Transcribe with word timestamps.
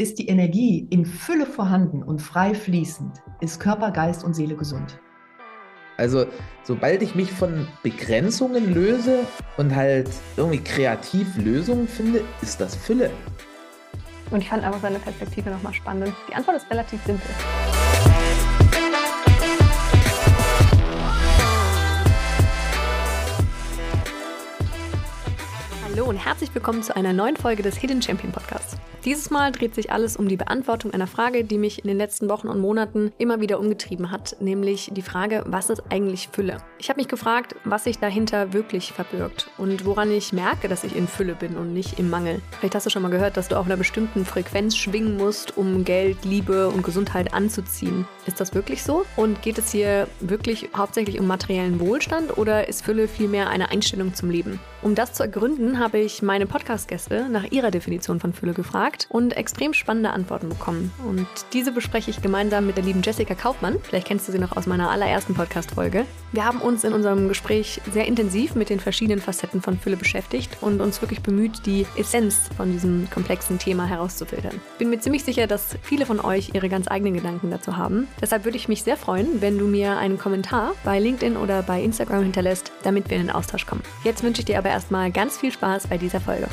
Ist 0.00 0.18
die 0.18 0.28
Energie 0.28 0.86
in 0.88 1.04
Fülle 1.04 1.44
vorhanden 1.44 2.02
und 2.02 2.22
frei 2.22 2.54
fließend, 2.54 3.20
ist 3.42 3.60
Körper, 3.60 3.90
Geist 3.90 4.24
und 4.24 4.32
Seele 4.32 4.56
gesund. 4.56 4.98
Also, 5.98 6.24
sobald 6.62 7.02
ich 7.02 7.14
mich 7.14 7.30
von 7.30 7.68
Begrenzungen 7.82 8.72
löse 8.72 9.26
und 9.58 9.76
halt 9.76 10.08
irgendwie 10.38 10.60
kreativ 10.60 11.36
Lösungen 11.36 11.86
finde, 11.86 12.22
ist 12.40 12.62
das 12.62 12.74
Fülle. 12.76 13.10
Und 14.30 14.40
ich 14.40 14.48
fand 14.48 14.64
einfach 14.64 14.80
seine 14.80 15.00
Perspektive 15.00 15.50
nochmal 15.50 15.74
spannend. 15.74 16.14
Die 16.30 16.34
Antwort 16.34 16.56
ist 16.56 16.70
relativ 16.70 17.04
simpel. 17.04 17.30
Hallo 25.84 26.06
und 26.06 26.16
herzlich 26.16 26.54
willkommen 26.54 26.82
zu 26.82 26.96
einer 26.96 27.12
neuen 27.12 27.36
Folge 27.36 27.62
des 27.62 27.76
Hidden 27.76 28.00
Champion 28.00 28.32
Podcasts. 28.32 28.79
Dieses 29.06 29.30
Mal 29.30 29.50
dreht 29.50 29.74
sich 29.74 29.90
alles 29.90 30.18
um 30.18 30.28
die 30.28 30.36
Beantwortung 30.36 30.92
einer 30.92 31.06
Frage, 31.06 31.42
die 31.42 31.56
mich 31.56 31.82
in 31.82 31.88
den 31.88 31.96
letzten 31.96 32.28
Wochen 32.28 32.48
und 32.48 32.60
Monaten 32.60 33.12
immer 33.16 33.40
wieder 33.40 33.58
umgetrieben 33.58 34.10
hat, 34.10 34.36
nämlich 34.40 34.90
die 34.92 35.00
Frage, 35.00 35.42
was 35.46 35.70
ist 35.70 35.84
eigentlich 35.88 36.28
Fülle? 36.30 36.58
Ich 36.78 36.90
habe 36.90 37.00
mich 37.00 37.08
gefragt, 37.08 37.56
was 37.64 37.84
sich 37.84 37.98
dahinter 37.98 38.52
wirklich 38.52 38.92
verbirgt 38.92 39.48
und 39.56 39.86
woran 39.86 40.10
ich 40.10 40.34
merke, 40.34 40.68
dass 40.68 40.84
ich 40.84 40.94
in 40.94 41.08
Fülle 41.08 41.34
bin 41.34 41.56
und 41.56 41.72
nicht 41.72 41.98
im 41.98 42.10
Mangel. 42.10 42.42
Vielleicht 42.58 42.74
hast 42.74 42.84
du 42.84 42.90
schon 42.90 43.00
mal 43.00 43.10
gehört, 43.10 43.38
dass 43.38 43.48
du 43.48 43.56
auf 43.56 43.64
einer 43.64 43.78
bestimmten 43.78 44.26
Frequenz 44.26 44.76
schwingen 44.76 45.16
musst, 45.16 45.56
um 45.56 45.82
Geld, 45.86 46.26
Liebe 46.26 46.68
und 46.68 46.82
Gesundheit 46.82 47.32
anzuziehen. 47.32 48.06
Ist 48.26 48.38
das 48.38 48.54
wirklich 48.54 48.82
so? 48.82 49.06
Und 49.16 49.40
geht 49.40 49.56
es 49.56 49.72
hier 49.72 50.08
wirklich 50.20 50.68
hauptsächlich 50.76 51.18
um 51.18 51.26
materiellen 51.26 51.80
Wohlstand 51.80 52.36
oder 52.36 52.68
ist 52.68 52.84
Fülle 52.84 53.08
vielmehr 53.08 53.48
eine 53.48 53.70
Einstellung 53.70 54.12
zum 54.14 54.30
Leben? 54.30 54.60
Um 54.82 54.94
das 54.94 55.12
zu 55.12 55.22
ergründen, 55.22 55.78
habe 55.78 55.98
ich 55.98 56.22
meine 56.22 56.46
Podcast-Gäste 56.46 57.28
nach 57.28 57.44
ihrer 57.50 57.70
Definition 57.70 58.18
von 58.18 58.32
Fülle 58.32 58.54
gefragt 58.54 59.06
und 59.10 59.36
extrem 59.36 59.74
spannende 59.74 60.08
Antworten 60.10 60.48
bekommen. 60.48 60.90
Und 61.06 61.26
diese 61.52 61.70
bespreche 61.70 62.10
ich 62.10 62.22
gemeinsam 62.22 62.66
mit 62.66 62.78
der 62.78 62.84
lieben 62.84 63.02
Jessica 63.02 63.34
Kaufmann. 63.34 63.76
Vielleicht 63.82 64.06
kennst 64.06 64.26
du 64.26 64.32
sie 64.32 64.38
noch 64.38 64.56
aus 64.56 64.66
meiner 64.66 64.90
allerersten 64.90 65.34
Podcast-Folge. 65.34 66.06
Wir 66.32 66.46
haben 66.46 66.62
uns 66.62 66.84
in 66.84 66.94
unserem 66.94 67.28
Gespräch 67.28 67.82
sehr 67.92 68.06
intensiv 68.06 68.54
mit 68.54 68.70
den 68.70 68.80
verschiedenen 68.80 69.20
Facetten 69.20 69.60
von 69.60 69.78
Fülle 69.78 69.98
beschäftigt 69.98 70.56
und 70.62 70.80
uns 70.80 71.02
wirklich 71.02 71.20
bemüht, 71.20 71.66
die 71.66 71.84
Essenz 71.98 72.48
von 72.56 72.72
diesem 72.72 73.06
komplexen 73.10 73.58
Thema 73.58 73.84
herauszufiltern. 73.84 74.62
Bin 74.78 74.88
mir 74.88 75.00
ziemlich 75.00 75.24
sicher, 75.24 75.46
dass 75.46 75.76
viele 75.82 76.06
von 76.06 76.20
euch 76.20 76.54
ihre 76.54 76.70
ganz 76.70 76.88
eigenen 76.88 77.12
Gedanken 77.12 77.50
dazu 77.50 77.76
haben. 77.76 78.08
Deshalb 78.22 78.46
würde 78.46 78.56
ich 78.56 78.68
mich 78.68 78.82
sehr 78.82 78.96
freuen, 78.96 79.42
wenn 79.42 79.58
du 79.58 79.66
mir 79.66 79.98
einen 79.98 80.16
Kommentar 80.16 80.72
bei 80.84 80.98
LinkedIn 80.98 81.36
oder 81.36 81.62
bei 81.62 81.82
Instagram 81.82 82.22
hinterlässt, 82.22 82.72
damit 82.82 83.10
wir 83.10 83.18
in 83.18 83.26
den 83.26 83.34
Austausch 83.34 83.66
kommen. 83.66 83.82
Jetzt 84.04 84.22
wünsche 84.22 84.40
ich 84.40 84.46
dir 84.46 84.56
aber 84.56 84.69
erstmal 84.70 85.10
ganz 85.10 85.38
viel 85.38 85.52
Spaß 85.52 85.88
bei 85.88 85.98
dieser 85.98 86.20
Folge. 86.20 86.48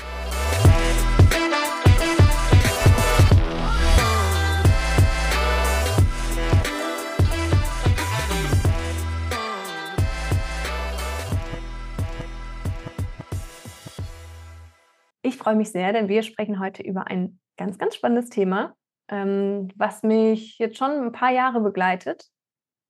Ich 15.22 15.38
freue 15.38 15.56
mich 15.56 15.72
sehr, 15.72 15.94
denn 15.94 16.08
wir 16.08 16.24
sprechen 16.24 16.60
heute 16.60 16.84
über 16.84 17.08
ein 17.08 17.40
ganz, 17.58 17.78
ganz 17.78 17.96
spannendes 17.96 18.30
Thema, 18.30 18.76
ähm, 19.10 19.70
was 19.76 20.04
mich 20.04 20.58
jetzt 20.58 20.78
schon 20.78 20.92
ein 20.92 21.12
paar 21.12 21.32
Jahre 21.32 21.60
begleitet 21.60 22.30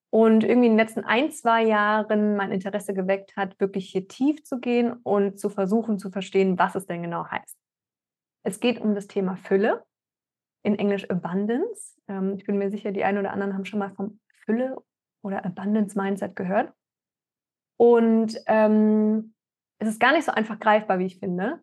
und 0.09 0.43
irgendwie 0.43 0.67
in 0.67 0.73
den 0.73 0.77
letzten 0.77 1.03
ein, 1.03 1.31
zwei 1.31 1.63
Jahren 1.63 2.35
mein 2.35 2.51
Interesse 2.51 2.93
geweckt 2.93 3.35
hat, 3.35 3.59
wirklich 3.59 3.89
hier 3.89 4.07
tief 4.07 4.43
zu 4.43 4.59
gehen 4.59 4.93
und 4.93 5.39
zu 5.39 5.49
versuchen 5.49 5.99
zu 5.99 6.09
verstehen, 6.09 6.57
was 6.57 6.75
es 6.75 6.85
denn 6.85 7.03
genau 7.03 7.25
heißt. 7.27 7.57
Es 8.43 8.59
geht 8.59 8.79
um 8.79 8.95
das 8.95 9.07
Thema 9.07 9.35
Fülle, 9.35 9.85
in 10.63 10.77
Englisch 10.79 11.09
Abundance. 11.09 11.99
Ähm, 12.07 12.35
ich 12.37 12.45
bin 12.45 12.57
mir 12.57 12.69
sicher, 12.69 12.91
die 12.91 13.03
einen 13.03 13.17
oder 13.17 13.31
anderen 13.31 13.53
haben 13.53 13.65
schon 13.65 13.79
mal 13.79 13.91
vom 13.91 14.19
Fülle 14.45 14.77
oder 15.21 15.45
Abundance 15.45 15.97
Mindset 15.97 16.35
gehört. 16.35 16.73
Und 17.77 18.37
ähm, 18.47 19.33
es 19.79 19.89
ist 19.89 19.99
gar 19.99 20.13
nicht 20.13 20.25
so 20.25 20.31
einfach 20.31 20.59
greifbar, 20.59 20.99
wie 20.99 21.05
ich 21.05 21.19
finde. 21.19 21.61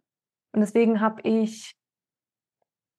Und 0.52 0.60
deswegen 0.60 1.00
habe 1.00 1.20
ich, 1.22 1.74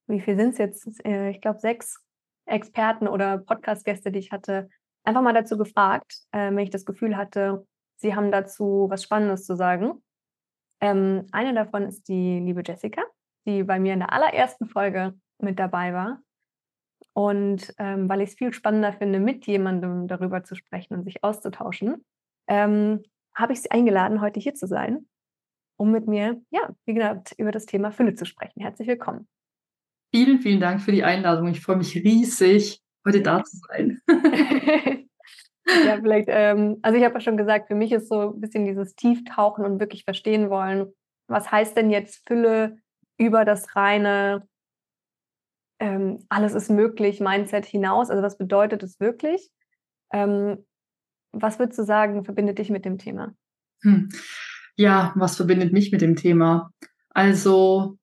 wie 0.08 0.20
viel 0.20 0.36
sind 0.36 0.52
es 0.52 0.58
jetzt? 0.58 1.06
Äh, 1.06 1.30
ich 1.30 1.42
glaube, 1.42 1.60
sechs 1.60 2.04
Experten 2.46 3.08
oder 3.08 3.38
Podcast-Gäste, 3.38 4.12
die 4.12 4.20
ich 4.20 4.32
hatte, 4.32 4.70
einfach 5.06 5.22
mal 5.22 5.34
dazu 5.34 5.58
gefragt, 5.58 6.20
äh, 6.32 6.48
wenn 6.48 6.60
ich 6.60 6.70
das 6.70 6.86
Gefühl 6.86 7.18
hatte, 7.18 7.66
sie 7.98 8.16
haben 8.16 8.32
dazu 8.32 8.88
was 8.90 9.04
Spannendes 9.04 9.46
zu 9.46 9.56
sagen. 9.56 10.04
Ähm, 10.82 11.28
eine 11.32 11.54
davon 11.54 11.84
ist 11.84 12.08
die 12.08 12.40
liebe 12.40 12.64
Jessica, 12.66 13.02
die 13.46 13.64
bei 13.64 13.80
mir 13.80 13.94
in 13.94 14.00
der 14.00 14.14
allerersten 14.14 14.68
Folge 14.68 15.14
mit 15.40 15.60
dabei 15.60 15.94
war. 15.94 16.22
Und 17.14 17.74
ähm, 17.78 18.10
weil 18.10 18.22
ich 18.22 18.32
es 18.32 18.36
viel 18.36 18.54
spannender 18.54 18.92
finde, 18.92 19.20
mit 19.20 19.48
jemandem 19.48 20.08
darüber 20.08 20.44
zu 20.44 20.56
sprechen 20.56 20.96
und 20.96 21.04
sich 21.04 21.24
auszutauschen, 21.24 22.06
ähm, 22.48 23.04
habe 23.34 23.54
ich 23.54 23.62
sie 23.62 23.72
eingeladen, 23.72 24.22
heute 24.22 24.40
hier 24.40 24.54
zu 24.54 24.68
sein 24.68 25.08
um 25.78 25.92
mit 25.92 26.08
mir, 26.08 26.42
ja, 26.52 26.70
wie 26.86 26.94
gesagt, 26.94 27.34
über 27.38 27.52
das 27.52 27.66
Thema 27.66 27.92
Fülle 27.92 28.16
zu 28.16 28.26
sprechen. 28.26 28.62
Herzlich 28.62 28.88
willkommen. 28.88 29.28
Vielen, 30.14 30.40
vielen 30.40 30.60
Dank 30.60 30.82
für 30.82 30.92
die 30.92 31.04
Einladung. 31.04 31.48
Ich 31.48 31.62
freue 31.62 31.76
mich 31.78 31.96
riesig, 31.96 32.82
heute 33.06 33.22
da 33.22 33.44
zu 33.44 33.58
sein. 33.58 34.02
ja, 35.68 35.98
vielleicht, 36.02 36.28
ähm, 36.30 36.78
also 36.82 36.98
ich 36.98 37.04
habe 37.04 37.16
ja 37.16 37.20
schon 37.20 37.38
gesagt, 37.38 37.68
für 37.68 37.76
mich 37.76 37.92
ist 37.92 38.10
so 38.10 38.34
ein 38.34 38.42
bisschen 38.42 38.66
dieses 38.66 38.96
Tieftauchen 38.96 39.66
und 39.66 39.80
wirklich 39.80 40.04
verstehen 40.04 40.50
wollen, 40.50 40.94
was 41.28 41.52
heißt 41.52 41.76
denn 41.76 41.90
jetzt 41.90 42.28
Fülle 42.28 42.78
über 43.18 43.46
das 43.46 43.76
reine 43.76 44.48
ähm, 45.80 46.26
alles 46.30 46.54
ist 46.54 46.70
möglich 46.70 47.20
Mindset 47.20 47.66
hinaus? 47.66 48.10
Also 48.10 48.24
was 48.24 48.38
bedeutet 48.38 48.84
es 48.84 49.00
wirklich? 49.00 49.50
Ähm, 50.14 50.66
was 51.32 51.60
würdest 51.60 51.80
du 51.80 51.84
sagen, 51.84 52.24
verbindet 52.24 52.60
dich 52.60 52.70
mit 52.70 52.86
dem 52.86 52.98
Thema? 52.98 53.36
Hm. 53.82 54.10
Ja, 54.78 55.14
was 55.16 55.36
verbindet 55.36 55.74
mich 55.74 55.92
mit 55.92 56.02
dem 56.02 56.16
Thema? 56.16 56.72
Also 57.10 57.98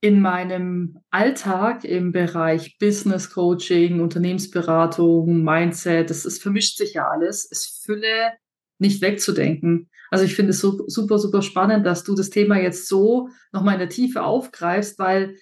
in 0.00 0.20
meinem 0.20 0.98
Alltag 1.10 1.84
im 1.84 2.12
Bereich 2.12 2.76
Business 2.78 3.30
Coaching, 3.30 4.00
Unternehmensberatung, 4.00 5.42
Mindset, 5.42 6.10
das 6.10 6.24
ist, 6.24 6.42
vermischt 6.42 6.76
sich 6.76 6.94
ja 6.94 7.08
alles, 7.08 7.44
ist 7.44 7.82
Fülle 7.84 8.32
nicht 8.78 9.00
wegzudenken. 9.00 9.90
Also 10.10 10.24
ich 10.24 10.34
finde 10.34 10.50
es 10.50 10.60
so, 10.60 10.84
super, 10.86 11.18
super 11.18 11.42
spannend, 11.42 11.86
dass 11.86 12.04
du 12.04 12.14
das 12.14 12.30
Thema 12.30 12.60
jetzt 12.60 12.88
so 12.88 13.30
nochmal 13.52 13.74
in 13.74 13.80
der 13.80 13.88
Tiefe 13.88 14.22
aufgreifst, 14.22 14.98
weil 14.98 15.36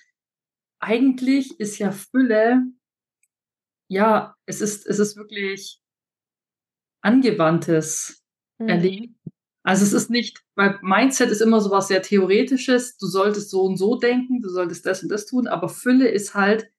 eigentlich 0.79 1.59
ist 1.59 1.79
ja 1.79 1.91
Fülle, 1.91 2.63
ja, 3.89 4.35
es 4.47 4.61
ist, 4.61 4.87
es 4.87 4.99
ist 4.99 5.17
wirklich 5.17 5.81
angewandtes 7.03 8.25
mhm. 8.59 8.69
Erleben 8.69 9.17
also 9.65 9.83
es 9.83 9.95
ist 9.95 10.11
nicht, 10.11 10.45
weil 10.57 10.79
Mindset 10.83 11.31
ist 11.31 11.41
immer 11.41 11.61
so 11.61 11.71
was 11.71 11.89
sehr 11.89 12.03
Theoretisches, 12.03 12.99
du 12.99 13.07
solltest 13.07 13.51
so 13.51 13.63
und 13.63 13.79
so 13.79 13.97
denken, 13.97 14.41
du 14.41 14.51
solltest 14.51 14.85
das 14.85 15.03
und 15.03 15.09
das 15.09 15.25
tun, 15.25 15.47
aber 15.47 15.71
Fülle 15.71 16.07
ist 16.07 16.35
halt 16.35 16.71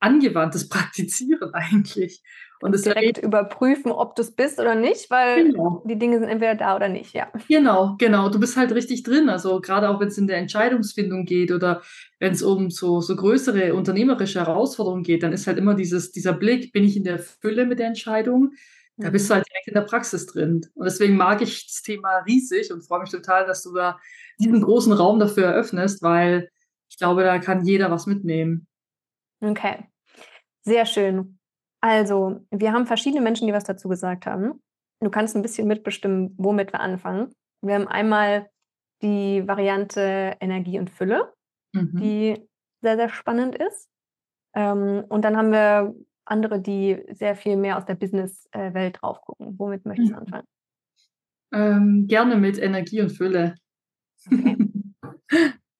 angewandtes 0.00 0.68
Praktizieren 0.68 1.54
eigentlich. 1.54 2.22
Und 2.60 2.74
es 2.74 2.82
direkt 2.82 3.18
überprüfen, 3.18 3.92
ob 3.92 4.16
du 4.16 4.22
es 4.22 4.34
bist 4.34 4.58
oder 4.58 4.74
nicht, 4.74 5.10
weil 5.10 5.52
genau. 5.52 5.84
die 5.86 5.98
Dinge 5.98 6.18
sind 6.18 6.28
entweder 6.28 6.54
da 6.54 6.74
oder 6.74 6.88
nicht, 6.88 7.12
ja. 7.12 7.30
Genau, 7.46 7.94
genau. 7.98 8.30
Du 8.30 8.40
bist 8.40 8.56
halt 8.56 8.72
richtig 8.72 9.02
drin. 9.02 9.28
Also 9.28 9.60
gerade 9.60 9.90
auch 9.90 10.00
wenn 10.00 10.08
es 10.08 10.16
in 10.16 10.26
der 10.26 10.38
Entscheidungsfindung 10.38 11.26
geht 11.26 11.52
oder 11.52 11.82
wenn 12.20 12.32
es 12.32 12.42
um 12.42 12.70
so, 12.70 13.00
so 13.00 13.16
größere 13.16 13.74
unternehmerische 13.74 14.40
Herausforderungen 14.40 15.02
geht, 15.02 15.22
dann 15.22 15.32
ist 15.32 15.46
halt 15.46 15.58
immer 15.58 15.74
dieses, 15.74 16.10
dieser 16.10 16.32
Blick, 16.32 16.72
bin 16.72 16.84
ich 16.84 16.96
in 16.96 17.04
der 17.04 17.18
Fülle 17.18 17.66
mit 17.66 17.80
der 17.80 17.88
Entscheidung? 17.88 18.52
Da 18.96 19.10
bist 19.10 19.28
du 19.28 19.34
halt 19.34 19.48
direkt 19.48 19.68
in 19.68 19.74
der 19.74 19.82
Praxis 19.82 20.26
drin. 20.26 20.60
Und 20.74 20.84
deswegen 20.84 21.16
mag 21.16 21.42
ich 21.42 21.66
das 21.66 21.82
Thema 21.82 22.18
riesig 22.18 22.72
und 22.72 22.82
freue 22.82 23.00
mich 23.00 23.10
total, 23.10 23.44
dass 23.46 23.62
du 23.62 23.74
da 23.74 23.98
diesen 24.38 24.62
großen 24.62 24.92
Raum 24.92 25.18
dafür 25.18 25.46
eröffnest, 25.46 26.02
weil 26.02 26.48
ich 26.88 26.98
glaube, 26.98 27.24
da 27.24 27.38
kann 27.38 27.64
jeder 27.64 27.90
was 27.90 28.06
mitnehmen. 28.06 28.68
Okay, 29.40 29.88
sehr 30.62 30.86
schön. 30.86 31.38
Also, 31.80 32.46
wir 32.50 32.72
haben 32.72 32.86
verschiedene 32.86 33.20
Menschen, 33.20 33.46
die 33.46 33.52
was 33.52 33.64
dazu 33.64 33.88
gesagt 33.88 34.26
haben. 34.26 34.62
Du 35.00 35.10
kannst 35.10 35.36
ein 35.36 35.42
bisschen 35.42 35.66
mitbestimmen, 35.66 36.34
womit 36.38 36.72
wir 36.72 36.80
anfangen. 36.80 37.34
Wir 37.60 37.74
haben 37.74 37.88
einmal 37.88 38.48
die 39.02 39.46
Variante 39.46 40.36
Energie 40.40 40.78
und 40.78 40.88
Fülle, 40.88 41.34
mhm. 41.72 42.00
die 42.00 42.48
sehr, 42.80 42.96
sehr 42.96 43.08
spannend 43.08 43.56
ist. 43.56 43.88
Ähm, 44.54 45.04
und 45.08 45.22
dann 45.22 45.36
haben 45.36 45.52
wir 45.52 45.94
andere, 46.24 46.60
die 46.60 47.02
sehr 47.10 47.36
viel 47.36 47.56
mehr 47.56 47.78
aus 47.78 47.84
der 47.84 47.94
Business-Welt 47.94 48.98
drauf 49.00 49.20
gucken. 49.22 49.58
Womit 49.58 49.84
möchtest 49.84 50.10
du 50.10 50.14
mhm. 50.14 50.20
anfangen? 50.20 50.46
Ähm, 51.52 52.06
gerne 52.06 52.36
mit 52.36 52.58
Energie 52.58 53.00
und 53.00 53.10
Fülle. 53.10 53.54
Okay. 54.30 54.56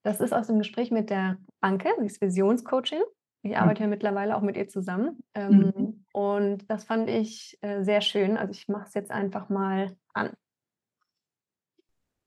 Das 0.07 0.21
ist 0.21 0.35
aus 0.35 0.49
dem 0.49 0.59
Gespräch 0.59 0.91
mit 0.91 1.09
der 1.09 1.39
Anke, 1.63 1.89
sie 1.99 2.05
ist 2.05 2.21
Visionscoaching. 2.21 3.01
Ich 3.43 3.53
mhm. 3.53 3.57
arbeite 3.57 3.85
ja 3.85 3.89
mittlerweile 3.89 4.37
auch 4.37 4.43
mit 4.43 4.55
ihr 4.55 4.69
zusammen. 4.69 5.25
Ähm, 5.33 5.73
mhm. 5.75 6.05
Und 6.13 6.71
das 6.71 6.85
fand 6.85 7.09
ich 7.09 7.57
äh, 7.63 7.83
sehr 7.83 8.03
schön. 8.03 8.37
Also 8.37 8.53
ich 8.53 8.69
mache 8.69 8.87
es 8.87 8.93
jetzt 8.93 9.11
einfach 9.11 9.49
mal 9.49 9.97
an. 10.13 10.35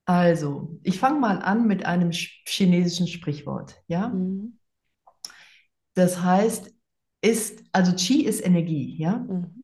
Also, 0.06 0.80
ich 0.84 1.00
fange 1.00 1.20
mal 1.20 1.40
an 1.40 1.68
mit 1.68 1.86
einem 1.86 2.12
chinesischen 2.12 3.08
Sprichwort. 3.08 3.84
Ja? 3.88 4.08
Mhm. 4.08 4.58
Das 5.94 6.22
heißt, 6.22 6.74
ist, 7.22 7.64
also 7.72 7.94
Qi 7.94 8.26
ist 8.26 8.46
Energie, 8.46 8.98
ja? 8.98 9.18
Mhm. 9.18 9.64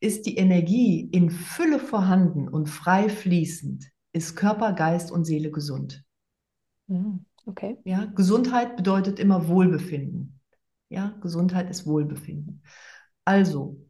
Ist 0.00 0.26
die 0.26 0.36
Energie 0.36 1.00
in 1.00 1.30
Fülle 1.30 1.78
vorhanden 1.78 2.48
und 2.48 2.68
frei 2.68 3.08
fließend, 3.08 3.88
ist 4.12 4.36
Körper, 4.36 4.72
Geist 4.72 5.12
und 5.12 5.24
Seele 5.24 5.50
gesund. 5.50 6.04
Mhm. 6.88 7.24
Okay. 7.46 7.78
Ja, 7.84 8.04
Gesundheit 8.06 8.76
bedeutet 8.76 9.18
immer 9.18 9.48
Wohlbefinden. 9.48 10.40
Ja, 10.88 11.16
Gesundheit 11.20 11.70
ist 11.70 11.86
Wohlbefinden. 11.86 12.62
Also 13.24 13.80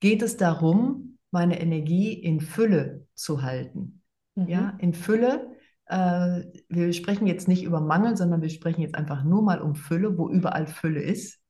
geht 0.00 0.22
es 0.22 0.36
darum, 0.36 1.18
meine 1.30 1.60
Energie 1.60 2.12
in 2.12 2.40
Fülle 2.40 3.06
zu 3.14 3.42
halten. 3.42 4.02
Mhm. 4.34 4.48
Ja, 4.48 4.76
in 4.78 4.94
Fülle. 4.94 5.56
Äh, 5.86 6.44
wir 6.68 6.92
sprechen 6.92 7.26
jetzt 7.26 7.48
nicht 7.48 7.64
über 7.64 7.80
Mangel, 7.80 8.16
sondern 8.16 8.42
wir 8.42 8.48
sprechen 8.48 8.80
jetzt 8.80 8.94
einfach 8.94 9.24
nur 9.24 9.42
mal 9.42 9.60
um 9.60 9.74
Fülle, 9.74 10.16
wo 10.16 10.28
überall 10.30 10.66
Fülle 10.66 11.02
ist. 11.02 11.41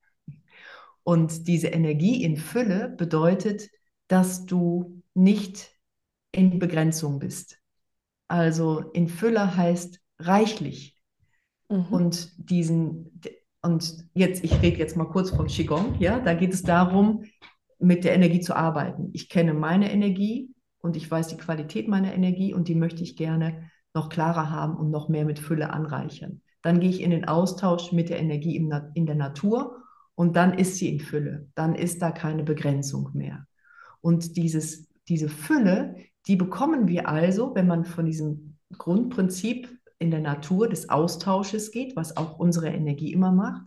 Und 1.04 1.48
diese 1.48 1.68
Energie 1.68 2.22
in 2.22 2.36
Fülle 2.36 2.94
bedeutet, 2.96 3.68
dass 4.08 4.46
du 4.46 5.02
nicht 5.14 5.70
in 6.32 6.58
Begrenzung 6.58 7.18
bist. 7.18 7.58
Also 8.28 8.80
in 8.92 9.08
Fülle 9.08 9.56
heißt 9.56 10.00
reichlich. 10.18 10.96
Mhm. 11.68 11.86
Und 11.90 12.32
diesen, 12.36 13.20
und 13.62 14.04
jetzt, 14.14 14.44
ich 14.44 14.62
rede 14.62 14.78
jetzt 14.78 14.96
mal 14.96 15.08
kurz 15.08 15.30
vom 15.30 15.46
Qigong, 15.46 15.96
ja, 15.98 16.20
da 16.20 16.34
geht 16.34 16.54
es 16.54 16.62
darum, 16.62 17.24
mit 17.78 18.04
der 18.04 18.14
Energie 18.14 18.40
zu 18.40 18.54
arbeiten. 18.54 19.10
Ich 19.12 19.28
kenne 19.28 19.54
meine 19.54 19.90
Energie 19.90 20.54
und 20.78 20.96
ich 20.96 21.10
weiß 21.10 21.28
die 21.28 21.36
Qualität 21.36 21.88
meiner 21.88 22.14
Energie 22.14 22.54
und 22.54 22.68
die 22.68 22.74
möchte 22.74 23.02
ich 23.02 23.16
gerne 23.16 23.70
noch 23.94 24.08
klarer 24.08 24.50
haben 24.50 24.76
und 24.76 24.90
noch 24.90 25.08
mehr 25.08 25.24
mit 25.24 25.38
Fülle 25.38 25.70
anreichern. 25.70 26.42
Dann 26.62 26.80
gehe 26.80 26.90
ich 26.90 27.00
in 27.00 27.10
den 27.10 27.26
Austausch 27.26 27.92
mit 27.92 28.08
der 28.08 28.20
Energie 28.20 28.56
in 28.56 29.06
der 29.06 29.14
Natur 29.16 29.81
und 30.14 30.36
dann 30.36 30.58
ist 30.58 30.76
sie 30.76 30.88
in 30.88 31.00
Fülle. 31.00 31.48
Dann 31.54 31.74
ist 31.74 32.02
da 32.02 32.10
keine 32.10 32.42
Begrenzung 32.42 33.10
mehr. 33.14 33.46
Und 34.00 34.36
dieses, 34.36 34.88
diese 35.08 35.28
Fülle, 35.28 35.96
die 36.26 36.36
bekommen 36.36 36.88
wir 36.88 37.08
also, 37.08 37.54
wenn 37.54 37.66
man 37.66 37.84
von 37.84 38.06
diesem 38.06 38.56
Grundprinzip 38.76 39.68
in 39.98 40.10
der 40.10 40.20
Natur 40.20 40.68
des 40.68 40.88
Austausches 40.88 41.70
geht, 41.70 41.96
was 41.96 42.16
auch 42.16 42.38
unsere 42.38 42.68
Energie 42.68 43.12
immer 43.12 43.32
macht. 43.32 43.62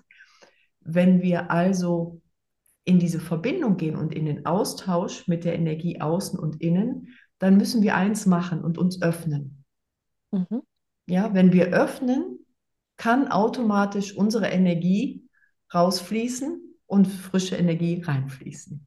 Wenn 0.82 1.22
wir 1.22 1.50
also 1.50 2.22
in 2.84 3.00
diese 3.00 3.20
Verbindung 3.20 3.78
gehen 3.78 3.96
und 3.96 4.14
in 4.14 4.26
den 4.26 4.46
Austausch 4.46 5.28
mit 5.28 5.44
der 5.44 5.56
Energie 5.56 6.02
außen 6.02 6.38
und 6.38 6.62
innen, 6.62 7.08
dann 7.40 7.58
müssen 7.58 7.82
wir 7.82 7.96
eins 7.96 8.26
machen 8.26 8.64
und 8.64 8.78
uns 8.78 9.02
öffnen. 9.02 9.64
Mhm. 10.32 10.62
Ja, 11.08 11.34
wenn 11.34 11.52
wir 11.52 11.68
öffnen, 11.68 12.40
kann 12.98 13.30
automatisch 13.30 14.16
unsere 14.16 14.48
Energie 14.48 15.25
rausfließen 15.74 16.62
und 16.86 17.08
frische 17.08 17.56
Energie 17.56 18.02
reinfließen. 18.02 18.86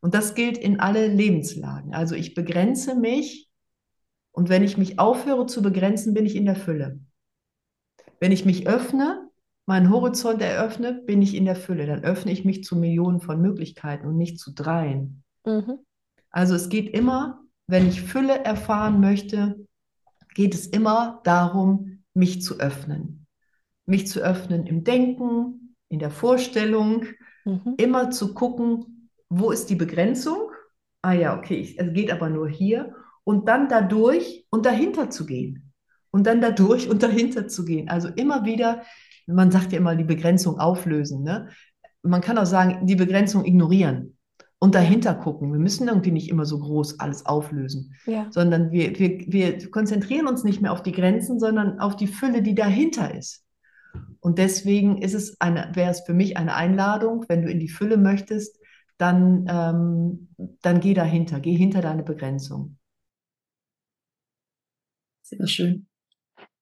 Und 0.00 0.14
das 0.14 0.34
gilt 0.34 0.58
in 0.58 0.80
alle 0.80 1.06
Lebenslagen. 1.06 1.94
Also 1.94 2.14
ich 2.14 2.34
begrenze 2.34 2.94
mich 2.94 3.48
und 4.32 4.48
wenn 4.48 4.64
ich 4.64 4.78
mich 4.78 4.98
aufhöre 4.98 5.46
zu 5.46 5.62
begrenzen, 5.62 6.14
bin 6.14 6.26
ich 6.26 6.34
in 6.34 6.46
der 6.46 6.56
Fülle. 6.56 7.00
Wenn 8.18 8.32
ich 8.32 8.44
mich 8.44 8.66
öffne, 8.66 9.28
meinen 9.66 9.90
Horizont 9.90 10.42
eröffne, 10.42 10.94
bin 10.94 11.22
ich 11.22 11.34
in 11.34 11.44
der 11.44 11.56
Fülle. 11.56 11.86
Dann 11.86 12.02
öffne 12.02 12.32
ich 12.32 12.44
mich 12.44 12.64
zu 12.64 12.76
Millionen 12.76 13.20
von 13.20 13.40
Möglichkeiten 13.40 14.06
und 14.06 14.16
nicht 14.16 14.40
zu 14.40 14.52
dreien. 14.52 15.22
Mhm. 15.44 15.78
Also 16.30 16.54
es 16.54 16.68
geht 16.68 16.94
immer, 16.94 17.40
wenn 17.66 17.86
ich 17.86 18.02
Fülle 18.02 18.44
erfahren 18.44 19.00
möchte, 19.00 19.66
geht 20.34 20.54
es 20.54 20.66
immer 20.66 21.20
darum, 21.24 22.02
mich 22.14 22.42
zu 22.42 22.58
öffnen. 22.58 23.26
Mich 23.86 24.06
zu 24.06 24.20
öffnen 24.20 24.66
im 24.66 24.82
Denken, 24.82 25.61
in 25.92 25.98
der 25.98 26.10
Vorstellung, 26.10 27.04
Mhm. 27.44 27.74
immer 27.76 28.10
zu 28.10 28.34
gucken, 28.34 29.08
wo 29.28 29.50
ist 29.50 29.66
die 29.68 29.74
Begrenzung? 29.74 30.50
Ah 31.02 31.12
ja, 31.12 31.36
okay, 31.36 31.74
es 31.76 31.92
geht 31.92 32.12
aber 32.12 32.28
nur 32.30 32.48
hier 32.48 32.94
und 33.24 33.48
dann 33.48 33.68
dadurch 33.68 34.46
und 34.50 34.64
dahinter 34.64 35.10
zu 35.10 35.26
gehen. 35.26 35.72
Und 36.12 36.24
dann 36.28 36.40
dadurch 36.40 36.88
und 36.88 37.02
dahinter 37.02 37.48
zu 37.48 37.64
gehen. 37.64 37.88
Also 37.88 38.08
immer 38.08 38.44
wieder, 38.44 38.82
man 39.26 39.50
sagt 39.50 39.72
ja 39.72 39.78
immer, 39.78 39.96
die 39.96 40.04
Begrenzung 40.04 40.60
auflösen. 40.60 41.24
Ne? 41.24 41.48
Man 42.02 42.20
kann 42.20 42.38
auch 42.38 42.46
sagen, 42.46 42.86
die 42.86 42.94
Begrenzung 42.96 43.44
ignorieren 43.44 44.16
und 44.60 44.74
dahinter 44.76 45.14
gucken. 45.14 45.52
Wir 45.52 45.58
müssen 45.58 45.88
irgendwie 45.88 46.12
nicht 46.12 46.28
immer 46.30 46.44
so 46.46 46.60
groß 46.60 47.00
alles 47.00 47.26
auflösen, 47.26 47.94
Ja. 48.06 48.26
sondern 48.30 48.70
wir, 48.70 48.96
wir, 49.00 49.18
wir 49.26 49.70
konzentrieren 49.72 50.28
uns 50.28 50.44
nicht 50.44 50.60
mehr 50.62 50.72
auf 50.72 50.82
die 50.84 50.92
Grenzen, 50.92 51.40
sondern 51.40 51.80
auf 51.80 51.96
die 51.96 52.06
Fülle, 52.06 52.42
die 52.42 52.54
dahinter 52.54 53.12
ist. 53.14 53.42
Und 54.22 54.38
deswegen 54.38 54.98
ist 55.02 55.14
es 55.14 55.40
eine, 55.40 55.70
wäre 55.74 55.90
es 55.92 56.02
für 56.02 56.14
mich 56.14 56.38
eine 56.38 56.54
Einladung, 56.56 57.26
wenn 57.28 57.42
du 57.42 57.50
in 57.50 57.60
die 57.60 57.68
Fülle 57.68 57.98
möchtest, 57.98 58.58
dann, 58.98 59.46
ähm, 59.48 60.28
dann 60.62 60.80
geh 60.80 60.94
dahinter, 60.94 61.40
geh 61.40 61.54
hinter 61.56 61.82
deine 61.82 62.04
Begrenzung. 62.04 62.78
Sehr 65.22 65.46
schön. 65.48 65.88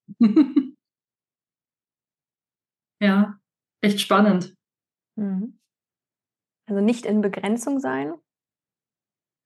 ja, 3.01 3.39
echt 3.83 4.01
spannend. 4.01 4.55
Mhm. 5.17 5.61
Also 6.67 6.81
nicht 6.81 7.05
in 7.05 7.21
Begrenzung 7.21 7.81
sein. 7.81 8.15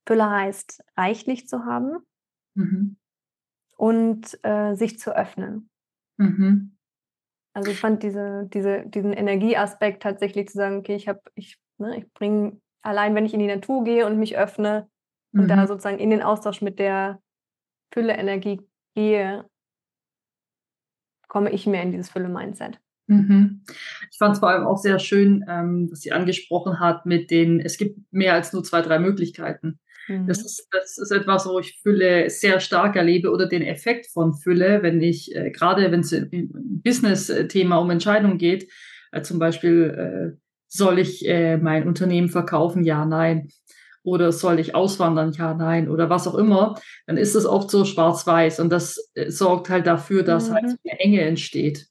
Fülle 0.06 0.30
heißt, 0.30 0.84
reichlich 0.96 1.48
zu 1.48 1.64
haben 1.64 1.98
Mhm. 2.56 2.96
und 3.76 4.38
äh, 4.42 4.74
sich 4.74 4.98
zu 4.98 5.14
öffnen. 5.16 5.70
Mhm. 6.18 6.73
Also 7.54 7.70
ich 7.70 7.78
fand 7.78 8.02
diese, 8.02 8.48
diese, 8.52 8.84
diesen 8.86 9.12
Energieaspekt 9.12 10.02
tatsächlich 10.02 10.48
zu 10.48 10.58
sagen, 10.58 10.78
okay, 10.78 10.96
ich 10.96 11.08
habe, 11.08 11.20
ich, 11.36 11.56
ne, 11.78 11.96
ich 11.98 12.12
bringe 12.12 12.60
allein, 12.82 13.14
wenn 13.14 13.24
ich 13.24 13.32
in 13.32 13.40
die 13.40 13.46
Natur 13.46 13.84
gehe 13.84 14.06
und 14.06 14.18
mich 14.18 14.36
öffne 14.36 14.88
und 15.32 15.48
da 15.48 15.56
Mhm. 15.56 15.66
sozusagen 15.66 15.98
in 15.98 16.10
den 16.10 16.22
Austausch 16.22 16.62
mit 16.62 16.78
der 16.78 17.20
Fülle-Energie 17.92 18.60
gehe, 18.94 19.44
komme 21.28 21.50
ich 21.50 21.66
mehr 21.66 21.82
in 21.82 21.92
dieses 21.92 22.10
Fülle-Mindset. 22.10 22.80
Mhm. 23.06 23.62
Ich 24.10 24.18
fand 24.18 24.34
es 24.34 24.40
vor 24.40 24.48
allem 24.50 24.66
auch 24.66 24.78
sehr 24.78 24.98
schön, 24.98 25.44
ähm, 25.48 25.88
was 25.90 26.00
sie 26.00 26.12
angesprochen 26.12 26.80
hat 26.80 27.06
mit 27.06 27.30
den, 27.30 27.60
es 27.60 27.76
gibt 27.76 28.00
mehr 28.12 28.34
als 28.34 28.52
nur 28.52 28.64
zwei, 28.64 28.82
drei 28.82 28.98
Möglichkeiten. 28.98 29.78
Mhm. 30.08 30.26
Das 30.26 30.38
ist, 30.44 30.66
das 30.70 30.98
ist 30.98 31.10
etwas, 31.10 31.46
wo 31.46 31.58
ich 31.58 31.78
Fülle 31.82 32.28
sehr 32.30 32.60
stark 32.60 32.96
erlebe 32.96 33.30
oder 33.30 33.46
den 33.46 33.62
Effekt 33.62 34.06
von 34.12 34.34
Fülle, 34.34 34.82
wenn 34.82 35.00
ich, 35.00 35.34
äh, 35.34 35.50
gerade 35.50 35.90
wenn 35.90 36.00
es 36.00 36.12
im 36.12 36.50
Business-Thema 36.84 37.76
um 37.78 37.90
Entscheidungen 37.90 38.38
geht, 38.38 38.70
äh, 39.12 39.22
zum 39.22 39.38
Beispiel, 39.38 40.34
äh, 40.36 40.38
soll 40.68 40.98
ich 40.98 41.26
äh, 41.28 41.56
mein 41.56 41.86
Unternehmen 41.86 42.28
verkaufen? 42.28 42.84
Ja, 42.84 43.04
nein. 43.06 43.48
Oder 44.02 44.32
soll 44.32 44.58
ich 44.60 44.74
auswandern? 44.74 45.32
Ja, 45.32 45.54
nein. 45.54 45.88
Oder 45.88 46.10
was 46.10 46.26
auch 46.28 46.34
immer. 46.34 46.74
Dann 47.06 47.16
ist 47.16 47.34
es 47.34 47.46
oft 47.46 47.70
so 47.70 47.84
schwarz-weiß 47.86 48.60
und 48.60 48.70
das 48.70 49.10
äh, 49.14 49.30
sorgt 49.30 49.70
halt 49.70 49.86
dafür, 49.86 50.22
dass 50.24 50.50
halt 50.50 50.64
Mhm. 50.64 50.68
so 50.70 50.76
eine 50.84 51.00
Enge 51.00 51.20
entsteht. 51.22 51.86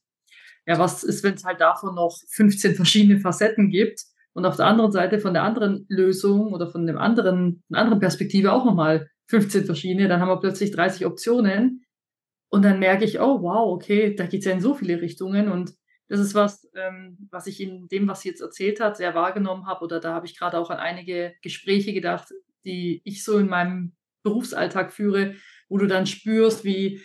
Ja, 0.66 0.78
was 0.78 1.02
ist, 1.04 1.24
wenn 1.24 1.34
es 1.34 1.44
halt 1.44 1.60
davon 1.60 1.94
noch 1.94 2.16
15 2.30 2.74
verschiedene 2.76 3.20
Facetten 3.20 3.70
gibt 3.70 4.00
und 4.34 4.46
auf 4.46 4.56
der 4.56 4.66
anderen 4.66 4.90
Seite 4.90 5.20
von 5.20 5.32
der 5.32 5.44
anderen 5.44 5.86
Lösung 5.88 6.52
oder 6.52 6.68
von 6.68 6.86
dem 6.86 6.98
anderen, 6.98 7.62
einer 7.70 7.80
anderen 7.80 8.00
Perspektive 8.00 8.52
auch 8.52 8.64
nochmal 8.64 9.08
15 9.28 9.64
verschiedene, 9.64 10.08
dann 10.08 10.20
haben 10.20 10.28
wir 10.28 10.40
plötzlich 10.40 10.72
30 10.72 11.06
Optionen. 11.06 11.86
Und 12.50 12.62
dann 12.62 12.78
merke 12.78 13.04
ich, 13.04 13.20
oh 13.20 13.42
wow, 13.42 13.72
okay, 13.72 14.14
da 14.14 14.26
geht 14.26 14.40
es 14.40 14.46
ja 14.46 14.52
in 14.52 14.60
so 14.60 14.74
viele 14.74 15.00
Richtungen. 15.00 15.50
Und 15.50 15.72
das 16.08 16.20
ist 16.20 16.34
was, 16.34 16.68
ähm, 16.74 17.16
was 17.30 17.46
ich 17.46 17.60
in 17.60 17.86
dem, 17.88 18.08
was 18.08 18.20
sie 18.20 18.28
jetzt 18.28 18.40
erzählt 18.40 18.80
hat, 18.80 18.96
sehr 18.96 19.14
wahrgenommen 19.14 19.66
habe. 19.66 19.84
Oder 19.84 20.00
da 20.00 20.12
habe 20.12 20.26
ich 20.26 20.36
gerade 20.36 20.58
auch 20.58 20.70
an 20.70 20.78
einige 20.78 21.34
Gespräche 21.42 21.92
gedacht, 21.92 22.28
die 22.64 23.02
ich 23.04 23.24
so 23.24 23.38
in 23.38 23.48
meinem 23.48 23.94
Berufsalltag 24.24 24.92
führe, 24.92 25.36
wo 25.68 25.78
du 25.78 25.86
dann 25.86 26.06
spürst, 26.06 26.64
wie 26.64 27.00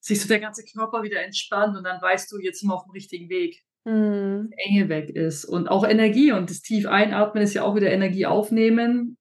sich 0.00 0.20
so 0.20 0.28
der 0.28 0.40
ganze 0.40 0.64
Körper 0.64 1.02
wieder 1.02 1.22
entspannt. 1.22 1.76
Und 1.76 1.84
dann 1.84 2.00
weißt 2.00 2.30
du, 2.30 2.38
jetzt 2.38 2.60
sind 2.60 2.68
wir 2.68 2.74
auf 2.74 2.84
dem 2.84 2.92
richtigen 2.92 3.30
Weg. 3.30 3.62
Mhm. 3.84 4.50
Enge 4.56 4.88
weg 4.88 5.10
ist 5.10 5.44
und 5.44 5.68
auch 5.68 5.86
Energie 5.86 6.32
und 6.32 6.50
das 6.50 6.60
tief 6.60 6.86
einatmen 6.86 7.42
ist 7.42 7.54
ja 7.54 7.62
auch 7.64 7.74
wieder 7.74 7.90
Energie 7.90 8.26
aufnehmen, 8.26 9.16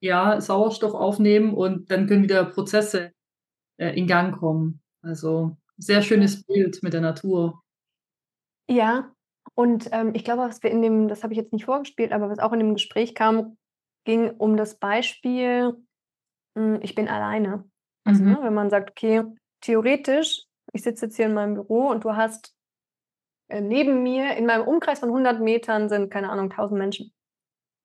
ja, 0.00 0.40
Sauerstoff 0.40 0.94
aufnehmen 0.94 1.54
und 1.54 1.90
dann 1.90 2.06
können 2.06 2.22
wieder 2.22 2.44
Prozesse 2.44 3.12
äh, 3.78 3.96
in 3.98 4.06
Gang 4.06 4.36
kommen. 4.36 4.80
Also 5.02 5.56
sehr 5.78 6.02
schönes 6.02 6.44
Bild 6.44 6.82
mit 6.82 6.92
der 6.92 7.00
Natur. 7.00 7.62
Ja, 8.68 9.12
und 9.54 9.88
ähm, 9.92 10.12
ich 10.14 10.24
glaube, 10.24 10.42
was 10.42 10.62
wir 10.62 10.70
in 10.70 10.82
dem, 10.82 11.08
das 11.08 11.22
habe 11.22 11.32
ich 11.32 11.38
jetzt 11.38 11.52
nicht 11.52 11.66
vorgespielt, 11.66 12.12
aber 12.12 12.28
was 12.30 12.38
auch 12.38 12.52
in 12.52 12.60
dem 12.60 12.74
Gespräch 12.74 13.14
kam, 13.14 13.56
ging 14.04 14.30
um 14.30 14.56
das 14.56 14.78
Beispiel, 14.78 15.74
mh, 16.54 16.80
ich 16.82 16.94
bin 16.94 17.08
alleine. 17.08 17.64
Also, 18.04 18.22
Mhm. 18.22 18.30
ne, 18.32 18.38
wenn 18.42 18.54
man 18.54 18.70
sagt, 18.70 18.90
okay, 18.90 19.24
theoretisch, 19.60 20.44
ich 20.72 20.82
sitze 20.82 21.06
jetzt 21.06 21.16
hier 21.16 21.26
in 21.26 21.34
meinem 21.34 21.54
Büro 21.54 21.88
und 21.88 22.04
du 22.04 22.16
hast 22.16 22.54
äh, 23.48 23.60
neben 23.60 24.02
mir 24.02 24.36
in 24.36 24.46
meinem 24.46 24.66
Umkreis 24.66 25.00
von 25.00 25.10
100 25.10 25.40
Metern 25.40 25.88
sind, 25.88 26.10
keine 26.10 26.30
Ahnung, 26.30 26.50
1000 26.50 26.78
Menschen. 26.78 27.12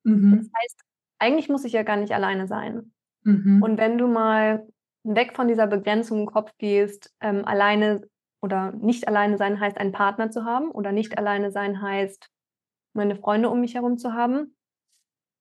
Das 0.03 0.13
Mhm. 0.13 0.51
heißt, 0.61 0.81
eigentlich 1.19 1.49
muss 1.49 1.65
ich 1.65 1.73
ja 1.73 1.83
gar 1.83 1.97
nicht 1.97 2.13
alleine 2.13 2.47
sein. 2.47 2.93
Mhm. 3.23 3.63
Und 3.63 3.77
wenn 3.77 3.97
du 3.97 4.07
mal 4.07 4.67
weg 5.03 5.35
von 5.35 5.47
dieser 5.47 5.67
Begrenzung 5.67 6.21
im 6.21 6.25
Kopf 6.27 6.51
gehst, 6.57 7.13
ähm, 7.21 7.45
alleine 7.45 8.07
oder 8.41 8.71
nicht 8.71 9.07
alleine 9.07 9.37
sein 9.37 9.59
heißt, 9.59 9.77
einen 9.77 9.91
Partner 9.91 10.29
zu 10.31 10.45
haben 10.45 10.71
oder 10.71 10.91
nicht 10.91 11.17
alleine 11.17 11.51
sein 11.51 11.81
heißt, 11.81 12.29
meine 12.93 13.15
Freunde 13.15 13.49
um 13.49 13.61
mich 13.61 13.75
herum 13.75 13.97
zu 13.97 14.13
haben 14.13 14.55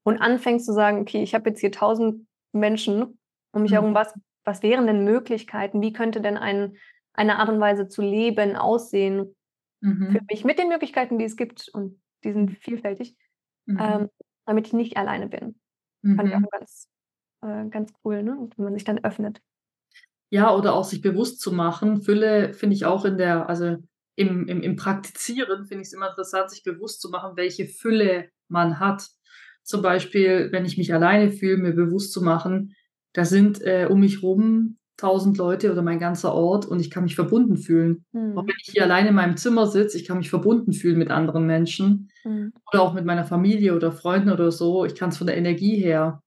und 0.04 0.20
anfängst 0.20 0.66
zu 0.66 0.72
sagen, 0.72 1.00
okay, 1.00 1.22
ich 1.22 1.34
habe 1.34 1.50
jetzt 1.50 1.60
hier 1.60 1.72
tausend 1.72 2.26
Menschen 2.52 3.18
um 3.52 3.62
mich 3.62 3.72
Mhm. 3.72 3.74
herum, 3.76 3.94
was, 3.94 4.14
was 4.44 4.62
wären 4.62 4.86
denn 4.86 5.04
Möglichkeiten? 5.04 5.80
Wie 5.80 5.92
könnte 5.92 6.20
denn 6.20 6.36
ein, 6.36 6.76
eine 7.14 7.38
Art 7.38 7.48
und 7.48 7.60
Weise 7.60 7.88
zu 7.88 8.02
leben 8.02 8.56
aussehen 8.56 9.34
für 10.10 10.20
Mhm. 10.20 10.28
mich 10.30 10.44
mit 10.44 10.58
den 10.58 10.68
Möglichkeiten, 10.68 11.18
die 11.18 11.24
es 11.24 11.36
gibt 11.36 11.68
und 11.72 12.00
die 12.24 12.32
sind 12.32 12.52
vielfältig, 12.58 13.16
Mhm. 13.66 13.78
ähm, 13.78 14.10
damit 14.46 14.68
ich 14.68 14.72
nicht 14.74 14.96
alleine 14.96 15.28
bin. 15.28 15.60
Fand 16.16 16.30
ich 16.30 16.36
Mhm. 16.36 16.44
auch 16.44 16.50
ganz, 16.50 16.88
äh, 17.42 17.68
ganz 17.70 17.92
cool, 18.04 18.22
ne? 18.22 18.50
wenn 18.56 18.64
man 18.64 18.74
sich 18.74 18.84
dann 18.84 19.04
öffnet. 19.04 19.42
Ja, 20.30 20.54
oder 20.54 20.74
auch 20.74 20.84
sich 20.84 21.00
bewusst 21.00 21.40
zu 21.40 21.52
machen. 21.52 22.02
Fülle 22.02 22.52
finde 22.52 22.76
ich 22.76 22.84
auch 22.84 23.04
in 23.04 23.16
der, 23.16 23.48
also 23.48 23.76
im, 24.14 24.46
im, 24.46 24.62
im 24.62 24.76
Praktizieren 24.76 25.64
finde 25.66 25.82
ich 25.82 25.88
es 25.88 25.94
immer 25.94 26.10
interessant, 26.10 26.50
sich 26.50 26.62
bewusst 26.62 27.00
zu 27.00 27.08
machen, 27.10 27.36
welche 27.36 27.66
Fülle 27.66 28.28
man 28.48 28.78
hat. 28.78 29.08
Zum 29.62 29.80
Beispiel, 29.82 30.48
wenn 30.52 30.64
ich 30.64 30.76
mich 30.76 30.92
alleine 30.92 31.30
fühle, 31.30 31.56
mir 31.58 31.72
bewusst 31.72 32.12
zu 32.12 32.22
machen, 32.22 32.74
da 33.14 33.24
sind 33.24 33.60
äh, 33.62 33.86
um 33.90 34.00
mich 34.00 34.22
rum 34.22 34.78
tausend 34.98 35.38
Leute 35.38 35.72
oder 35.72 35.82
mein 35.82 35.98
ganzer 36.00 36.34
Ort 36.34 36.66
und 36.66 36.80
ich 36.80 36.90
kann 36.90 37.04
mich 37.04 37.14
verbunden 37.14 37.56
fühlen. 37.56 38.04
Auch 38.12 38.42
Mhm. 38.42 38.48
wenn 38.48 38.54
ich 38.62 38.72
hier 38.72 38.84
alleine 38.84 39.08
in 39.10 39.14
meinem 39.14 39.36
Zimmer 39.38 39.66
sitze, 39.66 39.96
ich 39.98 40.06
kann 40.06 40.18
mich 40.18 40.30
verbunden 40.30 40.72
fühlen 40.74 40.98
mit 40.98 41.10
anderen 41.10 41.46
Menschen 41.46 42.10
Mhm. 42.24 42.52
oder 42.72 42.82
auch 42.82 42.94
mit 42.94 43.04
meiner 43.06 43.24
Familie 43.24 43.74
oder 43.76 43.92
Freunden 43.92 44.30
oder 44.30 44.52
so. 44.52 44.84
Ich 44.84 44.94
kann 44.96 45.10
es 45.10 45.18
von 45.18 45.26
der 45.28 45.36
Energie 45.38 45.76
her 45.76 46.22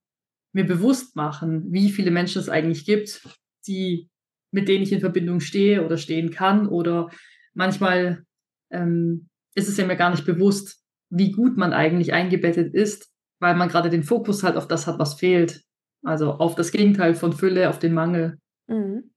mir 0.54 0.66
bewusst 0.66 1.16
machen, 1.16 1.66
wie 1.72 1.90
viele 1.90 2.10
Menschen 2.10 2.40
es 2.40 2.48
eigentlich 2.48 2.84
gibt, 2.86 3.22
die, 3.66 4.08
mit 4.52 4.68
denen 4.68 4.82
ich 4.82 4.92
in 4.92 5.00
Verbindung 5.00 5.40
stehe 5.40 5.84
oder 5.84 5.96
stehen 5.98 6.30
kann. 6.30 6.66
Oder 6.68 7.08
manchmal 7.54 8.24
ähm, 8.70 9.28
ist 9.54 9.68
es 9.68 9.76
ja 9.76 9.86
mir 9.86 9.96
gar 9.96 10.10
nicht 10.10 10.26
bewusst, 10.26 10.82
wie 11.10 11.30
gut 11.32 11.56
man 11.58 11.72
eigentlich 11.74 12.12
eingebettet 12.14 12.74
ist, 12.74 13.10
weil 13.40 13.54
man 13.54 13.68
gerade 13.68 13.90
den 13.90 14.02
Fokus 14.02 14.42
halt 14.42 14.56
auf 14.56 14.66
das 14.68 14.86
hat, 14.86 14.98
was 14.98 15.14
fehlt. 15.14 15.62
Also 16.04 16.32
auf 16.32 16.54
das 16.54 16.72
Gegenteil 16.72 17.14
von 17.14 17.32
Fülle, 17.32 17.68
auf 17.68 17.78
den 17.78 17.94
Mangel. 17.94 18.38
Mhm. 18.68 19.10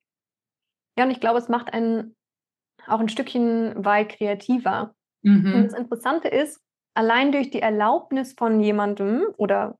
Ja, 0.97 1.03
und 1.05 1.11
ich 1.11 1.19
glaube, 1.19 1.39
es 1.39 1.49
macht 1.49 1.73
einen 1.73 2.15
auch 2.87 2.99
ein 2.99 3.09
Stückchen 3.09 3.85
weit 3.85 4.09
kreativer. 4.09 4.95
Und 5.51 5.63
Mhm. 5.63 5.67
das 5.67 5.73
Interessante 5.79 6.29
ist, 6.29 6.61
allein 6.95 7.31
durch 7.31 7.51
die 7.51 7.61
Erlaubnis 7.61 8.33
von 8.37 8.59
jemandem 8.61 9.25
oder 9.37 9.77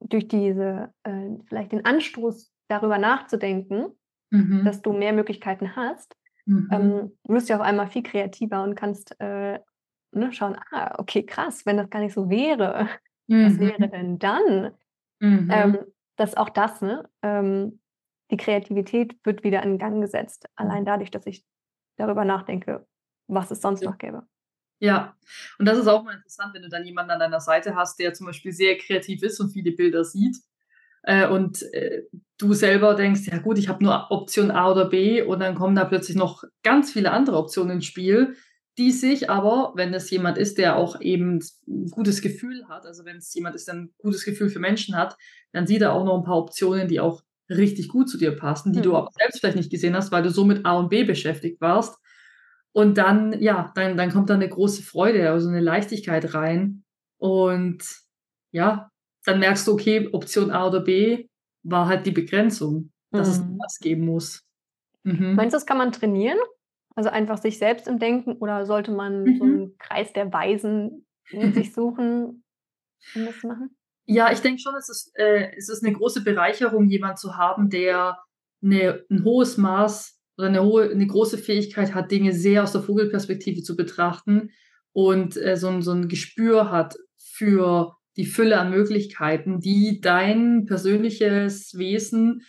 durch 0.00 0.28
diese, 0.28 0.92
äh, 1.04 1.30
vielleicht 1.48 1.72
den 1.72 1.84
Anstoß, 1.84 2.52
darüber 2.70 2.98
nachzudenken, 2.98 3.98
Mhm. 4.32 4.64
dass 4.64 4.82
du 4.82 4.92
mehr 4.92 5.12
Möglichkeiten 5.14 5.76
hast, 5.76 6.16
Mhm. 6.46 6.68
ähm, 6.72 7.18
wirst 7.24 7.50
du 7.50 7.54
auf 7.54 7.60
einmal 7.62 7.88
viel 7.88 8.02
kreativer 8.04 8.62
und 8.64 8.74
kannst 8.76 9.20
äh, 9.20 9.60
ne, 10.12 10.32
schauen, 10.32 10.58
ah, 10.72 10.96
okay, 10.98 11.24
krass, 11.24 11.66
wenn 11.66 11.78
das 11.78 11.90
gar 11.90 12.00
nicht 12.00 12.14
so 12.14 12.30
wäre, 12.30 12.88
was 13.42 13.58
Mhm. 13.58 13.60
wäre 13.60 13.88
denn 13.90 14.18
dann? 14.18 14.76
Mhm. 15.20 15.50
Ähm, 15.50 15.78
dass 16.16 16.36
auch 16.36 16.50
das, 16.50 16.82
ne, 16.82 17.08
ähm, 17.22 17.80
die 18.30 18.36
Kreativität 18.36 19.16
wird 19.24 19.44
wieder 19.44 19.62
in 19.62 19.78
Gang 19.78 20.00
gesetzt, 20.00 20.46
allein 20.56 20.84
dadurch, 20.84 21.10
dass 21.10 21.26
ich 21.26 21.44
darüber 21.96 22.24
nachdenke, 22.24 22.86
was 23.26 23.50
es 23.50 23.60
sonst 23.60 23.82
Ja. 23.82 23.90
noch 23.90 23.98
gäbe. 23.98 24.26
Ja, 24.80 25.16
und 25.58 25.66
das 25.66 25.78
ist 25.78 25.88
auch 25.88 26.04
mal 26.04 26.14
interessant, 26.14 26.54
wenn 26.54 26.62
du 26.62 26.68
dann 26.68 26.84
jemanden 26.84 27.10
an 27.10 27.18
deiner 27.18 27.40
Seite 27.40 27.74
hast, 27.74 27.98
der 27.98 28.14
zum 28.14 28.26
Beispiel 28.26 28.52
sehr 28.52 28.76
kreativ 28.78 29.22
ist 29.22 29.40
und 29.40 29.50
viele 29.50 29.72
Bilder 29.72 30.04
sieht. 30.04 30.36
Äh, 31.02 31.26
und 31.28 31.62
äh, 31.72 32.02
du 32.38 32.52
selber 32.52 32.94
denkst, 32.94 33.22
ja 33.26 33.38
gut, 33.38 33.58
ich 33.58 33.68
habe 33.68 33.82
nur 33.82 34.10
Option 34.10 34.50
A 34.50 34.70
oder 34.70 34.88
B 34.88 35.22
und 35.22 35.40
dann 35.40 35.54
kommen 35.56 35.74
da 35.74 35.84
plötzlich 35.84 36.16
noch 36.16 36.44
ganz 36.62 36.92
viele 36.92 37.10
andere 37.10 37.38
Optionen 37.38 37.76
ins 37.76 37.86
Spiel, 37.86 38.36
die 38.78 38.92
sich 38.92 39.28
aber, 39.28 39.72
wenn 39.74 39.92
es 39.92 40.08
jemand 40.10 40.38
ist, 40.38 40.58
der 40.58 40.76
auch 40.76 41.00
eben 41.00 41.40
ein 41.66 41.90
gutes 41.90 42.22
Gefühl 42.22 42.68
hat, 42.68 42.86
also 42.86 43.04
wenn 43.04 43.16
es 43.16 43.34
jemand 43.34 43.56
ist, 43.56 43.66
der 43.66 43.74
ein 43.74 43.94
gutes 43.98 44.24
Gefühl 44.24 44.48
für 44.50 44.60
Menschen 44.60 44.96
hat, 44.96 45.16
dann 45.52 45.66
sieht 45.66 45.82
er 45.82 45.92
auch 45.92 46.04
noch 46.04 46.16
ein 46.16 46.24
paar 46.24 46.38
Optionen, 46.38 46.86
die 46.86 47.00
auch 47.00 47.22
richtig 47.50 47.88
gut 47.88 48.08
zu 48.08 48.18
dir 48.18 48.36
passen, 48.36 48.72
die 48.72 48.82
du 48.82 48.94
Mhm. 48.94 48.96
aber 48.96 49.10
selbst 49.18 49.40
vielleicht 49.40 49.56
nicht 49.56 49.70
gesehen 49.70 49.96
hast, 49.96 50.12
weil 50.12 50.22
du 50.22 50.30
so 50.30 50.44
mit 50.44 50.64
A 50.66 50.78
und 50.78 50.88
B 50.90 51.04
beschäftigt 51.04 51.60
warst. 51.60 51.98
Und 52.72 52.98
dann, 52.98 53.40
ja, 53.40 53.72
dann, 53.74 53.96
dann 53.96 54.10
kommt 54.12 54.30
da 54.30 54.34
eine 54.34 54.48
große 54.48 54.82
Freude, 54.82 55.30
also 55.30 55.48
eine 55.48 55.60
Leichtigkeit 55.60 56.34
rein. 56.34 56.84
Und 57.18 57.84
ja, 58.52 58.90
dann 59.24 59.40
merkst 59.40 59.66
du, 59.66 59.72
okay, 59.72 60.08
Option 60.12 60.50
A 60.50 60.66
oder 60.68 60.80
B 60.80 61.26
war 61.64 61.88
halt 61.88 62.06
die 62.06 62.12
Begrenzung, 62.12 62.92
dass 63.14 63.28
es 63.28 63.40
Mhm. 63.40 63.58
was 63.58 63.78
geben 63.80 64.04
muss. 64.04 64.42
Mhm. 65.04 65.36
Meinst 65.36 65.54
du, 65.54 65.56
das 65.56 65.66
kann 65.66 65.78
man 65.78 65.92
trainieren? 65.92 66.38
Also 66.94 67.10
einfach 67.10 67.38
sich 67.38 67.58
selbst 67.58 67.86
im 67.86 67.98
Denken 67.98 68.32
oder 68.38 68.66
sollte 68.66 68.90
man 68.90 69.34
so 69.36 69.44
Mhm. 69.44 69.54
einen 69.54 69.78
Kreis 69.78 70.12
der 70.12 70.32
Weisen 70.32 71.06
in 71.30 71.52
sich 71.52 71.72
suchen, 71.72 72.44
um 73.14 73.26
das 73.26 73.40
zu 73.40 73.48
machen? 73.48 73.77
Ja, 74.10 74.32
ich 74.32 74.40
denke 74.40 74.62
schon, 74.62 74.74
es 74.74 74.88
ist, 74.88 75.12
äh, 75.16 75.50
es 75.54 75.68
ist 75.68 75.84
eine 75.84 75.94
große 75.94 76.24
Bereicherung, 76.24 76.88
jemand 76.88 77.18
zu 77.18 77.36
haben, 77.36 77.68
der 77.68 78.16
eine, 78.62 79.04
ein 79.10 79.22
hohes 79.22 79.58
Maß 79.58 80.18
oder 80.38 80.48
eine 80.48 80.62
hohe, 80.62 80.90
eine 80.90 81.06
große 81.06 81.36
Fähigkeit 81.36 81.94
hat, 81.94 82.10
Dinge 82.10 82.32
sehr 82.32 82.62
aus 82.62 82.72
der 82.72 82.80
Vogelperspektive 82.80 83.62
zu 83.62 83.76
betrachten 83.76 84.50
und 84.92 85.36
äh, 85.36 85.58
so, 85.58 85.68
ein, 85.68 85.82
so 85.82 85.92
ein 85.92 86.08
Gespür 86.08 86.70
hat 86.70 86.96
für 87.18 87.96
die 88.16 88.24
Fülle 88.24 88.58
an 88.58 88.70
Möglichkeiten, 88.70 89.60
die 89.60 90.00
dein 90.00 90.64
persönliches 90.64 91.76
Wesen 91.76 92.46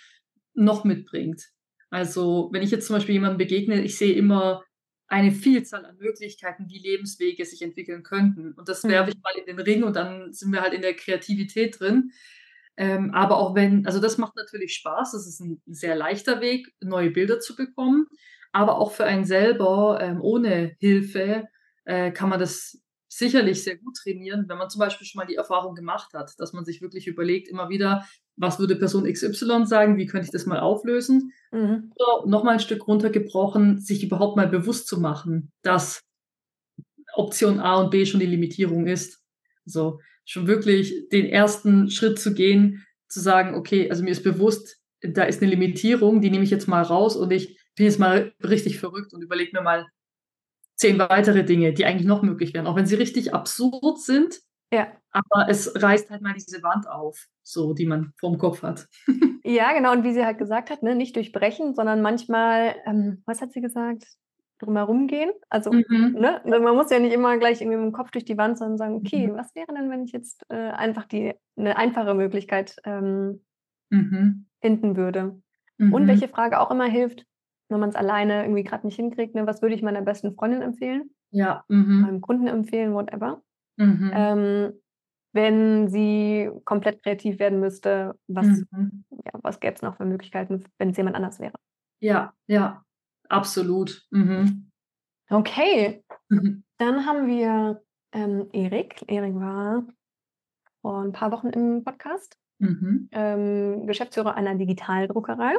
noch 0.54 0.86
mitbringt. 0.86 1.50
Also, 1.90 2.50
wenn 2.54 2.64
ich 2.64 2.72
jetzt 2.72 2.88
zum 2.88 2.96
Beispiel 2.96 3.16
jemandem 3.16 3.38
begegne, 3.38 3.84
ich 3.84 3.98
sehe 3.98 4.14
immer 4.14 4.64
eine 5.10 5.32
Vielzahl 5.32 5.86
an 5.86 5.98
Möglichkeiten, 5.98 6.68
wie 6.70 6.80
Lebenswege 6.80 7.46
sich 7.46 7.62
entwickeln 7.62 8.04
könnten. 8.04 8.54
Und 8.54 8.70
das 8.70 8.84
Mhm. 8.84 8.90
werfe 8.90 9.10
ich 9.12 9.18
mal 9.22 9.34
in 9.40 9.46
den 9.46 9.60
Ring 9.60 9.84
und 9.84 9.96
dann 9.96 10.32
sind 10.34 10.52
wir 10.54 10.62
halt 10.62 10.74
in 10.74 10.82
der 10.82 10.96
Kreativität 10.96 11.80
drin. 11.80 12.12
Ähm, 12.78 13.12
aber 13.14 13.38
auch 13.38 13.56
wenn, 13.56 13.86
also 13.86 14.00
das 14.00 14.18
macht 14.18 14.36
natürlich 14.36 14.74
Spaß, 14.76 15.12
das 15.12 15.28
ist 15.28 15.42
ein 15.42 15.62
sehr 15.66 15.96
leichter 15.96 16.40
Weg, 16.42 16.74
neue 16.82 17.12
Bilder 17.12 17.40
zu 17.40 17.56
bekommen. 17.56 18.08
Aber 18.52 18.78
auch 18.80 18.92
für 18.94 19.06
einen 19.06 19.26
selber, 19.26 20.00
ähm, 20.02 20.22
ohne 20.22 20.76
Hilfe, 20.80 21.48
äh, 21.86 22.12
kann 22.12 22.30
man 22.30 22.40
das 22.40 22.82
sicherlich 23.08 23.64
sehr 23.64 23.78
gut 23.78 23.96
trainieren, 23.98 24.46
wenn 24.48 24.58
man 24.58 24.70
zum 24.70 24.80
Beispiel 24.80 25.06
schon 25.08 25.20
mal 25.20 25.26
die 25.26 25.36
Erfahrung 25.36 25.76
gemacht 25.76 26.14
hat, 26.14 26.34
dass 26.38 26.54
man 26.54 26.64
sich 26.66 26.82
wirklich 26.82 27.08
überlegt, 27.08 27.48
immer 27.48 27.70
wieder, 27.70 28.06
was 28.40 28.58
würde 28.58 28.76
Person 28.78 29.04
XY 29.04 29.66
sagen, 29.66 29.98
wie 29.98 30.06
könnte 30.06 30.26
ich 30.26 30.32
das 30.32 30.46
mal 30.46 30.60
auflösen? 30.60 31.34
Mhm. 31.52 31.92
Oder 31.96 32.28
nochmal 32.28 32.54
ein 32.54 32.60
Stück 32.60 32.88
runtergebrochen, 32.88 33.80
sich 33.80 34.04
überhaupt 34.04 34.38
mal 34.38 34.48
bewusst 34.48 34.88
zu 34.88 35.00
machen, 35.00 35.52
dass 35.62 36.02
Option 37.14 37.60
A 37.60 37.82
und 37.82 37.92
B 37.92 38.06
schon 38.06 38.22
die 38.22 38.26
Limitierung 38.26 38.88
ist. 38.88 39.22
So, 39.66 40.00
schon 40.26 40.48
wirklich 40.48 41.10
den 41.12 41.26
ersten 41.26 41.92
Schritt 41.92 42.18
zu 42.18 42.34
gehen, 42.34 42.86
zu 43.10 43.20
sagen, 43.20 43.56
okay, 43.56 43.90
also 43.90 44.04
mir 44.04 44.12
ist 44.12 44.24
bewusst, 44.24 44.78
da 45.02 45.24
ist 45.24 45.42
eine 45.42 45.52
Limitierung, 45.52 46.22
die 46.22 46.30
nehme 46.30 46.44
ich 46.44 46.50
jetzt 46.50 46.68
mal 46.68 46.82
raus 46.82 47.16
und 47.16 47.32
ich 47.32 47.60
bin 47.76 47.86
jetzt 47.86 48.00
mal 48.00 48.34
richtig 48.44 48.80
verrückt 48.80 49.14
und 49.14 49.22
überlege 49.22 49.52
mir 49.54 49.64
mal 49.64 49.86
zehn 50.76 50.98
weitere 50.98 51.44
Dinge, 51.44 51.74
die 51.74 51.86
eigentlich 51.86 52.08
noch 52.08 52.22
möglich 52.22 52.54
wären, 52.54 52.68
auch 52.68 52.76
wenn 52.76 52.86
sie 52.86 52.96
richtig 52.96 53.34
absurd 53.34 54.00
sind, 54.00 54.40
Ja. 54.72 54.88
aber 55.12 55.50
es 55.50 55.72
reißt 55.82 56.10
halt 56.12 56.22
mal 56.22 56.34
diese 56.34 56.62
Wand 56.64 56.88
auf, 56.88 57.28
so, 57.44 57.74
die 57.74 57.86
man 57.88 58.14
vorm 58.20 58.38
Kopf 58.38 58.62
hat. 58.64 58.88
ja, 59.44 59.74
genau. 59.74 59.92
Und 59.94 60.04
wie 60.04 60.14
sie 60.14 60.24
halt 60.26 60.38
gesagt 60.38 60.70
hat, 60.70 60.84
ne, 60.84 60.96
nicht 60.96 61.16
durchbrechen, 61.16 61.74
sondern 61.76 62.02
manchmal, 62.02 62.76
ähm, 62.86 63.24
was 63.26 63.42
hat 63.42 63.52
sie 63.54 63.62
gesagt? 63.62 64.06
Drumherum 64.60 65.08
gehen. 65.08 65.32
Also, 65.50 65.72
Mhm. 65.72 66.18
ne, 66.20 66.42
man 66.46 66.76
muss 66.76 66.92
ja 66.92 67.00
nicht 67.00 67.14
immer 67.14 67.38
gleich 67.38 67.62
irgendwie 67.62 67.78
mit 67.78 67.86
dem 67.88 67.94
Kopf 67.94 68.12
durch 68.12 68.26
die 68.26 68.38
Wand, 68.38 68.58
sondern 68.58 68.78
sagen, 68.78 68.96
okay, 68.96 69.28
Mhm. 69.28 69.38
was 69.38 69.56
wäre 69.56 69.74
denn, 69.74 69.90
wenn 69.90 70.04
ich 70.04 70.12
jetzt 70.12 70.44
äh, 70.50 70.56
einfach 70.56 71.06
die 71.06 71.34
eine 71.58 71.78
einfache 71.78 72.14
Möglichkeit 72.14 72.76
ähm, 72.84 73.44
Mhm. 73.90 74.46
finden 74.62 74.98
würde? 74.98 75.42
Mhm. 75.78 75.94
Und 75.94 76.08
welche 76.08 76.28
Frage 76.28 76.60
auch 76.60 76.72
immer 76.72 76.86
hilft, 76.86 77.26
wenn 77.70 77.80
man 77.80 77.90
es 77.90 77.96
alleine 77.96 78.44
irgendwie 78.44 78.64
gerade 78.64 78.86
nicht 78.86 78.98
hinkriegt, 78.98 79.34
ne, 79.34 79.48
was 79.48 79.62
würde 79.62 79.76
ich 79.76 79.82
meiner 79.82 80.02
besten 80.02 80.36
Freundin 80.36 80.62
empfehlen, 80.62 81.10
Ja. 81.32 81.64
Mhm. 81.70 82.02
meinem 82.02 82.22
Kunden 82.22 82.48
empfehlen, 82.48 82.94
whatever. 82.94 83.42
Mhm. 83.80 84.12
Ähm, 84.14 84.74
wenn 85.34 85.88
sie 85.90 86.50
komplett 86.66 87.02
kreativ 87.04 87.40
werden 87.40 87.60
müsste, 87.60 88.16
was, 88.28 88.46
Mhm. 88.72 89.04
ja, 89.12 89.32
was 89.42 89.60
gäbe 89.60 89.76
es 89.76 89.82
noch 89.82 89.96
für 89.98 90.06
Möglichkeiten, 90.06 90.64
wenn 90.78 90.90
es 90.90 90.98
jemand 90.98 91.16
anders 91.16 91.40
wäre? 91.40 91.54
Ja, 92.02 92.34
ja, 92.48 92.84
absolut. 93.30 94.06
Mhm. 94.12 94.70
Okay, 95.30 96.04
Mhm. 96.30 96.64
dann 96.78 97.06
haben 97.06 97.28
wir 97.28 97.82
ähm, 98.12 98.50
Erik. 98.54 99.04
Erik 99.08 99.36
war 99.36 99.86
vor 100.82 101.04
ein 101.04 101.12
paar 101.12 101.32
Wochen 101.32 101.50
im 101.50 101.84
Podcast, 101.84 102.38
Mhm. 102.58 103.08
ähm, 103.12 103.86
Geschäftsführer 103.86 104.34
einer 104.36 104.56
Digitaldruckerei. 104.56 105.54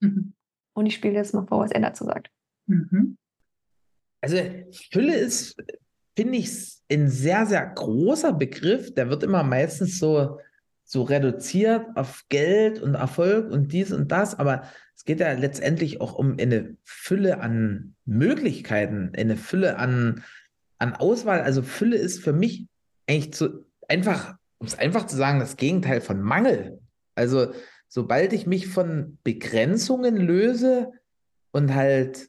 Mhm. 0.00 0.34
Und 0.74 0.86
ich 0.86 0.94
spiele 0.96 1.14
jetzt 1.14 1.32
mal 1.34 1.46
vor, 1.46 1.60
was 1.60 1.70
er 1.72 1.80
dazu 1.80 2.04
sagt. 2.04 2.30
Mhm. 2.66 3.16
Also 4.20 4.36
Fülle 4.90 5.16
ist, 5.16 5.56
finde 6.16 6.38
ich, 6.38 6.50
ein 6.90 7.08
sehr, 7.08 7.46
sehr 7.46 7.66
großer 7.66 8.32
Begriff. 8.32 8.94
Der 8.94 9.10
wird 9.10 9.22
immer 9.22 9.42
meistens 9.42 9.98
so, 9.98 10.38
so 10.84 11.02
reduziert 11.02 11.86
auf 11.94 12.24
Geld 12.28 12.80
und 12.80 12.94
Erfolg 12.94 13.50
und 13.50 13.72
dies 13.72 13.92
und 13.92 14.12
das. 14.12 14.38
Aber 14.38 14.62
es 14.94 15.04
geht 15.04 15.20
ja 15.20 15.32
letztendlich 15.32 16.00
auch 16.00 16.14
um 16.14 16.36
eine 16.38 16.76
Fülle 16.84 17.40
an 17.40 17.94
Möglichkeiten, 18.04 19.12
eine 19.16 19.36
Fülle 19.36 19.78
an 19.78 20.22
an 20.78 20.94
Auswahl, 20.94 21.40
also 21.40 21.62
Fülle 21.62 21.96
ist 21.96 22.22
für 22.22 22.32
mich 22.32 22.66
eigentlich 23.06 23.32
zu 23.32 23.66
einfach, 23.88 24.36
um 24.58 24.66
es 24.66 24.78
einfach 24.78 25.06
zu 25.06 25.16
sagen, 25.16 25.40
das 25.40 25.56
Gegenteil 25.56 26.00
von 26.00 26.20
Mangel. 26.20 26.80
Also 27.14 27.52
sobald 27.88 28.32
ich 28.32 28.46
mich 28.46 28.66
von 28.66 29.18
Begrenzungen 29.24 30.16
löse 30.16 30.90
und 31.52 31.74
halt 31.74 32.28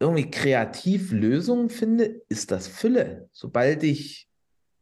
irgendwie 0.00 0.30
kreativ 0.30 1.12
Lösungen 1.12 1.68
finde, 1.68 2.22
ist 2.28 2.50
das 2.50 2.66
Fülle. 2.66 3.28
Sobald 3.32 3.82
ich 3.82 4.28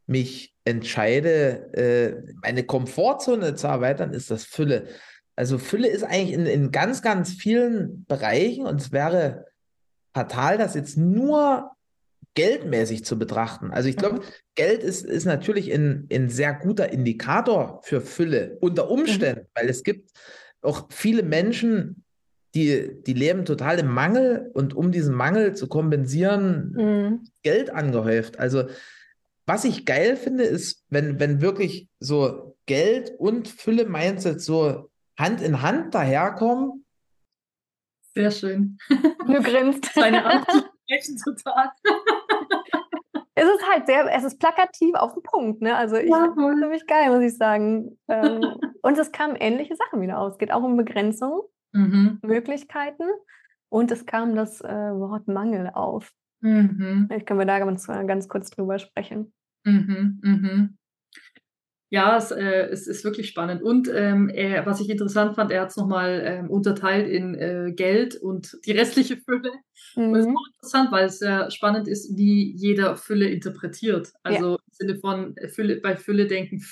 mich 0.07 0.55
entscheide, 0.63 1.73
äh, 1.73 2.33
meine 2.41 2.63
Komfortzone 2.63 3.55
zu 3.55 3.67
erweitern, 3.67 4.13
ist 4.13 4.31
das 4.31 4.45
Fülle. 4.45 4.87
Also 5.35 5.57
Fülle 5.57 5.87
ist 5.87 6.03
eigentlich 6.03 6.33
in, 6.33 6.45
in 6.45 6.71
ganz, 6.71 7.01
ganz 7.01 7.33
vielen 7.33 8.05
Bereichen 8.05 8.65
und 8.65 8.81
es 8.81 8.91
wäre 8.91 9.45
fatal, 10.13 10.57
das 10.57 10.73
jetzt 10.73 10.97
nur 10.97 11.71
geldmäßig 12.33 13.03
zu 13.03 13.19
betrachten. 13.19 13.71
Also 13.71 13.89
ich 13.89 13.97
glaube, 13.97 14.19
mhm. 14.19 14.23
Geld 14.55 14.83
ist, 14.83 15.05
ist 15.05 15.25
natürlich 15.25 15.71
ein, 15.73 16.07
ein 16.11 16.29
sehr 16.29 16.53
guter 16.53 16.91
Indikator 16.91 17.81
für 17.83 18.01
Fülle 18.01 18.57
unter 18.61 18.89
Umständen, 18.89 19.41
mhm. 19.41 19.47
weil 19.55 19.69
es 19.69 19.83
gibt 19.83 20.11
auch 20.61 20.87
viele 20.89 21.23
Menschen, 21.23 22.03
die, 22.55 23.01
die 23.03 23.13
leben 23.13 23.45
total 23.45 23.79
im 23.79 23.93
Mangel 23.93 24.49
und 24.53 24.75
um 24.75 24.91
diesen 24.91 25.15
Mangel 25.15 25.55
zu 25.55 25.67
kompensieren, 25.67 26.73
mhm. 26.75 27.23
Geld 27.43 27.69
angehäuft. 27.69 28.39
Also 28.39 28.63
was 29.45 29.65
ich 29.65 29.85
geil 29.85 30.15
finde, 30.15 30.43
ist, 30.43 30.85
wenn, 30.89 31.19
wenn 31.19 31.41
wirklich 31.41 31.89
so 31.99 32.55
Geld 32.67 33.11
und 33.17 33.47
Fülle-Mindset 33.47 34.39
so 34.41 34.91
Hand 35.17 35.41
in 35.41 35.63
Hand 35.63 35.95
daherkommen. 35.95 36.85
Sehr 38.13 38.29
schön. 38.29 38.77
Du 38.89 39.41
grinst. 39.41 39.89
Deine 39.95 40.23
Antwort 40.23 40.69
total. 41.23 41.71
es 43.35 43.43
ist 43.43 43.69
halt 43.71 43.87
sehr, 43.87 44.15
es 44.15 44.23
ist 44.23 44.39
plakativ 44.39 44.95
auf 44.95 45.13
den 45.13 45.23
Punkt, 45.23 45.61
ne? 45.61 45.75
Also 45.75 45.95
ich 45.95 46.09
ja, 46.09 46.31
finde 46.35 46.61
ziemlich 46.61 46.85
geil, 46.87 47.09
muss 47.09 47.23
ich 47.23 47.37
sagen. 47.37 47.97
Ähm, 48.07 48.55
und 48.81 48.97
es 48.97 49.11
kamen 49.11 49.35
ähnliche 49.35 49.75
Sachen 49.75 50.01
wieder 50.01 50.19
aus. 50.19 50.33
Es 50.33 50.37
geht 50.37 50.51
auch 50.51 50.63
um 50.63 50.77
Begrenzung, 50.77 51.41
mhm. 51.71 52.19
Möglichkeiten 52.21 53.03
und 53.69 53.91
es 53.91 54.05
kam 54.05 54.35
das 54.35 54.61
äh, 54.61 54.67
Wort 54.67 55.27
Mangel 55.27 55.69
auf. 55.73 56.11
Mhm. 56.41 57.05
Vielleicht 57.07 57.27
können 57.27 57.39
wir 57.39 57.45
da 57.45 57.59
ganz, 57.59 57.87
ganz 57.87 58.27
kurz 58.27 58.49
drüber 58.49 58.79
sprechen. 58.79 59.33
Mhm, 59.65 60.19
mhm. 60.23 60.77
Ja, 61.91 62.17
es, 62.17 62.29
äh, 62.29 62.67
es 62.71 62.85
ist 62.85 63.03
wirklich 63.03 63.27
spannend. 63.27 63.63
Und 63.63 63.89
ähm, 63.91 64.29
er, 64.29 64.65
was 64.67 64.79
ich 64.79 64.89
interessant 64.91 65.35
fand, 65.35 65.51
er 65.51 65.61
hat 65.61 65.69
es 65.69 65.77
nochmal 65.77 66.21
ähm, 66.23 66.49
unterteilt 66.49 67.07
in 67.07 67.33
äh, 67.33 67.73
Geld 67.75 68.15
und 68.15 68.57
die 68.65 68.73
restliche 68.73 69.17
Fülle. 69.17 69.51
Mhm. 69.95 70.03
Und 70.03 70.13
das 70.13 70.25
ist 70.27 70.31
auch 70.31 70.47
interessant, 70.53 70.91
weil 70.91 71.05
es 71.05 71.19
sehr 71.19 71.49
spannend 71.49 71.87
ist, 71.87 72.15
wie 72.15 72.55
jeder 72.55 72.95
Fülle 72.95 73.27
interpretiert. 73.29 74.13
Also 74.21 74.51
ja. 74.51 74.55
im 74.55 74.71
Sinne 74.71 74.99
von 74.99 75.35
äh, 75.37 75.49
Fülle, 75.49 75.81
bei 75.81 75.97
Fülle 75.97 76.27
denken, 76.27 76.63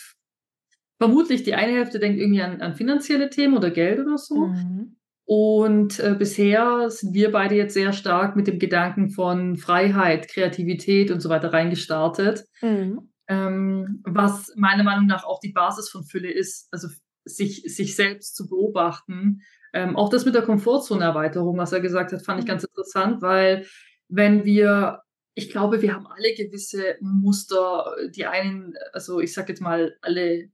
vermutlich 0.97 1.43
die 1.43 1.55
eine 1.55 1.73
Hälfte 1.73 1.99
denkt 1.99 2.19
irgendwie 2.19 2.41
an, 2.41 2.61
an 2.61 2.75
finanzielle 2.75 3.29
Themen 3.29 3.55
oder 3.55 3.71
Geld 3.71 3.99
oder 3.99 4.17
so. 4.17 4.47
Mhm. 4.47 4.97
Und 5.25 5.99
äh, 5.99 6.15
bisher 6.17 6.89
sind 6.89 7.13
wir 7.13 7.31
beide 7.31 7.55
jetzt 7.55 7.73
sehr 7.73 7.91
stark 7.91 8.35
mit 8.35 8.47
dem 8.47 8.59
Gedanken 8.59 9.09
von 9.09 9.57
Freiheit, 9.57 10.29
Kreativität 10.29 11.11
und 11.11 11.19
so 11.19 11.29
weiter 11.29 11.51
reingestartet. 11.51 12.45
Mhm 12.61 13.09
ähm, 13.27 14.01
was 14.05 14.53
meiner 14.55 14.83
Meinung 14.83 15.05
nach 15.05 15.25
auch 15.25 15.39
die 15.39 15.51
Basis 15.51 15.89
von 15.89 16.03
Fülle 16.03 16.31
ist, 16.31 16.67
also 16.71 16.87
sich, 17.25 17.63
sich 17.63 17.95
selbst 17.95 18.35
zu 18.35 18.47
beobachten. 18.47 19.41
Ähm, 19.73 19.97
auch 19.97 20.09
das 20.09 20.25
mit 20.25 20.33
der 20.33 20.43
Komfortzonenerweiterung, 20.43 21.57
was 21.57 21.73
er 21.73 21.81
gesagt 21.81 22.13
hat, 22.13 22.23
fand 22.23 22.39
ich 22.39 22.45
mhm. 22.45 22.49
ganz 22.49 22.63
interessant, 22.63 23.21
weil 23.21 23.67
wenn 24.07 24.45
wir, 24.45 25.01
ich 25.35 25.49
glaube, 25.49 25.81
wir 25.81 25.93
haben 25.93 26.07
alle 26.07 26.33
gewisse 26.35 26.95
Muster, 27.01 27.93
die 28.15 28.25
einen, 28.25 28.75
also 28.93 29.19
ich 29.19 29.33
sage 29.33 29.49
jetzt 29.49 29.61
mal, 29.61 29.97
alle 30.01 30.49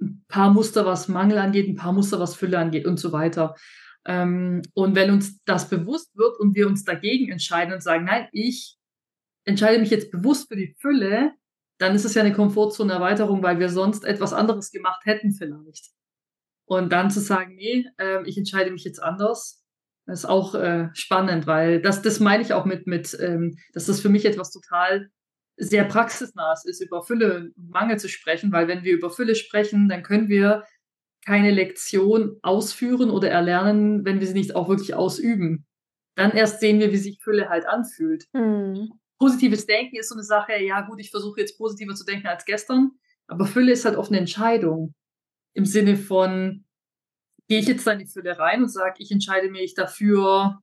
ein 0.00 0.24
paar 0.28 0.52
Muster, 0.52 0.86
was 0.86 1.08
Mangel 1.08 1.38
angeht, 1.38 1.68
ein 1.68 1.76
paar 1.76 1.92
Muster, 1.92 2.20
was 2.20 2.36
Fülle 2.36 2.58
angeht 2.58 2.86
und 2.86 2.98
so 2.98 3.12
weiter. 3.12 3.54
Ähm, 4.06 4.62
und 4.74 4.94
wenn 4.94 5.10
uns 5.10 5.42
das 5.44 5.68
bewusst 5.68 6.16
wird 6.16 6.38
und 6.38 6.54
wir 6.54 6.66
uns 6.66 6.84
dagegen 6.84 7.30
entscheiden 7.30 7.74
und 7.74 7.82
sagen, 7.82 8.04
nein, 8.04 8.28
ich 8.32 8.76
entscheide 9.44 9.78
mich 9.78 9.90
jetzt 9.90 10.10
bewusst 10.10 10.48
für 10.48 10.56
die 10.56 10.74
Fülle, 10.78 11.32
dann 11.78 11.94
ist 11.94 12.04
es 12.04 12.14
ja 12.14 12.22
eine 12.22 12.32
Komfortzonenerweiterung, 12.32 13.42
weil 13.42 13.58
wir 13.58 13.68
sonst 13.68 14.04
etwas 14.04 14.32
anderes 14.32 14.70
gemacht 14.70 15.04
hätten 15.04 15.32
vielleicht. 15.32 15.90
Und 16.66 16.92
dann 16.92 17.10
zu 17.10 17.20
sagen, 17.20 17.54
nee, 17.54 17.86
äh, 17.98 18.22
ich 18.26 18.36
entscheide 18.36 18.70
mich 18.70 18.84
jetzt 18.84 19.02
anders, 19.02 19.64
ist 20.06 20.26
auch 20.26 20.54
äh, 20.54 20.88
spannend, 20.94 21.46
weil 21.46 21.80
das, 21.80 22.02
das 22.02 22.20
meine 22.20 22.42
ich 22.42 22.52
auch 22.52 22.64
mit, 22.64 22.86
mit 22.86 23.16
ähm, 23.20 23.58
dass 23.72 23.86
das 23.86 24.00
für 24.00 24.08
mich 24.08 24.24
etwas 24.24 24.50
total 24.50 25.10
sehr 25.58 25.84
praxisnahes 25.84 26.64
ist, 26.64 26.80
über 26.80 27.02
Fülle 27.02 27.36
und 27.36 27.70
Mangel 27.70 27.98
zu 27.98 28.08
sprechen, 28.08 28.52
weil 28.52 28.68
wenn 28.68 28.84
wir 28.84 28.94
über 28.94 29.10
Fülle 29.10 29.34
sprechen, 29.34 29.88
dann 29.88 30.02
können 30.02 30.28
wir 30.28 30.64
keine 31.26 31.50
Lektion 31.50 32.38
ausführen 32.42 33.10
oder 33.10 33.28
erlernen, 33.28 34.04
wenn 34.04 34.20
wir 34.20 34.26
sie 34.26 34.34
nicht 34.34 34.54
auch 34.54 34.68
wirklich 34.68 34.94
ausüben. 34.94 35.66
Dann 36.14 36.32
erst 36.32 36.60
sehen 36.60 36.80
wir, 36.80 36.92
wie 36.92 36.96
sich 36.96 37.20
Fülle 37.20 37.48
halt 37.48 37.66
anfühlt. 37.66 38.26
Mhm 38.32 38.92
positives 39.18 39.66
Denken 39.66 39.96
ist 39.96 40.08
so 40.08 40.14
eine 40.14 40.24
Sache, 40.24 40.56
ja 40.62 40.80
gut, 40.82 41.00
ich 41.00 41.10
versuche 41.10 41.40
jetzt 41.40 41.58
positiver 41.58 41.94
zu 41.94 42.04
denken 42.04 42.28
als 42.28 42.44
gestern, 42.44 42.92
aber 43.26 43.46
Fülle 43.46 43.72
ist 43.72 43.84
halt 43.84 43.96
oft 43.96 44.10
eine 44.10 44.20
Entscheidung 44.20 44.94
im 45.54 45.66
Sinne 45.66 45.96
von, 45.96 46.64
gehe 47.48 47.60
ich 47.60 47.66
jetzt 47.66 47.86
da 47.86 47.92
in 47.92 47.98
die 47.98 48.06
Fülle 48.06 48.38
rein 48.38 48.62
und 48.62 48.68
sage, 48.68 48.96
ich 48.98 49.10
entscheide 49.10 49.50
mich 49.50 49.74
dafür, 49.74 50.60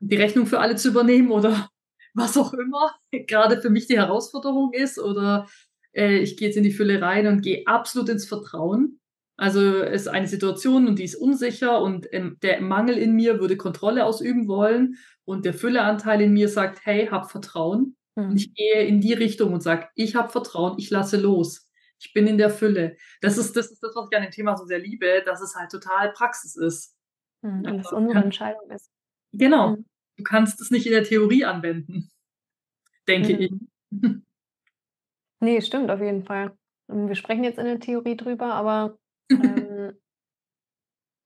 die 0.00 0.16
Rechnung 0.16 0.46
für 0.46 0.60
alle 0.60 0.76
zu 0.76 0.88
übernehmen 0.88 1.30
oder 1.30 1.70
was 2.14 2.36
auch 2.36 2.52
immer 2.54 2.94
gerade 3.26 3.60
für 3.60 3.70
mich 3.70 3.86
die 3.86 3.98
Herausforderung 3.98 4.72
ist 4.72 4.98
oder 4.98 5.48
äh, 5.94 6.18
ich 6.18 6.36
gehe 6.36 6.48
jetzt 6.48 6.56
in 6.56 6.64
die 6.64 6.72
Fülle 6.72 7.00
rein 7.00 7.26
und 7.26 7.42
gehe 7.42 7.66
absolut 7.66 8.08
ins 8.08 8.26
Vertrauen. 8.26 9.00
Also 9.36 9.78
es 9.78 10.02
ist 10.02 10.08
eine 10.08 10.26
Situation 10.26 10.86
und 10.86 10.98
die 10.98 11.04
ist 11.04 11.14
unsicher 11.14 11.80
und 11.80 12.06
ähm, 12.12 12.36
der 12.42 12.60
Mangel 12.60 12.98
in 12.98 13.14
mir 13.14 13.40
würde 13.40 13.56
Kontrolle 13.56 14.04
ausüben 14.04 14.48
wollen 14.48 14.98
und 15.24 15.46
der 15.46 15.54
Fülleanteil 15.54 16.20
in 16.20 16.32
mir 16.32 16.48
sagt, 16.48 16.84
hey, 16.84 17.06
hab 17.06 17.30
Vertrauen. 17.30 17.96
Mhm. 18.16 18.30
Und 18.30 18.36
ich 18.36 18.52
gehe 18.54 18.84
in 18.84 19.00
die 19.00 19.14
Richtung 19.14 19.54
und 19.54 19.62
sage, 19.62 19.88
ich 19.94 20.14
habe 20.14 20.28
Vertrauen, 20.28 20.78
ich 20.78 20.90
lasse 20.90 21.18
los. 21.18 21.70
Ich 21.98 22.12
bin 22.12 22.26
in 22.26 22.38
der 22.38 22.50
Fülle. 22.50 22.96
Das 23.20 23.38
ist, 23.38 23.56
das 23.56 23.70
ist 23.70 23.82
das, 23.82 23.92
was 23.94 24.08
ich 24.10 24.16
an 24.16 24.24
dem 24.24 24.30
Thema 24.30 24.56
so 24.56 24.64
sehr 24.64 24.78
liebe, 24.78 25.22
dass 25.24 25.40
es 25.40 25.54
halt 25.54 25.70
total 25.70 26.12
Praxis 26.12 26.56
ist. 26.56 26.94
Mhm, 27.42 27.64
und 27.64 27.80
es 27.80 27.92
unsere 27.92 28.22
Entscheidung 28.22 28.70
ist. 28.70 28.90
Genau. 29.32 29.76
Mhm. 29.76 29.84
Du 30.20 30.24
kannst 30.24 30.60
es 30.60 30.70
nicht 30.70 30.84
in 30.84 30.92
der 30.92 31.04
Theorie 31.04 31.46
anwenden, 31.46 32.10
denke 33.08 33.32
ich. 33.32 33.50
Mhm. 33.90 34.24
Nee, 35.42 35.62
stimmt 35.62 35.90
auf 35.90 36.02
jeden 36.02 36.22
Fall. 36.22 36.54
Wir 36.86 37.14
sprechen 37.14 37.44
jetzt 37.44 37.58
in 37.58 37.64
der 37.64 37.80
Theorie 37.80 38.14
drüber, 38.14 38.52
aber, 38.52 38.98
ähm, 39.30 39.94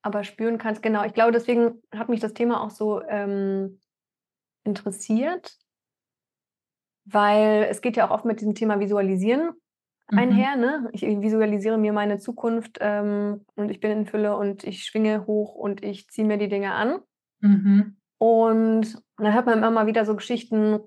aber 0.02 0.22
spüren 0.22 0.56
kannst, 0.56 0.84
genau. 0.84 1.04
Ich 1.04 1.14
glaube, 1.14 1.32
deswegen 1.32 1.82
hat 1.92 2.08
mich 2.08 2.20
das 2.20 2.32
Thema 2.32 2.62
auch 2.62 2.70
so 2.70 3.02
ähm, 3.02 3.80
interessiert, 4.62 5.58
weil 7.06 7.66
es 7.68 7.80
geht 7.80 7.96
ja 7.96 8.06
auch 8.06 8.12
oft 8.12 8.24
mit 8.24 8.38
diesem 8.38 8.54
Thema 8.54 8.78
Visualisieren 8.78 9.50
mhm. 10.12 10.18
einher. 10.18 10.54
Ne? 10.54 10.88
Ich 10.92 11.02
visualisiere 11.02 11.76
mir 11.76 11.92
meine 11.92 12.18
Zukunft 12.18 12.78
ähm, 12.80 13.44
und 13.56 13.68
ich 13.68 13.80
bin 13.80 13.90
in 13.90 14.06
Fülle 14.06 14.36
und 14.36 14.62
ich 14.62 14.84
schwinge 14.84 15.26
hoch 15.26 15.56
und 15.56 15.82
ich 15.82 16.08
ziehe 16.08 16.24
mir 16.24 16.38
die 16.38 16.48
Dinge 16.48 16.72
an. 16.72 17.00
Mhm. 17.40 17.96
Und 18.18 19.02
dann 19.16 19.34
hört 19.34 19.46
man 19.46 19.58
immer 19.58 19.70
mal 19.70 19.86
wieder 19.86 20.04
so 20.04 20.16
Geschichten, 20.16 20.80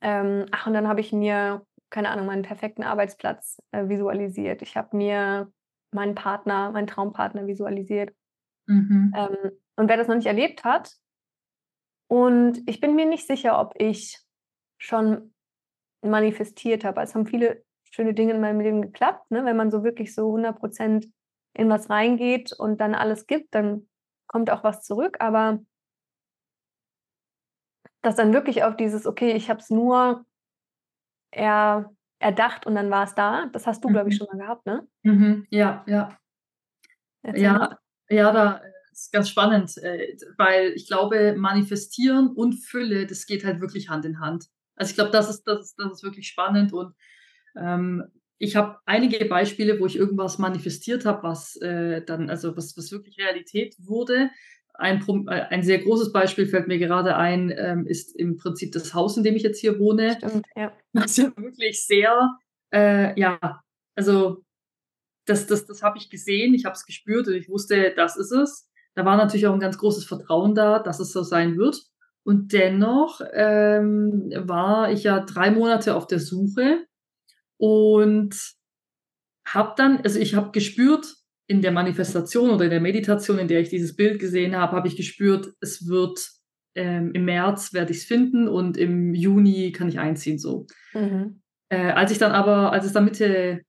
ähm, 0.00 0.46
ach, 0.50 0.66
und 0.66 0.74
dann 0.74 0.88
habe 0.88 1.00
ich 1.00 1.12
mir, 1.12 1.64
keine 1.90 2.10
Ahnung, 2.10 2.26
meinen 2.26 2.42
perfekten 2.42 2.82
Arbeitsplatz 2.82 3.62
äh, 3.72 3.88
visualisiert. 3.88 4.62
Ich 4.62 4.76
habe 4.76 4.96
mir 4.96 5.52
meinen 5.92 6.14
Partner, 6.14 6.72
meinen 6.72 6.86
Traumpartner 6.86 7.46
visualisiert. 7.46 8.14
Mhm. 8.66 9.12
Ähm, 9.16 9.52
und 9.76 9.88
wer 9.88 9.96
das 9.96 10.08
noch 10.08 10.16
nicht 10.16 10.26
erlebt 10.26 10.64
hat, 10.64 10.96
und 12.08 12.62
ich 12.66 12.80
bin 12.80 12.94
mir 12.94 13.06
nicht 13.06 13.26
sicher, 13.26 13.58
ob 13.60 13.74
ich 13.78 14.18
schon 14.78 15.34
manifestiert 16.02 16.84
habe. 16.84 17.00
Es 17.02 17.14
haben 17.14 17.26
viele 17.26 17.64
schöne 17.90 18.14
Dinge 18.14 18.34
in 18.34 18.40
meinem 18.40 18.60
Leben 18.60 18.82
geklappt. 18.82 19.30
Ne? 19.30 19.44
Wenn 19.44 19.56
man 19.56 19.70
so 19.70 19.82
wirklich 19.82 20.14
so 20.14 20.26
100 20.28 20.58
Prozent 20.58 21.08
in 21.54 21.68
was 21.68 21.90
reingeht 21.90 22.52
und 22.52 22.80
dann 22.80 22.94
alles 22.94 23.26
gibt, 23.26 23.54
dann 23.54 23.88
kommt 24.28 24.50
auch 24.50 24.62
was 24.62 24.82
zurück. 24.82 25.16
Aber 25.20 25.60
das 28.06 28.16
dann 28.16 28.32
wirklich 28.32 28.62
auf 28.62 28.76
dieses, 28.76 29.06
okay, 29.06 29.32
ich 29.32 29.50
habe 29.50 29.60
es 29.60 29.68
nur 29.68 30.24
er, 31.30 31.90
erdacht 32.18 32.66
und 32.66 32.74
dann 32.74 32.90
war 32.90 33.04
es 33.04 33.14
da, 33.14 33.46
das 33.52 33.66
hast 33.66 33.84
du, 33.84 33.88
mhm. 33.88 33.92
glaube 33.92 34.10
ich, 34.10 34.16
schon 34.16 34.28
mal 34.32 34.38
gehabt, 34.38 34.64
ne? 34.66 34.86
Mhm. 35.02 35.46
Ja, 35.50 35.84
ja. 35.86 36.16
Erzähl 37.22 37.42
ja, 37.42 37.58
mal. 37.58 37.78
ja, 38.08 38.32
da 38.32 38.60
ist 38.92 39.12
ganz 39.12 39.28
spannend, 39.28 39.76
äh, 39.78 40.16
weil 40.38 40.72
ich 40.74 40.86
glaube, 40.86 41.34
manifestieren 41.36 42.28
und 42.28 42.54
Fülle, 42.54 43.06
das 43.06 43.26
geht 43.26 43.44
halt 43.44 43.60
wirklich 43.60 43.88
Hand 43.88 44.04
in 44.04 44.20
Hand. 44.20 44.46
Also 44.76 44.90
ich 44.90 44.94
glaube, 44.96 45.10
das 45.10 45.28
ist, 45.28 45.44
das 45.44 45.60
ist, 45.60 45.74
das 45.78 45.92
ist 45.92 46.02
wirklich 46.02 46.28
spannend 46.28 46.72
und 46.72 46.94
ähm, 47.58 48.04
ich 48.38 48.54
habe 48.54 48.78
einige 48.84 49.24
Beispiele, 49.24 49.80
wo 49.80 49.86
ich 49.86 49.96
irgendwas 49.96 50.38
manifestiert 50.38 51.06
habe, 51.06 51.22
was 51.22 51.56
äh, 51.56 52.02
dann, 52.04 52.30
also 52.30 52.56
was, 52.56 52.76
was 52.76 52.92
wirklich 52.92 53.18
Realität 53.18 53.74
wurde. 53.78 54.30
Ein, 54.78 55.28
ein 55.28 55.62
sehr 55.62 55.78
großes 55.78 56.12
Beispiel 56.12 56.46
fällt 56.46 56.68
mir 56.68 56.78
gerade 56.78 57.16
ein, 57.16 57.52
ähm, 57.56 57.86
ist 57.86 58.14
im 58.16 58.36
Prinzip 58.36 58.72
das 58.72 58.94
Haus, 58.94 59.16
in 59.16 59.22
dem 59.22 59.36
ich 59.36 59.42
jetzt 59.42 59.60
hier 59.60 59.78
wohne. 59.78 60.16
Stimmt, 60.18 60.46
ja. 60.54 60.72
Was 60.92 61.16
ja 61.16 61.32
wirklich 61.36 61.84
sehr, 61.84 62.38
äh, 62.72 63.18
ja, 63.18 63.62
also 63.94 64.42
das, 65.26 65.46
das, 65.46 65.66
das 65.66 65.82
habe 65.82 65.98
ich 65.98 66.10
gesehen, 66.10 66.54
ich 66.54 66.64
habe 66.64 66.74
es 66.74 66.86
gespürt 66.86 67.26
und 67.26 67.34
ich 67.34 67.48
wusste, 67.48 67.92
das 67.96 68.16
ist 68.16 68.32
es. 68.32 68.70
Da 68.94 69.04
war 69.04 69.16
natürlich 69.16 69.46
auch 69.46 69.52
ein 69.52 69.60
ganz 69.60 69.76
großes 69.78 70.04
Vertrauen 70.04 70.54
da, 70.54 70.78
dass 70.78 71.00
es 71.00 71.12
so 71.12 71.22
sein 71.22 71.56
wird. 71.58 71.82
Und 72.24 72.52
dennoch 72.52 73.20
ähm, 73.34 74.32
war 74.36 74.90
ich 74.90 75.04
ja 75.04 75.20
drei 75.20 75.50
Monate 75.50 75.94
auf 75.94 76.06
der 76.06 76.18
Suche 76.18 76.86
und 77.56 78.34
habe 79.46 79.74
dann, 79.76 79.98
also 79.98 80.18
ich 80.18 80.34
habe 80.34 80.50
gespürt, 80.50 81.14
in 81.48 81.62
der 81.62 81.72
Manifestation 81.72 82.50
oder 82.50 82.64
in 82.64 82.70
der 82.70 82.80
Meditation, 82.80 83.38
in 83.38 83.48
der 83.48 83.60
ich 83.60 83.68
dieses 83.68 83.94
Bild 83.94 84.18
gesehen 84.18 84.56
habe, 84.56 84.76
habe 84.76 84.88
ich 84.88 84.96
gespürt, 84.96 85.52
es 85.60 85.88
wird 85.88 86.28
ähm, 86.74 87.12
im 87.14 87.24
März 87.24 87.72
werde 87.72 87.92
ich 87.92 87.98
es 87.98 88.04
finden 88.04 88.48
und 88.48 88.76
im 88.76 89.14
Juni 89.14 89.72
kann 89.72 89.88
ich 89.88 89.98
einziehen 89.98 90.38
so. 90.38 90.66
Mhm. 90.92 91.40
Äh, 91.68 91.92
als 91.92 92.12
ich 92.12 92.18
dann 92.18 92.32
aber, 92.32 92.72
als 92.72 92.84
es 92.84 92.92
dann 92.92 93.06
Mitte 93.06 93.62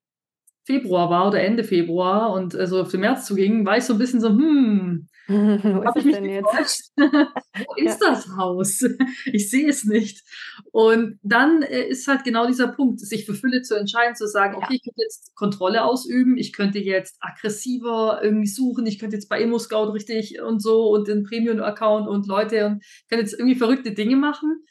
Februar 0.65 1.09
war 1.09 1.27
oder 1.27 1.41
Ende 1.41 1.63
Februar 1.63 2.33
und 2.33 2.53
äh, 2.53 2.67
so 2.67 2.81
auf 2.81 2.91
den 2.91 2.99
März 2.99 3.25
zuging, 3.25 3.65
war 3.65 3.77
ich 3.77 3.85
so 3.85 3.93
ein 3.93 3.99
bisschen 3.99 4.19
so, 4.19 4.29
hm, 4.29 5.07
habe 5.85 5.99
ich 5.99 6.05
mich 6.05 6.15
jetzt? 6.15 6.93
Wo 6.97 7.75
ist 7.75 8.01
ja. 8.01 8.09
das 8.09 8.27
Haus? 8.35 8.83
Ich 9.25 9.49
sehe 9.49 9.67
es 9.67 9.83
nicht. 9.83 10.23
Und 10.71 11.19
dann 11.21 11.61
äh, 11.61 11.87
ist 11.87 12.07
halt 12.07 12.23
genau 12.23 12.47
dieser 12.47 12.69
Punkt, 12.69 12.99
sich 12.99 13.25
für 13.25 13.33
Fülle 13.33 13.61
zu 13.61 13.75
entscheiden, 13.75 14.15
zu 14.15 14.27
sagen, 14.27 14.53
ja. 14.53 14.59
okay, 14.59 14.75
ich 14.75 14.83
könnte 14.83 15.01
jetzt 15.01 15.35
Kontrolle 15.35 15.83
ausüben, 15.83 16.37
ich 16.37 16.53
könnte 16.53 16.79
jetzt 16.79 17.17
aggressiver 17.19 18.19
irgendwie 18.23 18.47
suchen, 18.47 18.85
ich 18.85 18.99
könnte 18.99 19.15
jetzt 19.15 19.27
bei 19.27 19.41
ImmoScout 19.41 19.91
richtig 19.91 20.41
und 20.41 20.61
so 20.61 20.89
und 20.89 21.07
den 21.07 21.23
Premium-Account 21.23 22.07
und 22.07 22.27
Leute 22.27 22.65
und 22.65 22.83
kann 23.09 23.19
jetzt 23.19 23.33
irgendwie 23.33 23.55
verrückte 23.55 23.91
Dinge 23.91 24.15
machen 24.15 24.63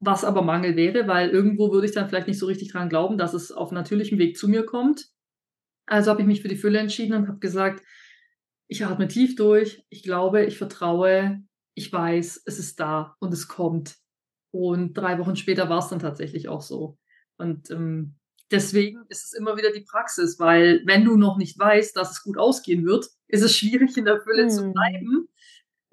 was 0.00 0.24
aber 0.24 0.42
Mangel 0.42 0.76
wäre, 0.76 1.08
weil 1.08 1.30
irgendwo 1.30 1.72
würde 1.72 1.86
ich 1.86 1.92
dann 1.92 2.08
vielleicht 2.08 2.28
nicht 2.28 2.38
so 2.38 2.46
richtig 2.46 2.70
dran 2.70 2.88
glauben, 2.88 3.18
dass 3.18 3.34
es 3.34 3.50
auf 3.50 3.72
natürlichem 3.72 4.18
Weg 4.18 4.36
zu 4.36 4.48
mir 4.48 4.64
kommt. 4.64 5.08
Also 5.86 6.10
habe 6.10 6.20
ich 6.20 6.26
mich 6.26 6.42
für 6.42 6.48
die 6.48 6.56
Fülle 6.56 6.78
entschieden 6.78 7.14
und 7.14 7.28
habe 7.28 7.38
gesagt, 7.38 7.82
ich 8.68 8.84
atme 8.84 9.08
tief 9.08 9.34
durch, 9.34 9.84
ich 9.88 10.02
glaube, 10.02 10.44
ich 10.44 10.58
vertraue, 10.58 11.42
ich 11.74 11.92
weiß, 11.92 12.42
es 12.44 12.58
ist 12.58 12.78
da 12.78 13.16
und 13.18 13.32
es 13.32 13.48
kommt. 13.48 13.96
Und 14.50 14.94
drei 14.94 15.18
Wochen 15.18 15.36
später 15.36 15.68
war 15.68 15.78
es 15.78 15.88
dann 15.88 15.98
tatsächlich 15.98 16.48
auch 16.48 16.62
so. 16.62 16.98
Und 17.38 17.70
ähm, 17.70 18.16
deswegen 18.50 19.04
ist 19.08 19.24
es 19.24 19.32
immer 19.32 19.56
wieder 19.56 19.72
die 19.72 19.84
Praxis, 19.88 20.38
weil 20.38 20.82
wenn 20.86 21.04
du 21.04 21.16
noch 21.16 21.38
nicht 21.38 21.58
weißt, 21.58 21.96
dass 21.96 22.10
es 22.10 22.22
gut 22.22 22.38
ausgehen 22.38 22.84
wird, 22.84 23.08
ist 23.26 23.42
es 23.42 23.56
schwierig 23.56 23.96
in 23.96 24.04
der 24.04 24.20
Fülle 24.20 24.44
hm. 24.44 24.50
zu 24.50 24.72
bleiben. 24.72 25.28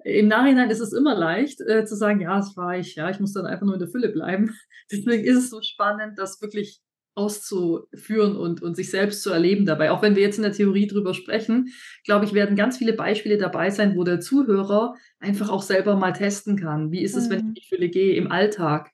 Im 0.04 0.28
Nachhinein 0.28 0.70
ist 0.70 0.80
es 0.80 0.92
immer 0.92 1.14
leicht 1.14 1.60
äh, 1.62 1.84
zu 1.84 1.96
sagen, 1.96 2.20
ja, 2.20 2.38
es 2.38 2.56
war 2.56 2.78
ich, 2.78 2.94
ja, 2.94 3.10
ich 3.10 3.20
muss 3.20 3.32
dann 3.32 3.46
einfach 3.46 3.66
nur 3.66 3.74
in 3.74 3.80
der 3.80 3.88
Fülle 3.88 4.10
bleiben. 4.10 4.56
Deswegen 4.90 5.24
ist 5.24 5.38
es 5.38 5.50
so 5.50 5.62
spannend, 5.62 6.18
dass 6.18 6.40
wirklich 6.40 6.80
auszuführen 7.16 8.36
und, 8.36 8.62
und 8.62 8.76
sich 8.76 8.90
selbst 8.90 9.22
zu 9.22 9.30
erleben 9.30 9.64
dabei. 9.64 9.90
Auch 9.90 10.02
wenn 10.02 10.14
wir 10.14 10.22
jetzt 10.22 10.36
in 10.36 10.42
der 10.42 10.52
Theorie 10.52 10.86
drüber 10.86 11.14
sprechen, 11.14 11.72
glaube 12.04 12.26
ich, 12.26 12.34
werden 12.34 12.56
ganz 12.56 12.76
viele 12.76 12.92
Beispiele 12.92 13.38
dabei 13.38 13.70
sein, 13.70 13.96
wo 13.96 14.04
der 14.04 14.20
Zuhörer 14.20 14.94
einfach 15.18 15.48
auch 15.48 15.62
selber 15.62 15.96
mal 15.96 16.12
testen 16.12 16.56
kann. 16.56 16.92
Wie 16.92 17.02
ist 17.02 17.16
es, 17.16 17.26
mhm. 17.26 17.30
wenn 17.30 17.38
ich 17.38 17.44
in 17.46 17.54
die 17.54 17.66
Fülle 17.68 17.88
gehe 17.88 18.14
im 18.14 18.30
Alltag? 18.30 18.90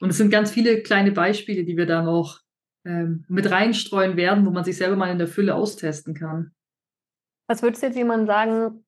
Und 0.00 0.10
es 0.10 0.18
sind 0.18 0.30
ganz 0.30 0.50
viele 0.50 0.82
kleine 0.82 1.12
Beispiele, 1.12 1.64
die 1.64 1.76
wir 1.76 1.86
da 1.86 2.02
noch 2.02 2.40
ähm, 2.84 3.24
mit 3.28 3.50
reinstreuen 3.50 4.16
werden, 4.18 4.44
wo 4.44 4.50
man 4.50 4.64
sich 4.64 4.76
selber 4.76 4.96
mal 4.96 5.10
in 5.10 5.18
der 5.18 5.28
Fülle 5.28 5.54
austesten 5.54 6.14
kann. 6.14 6.52
Was 7.48 7.62
würdest 7.62 7.82
du 7.82 7.86
jetzt 7.86 7.96
jemand 7.96 8.26
sagen, 8.26 8.84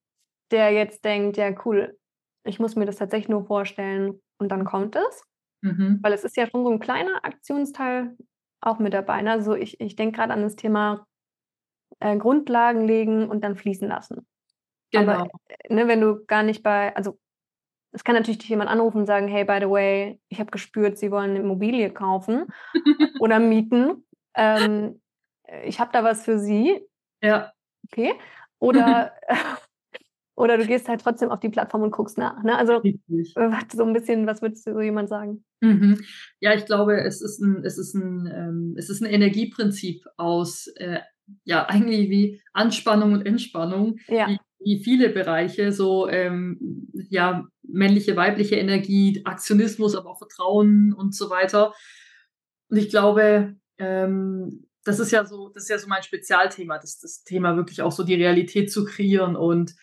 der 0.50 0.70
jetzt 0.72 1.04
denkt, 1.04 1.38
ja 1.38 1.54
cool, 1.64 1.96
ich 2.44 2.58
muss 2.58 2.76
mir 2.76 2.84
das 2.84 2.96
tatsächlich 2.96 3.30
nur 3.30 3.46
vorstellen 3.46 4.20
und 4.38 4.50
dann 4.50 4.66
kommt 4.66 4.96
es? 4.96 5.24
Mhm. 5.62 6.00
Weil 6.02 6.12
es 6.12 6.24
ist 6.24 6.36
ja 6.36 6.46
schon 6.46 6.64
so 6.64 6.70
ein 6.70 6.80
kleiner 6.80 7.24
Aktionsteil, 7.24 8.16
auch 8.66 8.78
mit 8.78 8.92
dabei. 8.92 9.22
Ne? 9.22 9.30
Also 9.32 9.54
ich, 9.54 9.80
ich 9.80 9.96
denke 9.96 10.16
gerade 10.16 10.32
an 10.32 10.42
das 10.42 10.56
Thema 10.56 11.06
äh, 12.00 12.16
Grundlagen 12.16 12.86
legen 12.86 13.28
und 13.28 13.42
dann 13.42 13.56
fließen 13.56 13.88
lassen. 13.88 14.26
Genau. 14.90 15.12
Aber 15.12 15.28
äh, 15.48 15.74
ne, 15.74 15.88
wenn 15.88 16.00
du 16.00 16.24
gar 16.26 16.42
nicht 16.42 16.62
bei, 16.62 16.94
also 16.96 17.18
es 17.92 18.04
kann 18.04 18.14
natürlich 18.14 18.38
dich 18.38 18.48
jemand 18.48 18.70
anrufen 18.70 18.98
und 18.98 19.06
sagen, 19.06 19.28
hey, 19.28 19.44
by 19.44 19.58
the 19.60 19.70
way, 19.70 20.20
ich 20.28 20.38
habe 20.38 20.50
gespürt, 20.50 20.98
sie 20.98 21.10
wollen 21.10 21.30
eine 21.30 21.40
Immobilie 21.40 21.90
kaufen 21.90 22.46
oder 23.20 23.38
mieten. 23.38 24.06
Ähm, 24.34 25.00
ich 25.64 25.80
habe 25.80 25.92
da 25.92 26.04
was 26.04 26.24
für 26.24 26.38
sie. 26.38 26.86
Ja. 27.22 27.52
Okay. 27.86 28.14
Oder 28.58 29.12
Oder 30.36 30.58
du 30.58 30.66
gehst 30.66 30.86
halt 30.86 31.00
trotzdem 31.00 31.30
auf 31.30 31.40
die 31.40 31.48
Plattform 31.48 31.82
und 31.82 31.90
guckst 31.90 32.18
nach. 32.18 32.42
Ne? 32.42 32.56
Also 32.56 32.76
Richtig. 32.76 33.34
so 33.34 33.84
ein 33.84 33.92
bisschen, 33.94 34.26
was 34.26 34.42
würdest 34.42 34.66
du 34.66 34.74
so 34.74 34.80
jemand 34.80 35.08
sagen? 35.08 35.44
Mhm. 35.62 35.98
Ja, 36.40 36.54
ich 36.54 36.66
glaube, 36.66 37.00
es 37.00 37.22
ist 37.22 37.40
ein, 37.40 37.64
es 37.64 37.78
ist 37.78 37.94
ein, 37.94 38.30
ähm, 38.32 38.74
es 38.76 38.90
ist 38.90 39.00
ein 39.00 39.10
Energieprinzip 39.10 40.04
aus 40.18 40.66
äh, 40.76 41.00
ja 41.44 41.66
eigentlich 41.66 42.10
wie 42.10 42.42
Anspannung 42.52 43.14
und 43.14 43.26
Entspannung, 43.26 43.98
ja. 44.08 44.28
wie, 44.28 44.38
wie 44.60 44.84
viele 44.84 45.08
Bereiche, 45.08 45.72
so 45.72 46.08
ähm, 46.08 46.88
ja 47.08 47.46
männliche, 47.62 48.14
weibliche 48.16 48.56
Energie, 48.56 49.22
Aktionismus, 49.24 49.96
aber 49.96 50.10
auch 50.10 50.18
Vertrauen 50.18 50.92
und 50.92 51.14
so 51.14 51.30
weiter. 51.30 51.74
Und 52.68 52.76
ich 52.76 52.90
glaube, 52.90 53.56
ähm, 53.78 54.66
das 54.84 55.00
ist 55.00 55.10
ja 55.10 55.24
so, 55.24 55.48
das 55.48 55.64
ist 55.64 55.70
ja 55.70 55.78
so 55.78 55.88
mein 55.88 56.02
Spezialthema, 56.02 56.78
das, 56.78 56.98
das 57.00 57.24
Thema 57.24 57.56
wirklich 57.56 57.82
auch 57.82 57.92
so 57.92 58.04
die 58.04 58.14
Realität 58.14 58.70
zu 58.70 58.84
kreieren 58.84 59.34
und 59.34 59.74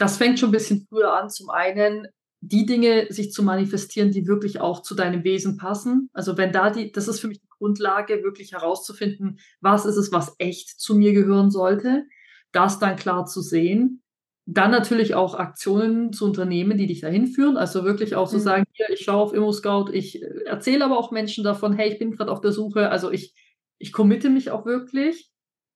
das 0.00 0.16
fängt 0.16 0.38
schon 0.38 0.48
ein 0.48 0.52
bisschen 0.52 0.86
früher 0.88 1.12
an. 1.12 1.28
Zum 1.28 1.50
einen 1.50 2.08
die 2.40 2.64
Dinge 2.64 3.06
sich 3.10 3.32
zu 3.32 3.42
manifestieren, 3.42 4.12
die 4.12 4.26
wirklich 4.26 4.58
auch 4.58 4.80
zu 4.80 4.94
deinem 4.94 5.24
Wesen 5.24 5.58
passen. 5.58 6.08
Also 6.14 6.38
wenn 6.38 6.52
da 6.52 6.70
die, 6.70 6.90
das 6.90 7.06
ist 7.06 7.20
für 7.20 7.28
mich 7.28 7.40
die 7.42 7.48
Grundlage, 7.50 8.22
wirklich 8.22 8.52
herauszufinden, 8.52 9.40
was 9.60 9.84
ist 9.84 9.96
es, 9.96 10.10
was 10.10 10.34
echt 10.38 10.80
zu 10.80 10.94
mir 10.94 11.12
gehören 11.12 11.50
sollte, 11.50 12.06
das 12.50 12.78
dann 12.78 12.96
klar 12.96 13.26
zu 13.26 13.42
sehen. 13.42 14.02
Dann 14.46 14.70
natürlich 14.70 15.14
auch 15.14 15.34
Aktionen 15.34 16.14
zu 16.14 16.24
unternehmen, 16.24 16.78
die 16.78 16.86
dich 16.86 17.02
dahin 17.02 17.26
führen. 17.26 17.58
Also 17.58 17.84
wirklich 17.84 18.14
auch 18.16 18.26
zu 18.26 18.38
so 18.38 18.38
mhm. 18.38 18.44
sagen, 18.44 18.64
hier, 18.72 18.88
ich 18.88 19.00
schaue 19.00 19.22
auf 19.22 19.34
ImmoScout, 19.34 19.90
ich 19.92 20.22
äh, 20.22 20.44
erzähle 20.46 20.86
aber 20.86 20.98
auch 20.98 21.10
Menschen 21.10 21.44
davon, 21.44 21.74
hey, 21.74 21.92
ich 21.92 21.98
bin 21.98 22.12
gerade 22.12 22.32
auf 22.32 22.40
der 22.40 22.52
Suche. 22.52 22.88
Also 22.88 23.10
ich, 23.10 23.34
ich 23.76 23.92
committe 23.92 24.30
mich 24.30 24.50
auch 24.50 24.64
wirklich. 24.64 25.29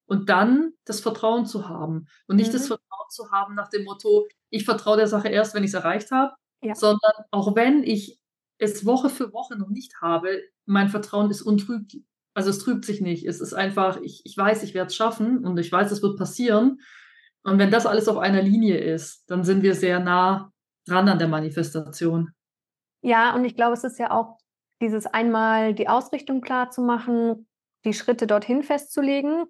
Und 0.06 0.28
dann 0.28 0.72
das 0.84 1.00
Vertrauen 1.00 1.46
zu 1.46 1.68
haben. 1.68 2.06
Und 2.26 2.36
nicht 2.36 2.48
mhm. 2.48 2.58
das 2.58 2.66
Vertrauen 2.66 3.08
zu 3.10 3.30
haben 3.30 3.54
nach 3.54 3.68
dem 3.68 3.84
Motto, 3.84 4.26
ich 4.50 4.64
vertraue 4.64 4.96
der 4.96 5.06
Sache 5.06 5.28
erst, 5.28 5.54
wenn 5.54 5.64
ich 5.64 5.70
es 5.70 5.74
erreicht 5.74 6.10
habe, 6.10 6.34
ja. 6.62 6.74
sondern 6.74 7.12
auch 7.30 7.56
wenn 7.56 7.82
ich 7.82 8.18
es 8.58 8.84
Woche 8.84 9.10
für 9.10 9.32
Woche 9.32 9.56
noch 9.56 9.68
nicht 9.68 10.00
habe, 10.00 10.42
mein 10.66 10.88
Vertrauen 10.88 11.30
ist 11.30 11.42
untrübt. 11.42 11.96
Also 12.34 12.50
es 12.50 12.58
trübt 12.58 12.84
sich 12.84 13.00
nicht. 13.00 13.26
Es 13.26 13.40
ist 13.40 13.54
einfach, 13.54 14.00
ich, 14.02 14.22
ich 14.24 14.36
weiß, 14.36 14.62
ich 14.62 14.74
werde 14.74 14.88
es 14.88 14.96
schaffen 14.96 15.44
und 15.44 15.58
ich 15.58 15.70
weiß, 15.70 15.90
es 15.90 16.02
wird 16.02 16.18
passieren. 16.18 16.80
Und 17.42 17.58
wenn 17.58 17.70
das 17.70 17.86
alles 17.86 18.08
auf 18.08 18.18
einer 18.18 18.42
Linie 18.42 18.78
ist, 18.78 19.24
dann 19.28 19.44
sind 19.44 19.62
wir 19.62 19.74
sehr 19.74 20.00
nah 20.00 20.50
dran 20.86 21.08
an 21.08 21.18
der 21.18 21.28
Manifestation. 21.28 22.30
Ja, 23.02 23.34
und 23.34 23.44
ich 23.44 23.54
glaube, 23.54 23.74
es 23.74 23.84
ist 23.84 23.98
ja 23.98 24.10
auch 24.10 24.38
dieses 24.80 25.06
einmal 25.06 25.74
die 25.74 25.88
Ausrichtung 25.88 26.40
klar 26.40 26.70
zu 26.70 26.82
machen, 26.82 27.46
die 27.84 27.92
Schritte 27.92 28.26
dorthin 28.26 28.62
festzulegen 28.62 29.44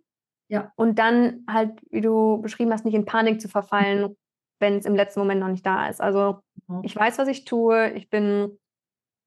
ja. 0.55 0.73
Und 0.77 1.01
dann 1.01 1.45
halt, 1.51 1.81
wie 1.90 2.01
du 2.01 2.40
beschrieben 2.40 2.73
hast, 2.73 2.85
nicht 2.85 2.95
in 2.95 3.05
Panik 3.05 3.40
zu 3.40 3.49
verfallen, 3.49 4.17
wenn 4.61 4.77
es 4.77 4.87
im 4.87 4.95
letzten 4.95 5.19
Moment 5.19 5.40
noch 5.40 5.49
nicht 5.49 5.67
da 5.67 5.88
ist. 5.88 6.01
Also 6.01 6.43
mhm. 6.69 6.83
ich 6.85 6.95
weiß, 6.95 7.19
was 7.19 7.27
ich 7.27 7.45
tue, 7.45 7.90
ich 7.90 8.09
bin 8.09 8.57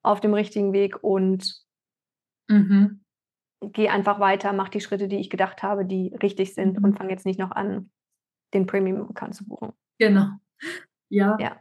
auf 0.03 0.21
dem 0.21 0.33
richtigen 0.33 0.71
Weg 0.71 1.03
und 1.03 1.65
mhm. 2.47 3.03
gehe 3.61 3.91
einfach 3.91 4.21
weiter, 4.21 4.53
mache 4.53 4.71
die 4.71 4.79
Schritte, 4.79 5.09
die 5.09 5.17
ich 5.17 5.29
gedacht 5.29 5.63
habe, 5.63 5.85
die 5.85 6.15
richtig 6.23 6.53
sind 6.53 6.77
mhm. 6.77 6.85
und 6.85 6.97
fange 6.97 7.11
jetzt 7.11 7.25
nicht 7.25 7.39
noch 7.39 7.51
an, 7.51 7.91
den 8.53 8.65
Premium-Account 8.65 9.35
zu 9.35 9.45
buchen. 9.45 9.73
Genau. 9.99 10.29
Ja. 11.09 11.37
ja. 11.41 11.59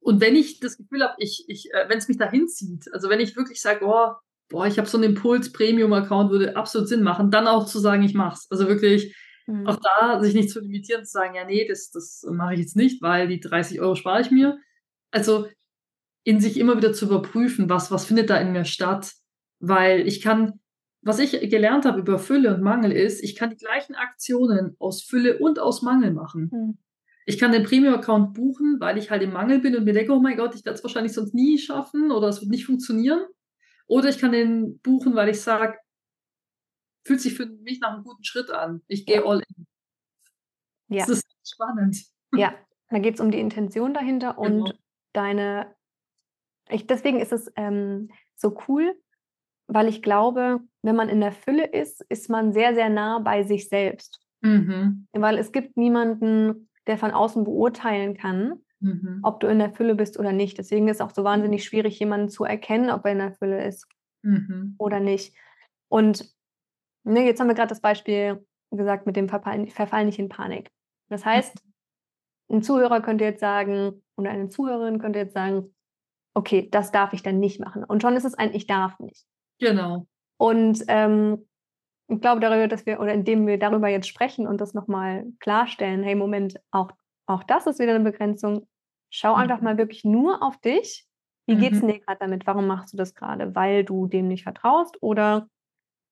Und 0.00 0.22
wenn 0.22 0.36
ich 0.36 0.60
das 0.60 0.78
Gefühl 0.78 1.02
habe, 1.02 1.16
ich, 1.18 1.44
ich, 1.48 1.70
äh, 1.74 1.86
wenn 1.90 1.98
es 1.98 2.08
mich 2.08 2.16
dahin 2.16 2.48
zieht, 2.48 2.90
also 2.94 3.10
wenn 3.10 3.20
ich 3.20 3.36
wirklich 3.36 3.60
sage, 3.60 3.84
oh, 3.84 4.14
boah, 4.48 4.66
ich 4.66 4.78
habe 4.78 4.88
so 4.88 4.98
einen 4.98 5.14
Impuls-Premium-Account, 5.14 6.30
würde 6.30 6.56
absolut 6.56 6.88
Sinn 6.88 7.02
machen, 7.02 7.30
dann 7.30 7.46
auch 7.46 7.66
zu 7.66 7.78
sagen, 7.78 8.02
ich 8.02 8.14
mach's. 8.14 8.46
Also 8.50 8.68
wirklich 8.68 9.16
mhm. 9.46 9.66
auch 9.66 9.78
da 9.82 10.20
sich 10.20 10.34
nicht 10.34 10.50
zu 10.50 10.60
limitieren, 10.60 11.04
zu 11.04 11.12
sagen, 11.12 11.34
ja, 11.34 11.44
nee, 11.44 11.66
das, 11.66 11.90
das 11.90 12.24
mache 12.30 12.54
ich 12.54 12.60
jetzt 12.60 12.76
nicht, 12.76 13.02
weil 13.02 13.28
die 13.28 13.40
30 13.40 13.80
Euro 13.80 13.94
spare 13.94 14.20
ich 14.20 14.30
mir. 14.30 14.58
Also 15.10 15.46
in 16.24 16.40
sich 16.40 16.58
immer 16.58 16.76
wieder 16.76 16.92
zu 16.92 17.06
überprüfen, 17.06 17.68
was, 17.70 17.90
was 17.90 18.04
findet 18.04 18.30
da 18.30 18.36
in 18.36 18.52
mir 18.52 18.64
statt. 18.64 19.12
Weil 19.58 20.06
ich 20.06 20.20
kann, 20.20 20.60
was 21.02 21.18
ich 21.18 21.48
gelernt 21.48 21.84
habe 21.84 22.00
über 22.00 22.18
Fülle 22.18 22.54
und 22.54 22.62
Mangel 22.62 22.92
ist, 22.92 23.22
ich 23.22 23.36
kann 23.36 23.50
die 23.50 23.56
gleichen 23.56 23.94
Aktionen 23.94 24.76
aus 24.78 25.02
Fülle 25.02 25.38
und 25.38 25.58
aus 25.58 25.82
Mangel 25.82 26.12
machen. 26.12 26.50
Mhm. 26.52 26.78
Ich 27.28 27.38
kann 27.38 27.50
den 27.50 27.64
Premium-Account 27.64 28.34
buchen, 28.34 28.76
weil 28.78 28.98
ich 28.98 29.10
halt 29.10 29.22
im 29.22 29.32
Mangel 29.32 29.58
bin 29.58 29.74
und 29.76 29.84
mir 29.84 29.92
denke, 29.92 30.12
oh 30.12 30.20
mein 30.20 30.36
Gott, 30.36 30.54
ich 30.54 30.64
werde 30.64 30.78
es 30.78 30.84
wahrscheinlich 30.84 31.12
sonst 31.12 31.34
nie 31.34 31.58
schaffen 31.58 32.12
oder 32.12 32.28
es 32.28 32.40
wird 32.40 32.50
nicht 32.50 32.66
funktionieren. 32.66 33.24
Oder 33.86 34.08
ich 34.08 34.18
kann 34.18 34.32
den 34.32 34.78
buchen, 34.80 35.14
weil 35.14 35.28
ich 35.28 35.40
sage, 35.40 35.78
fühlt 37.06 37.20
sich 37.20 37.34
für 37.34 37.46
mich 37.46 37.80
nach 37.80 37.94
einem 37.94 38.04
guten 38.04 38.24
Schritt 38.24 38.50
an. 38.50 38.82
Ich 38.88 39.06
gehe 39.06 39.24
all 39.24 39.42
in. 39.48 39.66
Ja. 40.88 41.06
Das 41.06 41.18
ist 41.18 41.26
spannend. 41.44 41.96
Ja, 42.36 42.54
Da 42.90 42.98
geht 42.98 43.14
es 43.14 43.20
um 43.20 43.30
die 43.30 43.40
Intention 43.40 43.94
dahinter 43.94 44.36
und 44.38 44.64
Genau. 44.64 44.72
deine. 45.12 45.74
Ich, 46.68 46.86
deswegen 46.88 47.20
ist 47.20 47.32
es 47.32 47.50
ähm, 47.54 48.10
so 48.34 48.58
cool, 48.66 49.00
weil 49.68 49.86
ich 49.88 50.02
glaube, 50.02 50.60
wenn 50.82 50.96
man 50.96 51.08
in 51.08 51.20
der 51.20 51.30
Fülle 51.32 51.66
ist, 51.66 52.04
ist 52.08 52.28
man 52.28 52.52
sehr, 52.52 52.74
sehr 52.74 52.88
nah 52.88 53.20
bei 53.20 53.44
sich 53.44 53.68
selbst. 53.68 54.20
Mhm. 54.40 55.06
Weil 55.12 55.38
es 55.38 55.52
gibt 55.52 55.76
niemanden, 55.76 56.68
der 56.88 56.98
von 56.98 57.12
außen 57.12 57.44
beurteilen 57.44 58.16
kann, 58.16 58.64
Mhm. 58.86 59.20
ob 59.22 59.40
du 59.40 59.46
in 59.48 59.58
der 59.58 59.72
Fülle 59.72 59.94
bist 59.94 60.18
oder 60.18 60.32
nicht. 60.32 60.58
Deswegen 60.58 60.88
ist 60.88 60.96
es 60.96 61.00
auch 61.00 61.10
so 61.10 61.24
wahnsinnig 61.24 61.64
schwierig, 61.64 61.98
jemanden 61.98 62.28
zu 62.28 62.44
erkennen, 62.44 62.90
ob 62.90 63.04
er 63.04 63.12
in 63.12 63.18
der 63.18 63.32
Fülle 63.34 63.64
ist 63.64 63.86
Mhm. 64.22 64.74
oder 64.78 65.00
nicht. 65.00 65.34
Und 65.88 66.32
ne, 67.04 67.24
jetzt 67.24 67.40
haben 67.40 67.48
wir 67.48 67.54
gerade 67.54 67.68
das 67.68 67.80
Beispiel 67.80 68.44
gesagt 68.70 69.06
mit 69.06 69.16
dem 69.16 69.28
Verfall, 69.28 69.66
Verfall 69.68 70.04
nicht 70.04 70.18
in 70.18 70.28
Panik. 70.28 70.70
Das 71.08 71.24
heißt, 71.24 71.62
ein 72.50 72.62
Zuhörer 72.62 73.00
könnte 73.00 73.24
jetzt 73.24 73.40
sagen, 73.40 74.02
oder 74.16 74.30
eine 74.30 74.48
Zuhörerin 74.48 74.98
könnte 74.98 75.18
jetzt 75.18 75.34
sagen, 75.34 75.74
okay, 76.34 76.68
das 76.70 76.92
darf 76.92 77.12
ich 77.12 77.22
dann 77.22 77.38
nicht 77.38 77.60
machen. 77.60 77.84
Und 77.84 78.02
schon 78.02 78.16
ist 78.16 78.24
es 78.24 78.34
ein 78.34 78.54
Ich 78.54 78.66
darf 78.66 78.98
nicht. 78.98 79.24
Genau. 79.58 80.06
Und 80.38 80.84
ähm, 80.88 81.46
ich 82.08 82.20
glaube 82.20 82.40
darüber, 82.40 82.68
dass 82.68 82.86
wir, 82.86 83.00
oder 83.00 83.14
indem 83.14 83.46
wir 83.46 83.58
darüber 83.58 83.88
jetzt 83.88 84.08
sprechen 84.08 84.46
und 84.46 84.60
das 84.60 84.74
nochmal 84.74 85.26
klarstellen, 85.40 86.02
hey, 86.02 86.14
Moment, 86.14 86.60
auch, 86.70 86.92
auch 87.26 87.42
das 87.42 87.66
ist 87.66 87.78
wieder 87.78 87.94
eine 87.94 88.04
Begrenzung. 88.04 88.68
Schau 89.18 89.34
Mhm. 89.34 89.42
einfach 89.42 89.62
mal 89.62 89.78
wirklich 89.78 90.04
nur 90.04 90.42
auf 90.42 90.60
dich. 90.60 91.06
Wie 91.46 91.56
geht's 91.56 91.78
Mhm. 91.78 91.80
denn 91.80 91.88
dir 91.88 92.00
gerade 92.00 92.18
damit? 92.20 92.46
Warum 92.46 92.66
machst 92.66 92.92
du 92.92 92.98
das 92.98 93.14
gerade? 93.14 93.54
Weil 93.54 93.82
du 93.82 94.06
dem 94.06 94.28
nicht 94.28 94.42
vertraust 94.42 95.02
oder 95.02 95.48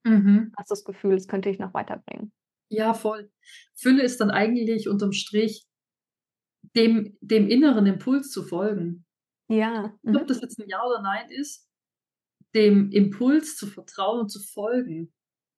Mhm. 0.04 0.54
hast 0.56 0.70
du 0.70 0.72
das 0.74 0.84
Gefühl, 0.84 1.14
es 1.14 1.28
könnte 1.28 1.50
dich 1.50 1.58
noch 1.58 1.74
weiterbringen? 1.74 2.32
Ja, 2.70 2.94
voll. 2.94 3.30
Fülle 3.74 4.02
ist 4.02 4.20
dann 4.20 4.30
eigentlich 4.30 4.88
unterm 4.88 5.12
Strich 5.12 5.64
dem, 6.76 7.16
dem 7.20 7.48
inneren 7.48 7.86
Impuls 7.86 8.30
zu 8.30 8.42
folgen. 8.42 9.04
Ja. 9.48 9.98
Ob 10.12 10.26
Mhm. 10.26 10.26
das 10.26 10.40
jetzt 10.40 10.58
ein 10.58 10.68
Ja 10.68 10.84
oder 10.84 11.02
Nein 11.02 11.30
ist, 11.30 11.68
dem 12.54 12.90
Impuls 12.92 13.56
zu 13.56 13.66
vertrauen 13.66 14.20
und 14.20 14.30
zu 14.30 14.40
folgen. 14.40 15.12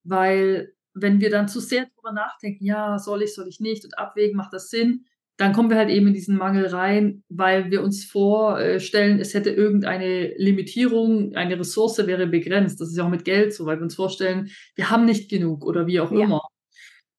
Weil 0.04 0.74
wenn 0.94 1.20
wir 1.20 1.30
dann 1.30 1.48
zu 1.48 1.60
sehr 1.60 1.86
drüber 1.86 2.12
nachdenken, 2.12 2.64
ja, 2.64 2.98
soll 2.98 3.22
ich, 3.22 3.34
soll 3.34 3.48
ich 3.48 3.60
nicht 3.60 3.84
und 3.84 3.98
abwägen, 3.98 4.36
macht 4.36 4.52
das 4.54 4.70
Sinn, 4.70 5.06
dann 5.38 5.52
kommen 5.52 5.68
wir 5.70 5.76
halt 5.76 5.90
eben 5.90 6.06
in 6.08 6.14
diesen 6.14 6.36
Mangel 6.38 6.66
rein, 6.66 7.22
weil 7.28 7.70
wir 7.70 7.82
uns 7.82 8.04
vorstellen, 8.04 9.20
es 9.20 9.34
hätte 9.34 9.50
irgendeine 9.50 10.34
Limitierung, 10.38 11.34
eine 11.34 11.58
Ressource 11.58 11.98
wäre 12.06 12.26
begrenzt. 12.26 12.80
Das 12.80 12.88
ist 12.88 12.96
ja 12.96 13.04
auch 13.04 13.10
mit 13.10 13.24
Geld 13.24 13.52
so, 13.54 13.66
weil 13.66 13.76
wir 13.78 13.82
uns 13.84 13.94
vorstellen, 13.96 14.50
wir 14.76 14.90
haben 14.90 15.04
nicht 15.04 15.28
genug 15.30 15.64
oder 15.64 15.86
wie 15.86 16.00
auch 16.00 16.10
Ja. 16.12 16.24
immer. 16.24 16.40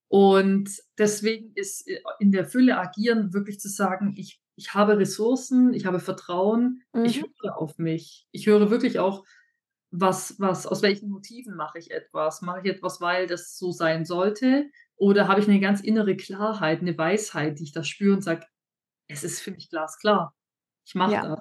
Und 0.09 0.69
deswegen 0.97 1.51
ist 1.55 1.87
äh, 1.87 1.99
in 2.19 2.31
der 2.31 2.45
Fülle 2.45 2.77
agieren 2.79 3.33
wirklich 3.33 3.59
zu 3.59 3.69
sagen, 3.69 4.13
ich, 4.17 4.39
ich 4.55 4.73
habe 4.73 4.97
Ressourcen, 4.97 5.73
ich 5.73 5.85
habe 5.85 5.99
Vertrauen, 5.99 6.81
ich 7.03 7.21
Mhm. 7.21 7.25
höre 7.41 7.57
auf 7.57 7.77
mich. 7.77 8.27
Ich 8.31 8.47
höre 8.47 8.69
wirklich 8.71 8.99
auch, 8.99 9.25
was, 9.91 10.35
was, 10.39 10.65
aus 10.67 10.81
welchen 10.81 11.09
Motiven 11.09 11.55
mache 11.55 11.79
ich 11.79 11.91
etwas? 11.91 12.41
Mache 12.41 12.61
ich 12.63 12.71
etwas, 12.71 12.99
weil 13.01 13.27
das 13.27 13.57
so 13.57 13.71
sein 13.71 14.05
sollte? 14.05 14.69
Oder 14.97 15.27
habe 15.27 15.41
ich 15.41 15.47
eine 15.47 15.59
ganz 15.59 15.81
innere 15.81 16.15
Klarheit, 16.17 16.81
eine 16.81 16.97
Weisheit, 16.97 17.59
die 17.59 17.63
ich 17.65 17.71
da 17.73 17.83
spüre 17.83 18.15
und 18.15 18.23
sage, 18.23 18.45
es 19.07 19.23
ist 19.23 19.41
für 19.41 19.51
mich 19.51 19.69
glasklar. 19.69 20.35
Ich 20.85 20.95
mache 20.95 21.11
Ja. 21.13 21.21
das. 21.21 21.39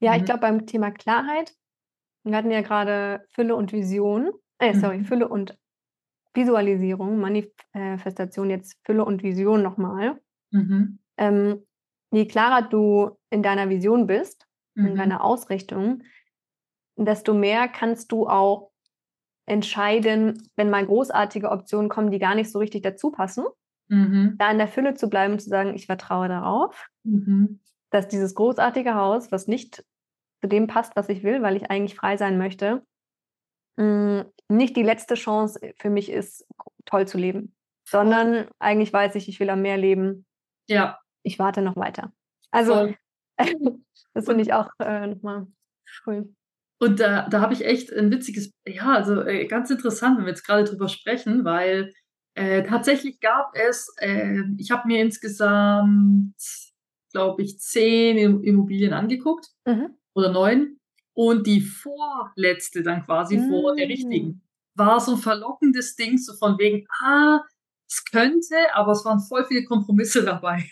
Ja, 0.00 0.16
ich 0.16 0.24
Mhm. 0.24 0.26
glaube, 0.26 0.40
beim 0.40 0.66
Thema 0.66 0.90
Klarheit, 0.90 1.54
wir 2.24 2.36
hatten 2.36 2.50
ja 2.50 2.62
gerade 2.62 3.26
Fülle 3.30 3.56
und 3.56 3.72
Vision, 3.72 4.32
äh, 4.58 4.74
sorry, 4.74 5.00
Mhm. 5.00 5.04
Fülle 5.04 5.28
und 5.28 5.58
Visualisierung, 6.34 7.18
Manifestation, 7.20 8.50
jetzt 8.50 8.78
Fülle 8.84 9.04
und 9.04 9.22
Vision 9.22 9.62
nochmal. 9.62 10.20
Mhm. 10.52 10.98
Ähm, 11.18 11.66
je 12.12 12.26
klarer 12.26 12.62
du 12.68 13.18
in 13.30 13.42
deiner 13.42 13.70
Vision 13.70 14.06
bist, 14.06 14.46
in 14.82 14.94
Mhm. 14.94 14.96
deiner 14.96 15.24
Ausrichtung, 15.24 16.02
desto 16.96 17.34
mehr 17.34 17.68
kannst 17.68 18.12
du 18.12 18.28
auch 18.28 18.71
entscheiden, 19.46 20.42
wenn 20.56 20.70
mal 20.70 20.86
großartige 20.86 21.50
Optionen 21.50 21.88
kommen, 21.88 22.10
die 22.10 22.18
gar 22.18 22.34
nicht 22.34 22.50
so 22.50 22.58
richtig 22.58 22.82
dazu 22.82 23.10
passen, 23.10 23.44
Mhm. 23.88 24.36
da 24.38 24.50
in 24.50 24.58
der 24.58 24.68
Fülle 24.68 24.94
zu 24.94 25.08
bleiben 25.10 25.34
und 25.34 25.40
zu 25.40 25.48
sagen, 25.50 25.74
ich 25.74 25.86
vertraue 25.86 26.28
darauf, 26.28 26.88
Mhm. 27.04 27.60
dass 27.90 28.08
dieses 28.08 28.34
großartige 28.34 28.94
Haus, 28.94 29.32
was 29.32 29.48
nicht 29.48 29.84
zu 30.40 30.48
dem 30.48 30.66
passt, 30.66 30.96
was 30.96 31.08
ich 31.08 31.22
will, 31.22 31.42
weil 31.42 31.56
ich 31.56 31.70
eigentlich 31.70 31.94
frei 31.96 32.16
sein 32.16 32.38
möchte, 32.38 32.82
mh, 33.76 34.26
nicht 34.48 34.76
die 34.76 34.82
letzte 34.82 35.14
Chance 35.14 35.60
für 35.78 35.90
mich 35.90 36.10
ist, 36.10 36.46
toll 36.84 37.06
zu 37.06 37.18
leben, 37.18 37.54
sondern 37.86 38.48
eigentlich 38.58 38.92
weiß 38.92 39.14
ich, 39.16 39.28
ich 39.28 39.40
will 39.40 39.50
am 39.50 39.62
Meer 39.62 39.76
leben, 39.76 40.26
Ja, 40.68 40.98
ich 41.22 41.38
warte 41.38 41.62
noch 41.62 41.76
weiter. 41.76 42.12
Also, 42.50 42.74
voll. 42.74 42.96
das 44.14 44.24
finde 44.26 44.42
ich 44.42 44.52
auch 44.52 44.70
äh, 44.78 45.06
nochmal 45.08 45.46
cool. 46.06 46.34
Und 46.82 46.98
da, 46.98 47.28
da 47.28 47.40
habe 47.40 47.54
ich 47.54 47.64
echt 47.64 47.92
ein 47.92 48.10
witziges, 48.10 48.50
ja, 48.66 48.92
also 48.92 49.20
äh, 49.22 49.46
ganz 49.46 49.70
interessant, 49.70 50.18
wenn 50.18 50.24
wir 50.24 50.30
jetzt 50.30 50.44
gerade 50.44 50.64
drüber 50.64 50.88
sprechen, 50.88 51.44
weil 51.44 51.92
äh, 52.34 52.64
tatsächlich 52.64 53.20
gab 53.20 53.52
es, 53.54 53.94
äh, 53.98 54.42
ich 54.58 54.72
habe 54.72 54.88
mir 54.88 55.00
insgesamt, 55.00 56.34
glaube 57.12 57.42
ich, 57.42 57.60
zehn 57.60 58.18
Im- 58.18 58.42
Immobilien 58.42 58.94
angeguckt 58.94 59.46
Mhm. 59.64 59.90
oder 60.14 60.32
neun. 60.32 60.78
Und 61.14 61.46
die 61.46 61.60
vorletzte 61.60 62.82
dann 62.82 63.04
quasi 63.04 63.38
vor 63.38 63.76
der 63.76 63.86
Mm. 63.86 63.90
richtigen 63.90 64.42
war 64.74 64.98
so 64.98 65.12
ein 65.12 65.18
verlockendes 65.18 65.94
Ding, 65.94 66.18
so 66.18 66.32
von 66.34 66.58
wegen, 66.58 66.84
ah, 67.00 67.42
es 67.92 68.04
könnte, 68.10 68.56
aber 68.74 68.92
es 68.92 69.04
waren 69.04 69.20
voll 69.20 69.44
viele 69.44 69.64
Kompromisse 69.64 70.24
dabei. 70.24 70.64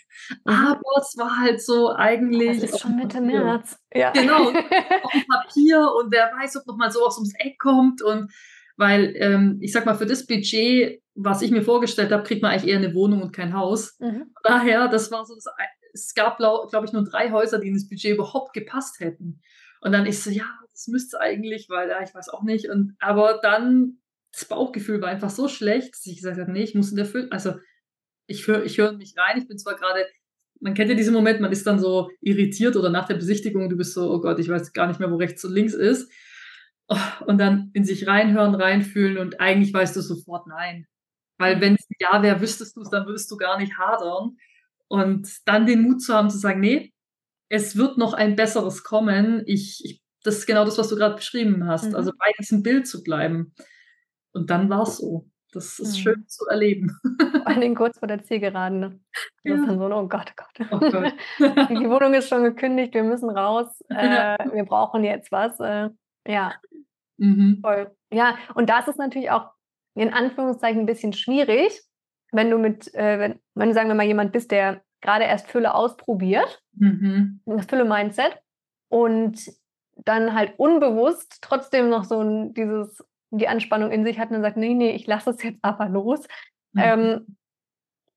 Aber 0.45 0.81
es 0.99 1.17
war 1.19 1.39
halt 1.39 1.63
so 1.63 1.95
eigentlich. 1.95 2.61
Das 2.61 2.71
ist 2.71 2.81
schon 2.81 2.97
Mitte 2.97 3.21
Papier 3.21 3.45
März. 3.45 3.79
Ja. 3.93 4.11
Genau. 4.13 4.49
auf 4.49 5.13
dem 5.13 5.27
Papier 5.29 5.91
und 5.99 6.11
wer 6.11 6.31
weiß, 6.41 6.57
ob 6.57 6.67
noch 6.67 6.77
mal 6.77 6.91
sowas 6.91 7.17
ums 7.17 7.35
Eck 7.39 7.59
kommt 7.59 8.03
und 8.03 8.33
weil 8.77 9.15
ähm, 9.17 9.59
ich 9.61 9.73
sag 9.73 9.85
mal 9.85 9.95
für 9.95 10.07
das 10.07 10.27
Budget, 10.27 11.03
was 11.15 11.43
ich 11.43 11.51
mir 11.51 11.63
vorgestellt 11.63 12.11
habe, 12.13 12.23
kriegt 12.23 12.41
man 12.41 12.53
eigentlich 12.53 12.71
eher 12.71 12.79
eine 12.79 12.95
Wohnung 12.95 13.21
und 13.21 13.33
kein 13.33 13.53
Haus. 13.53 13.99
Mhm. 13.99 14.33
Daher, 14.43 14.89
das 14.89 15.11
war 15.11 15.27
so, 15.27 15.35
das, 15.35 15.45
es 15.93 16.15
gab 16.15 16.39
glaube 16.39 16.87
ich 16.87 16.93
nur 16.93 17.05
drei 17.05 17.31
Häuser, 17.31 17.59
die 17.59 17.69
in 17.69 17.75
das 17.75 17.89
Budget 17.89 18.15
überhaupt 18.15 18.55
gepasst 18.55 19.01
hätten. 19.01 19.43
Und 19.83 19.93
dann 19.93 20.07
ich 20.07 20.23
so, 20.23 20.31
ja, 20.31 20.49
das 20.73 20.89
müsste 20.89 21.17
es 21.17 21.21
eigentlich, 21.21 21.67
weil 21.69 21.91
ja, 21.91 22.03
ich 22.03 22.15
weiß 22.15 22.31
auch 22.31 22.43
nicht. 22.43 22.71
Und 22.71 22.97
aber 23.01 23.39
dann 23.43 24.00
das 24.33 24.45
Bauchgefühl 24.45 25.01
war 25.01 25.09
einfach 25.09 25.31
so 25.31 25.49
schlecht, 25.49 25.95
dass 25.95 26.07
ich 26.07 26.17
gesagt 26.17 26.39
habe, 26.39 26.51
nee, 26.53 26.63
ich 26.63 26.75
muss 26.75 26.91
in 26.91 26.97
der 26.97 27.07
Fülle, 27.07 27.31
also 27.31 27.55
ich 28.27 28.47
höre 28.47 28.65
ich 28.65 28.79
höre 28.79 28.91
in 28.91 28.99
mich 28.99 29.15
rein. 29.17 29.39
Ich 29.39 29.49
bin 29.49 29.59
zwar 29.59 29.77
gerade 29.77 30.07
man 30.61 30.75
kennt 30.75 30.91
ja 30.91 30.95
diesen 30.95 31.15
Moment, 31.15 31.41
man 31.41 31.53
ist 31.53 31.67
dann 31.67 31.81
so 31.81 32.11
irritiert 32.21 32.77
oder 32.77 32.91
nach 32.91 33.07
der 33.07 33.15
Besichtigung, 33.15 33.69
du 33.71 33.77
bist 33.77 33.95
so, 33.95 34.13
oh 34.13 34.21
Gott, 34.21 34.39
ich 34.39 34.49
weiß 34.49 34.73
gar 34.73 34.87
nicht 34.87 35.01
mehr, 35.01 35.11
wo 35.11 35.17
rechts 35.17 35.45
und 35.45 35.53
links 35.53 35.75
ist. 35.75 36.13
Oh, 36.89 36.97
Und 37.27 37.39
dann 37.39 37.71
in 37.73 37.85
sich 37.85 38.07
reinhören, 38.07 38.55
reinfühlen 38.55 39.17
und 39.19 39.41
eigentlich 39.41 39.73
weißt 39.73 39.97
du 39.97 40.03
sofort 40.03 40.47
nein. 40.47 40.87
Weil 41.39 41.61
wenn 41.61 41.75
es 41.75 41.89
ein 41.89 41.97
Ja 41.99 42.23
wäre, 42.23 42.41
wüsstest 42.41 42.77
du 42.77 42.83
es, 42.83 42.91
dann 42.91 43.07
würdest 43.07 43.31
du 43.31 43.37
gar 43.37 43.59
nicht 43.59 43.79
hadern. 43.79 44.37
Und 44.89 45.29
dann 45.47 45.67
den 45.67 45.83
Mut 45.83 46.03
zu 46.03 46.13
haben, 46.15 46.29
zu 46.29 46.37
sagen, 46.37 46.61
nee, 46.61 46.93
es 47.49 47.77
wird 47.77 47.97
noch 47.97 48.13
ein 48.13 48.37
besseres 48.37 48.83
kommen. 48.83 49.43
Ich, 49.47 49.83
ich 49.85 50.03
das 50.23 50.39
ist 50.39 50.47
genau 50.47 50.65
das, 50.65 50.77
was 50.77 50.89
du 50.89 50.97
gerade 50.97 51.15
beschrieben 51.15 51.67
hast. 51.67 51.89
Mhm. 51.89 51.95
Also 51.95 52.13
bei 52.19 52.31
diesem 52.39 52.63
Bild 52.63 52.87
zu 52.87 53.03
bleiben. 53.03 53.55
Und 54.33 54.51
dann 54.51 54.69
war 54.71 54.83
es 54.83 54.99
so. 54.99 55.27
Das 55.53 55.81
ist 55.81 55.97
Mhm. 55.97 56.01
schön 56.03 56.25
zu 56.29 56.47
erleben. 56.47 56.97
Vor 57.33 57.47
allen 57.49 57.61
Dingen 57.61 57.75
kurz 57.75 57.99
vor 57.99 58.07
der 58.07 58.23
Zielgeraden. 58.23 58.79
Ne? 58.81 59.01
Das 59.45 59.59
Ja. 59.59 59.67
dann 59.67 59.79
so, 59.79 59.85
oh 59.87 60.07
Gott, 60.09 60.33
oh 60.33 60.43
Gott. 60.61 60.69
Oh 60.71 60.79
Gott. 60.79 61.13
Die 61.71 61.91
Wohnung 61.91 62.15
ist 62.15 62.29
schon 62.29 62.45
gekündigt, 62.45 62.95
wir 62.95 63.03
müssen 63.03 63.31
raus, 63.31 63.83
Ja. 63.91 64.37
äh, 64.37 64.53
wir 64.55 64.65
brauchen 64.65 65.03
jetzt 65.03 65.33
was. 65.33 65.59
Äh, 65.59 65.91
ja, 66.29 66.55
mhm. 67.19 67.59
voll. 67.63 67.91
Ja, 68.13 68.37
und 68.55 68.69
da 68.71 68.79
ist 68.81 68.99
natürlich 68.99 69.31
auch 69.31 69.51
in 69.97 70.13
Anführungszeichen 70.13 70.81
ein 70.83 70.87
bisschen 70.87 71.13
schwierig, 71.13 71.83
wenn 72.33 72.49
du 72.51 72.59
mit, 72.59 72.95
äh, 72.95 73.19
wenn, 73.19 73.41
wenn 73.55 73.69
du 73.71 73.75
sagen 73.75 73.89
wir 73.89 73.97
mal 73.97 74.07
jemand 74.07 74.31
bist, 74.33 74.53
der 74.53 74.83
gerade 75.01 75.25
erst 75.25 75.49
Fülle 75.49 75.75
ausprobiert, 75.75 76.63
Mhm. 76.75 77.41
das 77.47 77.67
Fülle-Mindset, 77.67 78.39
und 78.89 79.41
dann 79.97 80.35
halt 80.35 80.55
unbewusst 80.59 81.39
trotzdem 81.43 81.89
noch 81.89 82.05
so 82.05 82.21
ein, 82.21 82.55
dieses, 82.55 83.03
die 83.31 83.49
Anspannung 83.49 83.91
in 83.91 84.05
sich 84.05 84.19
hat 84.19 84.29
und 84.29 84.35
dann 84.35 84.43
sagt, 84.43 84.57
nee, 84.57 84.75
nee, 84.75 84.91
ich 84.91 85.07
lasse 85.07 85.31
es 85.31 85.43
jetzt 85.43 85.59
aber 85.63 85.89
los. 85.89 86.27
Mhm. 86.73 86.83
Ähm, 86.83 87.37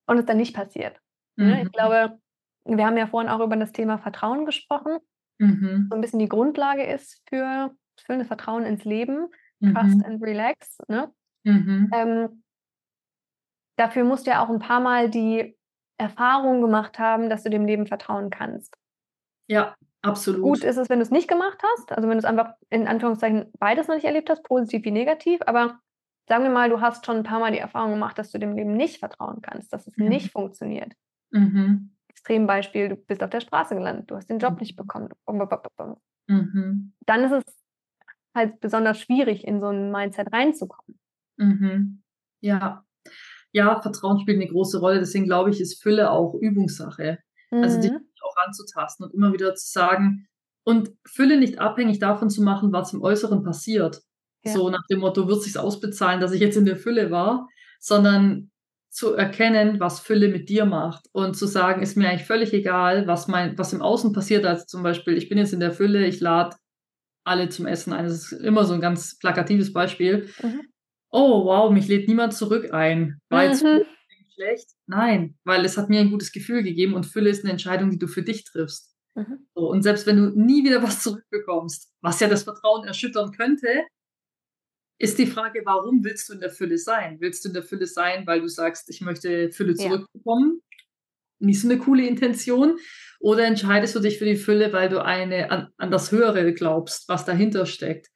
und 0.06 0.18
es 0.18 0.26
dann 0.26 0.38
nicht 0.38 0.56
passiert. 0.56 1.00
Ne? 1.36 1.56
Mhm. 1.56 1.62
Ich 1.64 1.72
glaube, 1.72 2.20
wir 2.66 2.86
haben 2.86 2.98
ja 2.98 3.08
vorhin 3.08 3.30
auch 3.30 3.40
über 3.40 3.56
das 3.56 3.72
Thema 3.72 3.98
Vertrauen 3.98 4.46
gesprochen. 4.46 4.98
Mhm. 5.40 5.88
So 5.90 5.96
ein 5.96 6.02
bisschen 6.02 6.20
die 6.20 6.30
Grundlage 6.30 6.84
ist 6.84 7.22
für 7.30 7.72
das 7.96 8.06
füllende 8.06 8.26
Vertrauen 8.26 8.66
ins 8.66 8.84
Leben. 8.86 9.28
Trust 9.62 9.98
Mhm. 9.98 10.04
and 10.06 10.24
relax. 10.24 10.78
Ne? 10.88 11.12
Mhm. 11.44 11.90
Ähm, 11.94 12.44
dafür 13.78 14.04
musst 14.04 14.28
du 14.28 14.32
ja 14.32 14.44
auch 14.44 14.50
ein 14.50 14.60
paar 14.60 14.82
Mal 14.82 15.10
die 15.10 15.58
Erfahrung 15.98 16.62
gemacht 16.62 17.00
haben, 17.00 17.30
dass 17.30 17.44
du 17.44 17.50
dem 17.50 17.66
Leben 17.66 17.88
vertrauen 17.88 18.30
kannst. 18.30 18.76
Ja, 19.48 19.76
absolut. 20.04 20.42
Gut 20.44 20.64
ist 20.64 20.78
es, 20.78 20.90
wenn 20.90 21.00
du 21.00 21.04
es 21.04 21.12
nicht 21.12 21.28
gemacht 21.28 21.58
hast, 21.64 21.92
also 21.92 22.08
wenn 22.08 22.18
du 22.18 22.20
es 22.20 22.26
einfach 22.26 22.54
in 22.70 22.88
Anführungszeichen 22.88 23.52
beides 23.60 23.88
noch 23.88 23.96
nicht 23.96 24.06
erlebt 24.06 24.30
hast, 24.30 24.44
positiv 24.44 24.86
wie 24.86 24.92
negativ, 24.92 25.42
aber 25.48 25.80
sagen 26.30 26.44
wir 26.44 26.52
mal, 26.52 26.70
du 26.70 26.80
hast 26.82 27.06
schon 27.06 27.18
ein 27.18 27.24
paar 27.24 27.40
Mal 27.40 27.52
die 27.52 27.58
Erfahrung 27.60 27.92
gemacht, 27.92 28.18
dass 28.18 28.32
du 28.32 28.38
dem 28.40 28.56
Leben 28.56 28.76
nicht 28.78 29.00
vertrauen 29.00 29.42
kannst, 29.42 29.74
dass 29.74 29.88
es 29.88 29.98
Mhm. 29.98 30.08
nicht 30.10 30.32
funktioniert. 30.32 30.94
Mhm. 31.32 31.96
Extrembeispiel, 32.10 32.90
du 32.90 32.96
bist 32.96 33.24
auf 33.24 33.30
der 33.32 33.42
Straße 33.42 33.76
gelandet, 33.76 34.10
du 34.12 34.16
hast 34.16 34.30
den 34.30 34.40
Job 34.40 34.60
nicht 34.60 34.76
bekommen. 34.76 35.10
Mhm. 36.28 36.94
Dann 37.06 37.24
ist 37.26 37.32
es 37.32 37.44
halt 38.36 38.60
besonders 38.62 39.00
schwierig, 39.00 39.46
in 39.46 39.60
so 39.60 39.68
ein 39.68 39.92
Mindset 39.92 40.32
reinzukommen. 40.32 41.00
Mhm. 41.38 42.04
Ja. 42.42 42.86
Ja, 43.52 43.82
Vertrauen 43.82 44.20
spielt 44.20 44.42
eine 44.42 44.50
große 44.50 44.80
Rolle. 44.80 45.00
Deswegen 45.00 45.26
glaube 45.26 45.50
ich, 45.52 45.62
ist 45.62 45.82
Fülle 45.82 46.10
auch 46.12 46.34
Übungssache. 46.34 47.20
Also 47.52 47.80
dich 47.80 47.92
Mhm. 47.92 48.08
Auch 48.24 48.36
anzutasten 48.46 49.06
und 49.06 49.14
immer 49.14 49.34
wieder 49.34 49.56
zu 49.56 49.72
sagen 49.72 50.28
und 50.66 50.92
Fülle 51.06 51.38
nicht 51.38 51.60
abhängig 51.60 52.00
davon 52.00 52.30
zu 52.30 52.42
machen, 52.42 52.72
was 52.72 52.94
im 52.94 53.02
Äußeren 53.02 53.44
passiert. 53.44 54.02
Ja. 54.46 54.54
So 54.54 54.70
nach 54.70 54.86
dem 54.90 55.00
Motto, 55.00 55.28
wird 55.28 55.42
sich's 55.44 55.58
ausbezahlen, 55.58 56.20
dass 56.20 56.32
ich 56.34 56.42
jetzt 56.42 56.58
in 56.58 56.66
der 56.66 56.76
Fülle 56.78 57.12
war, 57.12 57.48
sondern 57.80 58.52
zu 58.90 59.14
erkennen, 59.14 59.80
was 59.80 60.00
Fülle 60.00 60.28
mit 60.28 60.50
dir 60.50 60.66
macht 60.66 61.06
und 61.14 61.36
zu 61.36 61.48
sagen, 61.48 61.82
ist 61.82 61.98
mir 61.98 62.10
eigentlich 62.10 62.28
völlig 62.28 62.54
egal, 62.54 63.08
was 63.08 63.28
mein, 63.28 63.58
was 63.58 63.74
im 63.74 63.82
Außen 63.82 64.14
passiert, 64.14 64.46
als 64.46 64.68
zum 64.68 64.84
Beispiel, 64.84 65.18
ich 65.18 65.30
bin 65.30 65.38
jetzt 65.38 65.54
in 65.54 65.60
der 65.60 65.72
Fülle, 65.72 66.06
ich 66.06 66.20
lade 66.20 66.56
alle 67.26 67.50
zum 67.50 67.66
Essen 67.66 67.94
ein. 67.94 68.06
Das 68.06 68.14
ist 68.14 68.32
immer 68.34 68.66
so 68.66 68.74
ein 68.74 68.82
ganz 68.82 69.18
plakatives 69.18 69.74
Beispiel. 69.74 70.30
Mhm. 70.42 70.62
Oh, 71.10 71.46
wow, 71.46 71.72
mich 71.72 71.88
lädt 71.88 72.08
niemand 72.08 72.34
zurück 72.34 72.72
ein. 72.74 73.20
War 73.30 73.46
jetzt 73.46 73.64
Mhm. 73.64 73.78
gut, 73.80 73.88
schlecht? 74.34 74.68
Nein, 74.88 75.38
weil 75.44 75.66
es 75.66 75.78
hat 75.78 75.90
mir 75.90 76.00
ein 76.00 76.12
gutes 76.12 76.32
Gefühl 76.32 76.64
gegeben 76.64 76.94
und 76.94 77.06
Fülle 77.06 77.30
ist 77.30 77.44
eine 77.44 77.52
Entscheidung, 77.52 77.90
die 77.92 78.00
du 78.00 78.08
für 78.08 78.24
dich 78.24 78.44
triffst. 78.44 78.94
Mhm. 79.16 79.48
So, 79.56 79.70
und 79.70 79.84
selbst 79.84 80.06
wenn 80.08 80.18
du 80.18 80.30
nie 80.40 80.64
wieder 80.64 80.82
was 80.82 81.02
zurückbekommst, 81.04 81.92
was 82.02 82.20
ja 82.20 82.28
das 82.28 82.44
Vertrauen 82.44 82.88
erschüttern 82.88 83.32
könnte, 83.32 83.68
ist 85.00 85.18
die 85.18 85.28
Frage, 85.28 85.62
warum 85.66 86.04
willst 86.04 86.30
du 86.30 86.34
in 86.34 86.40
der 86.40 86.50
Fülle 86.52 86.78
sein? 86.78 87.18
Willst 87.20 87.44
du 87.44 87.50
in 87.50 87.54
der 87.54 87.64
Fülle 87.64 87.88
sein, 87.88 88.26
weil 88.26 88.42
du 88.42 88.48
sagst, 88.48 88.90
ich 88.90 89.02
möchte 89.02 89.52
Fülle 89.52 89.74
Ja. 89.74 89.90
zurückbekommen? 89.90 90.62
Nicht 91.40 91.60
so 91.62 91.68
eine 91.68 91.78
coole 91.78 92.08
Intention. 92.08 92.78
Oder 93.20 93.46
entscheidest 93.46 93.96
du 93.96 94.00
dich 94.00 94.18
für 94.18 94.26
die 94.26 94.38
Fülle, 94.38 94.72
weil 94.72 94.90
du 94.90 95.04
eine, 95.04 95.52
an, 95.52 95.68
an 95.78 95.92
das 95.92 96.12
Höhere 96.12 96.54
glaubst, 96.54 97.10
was 97.10 97.26
dahinter 97.26 97.66
steckt? 97.66 98.08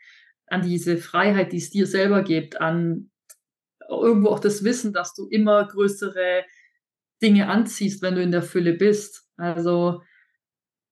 An 0.47 0.61
diese 0.61 0.97
Freiheit, 0.97 1.51
die 1.51 1.57
es 1.57 1.71
dir 1.71 1.87
selber 1.87 2.23
gibt, 2.23 2.61
an 2.61 3.11
irgendwo 3.89 4.29
auch 4.29 4.39
das 4.39 4.63
Wissen, 4.63 4.93
dass 4.93 5.13
du 5.13 5.27
immer 5.27 5.65
größere 5.67 6.43
Dinge 7.21 7.49
anziehst, 7.49 8.01
wenn 8.01 8.15
du 8.15 8.21
in 8.21 8.31
der 8.31 8.43
Fülle 8.43 8.73
bist. 8.73 9.25
Also 9.37 10.01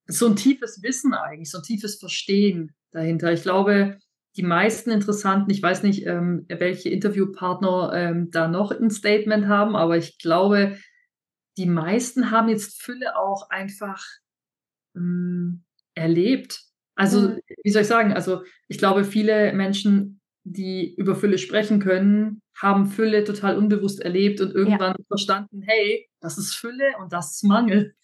so 0.07 0.27
ein 0.27 0.35
tiefes 0.35 0.81
Wissen 0.83 1.13
eigentlich, 1.13 1.49
so 1.51 1.59
ein 1.59 1.63
tiefes 1.63 1.97
Verstehen 1.99 2.75
dahinter. 2.91 3.31
Ich 3.33 3.41
glaube, 3.41 3.97
die 4.37 4.43
meisten 4.43 4.91
Interessanten, 4.91 5.49
ich 5.49 5.61
weiß 5.63 5.83
nicht, 5.83 6.05
ähm, 6.05 6.45
welche 6.49 6.89
Interviewpartner 6.89 7.91
ähm, 7.93 8.31
da 8.31 8.47
noch 8.47 8.71
ein 8.71 8.89
Statement 8.89 9.47
haben, 9.47 9.75
aber 9.75 9.97
ich 9.97 10.19
glaube, 10.19 10.77
die 11.57 11.65
meisten 11.67 12.31
haben 12.31 12.49
jetzt 12.49 12.81
Fülle 12.81 13.17
auch 13.17 13.49
einfach 13.49 14.03
mh, 14.93 15.59
erlebt. 15.95 16.61
Also, 16.95 17.29
Mhm. 17.29 17.39
wie 17.63 17.71
soll 17.71 17.81
ich 17.83 17.87
sagen? 17.87 18.13
Also, 18.13 18.43
ich 18.67 18.77
glaube, 18.77 19.03
viele 19.03 19.53
Menschen, 19.53 20.21
die 20.45 20.95
über 20.95 21.15
Fülle 21.15 21.37
sprechen 21.39 21.79
können, 21.79 22.41
haben 22.57 22.87
Fülle 22.87 23.23
total 23.25 23.57
unbewusst 23.57 23.99
erlebt 24.01 24.41
und 24.41 24.53
irgendwann 24.55 24.95
verstanden, 25.07 25.63
hey, 25.63 26.07
das 26.21 26.37
ist 26.37 26.55
Fülle 26.55 26.93
und 26.99 27.11
das 27.13 27.31
ist 27.35 27.43
Mangel. 27.43 27.95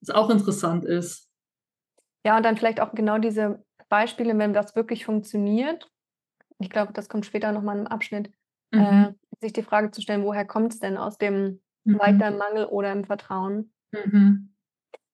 Was 0.00 0.14
auch 0.14 0.30
interessant 0.30 0.84
ist. 0.84 1.26
Ja, 2.24 2.36
und 2.36 2.44
dann 2.44 2.56
vielleicht 2.56 2.80
auch 2.80 2.92
genau 2.94 3.18
diese 3.18 3.64
Beispiele, 3.88 4.36
wenn 4.38 4.52
das 4.52 4.76
wirklich 4.76 5.04
funktioniert. 5.04 5.90
Ich 6.58 6.70
glaube, 6.70 6.92
das 6.92 7.08
kommt 7.08 7.26
später 7.26 7.52
nochmal 7.52 7.78
im 7.78 7.86
Abschnitt, 7.86 8.32
Mhm. 8.72 8.82
äh, 8.82 9.12
sich 9.40 9.52
die 9.52 9.62
Frage 9.62 9.90
zu 9.90 10.00
stellen, 10.02 10.24
woher 10.24 10.44
kommt 10.44 10.72
es 10.74 10.80
denn 10.80 10.96
aus 10.96 11.18
dem 11.18 11.60
Mhm. 11.84 11.98
weiter 11.98 12.28
im 12.28 12.38
Mangel 12.38 12.66
oder 12.66 12.92
im 12.92 13.04
Vertrauen? 13.04 13.72
Mhm. 13.92 14.50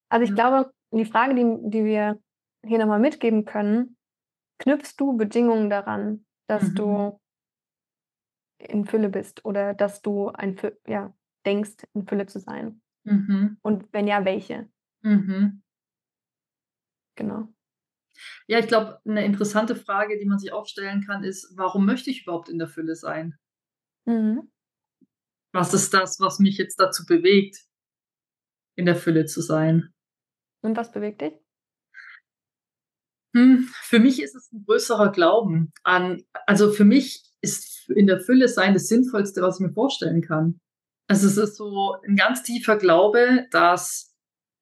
Also 0.08 0.24
ich 0.24 0.30
Ja. 0.30 0.34
glaube, 0.36 0.72
die 0.92 1.04
Frage, 1.04 1.34
die, 1.34 1.70
die 1.70 1.84
wir 1.84 2.20
hier 2.64 2.78
nochmal 2.78 3.00
mitgeben 3.00 3.44
können, 3.44 3.96
knüpfst 4.58 4.94
du 4.98 5.16
Bedingungen 5.16 5.70
daran, 5.70 6.24
dass 6.46 6.70
Mhm. 6.70 6.74
du 6.74 7.20
in 8.58 8.84
Fülle 8.86 9.08
bist 9.08 9.44
oder 9.44 9.74
dass 9.74 10.02
du 10.02 10.28
ein 10.28 10.56
Fü 10.56 10.72
ja, 10.86 11.14
denkst, 11.46 11.86
in 11.94 12.06
Fülle 12.06 12.26
zu 12.26 12.38
sein? 12.38 12.80
Mhm. 13.04 13.58
Und 13.62 13.92
wenn 13.92 14.06
ja, 14.06 14.24
welche? 14.24 14.68
Mhm. 15.02 15.62
Genau. 17.16 17.48
Ja, 18.46 18.58
ich 18.58 18.68
glaube, 18.68 19.00
eine 19.06 19.24
interessante 19.24 19.76
Frage, 19.76 20.18
die 20.18 20.26
man 20.26 20.38
sich 20.38 20.52
auch 20.52 20.66
stellen 20.66 21.02
kann, 21.04 21.24
ist, 21.24 21.56
warum 21.56 21.84
möchte 21.86 22.10
ich 22.10 22.22
überhaupt 22.22 22.48
in 22.48 22.58
der 22.58 22.68
Fülle 22.68 22.94
sein? 22.96 23.38
Mhm. 24.06 24.48
Was 25.52 25.72
ist 25.72 25.94
das, 25.94 26.18
was 26.20 26.38
mich 26.38 26.58
jetzt 26.58 26.76
dazu 26.80 27.06
bewegt, 27.06 27.64
in 28.76 28.86
der 28.86 28.96
Fülle 28.96 29.26
zu 29.26 29.40
sein? 29.40 29.92
Und 30.62 30.76
was 30.76 30.90
bewegt 30.90 31.20
dich? 31.20 31.43
Hm, 33.34 33.68
für 33.82 33.98
mich 33.98 34.22
ist 34.22 34.34
es 34.34 34.50
ein 34.52 34.64
größerer 34.64 35.10
Glauben 35.12 35.72
an, 35.82 36.22
also 36.46 36.70
für 36.70 36.84
mich 36.84 37.24
ist 37.40 37.90
in 37.90 38.06
der 38.06 38.20
Fülle 38.20 38.48
sein 38.48 38.74
das 38.74 38.88
Sinnvollste, 38.88 39.42
was 39.42 39.60
ich 39.60 39.66
mir 39.66 39.72
vorstellen 39.72 40.22
kann. 40.22 40.60
Also 41.08 41.26
es 41.26 41.36
ist 41.36 41.56
so 41.56 41.96
ein 42.06 42.16
ganz 42.16 42.42
tiefer 42.42 42.76
Glaube, 42.76 43.46
dass 43.50 44.14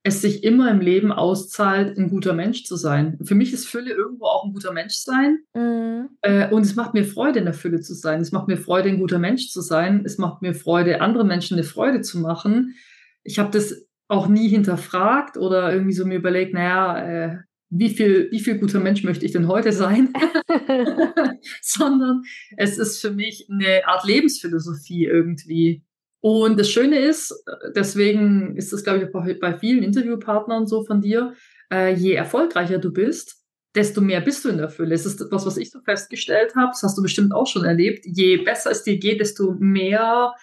es 0.04 0.20
sich 0.20 0.42
immer 0.42 0.70
im 0.70 0.80
Leben 0.80 1.12
auszahlt, 1.12 1.96
ein 1.96 2.08
guter 2.08 2.32
Mensch 2.32 2.64
zu 2.64 2.74
sein. 2.74 3.18
Für 3.22 3.36
mich 3.36 3.52
ist 3.52 3.68
Fülle 3.68 3.92
irgendwo 3.92 4.24
auch 4.24 4.44
ein 4.44 4.52
guter 4.52 4.72
Mensch 4.72 4.94
sein. 4.94 5.38
Mhm. 5.54 6.08
Äh, 6.22 6.50
und 6.50 6.62
es 6.62 6.74
macht 6.74 6.94
mir 6.94 7.04
Freude, 7.04 7.38
in 7.38 7.44
der 7.44 7.54
Fülle 7.54 7.80
zu 7.80 7.94
sein. 7.94 8.20
Es 8.20 8.32
macht 8.32 8.48
mir 8.48 8.56
Freude, 8.56 8.88
ein 8.88 8.98
guter 8.98 9.20
Mensch 9.20 9.50
zu 9.50 9.60
sein. 9.60 10.02
Es 10.04 10.18
macht 10.18 10.42
mir 10.42 10.54
Freude, 10.54 11.00
anderen 11.00 11.28
Menschen 11.28 11.56
eine 11.56 11.64
Freude 11.64 12.00
zu 12.00 12.18
machen. 12.18 12.74
Ich 13.22 13.38
habe 13.38 13.50
das 13.50 13.86
auch 14.08 14.26
nie 14.26 14.48
hinterfragt 14.48 15.36
oder 15.36 15.72
irgendwie 15.72 15.94
so 15.94 16.04
mir 16.04 16.18
überlegt, 16.18 16.52
naja, 16.52 16.98
äh, 16.98 17.38
wie 17.74 17.88
viel, 17.88 18.28
wie 18.30 18.40
viel 18.40 18.58
guter 18.58 18.80
Mensch 18.80 19.02
möchte 19.02 19.24
ich 19.24 19.32
denn 19.32 19.48
heute 19.48 19.72
sein? 19.72 20.12
Sondern 21.62 22.22
es 22.56 22.76
ist 22.76 23.00
für 23.00 23.10
mich 23.10 23.48
eine 23.50 23.86
Art 23.86 24.04
Lebensphilosophie 24.04 25.06
irgendwie. 25.06 25.82
Und 26.20 26.60
das 26.60 26.70
Schöne 26.70 26.98
ist, 26.98 27.34
deswegen 27.74 28.56
ist 28.56 28.72
das, 28.72 28.84
glaube 28.84 28.98
ich, 28.98 29.14
auch 29.14 29.26
bei 29.40 29.58
vielen 29.58 29.82
Interviewpartnern 29.82 30.66
so 30.66 30.84
von 30.84 31.00
dir, 31.00 31.32
äh, 31.72 31.94
je 31.94 32.12
erfolgreicher 32.12 32.78
du 32.78 32.92
bist, 32.92 33.42
desto 33.74 34.02
mehr 34.02 34.20
bist 34.20 34.44
du 34.44 34.50
in 34.50 34.58
der 34.58 34.68
Fülle. 34.68 34.94
Es 34.94 35.06
ist 35.06 35.20
etwas, 35.22 35.46
was 35.46 35.56
ich 35.56 35.70
so 35.70 35.80
festgestellt 35.80 36.54
habe, 36.54 36.72
das 36.72 36.82
hast 36.82 36.98
du 36.98 37.02
bestimmt 37.02 37.32
auch 37.32 37.46
schon 37.46 37.64
erlebt. 37.64 38.04
Je 38.04 38.36
besser 38.36 38.70
es 38.70 38.82
dir 38.84 38.98
geht, 38.98 39.20
desto 39.20 39.56
mehr 39.58 40.34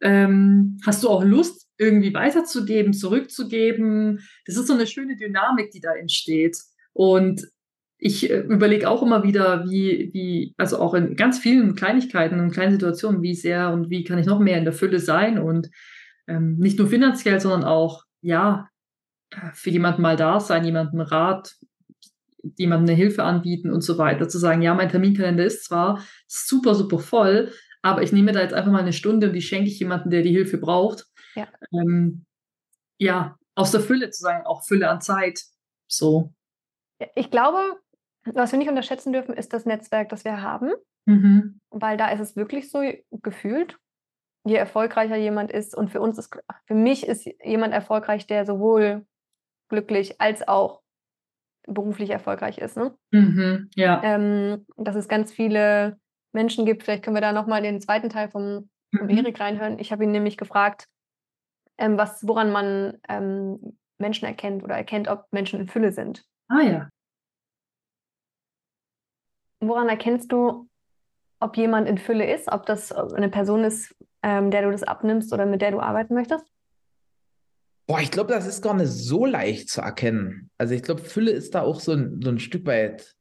ähm, 0.00 0.78
hast 0.84 1.04
du 1.04 1.08
auch 1.08 1.22
Lust, 1.22 1.68
irgendwie 1.78 2.12
weiterzugeben, 2.12 2.92
zurückzugeben. 2.92 4.20
Das 4.46 4.56
ist 4.56 4.66
so 4.66 4.74
eine 4.74 4.86
schöne 4.86 5.16
Dynamik, 5.16 5.70
die 5.70 5.80
da 5.80 5.94
entsteht. 5.94 6.58
Und 6.92 7.46
ich 7.98 8.30
äh, 8.30 8.40
überlege 8.40 8.88
auch 8.90 9.02
immer 9.02 9.22
wieder, 9.22 9.64
wie, 9.68 10.10
wie, 10.12 10.54
also 10.58 10.78
auch 10.78 10.94
in 10.94 11.14
ganz 11.14 11.38
vielen 11.38 11.74
Kleinigkeiten 11.74 12.40
und 12.40 12.50
kleinen 12.50 12.72
Situationen, 12.72 13.22
wie 13.22 13.34
sehr 13.34 13.70
und 13.70 13.90
wie 13.90 14.04
kann 14.04 14.18
ich 14.18 14.26
noch 14.26 14.40
mehr 14.40 14.58
in 14.58 14.64
der 14.64 14.72
Fülle 14.72 14.98
sein 14.98 15.38
und 15.38 15.70
ähm, 16.26 16.56
nicht 16.56 16.78
nur 16.78 16.88
finanziell, 16.88 17.40
sondern 17.40 17.64
auch, 17.64 18.04
ja, 18.20 18.68
für 19.54 19.70
jemanden 19.70 20.02
mal 20.02 20.16
da 20.16 20.40
sein, 20.40 20.64
jemandem 20.64 21.00
Rat, 21.00 21.56
jemandem 22.58 22.88
eine 22.88 22.96
Hilfe 22.96 23.22
anbieten 23.22 23.70
und 23.70 23.82
so 23.82 23.98
weiter. 23.98 24.28
Zu 24.28 24.38
sagen, 24.38 24.62
ja, 24.62 24.74
mein 24.74 24.88
Terminkalender 24.88 25.44
ist 25.44 25.64
zwar 25.64 26.04
super, 26.26 26.74
super 26.74 26.98
voll, 26.98 27.52
aber 27.82 28.02
ich 28.02 28.12
nehme 28.12 28.32
da 28.32 28.40
jetzt 28.40 28.54
einfach 28.54 28.72
mal 28.72 28.80
eine 28.80 28.92
Stunde 28.92 29.28
und 29.28 29.32
die 29.32 29.42
schenke 29.42 29.68
ich 29.68 29.78
jemandem, 29.78 30.10
der 30.10 30.22
die 30.22 30.32
Hilfe 30.32 30.58
braucht. 30.58 31.06
Ja. 31.34 31.48
Ähm, 31.72 32.26
ja, 32.98 33.36
aus 33.54 33.70
der 33.70 33.80
Fülle 33.80 34.10
zu 34.10 34.22
sein, 34.22 34.42
auch 34.44 34.64
Fülle 34.64 34.88
an 34.90 35.00
Zeit. 35.00 35.40
So. 35.88 36.32
Ich 37.14 37.30
glaube, 37.30 37.58
was 38.24 38.52
wir 38.52 38.58
nicht 38.58 38.68
unterschätzen 38.68 39.12
dürfen, 39.12 39.34
ist 39.34 39.52
das 39.52 39.66
Netzwerk, 39.66 40.08
das 40.08 40.24
wir 40.24 40.42
haben, 40.42 40.72
Mhm. 41.06 41.60
weil 41.70 41.96
da 41.96 42.08
ist 42.10 42.20
es 42.20 42.36
wirklich 42.36 42.70
so 42.70 42.80
gefühlt, 43.10 43.78
je 44.44 44.54
erfolgreicher 44.56 45.16
jemand 45.16 45.50
ist 45.50 45.74
und 45.76 45.90
für 45.90 46.00
uns 46.00 46.18
ist, 46.18 46.36
für 46.66 46.74
mich 46.74 47.06
ist 47.06 47.28
jemand 47.44 47.72
erfolgreich, 47.74 48.26
der 48.26 48.44
sowohl 48.46 49.04
glücklich 49.68 50.20
als 50.20 50.46
auch 50.46 50.82
beruflich 51.66 52.10
erfolgreich 52.10 52.58
ist. 52.58 52.76
Ne? 52.76 52.94
Mhm. 53.12 53.70
Ja. 53.76 54.00
Ähm, 54.04 54.66
dass 54.76 54.96
es 54.96 55.08
ganz 55.08 55.32
viele 55.32 55.98
Menschen 56.32 56.66
gibt, 56.66 56.82
vielleicht 56.82 57.02
können 57.04 57.16
wir 57.16 57.20
da 57.20 57.32
nochmal 57.32 57.62
den 57.62 57.80
zweiten 57.80 58.08
Teil 58.08 58.28
vom, 58.30 58.68
vom 58.96 59.06
Mhm. 59.06 59.16
Erik 59.18 59.40
reinhören. 59.40 59.78
Ich 59.78 59.92
habe 59.92 60.04
ihn 60.04 60.10
nämlich 60.12 60.36
gefragt, 60.36 60.88
ähm, 61.78 61.98
was, 61.98 62.26
woran 62.26 62.50
man 62.52 62.98
ähm, 63.08 63.78
Menschen 63.98 64.26
erkennt 64.26 64.62
oder 64.64 64.76
erkennt, 64.76 65.08
ob 65.08 65.26
Menschen 65.32 65.60
in 65.60 65.68
Fülle 65.68 65.92
sind. 65.92 66.24
Ah 66.52 66.60
ja. 66.60 66.88
Woran 69.60 69.88
erkennst 69.88 70.30
du, 70.32 70.68
ob 71.40 71.56
jemand 71.56 71.88
in 71.88 71.96
Fülle 71.96 72.30
ist, 72.30 72.52
ob 72.52 72.66
das 72.66 72.92
eine 72.92 73.30
Person 73.30 73.64
ist, 73.64 73.94
ähm, 74.22 74.50
der 74.50 74.62
du 74.62 74.70
das 74.70 74.82
abnimmst 74.82 75.32
oder 75.32 75.46
mit 75.46 75.62
der 75.62 75.70
du 75.70 75.80
arbeiten 75.80 76.12
möchtest? 76.12 76.44
Boah, 77.86 78.00
ich 78.00 78.10
glaube, 78.10 78.34
das 78.34 78.46
ist 78.46 78.60
gar 78.60 78.74
nicht 78.74 78.90
so 78.90 79.24
leicht 79.24 79.70
zu 79.70 79.80
erkennen. 79.80 80.50
Also 80.58 80.74
ich 80.74 80.82
glaube, 80.82 81.00
Fülle 81.02 81.30
ist 81.30 81.54
da 81.54 81.62
auch 81.62 81.80
so 81.80 81.92
ein, 81.92 82.20
so 82.22 82.28
ein 82.30 82.38
Stück 82.38 82.66
weit 82.66 83.16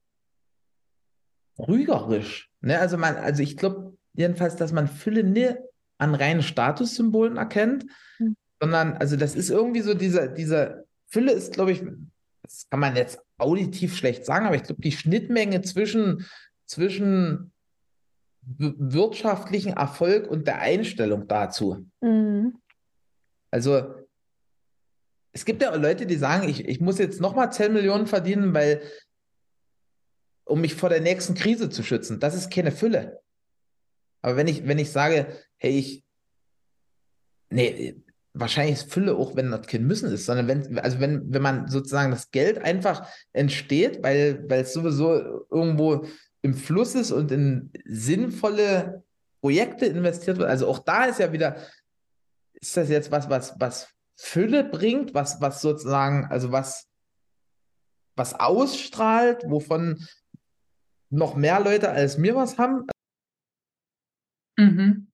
trügerisch. 1.55 2.49
Ne? 2.59 2.79
Also 2.79 2.97
man, 2.97 3.15
also 3.15 3.43
ich 3.43 3.55
glaube 3.55 3.97
jedenfalls, 4.13 4.57
dass 4.57 4.73
man 4.73 4.89
Fülle 4.89 5.23
nicht 5.23 5.55
an 5.99 6.15
reinen 6.15 6.43
Statussymbolen 6.43 7.37
erkennt, 7.37 7.85
Hm. 8.17 8.35
sondern 8.59 8.93
also 8.97 9.15
das 9.15 9.35
ist 9.35 9.49
irgendwie 9.49 9.81
so 9.81 9.93
diese, 9.93 10.29
diese 10.33 10.85
Fülle 11.07 11.31
ist, 11.31 11.53
glaube 11.53 11.71
ich, 11.71 11.81
das 12.51 12.69
kann 12.69 12.79
man 12.79 12.95
jetzt 12.95 13.19
auditiv 13.37 13.95
schlecht 13.95 14.25
sagen, 14.25 14.45
aber 14.45 14.55
ich 14.55 14.63
glaube, 14.63 14.81
die 14.81 14.91
Schnittmenge 14.91 15.61
zwischen, 15.61 16.27
zwischen 16.65 17.53
wirtschaftlichen 18.41 19.73
Erfolg 19.73 20.27
und 20.27 20.47
der 20.47 20.59
Einstellung 20.59 21.27
dazu. 21.27 21.87
Mhm. 22.01 22.57
Also 23.51 23.95
es 25.31 25.45
gibt 25.45 25.61
ja 25.61 25.73
Leute, 25.75 26.05
die 26.05 26.17
sagen, 26.17 26.49
ich, 26.49 26.67
ich 26.67 26.81
muss 26.81 26.97
jetzt 26.97 27.21
nochmal 27.21 27.51
10 27.51 27.71
Millionen 27.71 28.07
verdienen, 28.07 28.53
weil 28.53 28.81
um 30.43 30.59
mich 30.59 30.75
vor 30.75 30.89
der 30.89 30.99
nächsten 30.99 31.33
Krise 31.33 31.69
zu 31.69 31.83
schützen. 31.83 32.19
Das 32.19 32.35
ist 32.35 32.51
keine 32.51 32.71
Fülle. 32.71 33.21
Aber 34.21 34.35
wenn 34.35 34.47
ich, 34.47 34.67
wenn 34.67 34.79
ich 34.79 34.91
sage, 34.91 35.33
hey, 35.57 35.77
ich, 35.77 36.03
nee, 37.49 37.95
wahrscheinlich 38.33 38.75
ist 38.75 38.93
Fülle 38.93 39.15
auch, 39.15 39.35
wenn 39.35 39.51
das 39.51 39.67
kein 39.67 39.85
Müssen 39.85 40.11
ist, 40.11 40.25
sondern 40.25 40.47
wenn, 40.47 40.79
also 40.79 40.99
wenn, 40.99 41.33
wenn 41.33 41.41
man 41.41 41.67
sozusagen 41.67 42.11
das 42.11 42.31
Geld 42.31 42.59
einfach 42.59 43.07
entsteht, 43.33 44.03
weil, 44.03 44.49
weil 44.49 44.61
es 44.61 44.73
sowieso 44.73 45.45
irgendwo 45.49 46.05
im 46.41 46.53
Fluss 46.53 46.95
ist 46.95 47.11
und 47.11 47.31
in 47.31 47.71
sinnvolle 47.85 49.03
Projekte 49.41 49.85
investiert 49.85 50.37
wird. 50.37 50.49
Also 50.49 50.67
auch 50.67 50.79
da 50.79 51.05
ist 51.05 51.19
ja 51.19 51.31
wieder, 51.33 51.57
ist 52.53 52.77
das 52.77 52.89
jetzt 52.89 53.11
was, 53.11 53.29
was, 53.29 53.59
was 53.59 53.93
Fülle 54.15 54.63
bringt, 54.63 55.13
was, 55.13 55.41
was 55.41 55.61
sozusagen, 55.61 56.25
also 56.25 56.51
was, 56.51 56.87
was 58.15 58.39
ausstrahlt, 58.39 59.43
wovon 59.47 60.05
noch 61.09 61.35
mehr 61.35 61.59
Leute 61.59 61.89
als 61.89 62.17
mir 62.17 62.35
was 62.35 62.57
haben. 62.57 62.87
Mhm. 64.57 65.11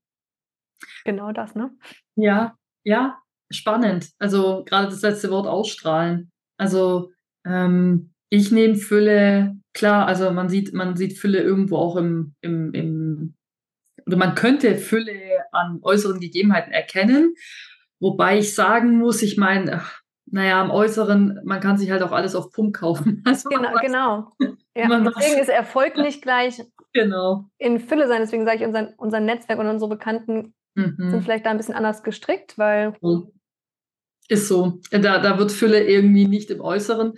Genau 1.05 1.32
das, 1.32 1.55
ne? 1.55 1.76
Ja, 2.15 2.57
ja, 2.88 3.17
spannend. 3.49 4.11
Also 4.17 4.63
gerade 4.63 4.88
das 4.88 5.01
letzte 5.01 5.29
Wort 5.29 5.45
ausstrahlen. 5.45 6.31
Also 6.57 7.11
ähm, 7.45 8.13
ich 8.29 8.49
nehme 8.51 8.75
Fülle, 8.75 9.57
klar, 9.73 10.07
also 10.07 10.31
man 10.31 10.47
sieht, 10.47 10.73
man 10.73 10.95
sieht 10.95 11.17
Fülle 11.17 11.41
irgendwo 11.41 11.75
auch 11.77 11.97
im, 11.97 12.33
im, 12.39 12.73
im, 12.73 13.35
oder 14.05 14.15
man 14.15 14.35
könnte 14.35 14.75
Fülle 14.77 15.11
an 15.51 15.79
äußeren 15.81 16.21
Gegebenheiten 16.21 16.71
erkennen, 16.71 17.35
wobei 17.99 18.39
ich 18.39 18.55
sagen 18.55 18.97
muss, 18.97 19.21
ich 19.21 19.35
meine, 19.38 19.81
naja, 20.25 20.61
am 20.61 20.71
Äußeren, 20.71 21.41
man 21.43 21.59
kann 21.59 21.77
sich 21.77 21.91
halt 21.91 22.03
auch 22.03 22.13
alles 22.13 22.35
auf 22.35 22.51
Pump 22.51 22.73
kaufen. 22.73 23.21
Also 23.27 23.49
genau, 23.49 23.73
weiß, 23.73 23.81
genau. 23.81 24.31
Ja, 24.77 24.88
deswegen 24.99 25.41
ist 25.41 25.49
Erfolg 25.49 25.97
nicht 25.97 26.21
gleich 26.21 26.61
genau. 26.93 27.49
in 27.57 27.79
Fülle 27.79 28.07
sein. 28.07 28.21
Deswegen 28.21 28.45
sage 28.45 28.59
ich, 28.59 28.65
unser, 28.65 28.93
unser 28.97 29.19
Netzwerk 29.19 29.59
und 29.59 29.67
unsere 29.67 29.89
Bekannten 29.89 30.53
mhm. 30.78 31.09
sind 31.09 31.23
vielleicht 31.23 31.45
da 31.45 31.51
ein 31.51 31.57
bisschen 31.57 31.75
anders 31.75 32.03
gestrickt, 32.03 32.57
weil. 32.57 32.93
Ist 34.30 34.47
so. 34.47 34.80
Da, 34.91 35.19
da 35.19 35.38
wird 35.38 35.51
Fülle 35.51 35.88
irgendwie 35.88 36.28
nicht 36.28 36.49
im 36.51 36.61
Äußeren. 36.61 37.13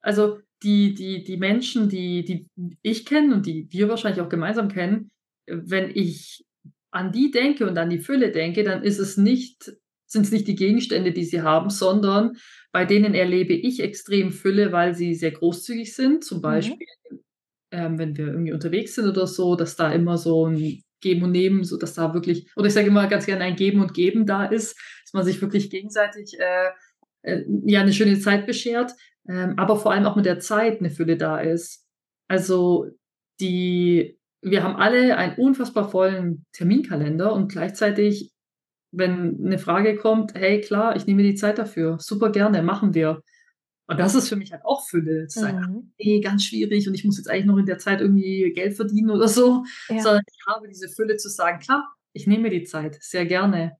Also 0.00 0.38
die, 0.62 0.94
die, 0.94 1.24
die 1.24 1.36
Menschen, 1.36 1.88
die, 1.88 2.24
die 2.24 2.48
ich 2.82 3.06
kenne 3.06 3.34
und 3.34 3.46
die 3.46 3.66
wir 3.70 3.88
wahrscheinlich 3.88 4.20
auch 4.20 4.28
gemeinsam 4.28 4.68
kennen, 4.68 5.10
wenn 5.46 5.90
ich 5.90 6.44
an 6.90 7.12
die 7.12 7.30
denke 7.30 7.66
und 7.68 7.76
an 7.76 7.90
die 7.90 7.98
Fülle 7.98 8.30
denke, 8.30 8.62
dann 8.62 8.82
ist 8.82 8.98
es 8.98 9.16
nicht 9.16 9.72
sind 10.14 10.26
es 10.26 10.32
nicht 10.32 10.48
die 10.48 10.54
Gegenstände, 10.54 11.12
die 11.12 11.24
sie 11.24 11.42
haben, 11.42 11.68
sondern 11.68 12.36
bei 12.72 12.84
denen 12.84 13.14
erlebe 13.14 13.52
ich 13.52 13.80
extrem 13.80 14.32
Fülle, 14.32 14.72
weil 14.72 14.94
sie 14.94 15.14
sehr 15.14 15.32
großzügig 15.32 15.94
sind. 15.94 16.24
Zum 16.24 16.38
mhm. 16.38 16.42
Beispiel, 16.42 16.86
mhm. 17.10 17.18
ähm, 17.72 17.98
wenn 17.98 18.16
wir 18.16 18.28
irgendwie 18.28 18.52
unterwegs 18.52 18.94
sind 18.94 19.08
oder 19.08 19.26
so, 19.26 19.56
dass 19.56 19.76
da 19.76 19.92
immer 19.92 20.16
so 20.16 20.46
ein 20.46 20.82
Geben 21.04 21.22
und 21.22 21.30
Nehmen, 21.30 21.62
so 21.62 21.76
dass 21.76 21.94
da 21.94 22.12
wirklich, 22.14 22.50
oder 22.56 22.66
ich 22.66 22.72
sage 22.72 22.88
immer 22.88 23.06
ganz 23.06 23.26
gerne 23.26 23.44
ein 23.44 23.54
Geben 23.54 23.80
und 23.80 23.94
Geben 23.94 24.26
da 24.26 24.44
ist, 24.44 24.76
dass 25.04 25.12
man 25.12 25.24
sich 25.24 25.40
wirklich 25.40 25.70
gegenseitig 25.70 26.36
äh, 26.40 26.70
äh, 27.22 27.44
ja 27.66 27.80
eine 27.80 27.92
schöne 27.92 28.18
Zeit 28.18 28.46
beschert, 28.46 28.92
ähm, 29.28 29.54
aber 29.56 29.76
vor 29.76 29.92
allem 29.92 30.06
auch 30.06 30.16
mit 30.16 30.26
der 30.26 30.40
Zeit 30.40 30.80
eine 30.80 30.90
Fülle 30.90 31.16
da 31.16 31.38
ist. 31.38 31.86
Also 32.26 32.90
die, 33.40 34.18
wir 34.42 34.62
haben 34.62 34.76
alle 34.76 35.16
einen 35.16 35.36
unfassbar 35.36 35.88
vollen 35.90 36.46
Terminkalender 36.52 37.32
und 37.32 37.52
gleichzeitig 37.52 38.32
wenn 38.96 39.44
eine 39.44 39.58
Frage 39.58 39.96
kommt, 39.96 40.34
hey, 40.34 40.60
klar, 40.60 40.96
ich 40.96 41.06
nehme 41.06 41.22
die 41.22 41.34
Zeit 41.34 41.58
dafür, 41.58 41.98
super 42.00 42.30
gerne, 42.30 42.62
machen 42.62 42.94
wir. 42.94 43.22
Und 43.86 44.00
das 44.00 44.14
ist 44.14 44.28
für 44.28 44.36
mich 44.36 44.52
halt 44.52 44.64
auch 44.64 44.86
Fülle. 44.86 45.26
Zu 45.26 45.40
sagen, 45.40 45.58
mhm. 45.58 45.92
hey, 45.98 46.20
ganz 46.20 46.44
schwierig 46.44 46.88
und 46.88 46.94
ich 46.94 47.04
muss 47.04 47.18
jetzt 47.18 47.28
eigentlich 47.28 47.46
noch 47.46 47.58
in 47.58 47.66
der 47.66 47.78
Zeit 47.78 48.00
irgendwie 48.00 48.52
Geld 48.54 48.74
verdienen 48.74 49.10
oder 49.10 49.28
so. 49.28 49.64
Ja. 49.88 50.00
Sondern 50.00 50.22
ich 50.26 50.38
habe 50.46 50.68
diese 50.68 50.88
Fülle 50.88 51.16
zu 51.16 51.28
sagen, 51.28 51.58
klar, 51.58 51.94
ich 52.12 52.26
nehme 52.26 52.48
die 52.48 52.64
Zeit, 52.64 52.96
sehr 53.02 53.26
gerne. 53.26 53.76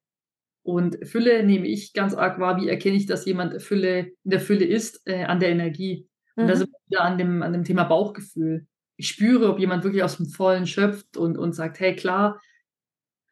Und 0.62 1.06
Fülle 1.06 1.44
nehme 1.44 1.66
ich 1.66 1.92
ganz 1.92 2.14
arg 2.14 2.38
wahr, 2.38 2.60
wie 2.60 2.68
erkenne 2.68 2.96
ich, 2.96 3.06
dass 3.06 3.24
jemand 3.26 3.62
Fülle, 3.62 4.12
in 4.24 4.30
der 4.30 4.40
Fülle 4.40 4.64
ist, 4.64 5.02
äh, 5.06 5.24
an 5.24 5.40
der 5.40 5.50
Energie. 5.50 6.08
Und 6.36 6.44
mhm. 6.44 6.48
da 6.48 6.56
sind 6.56 6.70
wir 6.70 6.78
wieder 6.88 7.02
an 7.02 7.18
dem, 7.18 7.42
an 7.42 7.52
dem 7.52 7.64
Thema 7.64 7.84
Bauchgefühl. 7.84 8.66
Ich 8.96 9.08
spüre, 9.08 9.50
ob 9.50 9.58
jemand 9.58 9.84
wirklich 9.84 10.02
aus 10.02 10.16
dem 10.16 10.26
Vollen 10.26 10.66
schöpft 10.66 11.16
und, 11.16 11.36
und 11.36 11.52
sagt, 11.52 11.80
hey, 11.80 11.94
klar, 11.94 12.40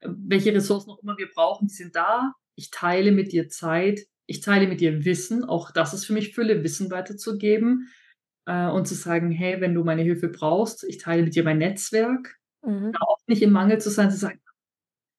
welche 0.03 0.55
Ressourcen 0.55 0.91
auch 0.91 1.03
immer 1.03 1.17
wir 1.17 1.29
brauchen, 1.35 1.69
die 1.69 1.75
sind 1.75 1.97
da. 1.97 2.33
Ich 2.55 2.71
teile 2.71 3.13
mit 3.13 3.33
dir 3.33 3.49
Zeit, 3.49 4.01
ich 4.33 4.41
teile 4.41 4.67
mit 4.67 4.81
dir 4.81 5.05
Wissen. 5.05 5.45
Auch 5.45 5.71
das 5.71 5.93
ist 5.93 6.07
für 6.07 6.15
mich 6.15 6.35
Fülle, 6.35 6.65
Wissen 6.65 6.91
weiterzugeben 6.91 7.89
äh, 8.47 8.67
und 8.69 8.89
zu 8.89 8.95
sagen, 8.95 9.31
hey, 9.31 9.61
wenn 9.61 9.75
du 9.75 9.85
meine 9.85 10.03
Hilfe 10.03 10.29
brauchst, 10.29 10.85
ich 10.85 10.97
teile 10.97 11.23
mit 11.23 11.35
dir 11.35 11.45
mein 11.45 11.59
Netzwerk. 11.59 12.39
Mhm. 12.65 12.93
Auch 12.99 13.19
nicht 13.27 13.43
im 13.43 13.53
Mangel 13.53 13.79
zu 13.79 13.91
sein, 13.91 14.11
zu 14.11 14.17
sagen, 14.17 14.41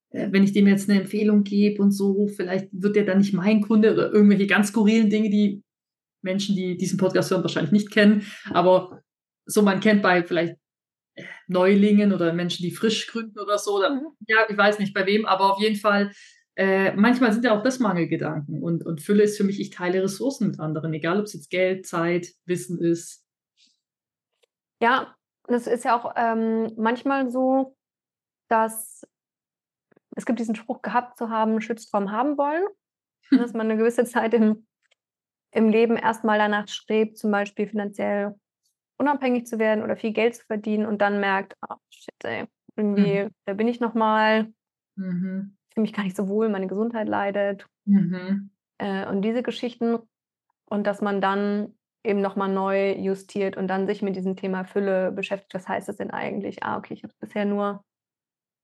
äh, 0.10 0.30
wenn 0.32 0.44
ich 0.44 0.52
dem 0.52 0.66
jetzt 0.66 0.90
eine 0.90 1.02
Empfehlung 1.02 1.44
gebe 1.44 1.82
und 1.82 1.92
so, 1.92 2.28
vielleicht 2.28 2.70
wird 2.72 2.96
der 2.96 3.06
dann 3.06 3.20
nicht 3.20 3.34
mein 3.34 3.62
Kunde 3.62 3.94
oder 3.94 4.12
irgendwelche 4.12 4.48
ganz 4.48 4.70
skurrilen 4.70 5.12
Dinge, 5.12 5.30
die 5.30 5.62
Menschen, 6.24 6.56
die 6.56 6.76
diesen 6.76 6.98
Podcast 6.98 7.30
hören, 7.30 7.44
wahrscheinlich 7.44 7.72
nicht 7.72 7.92
kennen. 7.92 8.26
Aber 8.50 9.04
so 9.46 9.62
man 9.62 9.80
kennt 9.80 10.02
bei 10.02 10.24
vielleicht 10.24 10.56
Neulingen 11.48 12.14
oder 12.14 12.34
Menschen, 12.34 12.64
die 12.64 12.72
frisch 12.72 13.06
gründen 13.06 13.38
oder 13.38 13.60
so. 13.60 13.78
Oder, 13.78 13.92
mhm. 13.92 14.08
Ja, 14.28 14.48
ich 14.50 14.58
weiß 14.58 14.80
nicht 14.80 14.96
bei 14.96 15.06
wem, 15.06 15.28
aber 15.28 15.54
auf 15.54 15.62
jeden 15.62 15.76
Fall, 15.76 16.12
äh, 16.56 16.94
manchmal 16.96 17.34
sind 17.34 17.46
ja 17.46 17.58
auch 17.58 17.64
das 17.64 17.80
Mangelgedanken. 17.80 18.62
Und, 18.62 18.86
und 18.86 19.02
Fülle 19.02 19.24
ist 19.24 19.38
für 19.38 19.44
mich, 19.44 19.60
ich 19.60 19.72
teile 19.72 20.04
Ressourcen 20.04 20.48
mit 20.48 20.60
anderen, 20.60 20.94
egal 20.94 21.20
ob 21.20 21.26
es 21.26 21.34
jetzt 21.34 21.50
Geld, 21.50 21.86
Zeit, 21.86 22.34
Wissen 22.46 22.80
ist. 22.80 23.26
Ja, 24.82 25.16
das 25.46 25.68
ist 25.68 25.86
ja 25.86 25.98
auch 25.98 26.14
ähm, 26.16 26.72
manchmal 26.78 27.30
so, 27.30 27.76
dass 28.50 29.06
es 30.16 30.26
gibt 30.26 30.40
diesen 30.40 30.56
Spruch 30.56 30.82
gehabt 30.82 31.18
zu 31.18 31.30
haben, 31.30 31.62
schützt 31.62 31.90
vom 31.90 32.12
haben 32.12 32.38
wollen. 32.38 32.66
Dass 33.32 33.54
man 33.54 33.68
eine 33.68 33.78
gewisse 33.78 34.04
Zeit 34.06 34.34
im, 34.34 34.68
im 35.52 35.70
Leben 35.70 35.96
erstmal 35.96 36.38
danach 36.38 36.68
strebt, 36.68 37.18
zum 37.18 37.32
Beispiel 37.32 37.68
finanziell 37.68 38.36
unabhängig 38.98 39.48
zu 39.48 39.60
werden 39.60 39.84
oder 39.84 39.98
viel 39.98 40.12
Geld 40.12 40.36
zu 40.36 40.46
verdienen 40.46 40.86
und 40.86 41.02
dann 41.02 41.20
merkt, 41.20 41.56
oh, 41.68 41.76
shit, 41.90 42.14
ey, 42.24 42.46
irgendwie, 42.76 43.24
mhm. 43.24 43.30
da 43.46 43.54
bin 43.54 43.68
ich 43.68 43.80
nochmal, 43.80 44.54
mhm. 44.96 45.58
Fühle 45.74 45.84
mich 45.84 45.94
gar 45.94 46.04
nicht 46.04 46.16
so 46.16 46.28
wohl, 46.28 46.50
meine 46.50 46.68
Gesundheit 46.68 47.08
leidet. 47.08 47.68
Mhm. 47.86 48.52
Äh, 48.78 49.08
und 49.08 49.22
diese 49.22 49.44
Geschichten 49.44 50.00
und 50.66 50.88
dass 50.88 51.02
man 51.02 51.22
dann 51.22 51.74
eben 52.04 52.22
nochmal 52.22 52.52
neu 52.52 52.94
justiert 52.96 53.56
und 53.56 53.68
dann 53.68 53.88
sich 53.88 54.02
mit 54.02 54.16
diesem 54.16 54.36
Thema 54.36 54.66
Fülle 54.66 55.12
beschäftigt. 55.12 55.54
Was 55.54 55.68
heißt 55.68 55.88
das 55.88 55.98
denn 55.98 56.12
eigentlich? 56.12 56.64
Ah, 56.64 56.78
okay, 56.78 56.94
ich 56.94 57.04
habe 57.04 57.14
es 57.14 57.20
bisher 57.20 57.46
nur 57.46 57.84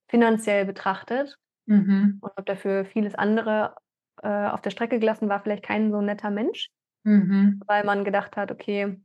finanziell 0.10 0.66
betrachtet 0.66 1.38
mhm. 1.66 2.18
und 2.22 2.32
habe 2.32 2.44
dafür 2.44 2.84
vieles 2.86 3.16
andere 3.16 3.76
äh, 4.22 4.48
auf 4.48 4.62
der 4.62 4.72
Strecke 4.72 5.00
gelassen, 5.00 5.30
war 5.30 5.40
vielleicht 5.40 5.64
kein 5.64 5.92
so 5.92 6.02
netter 6.02 6.32
Mensch, 6.32 6.70
mhm. 7.04 7.62
weil 7.66 7.86
man 7.86 8.04
gedacht 8.04 8.36
hat, 8.36 8.52
okay, 8.52 9.00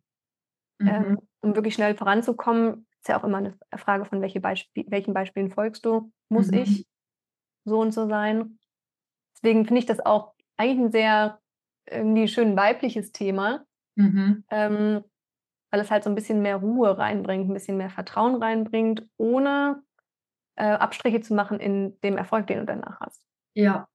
ähm, 0.80 0.86
mhm. 0.86 0.88
Ähm, 0.88 1.18
um 1.40 1.54
wirklich 1.54 1.74
schnell 1.74 1.94
voranzukommen, 1.94 2.86
ist 2.98 3.08
ja 3.08 3.18
auch 3.18 3.24
immer 3.24 3.38
eine 3.38 3.54
Frage 3.76 4.04
von 4.06 4.20
welche 4.22 4.40
Beispiel, 4.40 4.84
welchen 4.88 5.14
Beispielen 5.14 5.50
folgst 5.50 5.84
du. 5.84 6.10
Muss 6.28 6.50
mhm. 6.50 6.58
ich 6.58 6.86
so 7.64 7.80
und 7.80 7.92
so 7.92 8.08
sein? 8.08 8.58
Deswegen 9.34 9.66
finde 9.66 9.80
ich 9.80 9.86
das 9.86 10.00
auch 10.00 10.34
eigentlich 10.56 10.86
ein 10.86 10.92
sehr 10.92 11.38
irgendwie 11.90 12.28
schön 12.28 12.56
weibliches 12.56 13.12
Thema, 13.12 13.64
mhm. 13.96 14.44
ähm, 14.50 15.04
weil 15.70 15.80
es 15.80 15.90
halt 15.90 16.04
so 16.04 16.10
ein 16.10 16.14
bisschen 16.14 16.40
mehr 16.40 16.56
Ruhe 16.56 16.96
reinbringt, 16.96 17.48
ein 17.48 17.54
bisschen 17.54 17.76
mehr 17.76 17.90
Vertrauen 17.90 18.42
reinbringt, 18.42 19.06
ohne 19.16 19.82
äh, 20.56 20.64
Abstriche 20.64 21.20
zu 21.20 21.34
machen 21.34 21.60
in 21.60 21.98
dem 22.00 22.16
Erfolg, 22.16 22.46
den 22.46 22.60
du 22.60 22.66
danach 22.66 23.00
hast. 23.00 23.22
Ja. 23.54 23.88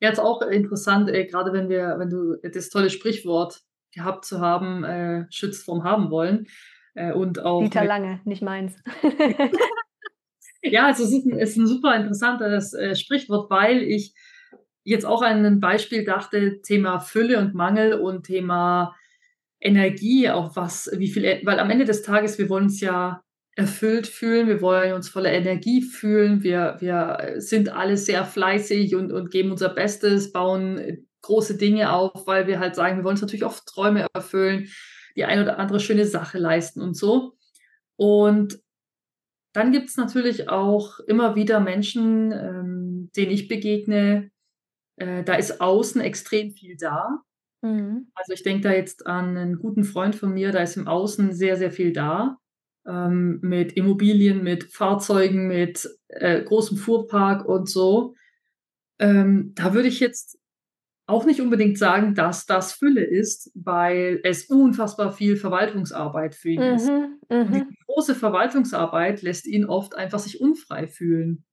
Jetzt 0.00 0.20
auch 0.20 0.42
interessant, 0.42 1.08
äh, 1.10 1.26
gerade 1.26 1.52
wenn 1.52 1.68
wir, 1.68 1.96
wenn 1.98 2.10
du 2.10 2.36
das 2.42 2.68
tolle 2.70 2.90
Sprichwort 2.90 3.60
gehabt 3.92 4.24
zu 4.24 4.40
haben, 4.40 4.84
äh, 4.84 5.26
schützt 5.30 5.64
vom 5.64 5.84
haben 5.84 6.10
wollen. 6.10 6.46
Äh, 6.94 7.12
und 7.12 7.44
auch 7.44 7.62
Dieter 7.62 7.84
Lange, 7.84 8.20
nicht 8.24 8.42
meins. 8.42 8.82
ja, 10.62 10.86
also 10.86 11.04
es 11.04 11.12
ist 11.12 11.26
ein, 11.26 11.38
ist 11.38 11.56
ein 11.56 11.66
super 11.66 11.94
interessantes 11.96 12.74
äh, 12.74 12.94
Sprichwort, 12.96 13.50
weil 13.50 13.82
ich 13.82 14.14
jetzt 14.84 15.04
auch 15.04 15.22
an 15.22 15.44
ein 15.44 15.60
Beispiel 15.60 16.04
dachte, 16.04 16.60
Thema 16.62 16.98
Fülle 17.00 17.38
und 17.38 17.54
Mangel 17.54 17.94
und 17.94 18.24
Thema 18.24 18.94
Energie, 19.60 20.30
auch 20.30 20.56
was, 20.56 20.90
wie 20.96 21.08
viel, 21.08 21.40
weil 21.44 21.58
am 21.58 21.70
Ende 21.70 21.84
des 21.84 22.02
Tages, 22.02 22.38
wir 22.38 22.48
wollen 22.48 22.64
uns 22.64 22.80
ja 22.80 23.22
erfüllt 23.56 24.06
fühlen, 24.06 24.46
wir 24.46 24.62
wollen 24.62 24.92
uns 24.92 25.08
voller 25.08 25.32
Energie 25.32 25.82
fühlen, 25.82 26.44
wir, 26.44 26.76
wir 26.78 27.34
sind 27.38 27.70
alle 27.70 27.96
sehr 27.96 28.24
fleißig 28.24 28.94
und, 28.94 29.10
und 29.10 29.30
geben 29.30 29.50
unser 29.50 29.68
Bestes, 29.68 30.32
bauen 30.32 31.06
große 31.22 31.58
Dinge 31.58 31.92
auf, 31.92 32.26
weil 32.26 32.46
wir 32.46 32.60
halt 32.60 32.76
sagen, 32.76 32.96
wir 32.96 33.04
wollen 33.04 33.14
uns 33.14 33.20
natürlich 33.20 33.44
auch 33.44 33.58
Träume 33.66 34.06
erfüllen, 34.14 34.68
die 35.16 35.24
eine 35.24 35.42
oder 35.42 35.58
andere 35.58 35.80
schöne 35.80 36.06
Sache 36.06 36.38
leisten 36.38 36.80
und 36.80 36.96
so. 36.96 37.32
Und 37.96 38.60
dann 39.58 39.72
gibt 39.72 39.88
es 39.88 39.96
natürlich 39.96 40.48
auch 40.48 41.00
immer 41.00 41.34
wieder 41.34 41.58
Menschen, 41.58 42.30
ähm, 42.30 43.10
denen 43.16 43.32
ich 43.32 43.48
begegne, 43.48 44.30
äh, 44.96 45.24
da 45.24 45.34
ist 45.34 45.60
außen 45.60 46.00
extrem 46.00 46.52
viel 46.52 46.76
da. 46.76 47.22
Mhm. 47.62 48.10
Also 48.14 48.34
ich 48.34 48.44
denke 48.44 48.68
da 48.68 48.72
jetzt 48.72 49.06
an 49.06 49.36
einen 49.36 49.58
guten 49.58 49.82
Freund 49.82 50.14
von 50.14 50.32
mir, 50.32 50.52
da 50.52 50.62
ist 50.62 50.76
im 50.76 50.86
Außen 50.86 51.32
sehr, 51.32 51.56
sehr 51.56 51.72
viel 51.72 51.92
da. 51.92 52.38
Ähm, 52.86 53.40
mit 53.42 53.72
Immobilien, 53.72 54.44
mit 54.44 54.72
Fahrzeugen, 54.72 55.48
mit 55.48 55.88
äh, 56.06 56.40
großem 56.40 56.76
Fuhrpark 56.76 57.44
und 57.44 57.68
so. 57.68 58.14
Ähm, 59.00 59.52
da 59.56 59.74
würde 59.74 59.88
ich 59.88 59.98
jetzt 59.98 60.38
auch 61.08 61.24
nicht 61.24 61.40
unbedingt 61.40 61.78
sagen, 61.78 62.14
dass 62.14 62.44
das 62.44 62.74
Fülle 62.74 63.02
ist, 63.02 63.50
weil 63.54 64.20
es 64.24 64.44
unfassbar 64.44 65.10
viel 65.10 65.36
Verwaltungsarbeit 65.36 66.34
für 66.34 66.50
ihn 66.50 66.60
mhm, 66.60 66.74
ist. 66.74 66.88
Und 66.90 67.54
die 67.54 67.60
mhm. 67.60 67.76
große 67.86 68.14
Verwaltungsarbeit 68.14 69.22
lässt 69.22 69.46
ihn 69.46 69.64
oft 69.64 69.96
einfach 69.96 70.18
sich 70.18 70.40
unfrei 70.40 70.86
fühlen. 70.86 71.46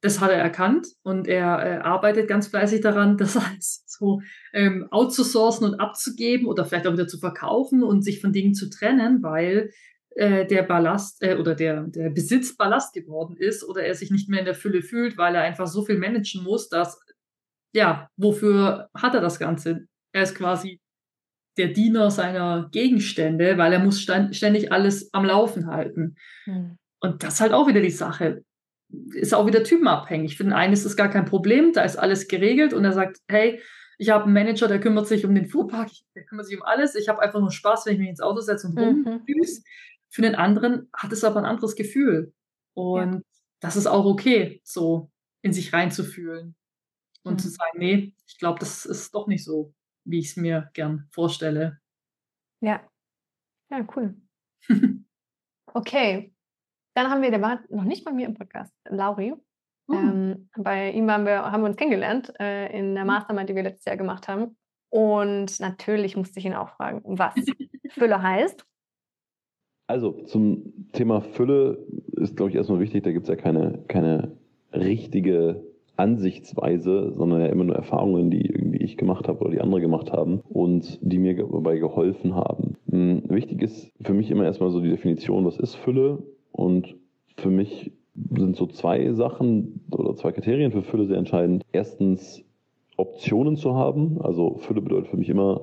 Das 0.00 0.20
hat 0.20 0.30
er 0.30 0.38
erkannt 0.38 0.88
und 1.02 1.28
er 1.28 1.44
äh, 1.64 1.78
arbeitet 1.82 2.26
ganz 2.26 2.48
fleißig 2.48 2.80
daran, 2.80 3.16
das 3.18 3.36
als 3.36 3.84
so 3.86 4.22
ähm, 4.54 4.88
outzusourcen 4.90 5.66
und 5.66 5.78
abzugeben 5.78 6.46
oder 6.46 6.64
vielleicht 6.64 6.86
auch 6.86 6.94
wieder 6.94 7.06
zu 7.06 7.18
verkaufen 7.18 7.82
und 7.82 8.02
sich 8.02 8.18
von 8.18 8.32
Dingen 8.32 8.54
zu 8.54 8.70
trennen, 8.70 9.22
weil 9.22 9.70
äh, 10.16 10.46
der 10.46 10.62
Ballast 10.62 11.22
äh, 11.22 11.36
oder 11.36 11.54
der, 11.54 11.82
der 11.82 12.08
Besitz 12.08 12.56
Ballast 12.56 12.94
geworden 12.94 13.36
ist 13.36 13.62
oder 13.62 13.84
er 13.84 13.94
sich 13.94 14.10
nicht 14.10 14.30
mehr 14.30 14.40
in 14.40 14.46
der 14.46 14.54
Fülle 14.54 14.80
fühlt, 14.80 15.18
weil 15.18 15.34
er 15.34 15.42
einfach 15.42 15.66
so 15.66 15.84
viel 15.84 15.98
managen 15.98 16.42
muss, 16.42 16.70
dass 16.70 16.98
ja, 17.72 18.08
wofür 18.16 18.88
hat 18.94 19.14
er 19.14 19.20
das 19.20 19.38
Ganze? 19.38 19.86
Er 20.12 20.22
ist 20.22 20.34
quasi 20.34 20.80
der 21.56 21.68
Diener 21.68 22.10
seiner 22.10 22.68
Gegenstände, 22.70 23.58
weil 23.58 23.72
er 23.72 23.78
muss 23.78 24.00
ständig 24.00 24.72
alles 24.72 25.12
am 25.12 25.24
Laufen 25.24 25.66
halten. 25.66 26.16
Hm. 26.44 26.78
Und 27.00 27.22
das 27.22 27.34
ist 27.34 27.40
halt 27.40 27.52
auch 27.52 27.66
wieder 27.66 27.80
die 27.80 27.90
Sache. 27.90 28.44
Ist 29.12 29.34
auch 29.34 29.46
wieder 29.46 29.64
typenabhängig. 29.64 30.36
Für 30.36 30.44
den 30.44 30.52
einen 30.52 30.72
ist 30.72 30.84
das 30.84 30.96
gar 30.96 31.08
kein 31.08 31.24
Problem, 31.24 31.72
da 31.72 31.82
ist 31.82 31.96
alles 31.96 32.28
geregelt 32.28 32.72
und 32.72 32.84
er 32.84 32.92
sagt, 32.92 33.18
hey, 33.28 33.60
ich 33.98 34.10
habe 34.10 34.24
einen 34.24 34.32
Manager, 34.32 34.68
der 34.68 34.80
kümmert 34.80 35.06
sich 35.06 35.24
um 35.24 35.34
den 35.34 35.46
Fuhrpark, 35.46 35.90
der 36.14 36.24
kümmert 36.24 36.46
sich 36.46 36.56
um 36.56 36.62
alles. 36.62 36.94
Ich 36.94 37.08
habe 37.08 37.20
einfach 37.20 37.40
nur 37.40 37.50
Spaß, 37.50 37.86
wenn 37.86 37.94
ich 37.94 38.00
mich 38.00 38.08
ins 38.08 38.20
Auto 38.20 38.40
setze 38.40 38.68
und 38.68 38.74
mhm. 38.74 39.06
rumdüse. 39.06 39.62
Für 40.10 40.22
den 40.22 40.34
anderen 40.34 40.88
hat 40.92 41.12
es 41.12 41.24
aber 41.24 41.38
ein 41.38 41.46
anderes 41.46 41.74
Gefühl. 41.74 42.32
Und 42.74 43.14
ja. 43.14 43.20
das 43.60 43.76
ist 43.76 43.86
auch 43.86 44.04
okay, 44.04 44.60
so 44.64 45.10
in 45.42 45.52
sich 45.52 45.72
reinzufühlen 45.72 46.54
und 47.24 47.34
mhm. 47.34 47.38
zu 47.38 47.48
sagen, 47.48 47.78
nee, 47.78 48.14
ich 48.26 48.38
glaube, 48.38 48.58
das 48.58 48.84
ist 48.84 49.14
doch 49.14 49.26
nicht 49.26 49.44
so, 49.44 49.74
wie 50.04 50.18
ich 50.18 50.30
es 50.30 50.36
mir 50.36 50.70
gern 50.74 51.08
vorstelle. 51.10 51.80
Ja, 52.60 52.80
ja, 53.70 53.86
cool. 53.96 54.14
okay, 55.74 56.34
dann 56.94 57.10
haben 57.10 57.22
wir, 57.22 57.30
der 57.30 57.42
war 57.42 57.60
noch 57.70 57.84
nicht 57.84 58.04
bei 58.04 58.12
mir 58.12 58.26
im 58.26 58.34
Podcast, 58.34 58.72
Lauri. 58.88 59.34
Mhm. 59.88 59.96
Ähm, 59.96 60.50
bei 60.56 60.90
ihm 60.90 61.06
waren 61.06 61.24
wir, 61.24 61.50
haben 61.50 61.62
wir 61.62 61.68
uns 61.68 61.76
kennengelernt 61.76 62.32
äh, 62.38 62.76
in 62.78 62.94
der 62.94 63.04
mhm. 63.04 63.08
Mastermind, 63.08 63.48
die 63.48 63.54
wir 63.54 63.62
letztes 63.62 63.86
Jahr 63.86 63.96
gemacht 63.96 64.28
haben. 64.28 64.56
Und 64.90 65.58
natürlich 65.58 66.16
musste 66.16 66.38
ich 66.38 66.46
ihn 66.46 66.54
auch 66.54 66.68
fragen, 66.76 67.00
was 67.04 67.34
Fülle 67.90 68.22
heißt. 68.22 68.66
Also 69.88 70.22
zum 70.24 70.90
Thema 70.92 71.20
Fülle 71.20 71.84
ist, 72.12 72.36
glaube 72.36 72.50
ich, 72.50 72.56
erstmal 72.56 72.80
wichtig, 72.80 73.02
da 73.04 73.12
gibt 73.12 73.24
es 73.24 73.28
ja 73.28 73.36
keine, 73.36 73.84
keine 73.88 74.36
richtige 74.72 75.64
Ansichtsweise, 75.96 77.12
sondern 77.16 77.40
ja 77.40 77.46
immer 77.46 77.64
nur 77.64 77.76
Erfahrungen, 77.76 78.30
die 78.30 78.46
irgendwie 78.46 78.78
ich 78.78 78.96
gemacht 78.96 79.28
habe 79.28 79.40
oder 79.40 79.50
die 79.50 79.60
andere 79.60 79.80
gemacht 79.80 80.12
haben 80.12 80.40
und 80.48 80.98
die 81.02 81.18
mir 81.18 81.36
dabei 81.36 81.78
geholfen 81.78 82.34
haben. 82.34 82.76
Hm, 82.90 83.22
wichtig 83.28 83.62
ist 83.62 83.92
für 84.00 84.14
mich 84.14 84.30
immer 84.30 84.44
erstmal 84.44 84.70
so 84.70 84.80
die 84.80 84.90
Definition, 84.90 85.44
was 85.44 85.58
ist 85.58 85.74
Fülle 85.74 86.22
und 86.50 86.96
für 87.36 87.50
mich 87.50 87.92
sind 88.14 88.56
so 88.56 88.66
zwei 88.66 89.12
Sachen 89.12 89.80
oder 89.90 90.14
zwei 90.14 90.32
Kriterien 90.32 90.72
für 90.72 90.82
Fülle 90.82 91.06
sehr 91.06 91.18
entscheidend. 91.18 91.64
Erstens 91.72 92.44
Optionen 92.96 93.56
zu 93.56 93.74
haben. 93.74 94.20
Also 94.20 94.56
Fülle 94.58 94.82
bedeutet 94.82 95.08
für 95.08 95.16
mich 95.16 95.28
immer 95.28 95.62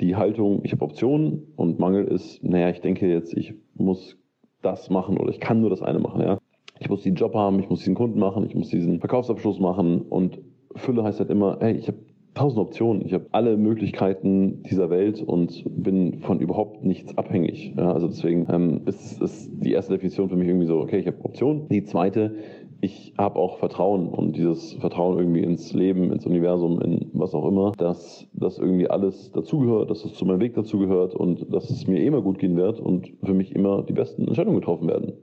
die 0.00 0.16
Haltung, 0.16 0.60
ich 0.64 0.72
habe 0.72 0.84
Optionen 0.84 1.52
und 1.56 1.78
Mangel 1.78 2.06
ist, 2.06 2.42
naja, 2.44 2.70
ich 2.70 2.80
denke 2.80 3.08
jetzt, 3.08 3.34
ich 3.34 3.54
muss 3.74 4.18
das 4.62 4.90
machen 4.90 5.16
oder 5.18 5.30
ich 5.30 5.40
kann 5.40 5.60
nur 5.60 5.70
das 5.70 5.82
eine 5.82 6.00
machen. 6.00 6.20
Ja 6.20 6.38
ich 6.86 6.90
muss 6.90 7.02
diesen 7.02 7.16
Job 7.16 7.34
haben, 7.34 7.58
ich 7.58 7.68
muss 7.68 7.80
diesen 7.80 7.96
Kunden 7.96 8.20
machen, 8.20 8.46
ich 8.46 8.54
muss 8.54 8.68
diesen 8.68 9.00
Verkaufsabschluss 9.00 9.58
machen 9.58 10.02
und 10.02 10.38
Fülle 10.76 11.02
heißt 11.02 11.18
halt 11.18 11.30
immer, 11.30 11.56
hey, 11.58 11.74
ich 11.74 11.88
habe 11.88 11.98
tausend 12.34 12.60
Optionen, 12.60 13.04
ich 13.04 13.12
habe 13.12 13.26
alle 13.32 13.56
Möglichkeiten 13.56 14.62
dieser 14.62 14.88
Welt 14.88 15.20
und 15.20 15.64
bin 15.66 16.20
von 16.20 16.38
überhaupt 16.38 16.84
nichts 16.84 17.18
abhängig. 17.18 17.74
Ja, 17.76 17.90
also 17.90 18.06
deswegen 18.06 18.46
ähm, 18.50 18.82
ist, 18.86 19.20
ist 19.20 19.50
die 19.52 19.72
erste 19.72 19.94
Definition 19.94 20.28
für 20.28 20.36
mich 20.36 20.46
irgendwie 20.46 20.66
so, 20.66 20.78
okay, 20.78 20.98
ich 20.98 21.08
habe 21.08 21.16
Optionen. 21.24 21.66
Die 21.70 21.82
zweite, 21.82 22.36
ich 22.80 23.14
habe 23.18 23.34
auch 23.36 23.58
Vertrauen 23.58 24.06
und 24.08 24.36
dieses 24.36 24.74
Vertrauen 24.74 25.18
irgendwie 25.18 25.42
ins 25.42 25.72
Leben, 25.72 26.12
ins 26.12 26.24
Universum, 26.24 26.80
in 26.82 27.10
was 27.14 27.34
auch 27.34 27.48
immer, 27.48 27.72
dass 27.78 28.28
das 28.32 28.60
irgendwie 28.60 28.88
alles 28.88 29.32
dazugehört, 29.32 29.90
dass 29.90 30.04
es 30.04 30.14
zu 30.14 30.24
meinem 30.24 30.40
Weg 30.40 30.54
dazugehört 30.54 31.16
und 31.16 31.52
dass 31.52 31.68
es 31.68 31.88
mir 31.88 32.04
immer 32.04 32.22
gut 32.22 32.38
gehen 32.38 32.56
wird 32.56 32.78
und 32.78 33.10
für 33.24 33.34
mich 33.34 33.56
immer 33.56 33.82
die 33.82 33.94
besten 33.94 34.28
Entscheidungen 34.28 34.60
getroffen 34.60 34.86
werden. 34.86 35.14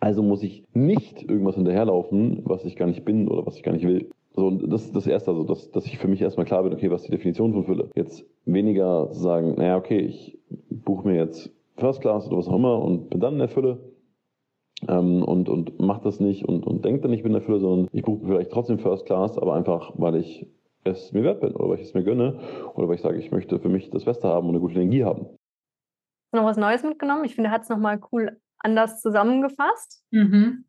Also 0.00 0.22
muss 0.22 0.42
ich 0.42 0.64
nicht 0.74 1.22
irgendwas 1.22 1.54
hinterherlaufen, 1.54 2.42
was 2.44 2.64
ich 2.64 2.76
gar 2.76 2.86
nicht 2.86 3.04
bin 3.04 3.28
oder 3.28 3.46
was 3.46 3.56
ich 3.56 3.62
gar 3.62 3.72
nicht 3.72 3.86
will. 3.86 4.10
So, 4.34 4.50
das 4.50 4.84
ist 4.84 4.94
das 4.94 5.06
Erste, 5.06 5.30
also 5.30 5.44
dass, 5.44 5.70
dass 5.70 5.86
ich 5.86 5.98
für 5.98 6.08
mich 6.08 6.20
erstmal 6.20 6.44
klar 6.44 6.62
bin, 6.62 6.74
okay, 6.74 6.90
was 6.90 7.02
ist 7.02 7.08
die 7.08 7.16
Definition 7.16 7.54
von 7.54 7.64
Fülle? 7.64 7.90
Jetzt 7.94 8.26
weniger 8.44 9.12
sagen, 9.14 9.54
naja, 9.56 9.78
okay, 9.78 9.98
ich 9.98 10.38
buche 10.68 11.08
mir 11.08 11.16
jetzt 11.16 11.50
First 11.78 12.02
Class 12.02 12.26
oder 12.28 12.36
was 12.36 12.48
auch 12.48 12.56
immer 12.56 12.82
und 12.82 13.08
bin 13.08 13.20
dann 13.20 13.34
in 13.34 13.38
der 13.38 13.48
Fülle 13.48 13.78
ähm, 14.88 15.22
und, 15.22 15.48
und 15.48 15.80
mach 15.80 16.00
das 16.00 16.20
nicht 16.20 16.44
und, 16.46 16.66
und 16.66 16.84
denke 16.84 17.00
dann, 17.00 17.14
ich 17.14 17.22
bin 17.22 17.40
Fülle, 17.40 17.60
sondern 17.60 17.88
ich 17.92 18.02
buche 18.02 18.26
vielleicht 18.26 18.50
trotzdem 18.50 18.78
First 18.78 19.06
Class, 19.06 19.38
aber 19.38 19.54
einfach, 19.54 19.92
weil 19.96 20.16
ich 20.16 20.46
es 20.84 21.12
mir 21.12 21.22
wert 21.22 21.40
bin 21.40 21.54
oder 21.54 21.70
weil 21.70 21.80
ich 21.80 21.86
es 21.86 21.94
mir 21.94 22.04
gönne 22.04 22.38
oder 22.74 22.88
weil 22.88 22.96
ich 22.96 23.00
sage, 23.00 23.18
ich 23.18 23.30
möchte 23.30 23.58
für 23.58 23.70
mich 23.70 23.88
das 23.88 24.04
Beste 24.04 24.28
haben 24.28 24.48
und 24.48 24.54
eine 24.54 24.60
gute 24.60 24.74
Energie 24.74 25.04
haben. 25.04 25.26
Noch 26.32 26.44
was 26.44 26.58
Neues 26.58 26.82
mitgenommen? 26.82 27.24
Ich 27.24 27.34
finde, 27.34 27.50
hat 27.50 27.62
es 27.62 27.70
nochmal 27.70 27.98
cool 28.12 28.38
anders 28.66 29.00
zusammengefasst. 29.00 30.02
Mhm. 30.10 30.64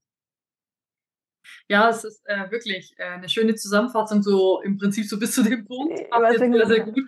Ja, 1.67 1.89
es 1.89 2.03
ist 2.03 2.21
äh, 2.25 2.49
wirklich 2.51 2.93
äh, 2.97 3.03
eine 3.03 3.29
schöne 3.29 3.55
Zusammenfassung, 3.55 4.21
so 4.21 4.61
im 4.61 4.77
Prinzip 4.77 5.05
so 5.05 5.19
bis 5.19 5.33
zu 5.33 5.43
dem 5.43 5.65
Punkt. 5.65 5.97
Sehr, 5.97 6.67
sehr 6.67 6.85
gut. 6.85 6.99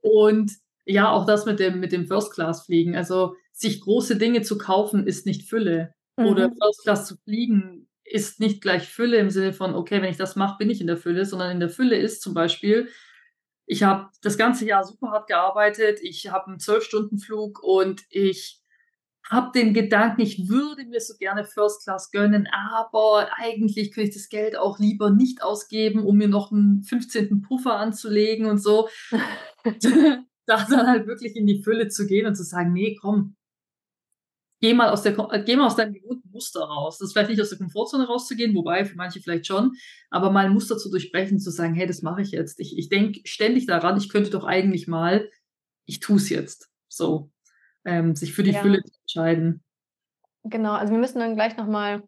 Und 0.00 0.52
ja, 0.84 1.10
auch 1.10 1.26
das 1.26 1.46
mit 1.46 1.58
dem, 1.58 1.80
mit 1.80 1.92
dem 1.92 2.06
First-Class-Fliegen. 2.06 2.96
Also 2.96 3.34
sich 3.52 3.80
große 3.80 4.16
Dinge 4.16 4.42
zu 4.42 4.58
kaufen, 4.58 5.06
ist 5.06 5.26
nicht 5.26 5.48
Fülle. 5.48 5.94
Mhm. 6.16 6.26
Oder 6.26 6.50
First-Class 6.50 7.06
zu 7.06 7.16
fliegen, 7.24 7.88
ist 8.04 8.40
nicht 8.40 8.60
gleich 8.60 8.88
Fülle 8.88 9.18
im 9.18 9.30
Sinne 9.30 9.52
von, 9.52 9.74
okay, 9.74 10.02
wenn 10.02 10.10
ich 10.10 10.16
das 10.16 10.36
mache, 10.36 10.58
bin 10.58 10.70
ich 10.70 10.80
in 10.80 10.86
der 10.86 10.96
Fülle, 10.96 11.24
sondern 11.24 11.52
in 11.52 11.60
der 11.60 11.70
Fülle 11.70 11.96
ist 11.96 12.22
zum 12.22 12.34
Beispiel, 12.34 12.88
ich 13.66 13.84
habe 13.84 14.10
das 14.22 14.36
ganze 14.36 14.66
Jahr 14.66 14.82
super 14.82 15.12
hart 15.12 15.28
gearbeitet, 15.28 16.00
ich 16.02 16.28
habe 16.30 16.48
einen 16.48 16.58
Zwölf-Stunden-Flug 16.58 17.62
und 17.62 18.02
ich 18.10 18.59
habe 19.30 19.52
den 19.54 19.72
Gedanken, 19.72 20.22
ich 20.22 20.48
würde 20.48 20.84
mir 20.84 21.00
so 21.00 21.14
gerne 21.16 21.44
First 21.44 21.84
Class 21.84 22.10
gönnen, 22.10 22.48
aber 22.52 23.28
eigentlich 23.36 23.92
könnte 23.92 24.08
ich 24.08 24.14
das 24.14 24.28
Geld 24.28 24.56
auch 24.56 24.80
lieber 24.80 25.10
nicht 25.10 25.42
ausgeben, 25.42 26.04
um 26.04 26.16
mir 26.16 26.28
noch 26.28 26.50
einen 26.50 26.82
15. 26.82 27.40
Puffer 27.40 27.76
anzulegen 27.76 28.46
und 28.46 28.58
so. 28.58 28.88
da 30.46 30.66
dann 30.68 30.86
halt 30.88 31.06
wirklich 31.06 31.36
in 31.36 31.46
die 31.46 31.62
Fülle 31.62 31.88
zu 31.88 32.06
gehen 32.06 32.26
und 32.26 32.34
zu 32.34 32.42
sagen, 32.42 32.72
nee, 32.72 32.96
komm, 33.00 33.36
geh 34.60 34.74
mal 34.74 34.90
aus, 34.90 35.02
der, 35.02 35.12
geh 35.44 35.54
mal 35.54 35.66
aus 35.66 35.76
deinem 35.76 35.94
gewohnten 35.94 36.28
Muster 36.30 36.60
raus. 36.60 36.98
Das 36.98 37.06
ist 37.06 37.12
vielleicht 37.12 37.30
nicht 37.30 37.40
aus 37.40 37.50
der 37.50 37.58
Komfortzone 37.58 38.08
rauszugehen, 38.08 38.54
wobei 38.56 38.84
für 38.84 38.96
manche 38.96 39.20
vielleicht 39.20 39.46
schon, 39.46 39.76
aber 40.10 40.32
mal 40.32 40.46
ein 40.46 40.52
Muster 40.52 40.76
zu 40.76 40.90
durchbrechen, 40.90 41.38
zu 41.38 41.52
sagen, 41.52 41.74
hey, 41.74 41.86
das 41.86 42.02
mache 42.02 42.22
ich 42.22 42.32
jetzt. 42.32 42.58
Ich, 42.58 42.76
ich 42.76 42.88
denke 42.88 43.20
ständig 43.24 43.66
daran, 43.66 43.96
ich 43.96 44.08
könnte 44.08 44.30
doch 44.30 44.44
eigentlich 44.44 44.88
mal, 44.88 45.30
ich 45.86 46.00
tue 46.00 46.16
es 46.16 46.28
jetzt. 46.30 46.68
So 46.88 47.30
ähm, 47.84 48.14
sich 48.14 48.34
für 48.34 48.42
die 48.42 48.52
ja. 48.52 48.60
Fülle 48.60 48.82
zu 48.82 48.92
entscheiden. 49.02 49.62
Genau, 50.44 50.72
also 50.72 50.92
wir 50.92 51.00
müssen 51.00 51.18
dann 51.18 51.34
gleich 51.34 51.56
nochmal 51.56 52.02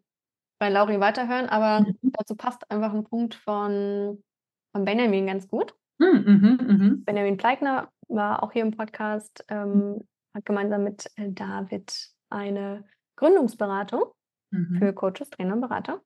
bei 0.59 0.69
Lauri 0.69 0.99
weiterhören, 0.99 1.47
aber 1.49 1.81
mhm. 1.81 1.97
dazu 2.13 2.35
passt 2.35 2.69
einfach 2.71 2.93
ein 2.93 3.03
Punkt 3.03 3.35
von, 3.35 4.23
von 4.71 4.85
Benjamin 4.85 5.27
ganz 5.27 5.47
gut. 5.47 5.75
Mhm, 5.99 6.23
mhm, 6.25 6.67
mhm. 6.67 7.03
Benjamin 7.03 7.37
Pleigner 7.37 7.91
war 8.07 8.43
auch 8.43 8.51
hier 8.51 8.63
im 8.63 8.71
Podcast, 8.71 9.43
ähm, 9.49 10.07
hat 10.33 10.45
gemeinsam 10.45 10.83
mit 10.83 11.11
äh, 11.15 11.31
David 11.31 12.09
eine 12.29 12.85
Gründungsberatung 13.15 14.05
mhm. 14.51 14.77
für 14.79 14.93
Coaches, 14.93 15.29
Trainer 15.29 15.53
und 15.53 15.61
Berater. 15.61 16.01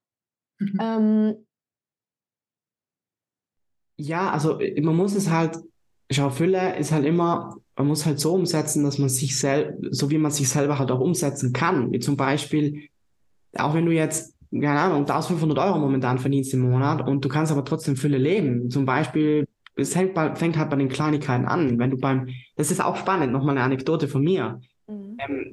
Mhm. 0.58 0.78
Ähm, 0.80 1.46
ja, 3.96 4.30
also 4.30 4.60
äh, 4.60 4.80
man 4.80 4.96
muss 4.96 5.14
es 5.14 5.30
halt 5.30 5.58
schau, 6.10 6.30
Fülle 6.30 6.76
ist 6.76 6.92
halt 6.92 7.04
immer, 7.04 7.56
man 7.76 7.86
muss 7.86 8.06
halt 8.06 8.18
so 8.18 8.34
umsetzen, 8.34 8.84
dass 8.84 8.98
man 8.98 9.08
sich 9.08 9.38
selbst, 9.38 9.78
so 9.90 10.10
wie 10.10 10.18
man 10.18 10.30
sich 10.30 10.48
selber 10.48 10.78
halt 10.78 10.90
auch 10.90 11.00
umsetzen 11.00 11.52
kann. 11.52 11.92
Wie 11.92 12.00
zum 12.00 12.16
Beispiel, 12.16 12.88
auch 13.56 13.74
wenn 13.74 13.86
du 13.86 13.92
jetzt, 13.92 14.34
keine 14.50 14.80
Ahnung, 14.80 15.00
1500 15.00 15.58
Euro 15.58 15.78
momentan 15.78 16.18
verdienst 16.18 16.54
im 16.54 16.60
Monat 16.60 17.06
und 17.06 17.24
du 17.24 17.28
kannst 17.28 17.52
aber 17.52 17.64
trotzdem 17.64 17.96
Fülle 17.96 18.18
leben. 18.18 18.70
Zum 18.70 18.86
Beispiel, 18.86 19.46
es 19.76 19.92
fängt, 19.92 20.14
bei, 20.14 20.34
fängt 20.34 20.56
halt 20.56 20.70
bei 20.70 20.76
den 20.76 20.88
Kleinigkeiten 20.88 21.44
an. 21.44 21.78
Wenn 21.78 21.90
du 21.90 21.98
beim, 21.98 22.28
das 22.56 22.70
ist 22.70 22.82
auch 22.82 22.96
spannend, 22.96 23.32
nochmal 23.32 23.56
eine 23.56 23.64
Anekdote 23.64 24.08
von 24.08 24.22
mir. 24.22 24.60
Mhm. 24.86 25.16
Ähm, 25.18 25.50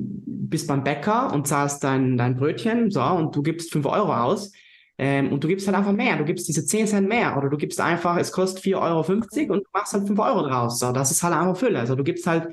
bist 0.47 0.67
beim 0.67 0.83
Bäcker 0.83 1.33
und 1.33 1.47
zahlst 1.47 1.83
dein, 1.83 2.17
dein 2.17 2.35
Brötchen, 2.35 2.89
so, 2.89 3.01
und 3.03 3.35
du 3.35 3.43
gibst 3.43 3.71
5 3.73 3.85
Euro 3.85 4.15
aus 4.15 4.53
ähm, 4.97 5.31
und 5.31 5.43
du 5.43 5.47
gibst 5.47 5.67
halt 5.67 5.77
einfach 5.77 5.91
mehr. 5.91 6.17
Du 6.17 6.23
gibst 6.23 6.47
diese 6.47 6.65
10 6.65 6.87
Cent 6.87 7.07
mehr 7.07 7.37
oder 7.37 7.49
du 7.49 7.57
gibst 7.57 7.81
einfach, 7.81 8.17
es 8.17 8.31
kostet 8.31 8.63
4,50 8.63 8.77
Euro 8.81 9.53
und 9.53 9.63
du 9.63 9.69
machst 9.73 9.93
halt 9.93 10.07
5 10.07 10.19
Euro 10.19 10.47
draus. 10.47 10.79
So, 10.79 10.91
das 10.91 11.11
ist 11.11 11.21
halt 11.21 11.33
einfach 11.33 11.57
Fülle. 11.57 11.79
Also 11.79 11.95
du 11.95 12.03
gibst 12.03 12.25
halt 12.27 12.47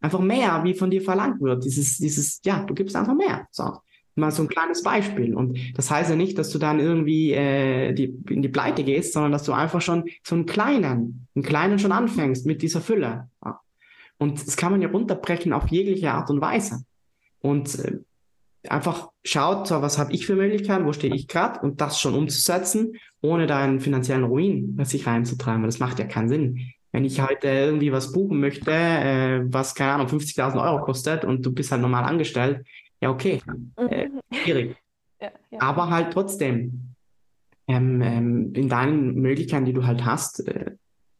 einfach 0.00 0.20
mehr, 0.20 0.62
wie 0.64 0.74
von 0.74 0.90
dir 0.90 1.02
verlangt 1.02 1.40
wird. 1.40 1.64
Dieses, 1.64 1.98
dieses, 1.98 2.40
ja, 2.44 2.64
du 2.64 2.74
gibst 2.74 2.96
einfach 2.96 3.14
mehr. 3.14 3.46
So. 3.50 3.78
Mal 4.16 4.30
so 4.30 4.42
ein 4.42 4.48
kleines 4.48 4.82
Beispiel. 4.82 5.34
Und 5.34 5.58
das 5.76 5.90
heißt 5.90 6.10
ja 6.10 6.14
nicht, 6.14 6.38
dass 6.38 6.50
du 6.50 6.58
dann 6.58 6.78
irgendwie 6.78 7.32
äh, 7.32 7.92
die, 7.92 8.16
in 8.30 8.42
die 8.42 8.48
Pleite 8.48 8.84
gehst, 8.84 9.12
sondern 9.12 9.32
dass 9.32 9.42
du 9.42 9.52
einfach 9.52 9.80
schon 9.80 10.04
so 10.22 10.36
einen 10.36 10.46
kleinen, 10.46 11.26
einen 11.34 11.44
kleinen 11.44 11.80
schon 11.80 11.90
anfängst 11.90 12.46
mit 12.46 12.62
dieser 12.62 12.80
Fülle. 12.80 13.28
Ja. 13.44 13.60
Und 14.18 14.46
das 14.46 14.56
kann 14.56 14.70
man 14.70 14.82
ja 14.82 14.88
runterbrechen 14.88 15.52
auf 15.52 15.68
jegliche 15.68 16.12
Art 16.12 16.30
und 16.30 16.40
Weise. 16.40 16.84
Und 17.40 17.76
äh, 17.80 17.98
einfach 18.68 19.10
schaut, 19.24 19.66
so, 19.66 19.82
was 19.82 19.98
habe 19.98 20.12
ich 20.12 20.26
für 20.26 20.36
Möglichkeiten, 20.36 20.86
wo 20.86 20.92
stehe 20.92 21.14
ich 21.14 21.28
gerade 21.28 21.60
und 21.60 21.80
das 21.80 22.00
schon 22.00 22.14
umzusetzen, 22.14 22.96
ohne 23.20 23.46
da 23.46 23.58
einen 23.58 23.80
finanziellen 23.80 24.24
Ruin 24.24 24.78
sich 24.84 25.06
reinzutreiben. 25.06 25.64
Das 25.64 25.78
macht 25.78 25.98
ja 25.98 26.06
keinen 26.06 26.28
Sinn. 26.28 26.72
Wenn 26.92 27.04
ich 27.04 27.20
heute 27.20 27.48
irgendwie 27.48 27.92
was 27.92 28.12
buchen 28.12 28.40
möchte, 28.40 28.70
äh, 28.70 29.42
was, 29.46 29.74
keine 29.74 29.92
Ahnung, 29.92 30.06
50.000 30.06 30.62
Euro 30.62 30.84
kostet 30.84 31.24
und 31.24 31.44
du 31.44 31.52
bist 31.52 31.72
halt 31.72 31.82
normal 31.82 32.04
angestellt, 32.04 32.64
ja, 33.00 33.10
okay, 33.10 33.40
äh, 33.76 34.08
mhm. 34.08 34.20
schwierig. 34.32 34.76
Ja, 35.20 35.30
ja. 35.52 35.60
Aber 35.62 35.90
halt 35.90 36.12
trotzdem 36.12 36.94
ähm, 37.68 38.02
ähm, 38.02 38.52
in 38.52 38.68
deinen 38.68 39.14
Möglichkeiten, 39.14 39.64
die 39.64 39.72
du 39.72 39.86
halt 39.86 40.04
hast, 40.04 40.46
äh, 40.46 40.72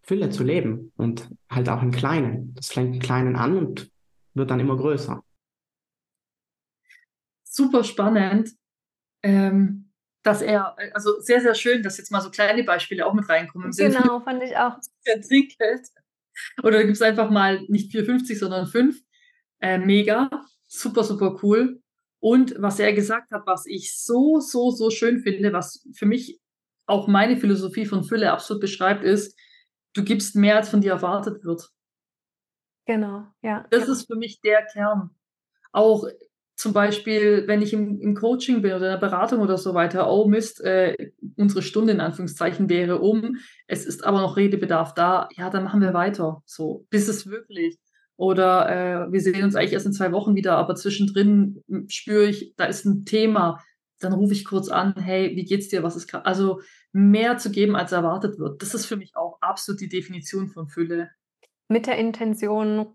Fülle 0.03 0.29
zu 0.29 0.43
leben 0.43 0.93
und 0.97 1.31
halt 1.49 1.69
auch 1.71 1.81
im 1.81 1.93
Kleinen. 1.93 2.53
Das 2.55 2.73
fängt 2.73 2.97
im 2.97 3.01
Kleinen 3.01 3.37
an 3.37 3.57
und 3.57 3.91
wird 4.35 4.51
dann 4.51 4.61
immer 4.61 4.77
größer 4.77 5.23
super 7.55 7.85
spannend, 7.85 8.51
ähm, 9.23 9.93
dass 10.23 10.43
er, 10.43 10.77
also 10.95 11.21
sehr, 11.21 11.41
sehr 11.41 11.55
schön, 11.55 11.83
dass 11.83 11.99
jetzt 11.99 12.11
mal 12.11 12.21
so 12.21 12.31
kleine 12.31 12.65
Beispiele 12.65 13.07
auch 13.07 13.15
mit 13.15 13.29
reinkommen. 13.29 13.71
Genau, 13.71 14.21
fand 14.21 14.43
ich 14.43 14.57
auch. 14.57 14.77
Entwickelt. 15.05 15.87
Oder 16.63 16.83
gibt 16.83 16.97
es 16.97 17.03
einfach 17.03 17.31
mal 17.31 17.61
nicht 17.69 17.93
4,50, 17.93 18.39
sondern 18.39 18.67
5. 18.67 18.99
Äh, 19.61 19.79
mega, 19.79 20.31
super, 20.67 21.05
super 21.05 21.39
cool. 21.43 21.81
Und 22.21 22.55
was 22.59 22.79
er 22.81 22.93
gesagt 22.93 23.31
hat, 23.31 23.47
was 23.47 23.67
ich 23.67 23.97
so, 23.97 24.41
so, 24.41 24.71
so 24.71 24.91
schön 24.91 25.21
finde, 25.21 25.53
was 25.53 25.87
für 25.95 26.07
mich 26.07 26.41
auch 26.87 27.07
meine 27.07 27.37
Philosophie 27.37 27.87
von 27.87 28.03
Fülle 28.03 28.33
absolut 28.33 28.61
beschreibt, 28.61 29.05
ist, 29.05 29.39
du 29.95 30.03
gibst 30.03 30.35
mehr, 30.35 30.57
als 30.57 30.71
von 30.71 30.81
dir 30.81 30.93
erwartet 30.93 31.45
wird. 31.45 31.71
Genau, 32.87 33.27
ja. 33.43 33.67
Das 33.71 33.89
ist 33.89 34.07
für 34.07 34.17
mich 34.17 34.41
der 34.41 34.65
Kern. 34.67 35.11
Auch 35.73 36.07
zum 36.57 36.73
Beispiel, 36.73 37.45
wenn 37.47 37.63
ich 37.63 37.73
im, 37.73 38.01
im, 38.01 38.15
Coaching 38.15 38.63
bin 38.63 38.73
oder 38.73 38.87
in 38.87 39.01
der 39.01 39.07
Beratung 39.07 39.41
oder 39.41 39.59
so 39.59 39.75
weiter, 39.75 40.11
oh 40.11 40.27
Mist, 40.29 40.61
äh, 40.61 41.11
unsere 41.37 41.63
Stunde 41.63 41.93
in 41.93 42.01
Anführungszeichen 42.01 42.69
wäre 42.69 43.01
um, 43.01 43.37
es 43.67 43.85
ist 43.85 44.05
aber 44.05 44.21
noch 44.21 44.37
Redebedarf 44.37 44.95
da, 44.95 45.29
ja, 45.37 45.51
dann 45.51 45.65
machen 45.65 45.81
wir 45.81 45.95
weiter, 45.95 46.43
so, 46.47 46.87
bis 46.91 47.09
es 47.09 47.27
wirklich. 47.27 47.79
Oder 48.17 48.69
äh, 49.09 49.13
wir 49.13 49.21
sehen 49.21 49.43
uns 49.43 49.57
eigentlich 49.57 49.73
erst 49.73 49.87
in 49.87 49.93
zwei 49.93 50.13
Wochen 50.13 50.37
wieder, 50.37 50.57
aber 50.57 50.77
zwischendrin 50.77 51.65
spüre 51.89 52.27
ich, 52.27 52.55
da 52.57 52.67
ist 52.67 52.85
ein 52.85 53.05
Thema, 53.05 53.61
dann 53.99 54.13
rufe 54.13 54.33
ich 54.33 54.45
kurz 54.45 54.69
an, 54.69 54.95
hey, 54.97 55.35
wie 55.35 55.45
geht's 55.45 55.69
dir, 55.69 55.83
was 55.83 55.97
ist 55.97 56.07
gerade, 56.07 56.27
also 56.27 56.61
mehr 56.93 57.39
zu 57.39 57.51
geben, 57.51 57.75
als 57.75 57.91
erwartet 57.91 58.39
wird. 58.39 58.63
Das 58.63 58.75
ist 58.75 58.87
für 58.87 58.97
mich 58.97 59.17
auch 59.17 59.39
absolut 59.41 59.81
die 59.81 59.89
Definition 59.89 60.49
von 60.49 60.69
Fülle. 60.69 61.11
Mit 61.69 61.89
der 61.89 61.99
Intention, 61.99 62.95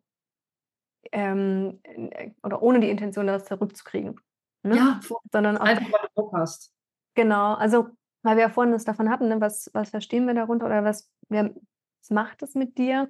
ähm, 1.11 1.79
äh, 1.83 2.31
oder 2.43 2.61
ohne 2.61 2.79
die 2.79 2.89
Intention, 2.89 3.27
das 3.27 3.45
zurückzukriegen. 3.45 4.19
Ne? 4.63 4.75
Ja, 4.75 4.99
sondern 5.31 5.57
auch, 5.57 5.65
einfach 5.65 5.91
weil 5.91 6.09
du 6.15 6.31
hast. 6.33 6.73
Genau, 7.15 7.53
also 7.53 7.89
weil 8.23 8.35
wir 8.35 8.43
ja 8.43 8.49
vorhin 8.49 8.73
das 8.73 8.83
davon 8.83 9.09
hatten, 9.09 9.29
ne? 9.29 9.39
was, 9.39 9.69
was 9.73 9.89
verstehen 9.89 10.27
wir 10.27 10.33
darunter 10.33 10.65
oder 10.65 10.83
was, 10.83 11.09
wer, 11.29 11.53
was 12.01 12.09
macht 12.09 12.41
es 12.43 12.55
mit 12.55 12.77
dir? 12.77 13.09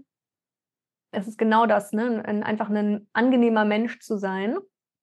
Es 1.11 1.27
ist 1.27 1.39
genau 1.39 1.65
das, 1.65 1.91
ne? 1.91 2.23
Ein, 2.23 2.43
einfach 2.43 2.69
ein 2.69 3.07
angenehmer 3.13 3.65
Mensch 3.65 3.99
zu 3.99 4.17
sein. 4.17 4.57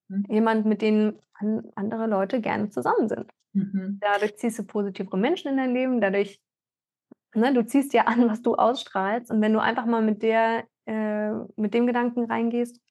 Mhm. 0.07 0.25
Jemand, 0.29 0.65
mit 0.65 0.81
dem 0.81 1.19
an, 1.33 1.69
andere 1.75 2.07
Leute 2.07 2.39
gerne 2.39 2.69
zusammen 2.69 3.09
sind. 3.09 3.29
Mhm. 3.51 3.97
Dadurch 3.99 4.37
ziehst 4.37 4.59
du 4.59 4.63
positivere 4.63 5.17
Menschen 5.17 5.49
in 5.49 5.57
dein 5.57 5.73
Leben, 5.73 5.99
dadurch, 5.99 6.41
ne, 7.33 7.53
du 7.53 7.65
ziehst 7.65 7.93
ja 7.93 8.03
an, 8.05 8.29
was 8.29 8.41
du 8.41 8.55
ausstrahlst. 8.55 9.31
Und 9.31 9.41
wenn 9.41 9.53
du 9.53 9.61
einfach 9.61 9.85
mal 9.85 10.01
mit 10.01 10.23
der 10.23 10.65
äh, 10.87 11.31
mit 11.57 11.73
dem 11.73 11.85
Gedanken 11.85 12.23
reingehst. 12.25 12.81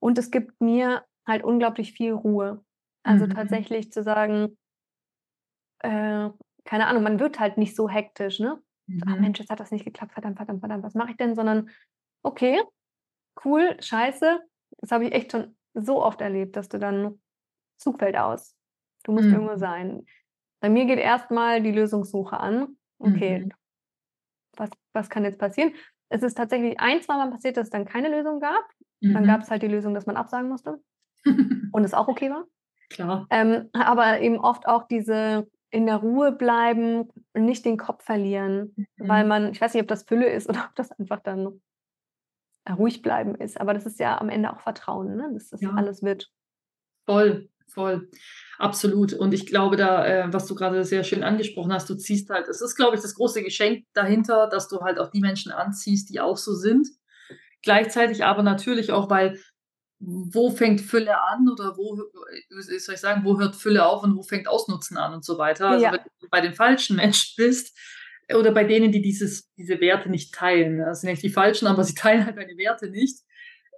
Und 0.00 0.18
es 0.18 0.30
gibt 0.30 0.60
mir 0.60 1.04
halt 1.26 1.42
unglaublich 1.42 1.92
viel 1.92 2.12
Ruhe. 2.12 2.64
Also 3.02 3.26
mhm. 3.26 3.30
tatsächlich 3.30 3.92
zu 3.92 4.02
sagen, 4.02 4.56
äh, 5.80 6.30
keine 6.64 6.86
Ahnung, 6.86 7.02
man 7.02 7.18
wird 7.18 7.40
halt 7.40 7.58
nicht 7.58 7.74
so 7.74 7.88
hektisch, 7.88 8.38
ne? 8.38 8.62
Mhm. 8.86 9.02
Ah, 9.06 9.16
Mensch, 9.16 9.40
jetzt 9.40 9.50
hat 9.50 9.58
das 9.60 9.72
nicht 9.72 9.84
geklappt, 9.84 10.12
verdammt, 10.12 10.36
verdammt, 10.36 10.60
verdammt, 10.60 10.84
was 10.84 10.94
mache 10.94 11.10
ich 11.10 11.16
denn? 11.16 11.34
Sondern, 11.34 11.70
okay, 12.22 12.62
cool, 13.44 13.76
scheiße. 13.80 14.40
Das 14.78 14.92
habe 14.92 15.06
ich 15.06 15.12
echt 15.12 15.32
schon 15.32 15.56
so 15.74 16.02
oft 16.02 16.20
erlebt, 16.20 16.56
dass 16.56 16.68
du 16.68 16.78
dann 16.78 17.20
Zug 17.78 17.98
fällt 17.98 18.16
aus. 18.16 18.56
Du 19.02 19.12
musst 19.12 19.26
mhm. 19.26 19.34
irgendwo 19.34 19.56
sein. 19.56 20.06
Bei 20.60 20.68
mir 20.68 20.86
geht 20.86 20.98
erstmal 20.98 21.62
die 21.62 21.72
Lösungssuche 21.72 22.38
an. 22.38 22.76
Okay, 22.98 23.40
mhm. 23.40 23.52
was, 24.56 24.70
was 24.92 25.10
kann 25.10 25.24
jetzt 25.24 25.38
passieren? 25.38 25.72
es 26.08 26.22
ist 26.22 26.36
tatsächlich 26.36 26.78
ein, 26.80 27.02
zwei 27.02 27.16
Mal 27.16 27.30
passiert, 27.30 27.56
dass 27.56 27.64
es 27.64 27.70
dann 27.70 27.84
keine 27.84 28.08
Lösung 28.08 28.40
gab. 28.40 28.64
Mhm. 29.00 29.14
Dann 29.14 29.26
gab 29.26 29.42
es 29.42 29.50
halt 29.50 29.62
die 29.62 29.68
Lösung, 29.68 29.94
dass 29.94 30.06
man 30.06 30.16
absagen 30.16 30.48
musste. 30.48 30.80
und 31.24 31.84
es 31.84 31.94
auch 31.94 32.08
okay 32.08 32.30
war. 32.30 32.44
Klar. 32.90 33.26
Ähm, 33.30 33.68
aber 33.72 34.20
eben 34.20 34.38
oft 34.38 34.66
auch 34.66 34.84
diese 34.84 35.48
in 35.70 35.84
der 35.84 35.96
Ruhe 35.96 36.32
bleiben 36.32 37.10
nicht 37.34 37.66
den 37.66 37.76
Kopf 37.76 38.02
verlieren, 38.02 38.72
mhm. 38.74 38.86
weil 39.08 39.26
man, 39.26 39.52
ich 39.52 39.60
weiß 39.60 39.74
nicht, 39.74 39.82
ob 39.82 39.88
das 39.88 40.04
Fülle 40.04 40.28
ist 40.28 40.48
oder 40.48 40.64
ob 40.68 40.74
das 40.76 40.90
einfach 40.92 41.20
dann 41.20 41.60
ruhig 42.70 43.02
bleiben 43.02 43.34
ist. 43.34 43.60
Aber 43.60 43.74
das 43.74 43.86
ist 43.86 43.98
ja 43.98 44.18
am 44.18 44.28
Ende 44.28 44.52
auch 44.52 44.60
Vertrauen, 44.60 45.16
ne? 45.16 45.30
dass 45.34 45.50
das 45.50 45.60
ja. 45.60 45.72
alles 45.72 46.02
wird. 46.02 46.30
Voll, 47.06 47.48
voll. 47.78 48.08
Absolut. 48.58 49.12
Und 49.12 49.32
ich 49.32 49.46
glaube, 49.46 49.76
da, 49.76 50.04
äh, 50.04 50.32
was 50.32 50.46
du 50.46 50.56
gerade 50.56 50.84
sehr 50.84 51.04
schön 51.04 51.22
angesprochen 51.22 51.72
hast, 51.72 51.88
du 51.88 51.94
ziehst 51.94 52.28
halt, 52.28 52.48
es 52.48 52.60
ist, 52.60 52.74
glaube 52.74 52.96
ich, 52.96 53.02
das 53.02 53.14
große 53.14 53.44
Geschenk 53.44 53.84
dahinter, 53.94 54.48
dass 54.48 54.66
du 54.68 54.80
halt 54.80 54.98
auch 54.98 55.12
die 55.12 55.20
Menschen 55.20 55.52
anziehst, 55.52 56.10
die 56.10 56.20
auch 56.20 56.36
so 56.36 56.54
sind. 56.54 56.88
Gleichzeitig 57.62 58.24
aber 58.24 58.42
natürlich 58.42 58.90
auch, 58.90 59.08
weil 59.10 59.38
wo 60.00 60.50
fängt 60.50 60.80
Fülle 60.80 61.20
an 61.22 61.48
oder 61.48 61.76
wo, 61.76 61.96
wie 61.96 62.78
soll 62.78 62.94
ich 62.94 63.00
sagen, 63.00 63.24
wo 63.24 63.38
hört 63.38 63.54
Fülle 63.54 63.86
auf 63.86 64.02
und 64.02 64.16
wo 64.16 64.22
fängt 64.22 64.48
Ausnutzen 64.48 64.96
an 64.96 65.14
und 65.14 65.24
so 65.24 65.38
weiter. 65.38 65.68
Also 65.68 65.84
ja. 65.84 65.92
wenn 65.92 66.00
du 66.20 66.28
bei 66.28 66.40
den 66.40 66.54
falschen 66.54 66.96
Menschen 66.96 67.34
bist 67.36 67.76
oder 68.32 68.50
bei 68.52 68.64
denen, 68.64 68.90
die 68.90 69.02
dieses, 69.02 69.52
diese 69.54 69.80
Werte 69.80 70.08
nicht 70.10 70.34
teilen, 70.34 70.78
das 70.78 71.00
sind 71.00 71.10
nicht 71.10 71.22
die 71.22 71.30
falschen, 71.30 71.68
aber 71.68 71.84
sie 71.84 71.94
teilen 71.94 72.26
halt 72.26 72.36
deine 72.36 72.56
Werte 72.56 72.90
nicht, 72.90 73.20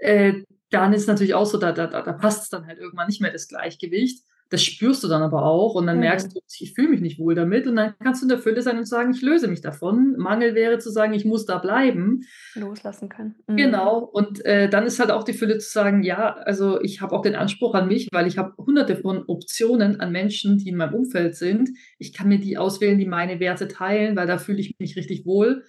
äh, 0.01 0.43
dann 0.71 0.93
ist 0.93 1.03
es 1.03 1.09
natürlich 1.09 1.35
auch 1.35 1.47
so, 1.47 1.59
da, 1.59 1.73
da, 1.73 1.87
da 1.87 2.13
passt 2.13 2.45
es 2.45 2.49
dann 2.49 2.67
halt 2.67 2.79
irgendwann 2.79 3.09
nicht 3.09 3.21
mehr 3.21 3.33
das 3.33 3.49
Gleichgewicht. 3.49 4.25
Das 4.51 4.65
spürst 4.65 5.05
du 5.05 5.09
dann 5.09 5.23
aber 5.23 5.45
auch 5.45 5.77
und 5.77 5.87
dann 5.87 5.97
mhm. 5.97 6.03
merkst 6.03 6.35
du, 6.35 6.41
ich 6.59 6.75
fühle 6.75 6.89
mich 6.89 7.01
nicht 7.01 7.21
wohl 7.21 7.37
damit 7.37 7.69
und 7.69 7.77
dann 7.77 7.95
kannst 8.03 8.21
du 8.21 8.25
in 8.25 8.31
der 8.31 8.39
Fülle 8.39 8.63
sein 8.63 8.79
und 8.79 8.85
sagen, 8.85 9.13
ich 9.13 9.23
löse 9.23 9.47
mich 9.47 9.61
davon. 9.61 10.17
Mangel 10.19 10.57
wäre 10.57 10.79
zu 10.79 10.91
sagen, 10.91 11.15
ich 11.15 11.25
muss 11.25 11.47
da 11.47 11.59
bleiben. 11.59 12.23
Loslassen 12.57 13.09
können. 13.09 13.37
Mhm. 13.47 13.57
Genau 13.57 13.99
und 13.99 14.45
äh, 14.45 14.69
dann 14.69 14.87
ist 14.87 14.99
halt 14.99 15.13
auch 15.13 15.23
die 15.23 15.35
Fülle 15.35 15.59
zu 15.59 15.71
sagen, 15.71 16.03
ja, 16.03 16.35
also 16.35 16.81
ich 16.81 17.01
habe 17.01 17.15
auch 17.15 17.23
den 17.23 17.37
Anspruch 17.37 17.75
an 17.75 17.87
mich, 17.87 18.09
weil 18.11 18.27
ich 18.27 18.39
habe 18.39 18.55
hunderte 18.59 18.97
von 18.97 19.23
Optionen 19.29 20.01
an 20.01 20.11
Menschen, 20.11 20.59
die 20.59 20.71
in 20.71 20.77
meinem 20.77 20.95
Umfeld 20.95 21.37
sind. 21.37 21.71
Ich 21.99 22.13
kann 22.13 22.29
mir 22.29 22.41
die 22.41 22.59
auswählen, 22.59 22.99
die 22.99 23.07
meine 23.07 23.39
Werte 23.39 23.69
teilen, 23.69 24.17
weil 24.17 24.27
da 24.27 24.37
fühle 24.37 24.59
ich 24.59 24.75
mich 24.81 24.97
richtig 24.97 25.25
wohl. 25.27 25.63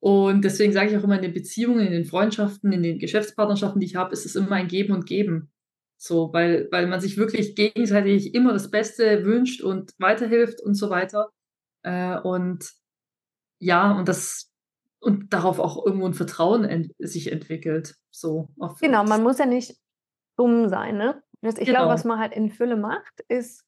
Und 0.00 0.44
deswegen 0.44 0.72
sage 0.72 0.90
ich 0.90 0.96
auch 0.96 1.04
immer 1.04 1.16
in 1.16 1.22
den 1.22 1.34
Beziehungen, 1.34 1.86
in 1.86 1.92
den 1.92 2.04
Freundschaften, 2.04 2.72
in 2.72 2.82
den 2.82 2.98
Geschäftspartnerschaften, 2.98 3.80
die 3.80 3.86
ich 3.86 3.96
habe, 3.96 4.12
ist 4.12 4.26
es 4.26 4.36
immer 4.36 4.52
ein 4.52 4.68
Geben 4.68 4.94
und 4.94 5.06
Geben. 5.06 5.50
So, 6.00 6.32
weil, 6.32 6.68
weil 6.70 6.86
man 6.86 7.00
sich 7.00 7.16
wirklich 7.16 7.56
gegenseitig 7.56 8.32
immer 8.34 8.52
das 8.52 8.70
Beste 8.70 9.24
wünscht 9.24 9.62
und 9.62 9.92
weiterhilft 9.98 10.60
und 10.62 10.74
so 10.74 10.90
weiter. 10.90 11.30
Äh, 11.82 12.20
und 12.20 12.70
ja, 13.58 13.98
und 13.98 14.08
das 14.08 14.52
und 15.00 15.32
darauf 15.32 15.58
auch 15.58 15.84
irgendwo 15.84 16.06
ein 16.06 16.14
Vertrauen 16.14 16.64
ent 16.64 16.92
sich 16.98 17.30
entwickelt. 17.32 17.96
So 18.10 18.48
genau, 18.80 19.04
man 19.04 19.22
muss 19.22 19.38
ja 19.38 19.46
nicht 19.46 19.76
dumm 20.36 20.68
sein, 20.68 20.96
ne? 20.96 21.22
Ich 21.42 21.54
genau. 21.54 21.70
glaube, 21.70 21.92
was 21.92 22.04
man 22.04 22.18
halt 22.18 22.32
in 22.32 22.50
Fülle 22.50 22.76
macht, 22.76 23.20
ist 23.28 23.64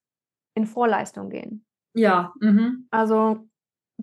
in 0.54 0.66
Vorleistung 0.66 1.30
gehen. 1.30 1.64
Ja. 1.94 2.32
Mhm. 2.40 2.88
Also 2.90 3.48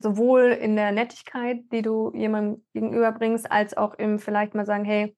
sowohl 0.01 0.43
in 0.45 0.75
der 0.75 0.91
Nettigkeit, 0.91 1.61
die 1.71 1.81
du 1.81 2.11
jemandem 2.13 2.65
gegenüberbringst, 2.73 3.51
als 3.51 3.75
auch 3.75 3.93
im 3.95 4.19
vielleicht 4.19 4.55
mal 4.55 4.65
sagen, 4.65 4.85
hey, 4.85 5.15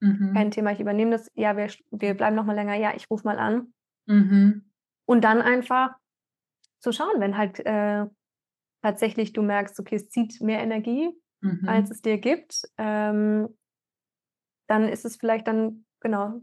Mhm. 0.00 0.34
kein 0.34 0.50
Thema, 0.50 0.72
ich 0.72 0.80
übernehme 0.80 1.12
das, 1.12 1.30
ja, 1.34 1.56
wir, 1.56 1.68
wir 1.90 2.14
bleiben 2.14 2.36
noch 2.36 2.44
mal 2.44 2.54
länger, 2.54 2.74
ja, 2.74 2.92
ich 2.94 3.08
rufe 3.10 3.24
mal 3.26 3.38
an. 3.38 3.72
Mhm. 4.06 4.70
Und 5.06 5.24
dann 5.24 5.40
einfach 5.40 5.94
zu 6.80 6.92
schauen, 6.92 7.20
wenn 7.20 7.38
halt 7.38 7.60
äh, 7.64 8.06
tatsächlich 8.82 9.32
du 9.32 9.42
merkst, 9.42 9.78
okay, 9.80 9.96
es 9.96 10.08
zieht 10.10 10.40
mehr 10.40 10.60
Energie, 10.60 11.10
Mhm. 11.40 11.68
als 11.68 11.90
es 11.90 12.00
dir 12.02 12.18
gibt, 12.18 12.62
ähm, 12.78 13.48
dann 14.66 14.88
ist 14.88 15.04
es 15.04 15.16
vielleicht 15.16 15.46
dann, 15.46 15.84
genau, 16.00 16.40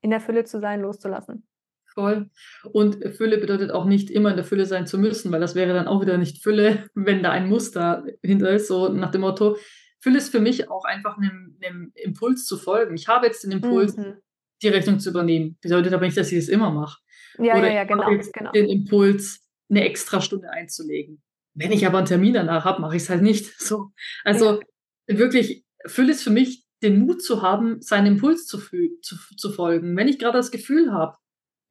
in 0.00 0.10
der 0.10 0.20
Fülle 0.20 0.44
zu 0.44 0.60
sein, 0.60 0.80
loszulassen. 0.80 1.46
Voll. 1.94 2.28
Und 2.72 2.98
Fülle 3.16 3.38
bedeutet 3.38 3.70
auch 3.70 3.84
nicht 3.84 4.10
immer 4.10 4.30
in 4.30 4.36
der 4.36 4.44
Fülle 4.44 4.66
sein 4.66 4.86
zu 4.86 4.98
müssen, 4.98 5.30
weil 5.30 5.40
das 5.40 5.54
wäre 5.54 5.72
dann 5.72 5.86
auch 5.86 6.00
wieder 6.02 6.18
nicht 6.18 6.42
Fülle, 6.42 6.88
wenn 6.94 7.22
da 7.22 7.30
ein 7.30 7.48
Muster 7.48 8.04
hinter 8.22 8.50
ist, 8.50 8.66
so 8.66 8.88
nach 8.88 9.10
dem 9.12 9.20
Motto, 9.20 9.56
Fülle 10.00 10.18
ist 10.18 10.30
für 10.30 10.40
mich 10.40 10.68
auch 10.70 10.84
einfach 10.84 11.16
einem, 11.16 11.56
einem 11.62 11.92
Impuls 11.94 12.44
zu 12.44 12.58
folgen. 12.58 12.94
Ich 12.94 13.08
habe 13.08 13.26
jetzt 13.26 13.44
den 13.44 13.52
Impuls, 13.52 13.96
Mhm. 13.96 14.16
die 14.62 14.68
Rechnung 14.68 14.98
zu 14.98 15.10
übernehmen. 15.10 15.56
Bedeutet 15.62 15.92
aber 15.94 16.04
nicht, 16.04 16.16
dass 16.16 16.30
ich 16.32 16.38
es 16.38 16.48
immer 16.48 16.70
mache. 16.70 17.00
Ja, 17.38 17.56
Oder 17.56 17.68
ja, 17.68 17.74
ja, 17.74 17.82
ich 17.82 17.88
genau, 17.88 18.10
jetzt 18.10 18.32
genau. 18.32 18.52
den 18.52 18.68
Impuls, 18.68 19.40
eine 19.70 19.84
extra 19.84 20.20
Stunde 20.20 20.50
einzulegen. 20.50 21.22
Wenn 21.54 21.72
ich 21.72 21.86
aber 21.86 21.98
einen 21.98 22.06
Termin 22.06 22.34
danach 22.34 22.64
habe, 22.64 22.82
mache 22.82 22.96
ich 22.96 23.02
es 23.04 23.10
halt 23.10 23.22
nicht. 23.22 23.46
So. 23.58 23.92
Also 24.24 24.60
wirklich, 25.06 25.64
Fülle 25.86 26.10
ist 26.10 26.22
für 26.22 26.30
mich, 26.30 26.66
den 26.82 26.98
Mut 26.98 27.22
zu 27.22 27.40
haben, 27.40 27.80
seinen 27.80 28.06
Impuls 28.08 28.46
zu, 28.46 28.58
zu, 28.58 29.16
zu 29.36 29.50
folgen. 29.50 29.96
Wenn 29.96 30.08
ich 30.08 30.18
gerade 30.18 30.36
das 30.36 30.50
Gefühl 30.50 30.92
habe, 30.92 31.16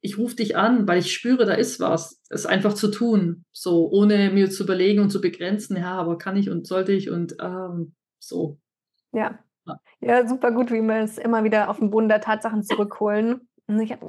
ich 0.04 0.18
rufe 0.18 0.36
dich 0.36 0.54
an, 0.54 0.86
weil 0.86 0.98
ich 0.98 1.14
spüre, 1.14 1.46
da 1.46 1.54
ist 1.54 1.80
was, 1.80 2.20
es 2.28 2.44
einfach 2.44 2.74
zu 2.74 2.90
tun, 2.90 3.46
so 3.52 3.88
ohne 3.90 4.30
mir 4.30 4.50
zu 4.50 4.64
überlegen 4.64 5.00
und 5.00 5.08
zu 5.08 5.22
begrenzen, 5.22 5.78
ja, 5.78 5.92
aber 5.96 6.18
kann 6.18 6.36
ich 6.36 6.50
und 6.50 6.66
sollte 6.66 6.92
ich 6.92 7.08
und 7.08 7.36
ähm, 7.40 7.94
so. 8.18 8.58
Ja. 9.12 9.38
Ja. 10.02 10.28
Super 10.28 10.52
gut, 10.52 10.70
wie 10.70 10.82
wir 10.82 11.02
es 11.02 11.16
immer 11.16 11.42
wieder 11.42 11.70
auf 11.70 11.78
den 11.78 11.88
Boden 11.88 12.10
der 12.10 12.20
Tatsachen 12.20 12.62
zurückholen. 12.62 13.48
Ich 13.66 13.92
hab, 13.92 14.02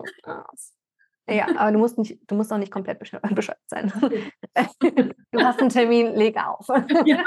ja, 1.30 1.48
aber 1.56 1.72
du 1.72 1.80
musst 1.80 1.98
nicht, 1.98 2.20
du 2.28 2.36
musst 2.36 2.52
auch 2.52 2.58
nicht 2.58 2.74
komplett 2.74 3.00
bescheuert 3.34 3.60
sein. 3.68 3.94
Du 5.32 5.42
hast 5.42 5.60
einen 5.60 5.70
Termin, 5.70 6.16
leg 6.16 6.38
auf. 6.38 6.68
ja, 7.06 7.24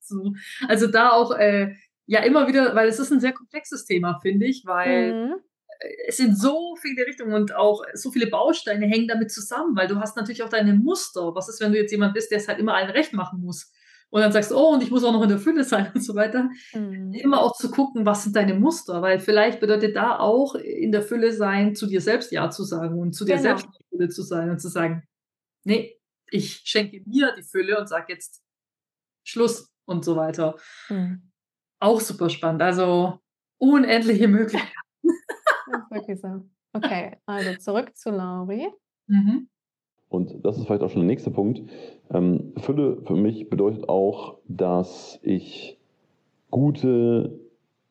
so. 0.00 0.34
Also 0.68 0.86
da 0.88 1.10
auch, 1.10 1.32
äh, 1.32 1.74
ja, 2.06 2.20
immer 2.22 2.46
wieder, 2.46 2.74
weil 2.74 2.88
es 2.88 2.98
ist 2.98 3.12
ein 3.12 3.20
sehr 3.20 3.32
komplexes 3.32 3.84
Thema, 3.84 4.18
finde 4.20 4.46
ich, 4.46 4.64
weil 4.66 5.12
Mhm. 5.12 5.34
Es 6.06 6.18
sind 6.18 6.38
so 6.38 6.76
viele 6.76 7.06
Richtungen 7.06 7.32
und 7.32 7.54
auch 7.54 7.82
so 7.94 8.10
viele 8.10 8.26
Bausteine 8.26 8.86
hängen 8.86 9.08
damit 9.08 9.30
zusammen, 9.32 9.76
weil 9.76 9.88
du 9.88 9.98
hast 9.98 10.16
natürlich 10.16 10.42
auch 10.42 10.48
deine 10.48 10.74
Muster. 10.74 11.34
Was 11.34 11.48
ist, 11.48 11.60
wenn 11.60 11.72
du 11.72 11.78
jetzt 11.78 11.90
jemand 11.92 12.14
bist, 12.14 12.30
der 12.30 12.38
es 12.38 12.48
halt 12.48 12.58
immer 12.58 12.74
allen 12.74 12.90
recht 12.90 13.12
machen 13.12 13.40
muss? 13.40 13.72
Und 14.10 14.22
dann 14.22 14.32
sagst 14.32 14.50
du, 14.50 14.56
oh, 14.56 14.74
und 14.74 14.82
ich 14.82 14.90
muss 14.90 15.04
auch 15.04 15.12
noch 15.12 15.22
in 15.22 15.28
der 15.28 15.38
Fülle 15.38 15.62
sein 15.64 15.90
und 15.94 16.02
so 16.02 16.14
weiter. 16.14 16.50
Mhm. 16.74 17.14
Immer 17.14 17.40
auch 17.40 17.56
zu 17.56 17.70
gucken, 17.70 18.04
was 18.04 18.24
sind 18.24 18.34
deine 18.36 18.54
Muster, 18.54 19.02
weil 19.02 19.20
vielleicht 19.20 19.60
bedeutet 19.60 19.94
da 19.96 20.18
auch 20.18 20.54
in 20.56 20.90
der 20.92 21.02
Fülle 21.02 21.32
sein, 21.32 21.74
zu 21.74 21.86
dir 21.86 22.00
selbst 22.00 22.32
Ja 22.32 22.50
zu 22.50 22.64
sagen 22.64 22.98
und 22.98 23.12
zu 23.12 23.24
dir 23.24 23.36
Genau. 23.36 23.42
selbst 23.42 23.66
in 23.66 23.72
der 23.72 23.86
Fülle 23.88 24.08
zu 24.08 24.22
sein 24.22 24.50
und 24.50 24.58
zu 24.60 24.68
sagen, 24.68 25.04
nee, 25.64 25.96
ich 26.30 26.62
schenke 26.64 27.02
mir 27.06 27.34
die 27.36 27.42
Fülle 27.42 27.78
und 27.78 27.88
sage 27.88 28.12
jetzt 28.12 28.42
Schluss 29.24 29.70
und 29.86 30.04
so 30.04 30.16
weiter. 30.16 30.56
Mhm. 30.88 31.30
Auch 31.78 32.00
super 32.00 32.28
spannend. 32.30 32.62
Also 32.62 33.20
unendliche 33.58 34.28
Möglichkeiten. 34.28 34.89
Das 35.70 35.82
ist 35.82 35.90
wirklich 35.90 36.20
so. 36.20 36.42
Okay, 36.72 37.16
also 37.26 37.58
zurück 37.58 37.96
zu 37.96 38.10
Lauri. 38.10 38.68
Mhm. 39.06 39.48
Und 40.08 40.44
das 40.44 40.58
ist 40.58 40.66
vielleicht 40.66 40.82
auch 40.82 40.90
schon 40.90 41.02
der 41.02 41.08
nächste 41.08 41.30
Punkt. 41.30 41.62
Ähm, 42.12 42.52
Fülle 42.58 42.98
für 43.04 43.14
mich 43.14 43.48
bedeutet 43.48 43.88
auch, 43.88 44.38
dass 44.48 45.20
ich 45.22 45.78
gute 46.50 47.38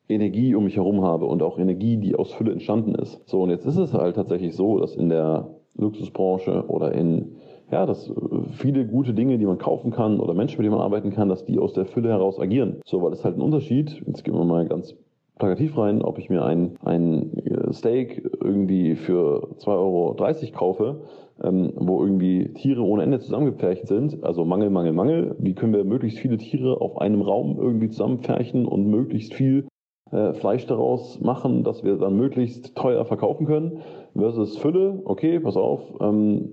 Energie 0.08 0.54
um 0.54 0.64
mich 0.64 0.76
herum 0.76 1.02
habe 1.02 1.26
und 1.26 1.42
auch 1.42 1.58
Energie, 1.58 1.96
die 1.96 2.14
aus 2.14 2.32
Fülle 2.32 2.52
entstanden 2.52 2.94
ist. 2.94 3.26
So, 3.26 3.42
und 3.42 3.50
jetzt 3.50 3.64
ist 3.64 3.78
es 3.78 3.94
halt 3.94 4.16
tatsächlich 4.16 4.54
so, 4.54 4.78
dass 4.78 4.96
in 4.96 5.08
der 5.08 5.48
Luxusbranche 5.76 6.66
oder 6.68 6.92
in, 6.92 7.36
ja, 7.70 7.86
dass 7.86 8.10
äh, 8.10 8.14
viele 8.52 8.86
gute 8.86 9.14
Dinge, 9.14 9.38
die 9.38 9.46
man 9.46 9.58
kaufen 9.58 9.90
kann 9.90 10.20
oder 10.20 10.34
Menschen, 10.34 10.58
mit 10.58 10.64
denen 10.66 10.76
man 10.76 10.84
arbeiten 10.84 11.12
kann, 11.12 11.28
dass 11.28 11.44
die 11.44 11.58
aus 11.58 11.72
der 11.72 11.86
Fülle 11.86 12.10
heraus 12.10 12.38
agieren. 12.38 12.80
So, 12.84 13.02
weil 13.02 13.12
es 13.12 13.24
halt 13.24 13.36
ein 13.36 13.42
Unterschied, 13.42 14.02
jetzt 14.06 14.24
gehen 14.24 14.34
wir 14.34 14.44
mal 14.44 14.66
ganz 14.66 14.94
plakativ 15.40 15.76
rein, 15.76 16.02
ob 16.02 16.18
ich 16.18 16.30
mir 16.30 16.44
ein, 16.44 16.76
ein 16.84 17.36
äh, 17.38 17.72
Steak 17.72 18.22
irgendwie 18.40 18.94
für 18.94 19.48
2,30 19.58 19.66
Euro 19.66 20.16
kaufe, 20.54 21.00
ähm, 21.42 21.72
wo 21.74 22.02
irgendwie 22.02 22.52
Tiere 22.54 22.82
ohne 22.82 23.02
Ende 23.02 23.18
zusammengepfercht 23.18 23.88
sind, 23.88 24.22
also 24.22 24.44
Mangel, 24.44 24.70
Mangel, 24.70 24.92
Mangel. 24.92 25.34
Wie 25.38 25.54
können 25.54 25.72
wir 25.72 25.84
möglichst 25.84 26.20
viele 26.20 26.36
Tiere 26.36 26.80
auf 26.80 26.98
einem 26.98 27.22
Raum 27.22 27.58
irgendwie 27.58 27.88
zusammenpferchen 27.88 28.66
und 28.66 28.86
möglichst 28.86 29.34
viel 29.34 29.66
äh, 30.12 30.34
Fleisch 30.34 30.66
daraus 30.66 31.20
machen, 31.20 31.64
dass 31.64 31.82
wir 31.82 31.96
dann 31.96 32.16
möglichst 32.16 32.76
teuer 32.76 33.04
verkaufen 33.04 33.46
können? 33.46 33.80
Versus 34.14 34.56
Fülle, 34.58 35.02
okay, 35.04 35.40
pass 35.40 35.56
auf, 35.56 35.82
ähm, 36.00 36.52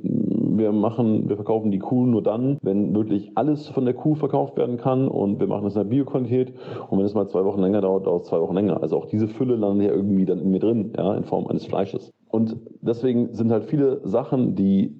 wir 0.57 0.71
machen, 0.71 1.29
wir 1.29 1.35
verkaufen 1.35 1.71
die 1.71 1.79
Kuh 1.79 2.05
nur 2.05 2.23
dann, 2.23 2.57
wenn 2.61 2.95
wirklich 2.95 3.31
alles 3.35 3.69
von 3.69 3.85
der 3.85 3.93
Kuh 3.93 4.15
verkauft 4.15 4.57
werden 4.57 4.77
kann 4.77 5.07
und 5.07 5.39
wir 5.39 5.47
machen 5.47 5.67
es 5.67 5.75
in 5.75 5.81
der 5.81 5.89
Bioqualität 5.89 6.53
und 6.89 6.97
wenn 6.97 7.05
es 7.05 7.13
mal 7.13 7.27
zwei 7.27 7.43
Wochen 7.45 7.61
länger 7.61 7.81
dauert, 7.81 8.05
dauert 8.05 8.23
es 8.23 8.29
zwei 8.29 8.39
Wochen 8.39 8.55
länger. 8.55 8.81
Also 8.81 8.97
auch 8.97 9.05
diese 9.05 9.27
Fülle 9.27 9.55
landet 9.55 9.87
ja 9.87 9.93
irgendwie 9.93 10.25
dann 10.25 10.39
in 10.39 10.51
mir 10.51 10.59
drin, 10.59 10.93
ja, 10.97 11.15
in 11.15 11.23
Form 11.23 11.47
eines 11.47 11.65
Fleisches. 11.65 12.11
Und 12.29 12.57
deswegen 12.81 13.33
sind 13.33 13.51
halt 13.51 13.65
viele 13.65 14.01
Sachen, 14.07 14.55
die 14.55 14.95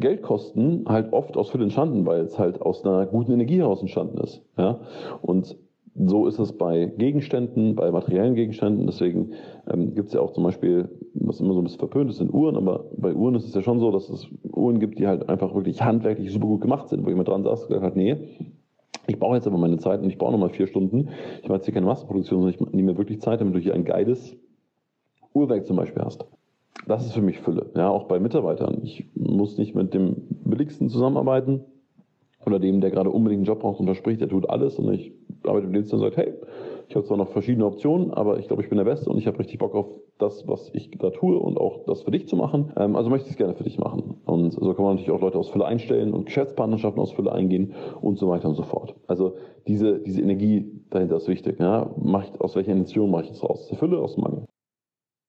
Geld 0.00 0.22
kosten, 0.22 0.84
halt 0.86 1.12
oft 1.12 1.36
aus 1.36 1.50
Fülle 1.50 1.64
entstanden, 1.64 2.06
weil 2.06 2.20
es 2.20 2.38
halt 2.38 2.62
aus 2.62 2.84
einer 2.84 3.06
guten 3.06 3.32
Energie 3.32 3.58
heraus 3.58 3.80
entstanden 3.80 4.18
ist. 4.18 4.42
Ja? 4.56 4.80
Und 5.22 5.56
so 6.06 6.26
ist 6.26 6.38
es 6.38 6.52
bei 6.52 6.86
Gegenständen, 6.96 7.74
bei 7.74 7.90
materiellen 7.90 8.34
Gegenständen. 8.34 8.86
Deswegen 8.86 9.32
ähm, 9.68 9.94
gibt 9.94 10.08
es 10.08 10.14
ja 10.14 10.20
auch 10.20 10.32
zum 10.32 10.44
Beispiel, 10.44 10.88
was 11.14 11.40
immer 11.40 11.54
so 11.54 11.60
ein 11.60 11.64
bisschen 11.64 11.80
verpönt 11.80 12.10
ist, 12.10 12.18
sind 12.18 12.32
Uhren, 12.32 12.56
aber 12.56 12.84
bei 12.96 13.14
Uhren 13.14 13.34
ist 13.34 13.46
es 13.46 13.54
ja 13.54 13.62
schon 13.62 13.80
so, 13.80 13.90
dass 13.90 14.08
es 14.08 14.28
Uhren 14.44 14.78
gibt, 14.78 14.98
die 14.98 15.06
halt 15.06 15.28
einfach 15.28 15.54
wirklich 15.54 15.82
handwerklich 15.82 16.32
super 16.32 16.46
gut 16.46 16.60
gemacht 16.60 16.88
sind, 16.88 17.04
wo 17.04 17.08
jemand 17.08 17.28
dran 17.28 17.42
saß 17.42 17.62
und 17.62 17.68
gesagt 17.68 17.84
hat, 17.84 17.96
nee, 17.96 18.16
ich 19.06 19.18
brauche 19.18 19.36
jetzt 19.36 19.46
aber 19.46 19.58
meine 19.58 19.78
Zeit 19.78 20.02
und 20.02 20.10
ich 20.10 20.18
brauche 20.18 20.32
nochmal 20.32 20.50
vier 20.50 20.66
Stunden. 20.66 21.08
Ich 21.42 21.48
mache 21.48 21.56
jetzt 21.56 21.64
hier 21.64 21.74
keine 21.74 21.86
Massenproduktion, 21.86 22.42
sondern 22.42 22.54
ich 22.54 22.74
nehme 22.74 22.92
mir 22.92 22.98
wirklich 22.98 23.20
Zeit, 23.20 23.40
damit 23.40 23.54
du 23.54 23.58
hier 23.58 23.74
ein 23.74 23.84
geiles 23.84 24.36
Uhrwerk 25.32 25.66
zum 25.66 25.76
Beispiel 25.76 26.02
hast. 26.02 26.26
Das 26.86 27.04
ist 27.04 27.12
für 27.12 27.22
mich 27.22 27.38
Fülle, 27.38 27.70
ja, 27.74 27.88
auch 27.88 28.04
bei 28.04 28.20
Mitarbeitern. 28.20 28.80
Ich 28.82 29.06
muss 29.14 29.58
nicht 29.58 29.74
mit 29.74 29.94
dem 29.94 30.16
Billigsten 30.44 30.88
zusammenarbeiten 30.88 31.64
oder 32.48 32.58
dem, 32.58 32.80
der 32.80 32.90
gerade 32.90 33.10
unbedingt 33.10 33.40
einen 33.40 33.46
Job 33.46 33.60
braucht 33.60 33.80
und 33.80 33.86
verspricht, 33.86 34.20
der 34.20 34.28
tut 34.28 34.48
alles 34.48 34.78
und 34.78 34.92
ich 34.92 35.12
arbeite 35.44 35.66
mit 35.66 35.76
dem 35.76 35.82
und 35.92 36.00
sage, 36.00 36.16
hey, 36.16 36.34
ich 36.88 36.96
habe 36.96 37.04
zwar 37.06 37.18
noch 37.18 37.28
verschiedene 37.30 37.66
Optionen, 37.66 38.12
aber 38.12 38.38
ich 38.38 38.46
glaube, 38.46 38.62
ich 38.62 38.68
bin 38.70 38.78
der 38.78 38.84
Beste 38.84 39.10
und 39.10 39.18
ich 39.18 39.26
habe 39.26 39.38
richtig 39.38 39.58
Bock 39.58 39.74
auf 39.74 39.86
das, 40.18 40.48
was 40.48 40.70
ich 40.74 40.90
da 40.98 41.10
tue 41.10 41.38
und 41.38 41.58
auch 41.58 41.84
das 41.84 42.02
für 42.02 42.10
dich 42.10 42.26
zu 42.28 42.34
machen. 42.34 42.72
Ähm, 42.76 42.96
also 42.96 43.10
möchte 43.10 43.26
ich 43.26 43.32
es 43.32 43.36
gerne 43.36 43.54
für 43.54 43.62
dich 43.64 43.78
machen. 43.78 44.16
Und 44.24 44.52
so 44.52 44.72
kann 44.74 44.84
man 44.84 44.94
natürlich 44.96 45.10
auch 45.12 45.20
Leute 45.20 45.38
aus 45.38 45.50
Fülle 45.50 45.66
einstellen 45.66 46.12
und 46.14 46.24
Geschäftspartnerschaften 46.24 47.00
aus 47.00 47.12
Fülle 47.12 47.32
eingehen 47.32 47.74
und 48.00 48.18
so 48.18 48.28
weiter 48.28 48.48
und 48.48 48.54
so 48.54 48.62
fort. 48.62 48.94
Also 49.06 49.36
diese, 49.66 50.00
diese 50.00 50.22
Energie 50.22 50.82
dahinter 50.90 51.16
ist 51.16 51.28
wichtig. 51.28 51.60
Ja? 51.60 51.94
Mach 52.02 52.24
ich, 52.24 52.40
aus 52.40 52.56
welcher 52.56 52.72
Intention 52.72 53.10
mache 53.10 53.24
ich 53.24 53.28
das 53.28 53.42
raus? 53.42 53.60
Aus 53.60 53.68
der 53.68 53.78
Fülle, 53.78 53.98
aus 53.98 54.14
dem 54.14 54.24
Mangel? 54.24 54.44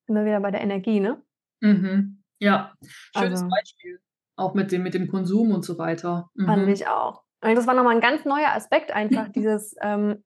Immer 0.07 0.25
wieder 0.25 0.39
bei 0.39 0.51
der 0.51 0.61
Energie, 0.61 0.99
ne? 0.99 1.21
Mhm. 1.61 2.23
Ja, 2.39 2.71
schönes 2.81 3.41
Also- 3.41 3.49
Beispiel. 3.49 3.99
Auch 4.39 4.53
mit 4.53 4.71
dem, 4.71 4.83
mit 4.83 4.93
dem 4.93 5.07
Konsum 5.07 5.51
und 5.51 5.63
so 5.65 5.77
weiter. 5.77 6.29
Fand 6.45 6.65
Mhm. 6.65 6.69
ich 6.69 6.87
auch. 6.87 7.23
Also 7.41 7.55
das 7.55 7.67
war 7.67 7.73
nochmal 7.73 7.95
ein 7.95 8.01
ganz 8.01 8.25
neuer 8.25 8.51
Aspekt, 8.53 8.91
einfach 8.91 9.27
dieses, 9.35 9.75
ähm, 9.81 10.23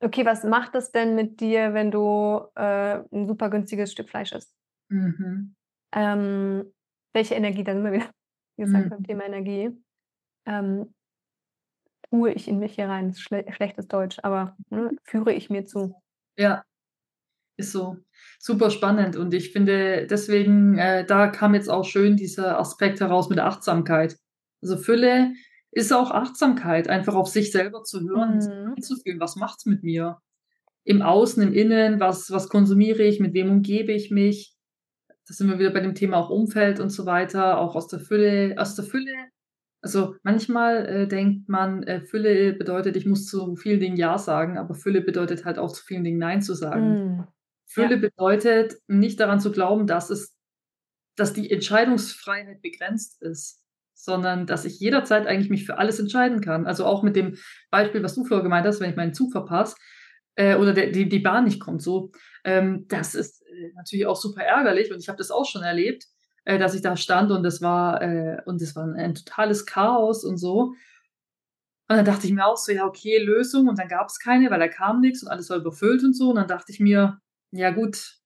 okay, 0.00 0.26
was 0.26 0.44
macht 0.44 0.74
es 0.74 0.90
denn 0.92 1.14
mit 1.14 1.40
dir, 1.40 1.74
wenn 1.74 1.90
du 1.90 2.42
äh, 2.56 3.02
ein 3.12 3.26
super 3.26 3.50
günstiges 3.50 3.92
Stück 3.92 4.08
Fleisch 4.10 4.32
isst? 4.32 4.54
Mhm. 4.90 5.54
Ähm, 5.92 6.72
welche 7.12 7.34
Energie, 7.34 7.64
dann 7.64 7.78
immer 7.78 7.92
wieder, 7.92 8.10
wie 8.56 8.64
gesagt, 8.64 8.86
Mhm. 8.86 8.90
beim 8.90 9.04
Thema 9.04 9.24
Energie, 9.24 9.70
ähm, 10.46 10.92
tue 12.10 12.32
ich 12.32 12.48
in 12.48 12.58
mich 12.58 12.74
hier 12.74 12.88
rein, 12.88 13.08
das 13.08 13.16
ist 13.16 13.22
schle 13.22 13.44
schlechtes 13.52 13.88
Deutsch, 13.88 14.18
aber 14.22 14.56
ne, 14.70 14.90
führe 15.04 15.32
ich 15.32 15.50
mir 15.50 15.64
zu. 15.64 15.94
Ja, 16.36 16.64
ist 17.56 17.72
so. 17.72 17.98
Super 18.38 18.70
spannend. 18.70 19.16
Und 19.16 19.32
ich 19.34 19.52
finde, 19.52 20.06
deswegen, 20.08 20.76
äh, 20.78 21.04
da 21.04 21.28
kam 21.28 21.54
jetzt 21.54 21.70
auch 21.70 21.84
schön 21.84 22.16
dieser 22.16 22.58
Aspekt 22.58 23.00
heraus 23.00 23.28
mit 23.28 23.38
der 23.38 23.46
Achtsamkeit. 23.46 24.16
Also 24.62 24.76
Fülle 24.76 25.32
ist 25.72 25.92
auch 25.92 26.10
Achtsamkeit, 26.10 26.88
einfach 26.88 27.14
auf 27.14 27.28
sich 27.28 27.50
selber 27.52 27.82
zu 27.82 28.00
hören, 28.00 28.38
Mhm. 28.38 28.80
zu 28.80 28.96
fühlen, 28.96 29.20
was 29.20 29.36
macht's 29.36 29.66
mit 29.66 29.82
mir? 29.82 30.18
Im 30.84 31.02
Außen, 31.02 31.42
im 31.42 31.52
Innen, 31.52 32.00
was, 32.00 32.30
was 32.30 32.48
konsumiere 32.48 33.02
ich, 33.02 33.18
mit 33.18 33.34
wem 33.34 33.50
umgebe 33.50 33.92
ich 33.92 34.10
mich? 34.10 34.54
Da 35.26 35.32
sind 35.34 35.48
wir 35.48 35.58
wieder 35.58 35.70
bei 35.70 35.80
dem 35.80 35.94
Thema 35.94 36.18
auch 36.18 36.28
Umfeld 36.30 36.80
und 36.80 36.90
so 36.90 37.06
weiter, 37.06 37.58
auch 37.58 37.74
aus 37.74 37.88
der 37.88 37.98
Fülle, 37.98 38.54
aus 38.58 38.74
der 38.76 38.84
Fülle. 38.84 39.12
Also 39.80 40.14
manchmal 40.22 40.86
äh, 40.86 41.08
denkt 41.08 41.48
man, 41.48 41.82
äh, 41.82 42.00
Fülle 42.02 42.52
bedeutet, 42.54 42.96
ich 42.96 43.06
muss 43.06 43.26
zu 43.26 43.56
vielen 43.56 43.80
Dingen 43.80 43.96
Ja 43.96 44.16
sagen, 44.18 44.56
aber 44.58 44.74
Fülle 44.74 45.00
bedeutet 45.00 45.44
halt 45.44 45.58
auch 45.58 45.72
zu 45.72 45.82
vielen 45.84 46.04
Dingen 46.04 46.18
Nein 46.18 46.42
zu 46.42 46.54
sagen. 46.54 47.16
Mhm. 47.16 47.24
Fülle 47.66 47.96
bedeutet, 47.96 48.74
nicht 48.86 49.20
daran 49.20 49.40
zu 49.40 49.50
glauben, 49.52 49.86
dass 49.86 50.10
es, 50.10 50.36
dass 51.16 51.32
die 51.32 51.50
Entscheidungsfreiheit 51.50 52.62
begrenzt 52.62 53.22
ist. 53.22 53.60
sondern 53.94 54.46
dass 54.46 54.64
ich 54.64 54.80
jederzeit 54.80 55.26
eigentlich 55.26 55.50
mich 55.50 55.64
für 55.64 55.78
alles 55.78 55.98
entscheiden 55.98 56.40
kann. 56.40 56.66
Also 56.66 56.84
auch 56.84 57.02
mit 57.02 57.16
dem 57.16 57.38
Beispiel, 57.70 58.02
was 58.02 58.14
du 58.14 58.24
vorher 58.24 58.42
gemeint 58.42 58.66
hast, 58.66 58.80
wenn 58.80 58.90
ich 58.90 58.96
meinen 58.96 59.14
Zug 59.14 59.32
verpasse 59.32 59.76
äh, 60.34 60.56
oder 60.56 60.72
der, 60.74 60.90
die, 60.90 61.08
die 61.08 61.20
Bahn 61.20 61.44
nicht 61.44 61.60
kommt, 61.60 61.80
so, 61.82 62.10
ähm, 62.44 62.86
das 62.88 63.14
ist 63.14 63.42
äh, 63.46 63.72
natürlich 63.76 64.06
auch 64.06 64.16
super 64.16 64.42
ärgerlich 64.42 64.92
und 64.92 64.98
ich 64.98 65.08
habe 65.08 65.18
das 65.18 65.30
auch 65.30 65.46
schon 65.46 65.62
erlebt, 65.62 66.04
äh, 66.44 66.58
dass 66.58 66.74
ich 66.74 66.82
da 66.82 66.96
stand 66.96 67.30
und 67.30 67.42
das 67.44 67.62
war 67.62 68.02
äh, 68.02 68.42
und 68.44 68.60
das 68.60 68.76
war 68.76 68.84
ein, 68.84 68.94
ein 68.94 69.14
totales 69.14 69.64
Chaos 69.64 70.24
und 70.24 70.36
so. 70.38 70.74
Und 71.86 71.96
dann 71.96 72.04
dachte 72.04 72.26
ich 72.26 72.32
mir 72.32 72.46
auch 72.46 72.56
so, 72.56 72.72
ja, 72.72 72.86
okay, 72.86 73.18
Lösung. 73.18 73.68
Und 73.68 73.78
dann 73.78 73.88
gab 73.88 74.08
es 74.08 74.18
keine, 74.18 74.50
weil 74.50 74.58
da 74.58 74.68
kam 74.68 75.00
nichts 75.00 75.22
und 75.22 75.28
alles 75.28 75.50
war 75.50 75.58
überfüllt 75.58 76.02
und 76.02 76.14
so. 76.16 76.30
Und 76.30 76.36
dann 76.36 76.48
dachte 76.48 76.72
ich 76.72 76.80
mir, 76.80 77.20
ja 77.54 77.70
gut, 77.70 78.18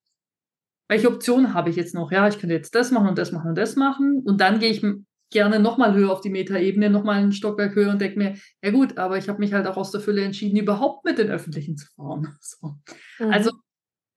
welche 0.89 1.09
Optionen 1.09 1.53
habe 1.55 1.71
ich 1.71 1.77
jetzt 1.77 1.95
noch? 1.95 2.11
Ja, 2.11 2.27
ich 2.29 2.39
könnte 2.39 2.55
jetzt 2.55 2.75
das 2.75 2.91
machen 2.91 3.09
und 3.09 3.19
das 3.19 3.31
machen 3.31 3.51
und 3.51 3.59
das 3.59 3.77
machen. 3.77 4.23
Und 4.25 4.41
dann 4.41 4.59
gehe 4.59 4.71
ich 4.71 4.83
gerne 5.31 5.61
nochmal 5.61 5.95
höher 5.95 6.11
auf 6.11 6.23
die 6.23 6.31
Metaebene, 6.31 6.89
nochmal 6.89 7.17
einen 7.17 7.33
Stockwerk 7.33 7.75
höher 7.75 7.91
und 7.91 8.01
denke 8.01 8.19
mir, 8.19 8.35
ja 8.63 8.71
gut, 8.71 8.97
aber 8.97 9.19
ich 9.19 9.29
habe 9.29 9.39
mich 9.39 9.53
halt 9.53 9.67
auch 9.67 9.77
aus 9.77 9.91
der 9.91 10.01
Fülle 10.01 10.25
entschieden, 10.25 10.57
überhaupt 10.57 11.05
mit 11.05 11.19
den 11.19 11.31
Öffentlichen 11.31 11.77
zu 11.77 11.87
fahren. 11.95 12.39
So. 12.41 12.77
Mhm. 13.19 13.31
Also 13.31 13.53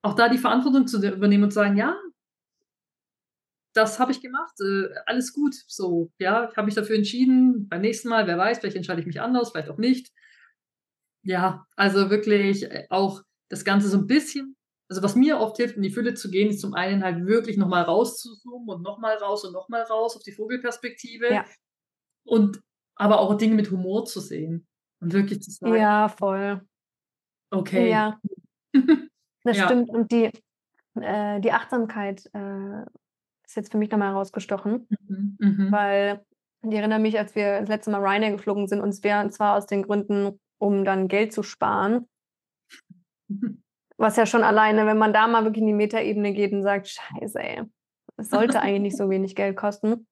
auch 0.01 0.15
da 0.15 0.29
die 0.29 0.37
Verantwortung 0.37 0.87
zu 0.87 1.05
übernehmen 1.05 1.43
und 1.43 1.51
zu 1.51 1.55
sagen, 1.55 1.75
ja, 1.75 1.95
das 3.73 3.99
habe 3.99 4.11
ich 4.11 4.21
gemacht, 4.21 4.53
äh, 4.61 4.87
alles 5.05 5.33
gut. 5.33 5.55
So, 5.67 6.11
ja, 6.19 6.49
ich 6.49 6.55
habe 6.55 6.65
mich 6.65 6.75
dafür 6.75 6.95
entschieden. 6.95 7.67
Beim 7.67 7.81
nächsten 7.81 8.07
Mal, 8.07 8.27
wer 8.27 8.37
weiß, 8.37 8.59
vielleicht 8.59 8.77
entscheide 8.77 9.01
ich 9.01 9.07
mich 9.07 9.21
anders, 9.21 9.51
vielleicht 9.51 9.69
auch 9.69 9.77
nicht. 9.77 10.11
Ja, 11.23 11.65
also 11.75 12.09
wirklich 12.09 12.63
äh, 12.71 12.87
auch 12.89 13.21
das 13.49 13.65
Ganze 13.65 13.89
so 13.89 13.97
ein 13.97 14.07
bisschen 14.07 14.55
also 14.91 15.03
was 15.03 15.15
mir 15.15 15.39
oft 15.39 15.55
hilft, 15.55 15.77
in 15.77 15.83
die 15.83 15.89
Fülle 15.89 16.15
zu 16.15 16.29
gehen, 16.29 16.49
ist 16.49 16.59
zum 16.59 16.73
einen 16.73 17.01
halt 17.01 17.25
wirklich 17.25 17.55
nochmal 17.55 17.83
rauszuzoomen 17.83 18.67
und 18.67 18.81
nochmal 18.81 19.15
raus 19.15 19.45
und 19.45 19.53
nochmal 19.53 19.83
raus 19.83 20.17
auf 20.17 20.21
die 20.21 20.33
Vogelperspektive. 20.33 21.31
Ja. 21.31 21.45
Und 22.25 22.61
aber 22.95 23.21
auch 23.21 23.35
Dinge 23.35 23.55
mit 23.55 23.71
Humor 23.71 24.03
zu 24.03 24.19
sehen 24.19 24.67
und 24.99 25.13
wirklich 25.13 25.41
zu 25.41 25.51
sagen. 25.51 25.75
Ja, 25.75 26.09
voll. 26.09 26.61
Okay. 27.49 27.89
Ja. 27.89 28.19
Das 29.43 29.57
ja. 29.57 29.65
stimmt. 29.65 29.89
Und 29.89 30.11
die, 30.11 30.29
äh, 31.01 31.39
die 31.39 31.51
Achtsamkeit 31.51 32.29
äh, 32.33 32.83
ist 33.43 33.55
jetzt 33.55 33.71
für 33.71 33.79
mich 33.79 33.89
nochmal 33.89 34.09
herausgestochen, 34.09 34.87
mhm. 35.07 35.35
Mhm. 35.39 35.71
weil 35.71 36.23
ich 36.61 36.75
erinnere 36.75 36.99
mich, 36.99 37.17
als 37.17 37.33
wir 37.33 37.61
das 37.61 37.67
letzte 37.67 37.89
Mal 37.89 38.01
Ryanair 38.01 38.33
geflogen 38.33 38.67
sind, 38.67 38.81
und 38.81 38.93
zwar 38.93 39.57
aus 39.57 39.65
den 39.65 39.81
Gründen, 39.81 40.39
um 40.59 40.85
dann 40.85 41.07
Geld 41.07 41.33
zu 41.33 41.41
sparen. 41.41 42.07
Was 44.01 44.15
ja 44.15 44.25
schon 44.25 44.43
alleine, 44.43 44.87
wenn 44.87 44.97
man 44.97 45.13
da 45.13 45.27
mal 45.27 45.43
wirklich 45.43 45.61
in 45.61 45.67
die 45.67 45.73
Metaebene 45.73 46.33
geht 46.33 46.53
und 46.53 46.63
sagt, 46.63 46.87
scheiße, 46.87 47.39
ey, 47.39 47.61
es 48.17 48.29
sollte 48.29 48.59
eigentlich 48.61 48.81
nicht 48.81 48.97
so 48.97 49.09
wenig 49.09 49.35
Geld 49.35 49.55
kosten. 49.55 50.07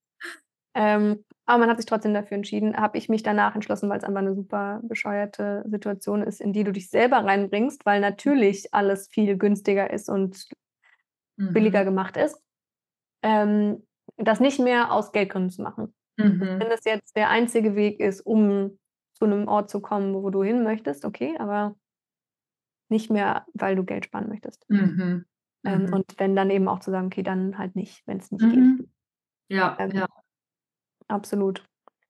Ähm, 0.75 1.25
aber 1.47 1.61
man 1.61 1.69
hat 1.71 1.77
sich 1.77 1.87
trotzdem 1.87 2.13
dafür 2.13 2.37
entschieden, 2.37 2.77
habe 2.77 2.99
ich 2.99 3.09
mich 3.09 3.23
danach 3.23 3.55
entschlossen, 3.55 3.89
weil 3.89 3.97
es 3.97 4.03
einfach 4.03 4.19
eine 4.19 4.35
super 4.35 4.79
bescheuerte 4.83 5.63
Situation 5.65 6.21
ist, 6.21 6.39
in 6.39 6.53
die 6.53 6.63
du 6.63 6.71
dich 6.71 6.91
selber 6.91 7.25
reinbringst, 7.25 7.87
weil 7.87 7.99
natürlich 7.99 8.71
alles 8.75 9.07
viel 9.07 9.35
günstiger 9.35 9.89
ist 9.89 10.09
und 10.09 10.45
mhm. 11.37 11.53
billiger 11.53 11.83
gemacht 11.83 12.15
ist. 12.15 12.39
Ähm, 13.23 13.87
das 14.17 14.39
nicht 14.39 14.59
mehr 14.59 14.93
aus 14.93 15.11
Geldgründen 15.11 15.49
zu 15.49 15.63
machen. 15.63 15.95
Mhm. 16.17 16.59
Wenn 16.59 16.69
das 16.69 16.85
jetzt 16.85 17.15
der 17.15 17.29
einzige 17.29 17.75
Weg 17.75 17.99
ist, 17.99 18.21
um 18.21 18.77
zu 19.13 19.25
einem 19.25 19.47
Ort 19.47 19.71
zu 19.71 19.81
kommen, 19.81 20.13
wo 20.13 20.29
du 20.29 20.43
hin 20.43 20.63
möchtest, 20.63 21.03
okay, 21.05 21.35
aber 21.39 21.75
nicht 22.89 23.09
mehr, 23.09 23.45
weil 23.53 23.75
du 23.75 23.83
Geld 23.83 24.05
sparen 24.05 24.29
möchtest. 24.29 24.69
Mhm. 24.69 25.25
Ähm, 25.63 25.85
mhm. 25.85 25.93
Und 25.93 26.19
wenn 26.19 26.35
dann 26.35 26.49
eben 26.49 26.67
auch 26.67 26.79
zu 26.79 26.91
sagen, 26.91 27.07
okay, 27.07 27.23
dann 27.23 27.57
halt 27.57 27.75
nicht, 27.75 28.05
wenn 28.07 28.17
es 28.17 28.31
nicht 28.31 28.43
mhm. 28.43 28.77
geht. 28.77 28.89
Ja, 29.49 29.75
ähm, 29.79 29.91
ja. 29.91 30.07
Absolut. 31.07 31.65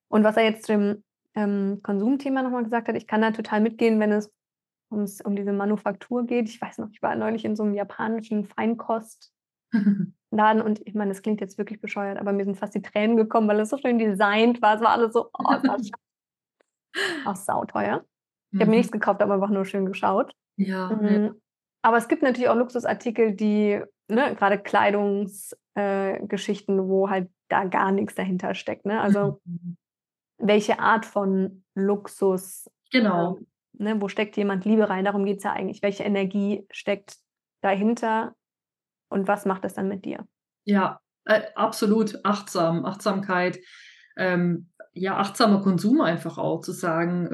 Und 0.07 0.23
was 0.23 0.37
er 0.37 0.43
jetzt 0.43 0.65
zu 0.65 0.73
dem 0.73 1.03
ähm, 1.35 1.79
Konsumthema 1.83 2.41
nochmal 2.43 2.63
gesagt 2.63 2.87
hat, 2.87 2.95
ich 2.95 3.07
kann 3.07 3.21
da 3.21 3.31
total 3.31 3.61
mitgehen, 3.61 3.99
wenn 3.99 4.11
es 4.11 4.31
ums, 4.91 5.21
um 5.21 5.35
diese 5.35 5.53
Manufaktur 5.53 6.25
geht. 6.25 6.49
Ich 6.49 6.61
weiß 6.61 6.79
noch, 6.79 6.89
ich 6.91 7.01
war 7.01 7.15
neulich 7.15 7.45
in 7.45 7.55
so 7.55 7.63
einem 7.63 7.73
japanischen 7.73 8.45
Feinkostladen 8.45 9.31
und 10.63 10.85
ich 10.85 10.95
meine, 10.95 11.11
das 11.11 11.21
klingt 11.21 11.41
jetzt 11.41 11.57
wirklich 11.57 11.79
bescheuert, 11.79 12.17
aber 12.17 12.33
mir 12.33 12.45
sind 12.45 12.57
fast 12.57 12.75
die 12.75 12.81
Tränen 12.81 13.15
gekommen, 13.17 13.47
weil 13.47 13.59
es 13.59 13.69
so 13.69 13.77
schön 13.77 13.99
designt 13.99 14.61
war. 14.61 14.75
Es 14.75 14.81
war 14.81 14.89
alles 14.89 15.13
so, 15.13 15.29
oh, 15.33 15.51
das 15.51 15.63
war 15.63 15.77
auch 17.25 17.35
sauteuer. 17.35 18.03
Ich 18.51 18.59
habe 18.59 18.71
mir 18.71 18.77
nichts 18.77 18.91
gekauft, 18.91 19.21
aber 19.21 19.35
einfach 19.35 19.51
nur 19.51 19.65
schön 19.65 19.85
geschaut. 19.85 20.33
Ja, 20.59 20.89
mhm. 20.89 21.41
Aber 21.81 21.97
es 21.97 22.07
gibt 22.09 22.21
natürlich 22.21 22.49
auch 22.49 22.55
Luxusartikel, 22.55 23.33
die, 23.33 23.81
ne, 24.09 24.35
gerade 24.35 24.59
Kleidungsgeschichten, 24.59 26.79
äh, 26.79 26.87
wo 26.87 27.09
halt 27.09 27.29
da 27.47 27.63
gar 27.63 27.91
nichts 27.91 28.15
dahinter 28.15 28.53
steckt. 28.53 28.85
Ne? 28.85 28.99
Also 28.99 29.39
mhm. 29.45 29.77
welche 30.37 30.79
Art 30.79 31.05
von 31.05 31.63
Luxus, 31.75 32.69
genau. 32.91 33.37
Äh, 33.37 33.83
ne, 33.83 34.01
wo 34.01 34.09
steckt 34.09 34.35
jemand 34.35 34.65
Liebe 34.65 34.89
rein? 34.89 35.05
Darum 35.05 35.25
geht 35.25 35.37
es 35.37 35.43
ja 35.43 35.53
eigentlich. 35.53 35.81
Welche 35.81 36.03
Energie 36.03 36.67
steckt 36.71 37.15
dahinter 37.61 38.35
und 39.09 39.29
was 39.29 39.45
macht 39.45 39.63
es 39.63 39.73
dann 39.73 39.87
mit 39.87 40.03
dir? 40.03 40.27
Ja, 40.65 40.99
äh, 41.23 41.43
absolut 41.55 42.19
achtsam, 42.25 42.85
Achtsamkeit. 42.85 43.59
Ähm, 44.17 44.69
ja, 44.99 45.17
achtsamer 45.17 45.61
Konsum 45.61 46.01
einfach 46.01 46.37
auch 46.37 46.61
zu 46.61 46.71
sagen. 46.71 47.29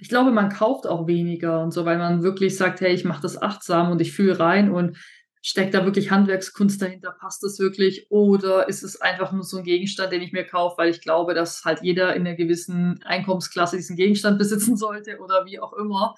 Ich 0.00 0.08
glaube, 0.08 0.30
man 0.30 0.50
kauft 0.50 0.86
auch 0.86 1.06
weniger 1.06 1.62
und 1.62 1.72
so, 1.72 1.84
weil 1.84 1.98
man 1.98 2.22
wirklich 2.22 2.56
sagt, 2.56 2.80
hey, 2.80 2.92
ich 2.92 3.04
mache 3.04 3.22
das 3.22 3.40
achtsam 3.40 3.90
und 3.90 4.00
ich 4.00 4.12
fühle 4.12 4.38
rein 4.38 4.70
und 4.70 4.98
steckt 5.42 5.72
da 5.74 5.84
wirklich 5.84 6.10
Handwerkskunst 6.10 6.80
dahinter? 6.82 7.16
Passt 7.18 7.42
das 7.42 7.58
wirklich? 7.58 8.06
Oder 8.10 8.68
ist 8.68 8.82
es 8.82 9.00
einfach 9.00 9.32
nur 9.32 9.44
so 9.44 9.58
ein 9.58 9.64
Gegenstand, 9.64 10.12
den 10.12 10.22
ich 10.22 10.32
mir 10.32 10.44
kaufe, 10.44 10.76
weil 10.78 10.90
ich 10.90 11.00
glaube, 11.00 11.34
dass 11.34 11.64
halt 11.64 11.80
jeder 11.82 12.14
in 12.14 12.26
einer 12.26 12.36
gewissen 12.36 13.00
Einkommensklasse 13.04 13.76
diesen 13.76 13.96
Gegenstand 13.96 14.38
besitzen 14.38 14.76
sollte 14.76 15.18
oder 15.18 15.46
wie 15.46 15.58
auch 15.58 15.72
immer? 15.72 16.14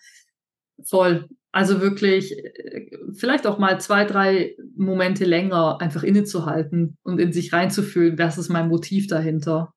Voll. 0.85 1.29
Also 1.53 1.81
wirklich, 1.81 2.33
äh, 2.37 2.91
vielleicht 3.13 3.47
auch 3.47 3.59
mal 3.59 3.81
zwei, 3.81 4.05
drei 4.05 4.57
Momente 4.75 5.25
länger 5.25 5.81
einfach 5.81 6.03
innezuhalten 6.03 6.97
und 7.03 7.21
in 7.21 7.33
sich 7.33 7.53
reinzufühlen, 7.53 8.19
was 8.19 8.39
ist 8.39 8.49
mein 8.49 8.69
Motiv 8.69 9.07
dahinter? 9.07 9.73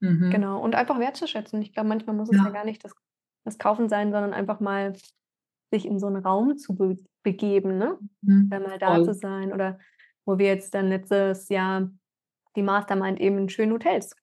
Mhm. 0.00 0.30
Genau. 0.30 0.60
Und 0.60 0.74
einfach 0.74 0.98
wertzuschätzen. 0.98 1.60
Ich 1.62 1.72
glaube, 1.72 1.88
manchmal 1.88 2.16
muss 2.16 2.28
es 2.30 2.36
ja, 2.36 2.44
ja 2.44 2.50
gar 2.50 2.64
nicht 2.64 2.84
das, 2.84 2.92
das, 3.44 3.58
Kaufen 3.58 3.88
sein, 3.88 4.12
sondern 4.12 4.32
einfach 4.32 4.60
mal 4.60 4.94
sich 5.70 5.86
in 5.86 5.98
so 5.98 6.06
einen 6.06 6.24
Raum 6.24 6.56
zu 6.56 6.74
be 6.74 6.96
begeben, 7.24 7.76
ne? 7.78 7.98
Mhm. 8.22 8.48
Dann 8.48 8.62
mal 8.62 8.78
da 8.78 8.94
Voll. 8.94 9.04
zu 9.04 9.14
sein. 9.14 9.52
Oder 9.52 9.78
wo 10.24 10.38
wir 10.38 10.46
jetzt 10.46 10.74
dann 10.74 10.88
letztes 10.88 11.48
Jahr 11.48 11.90
die 12.56 12.62
Mastermind 12.62 13.20
eben 13.20 13.38
in 13.38 13.48
schönen 13.48 13.72
Hotels 13.72 14.14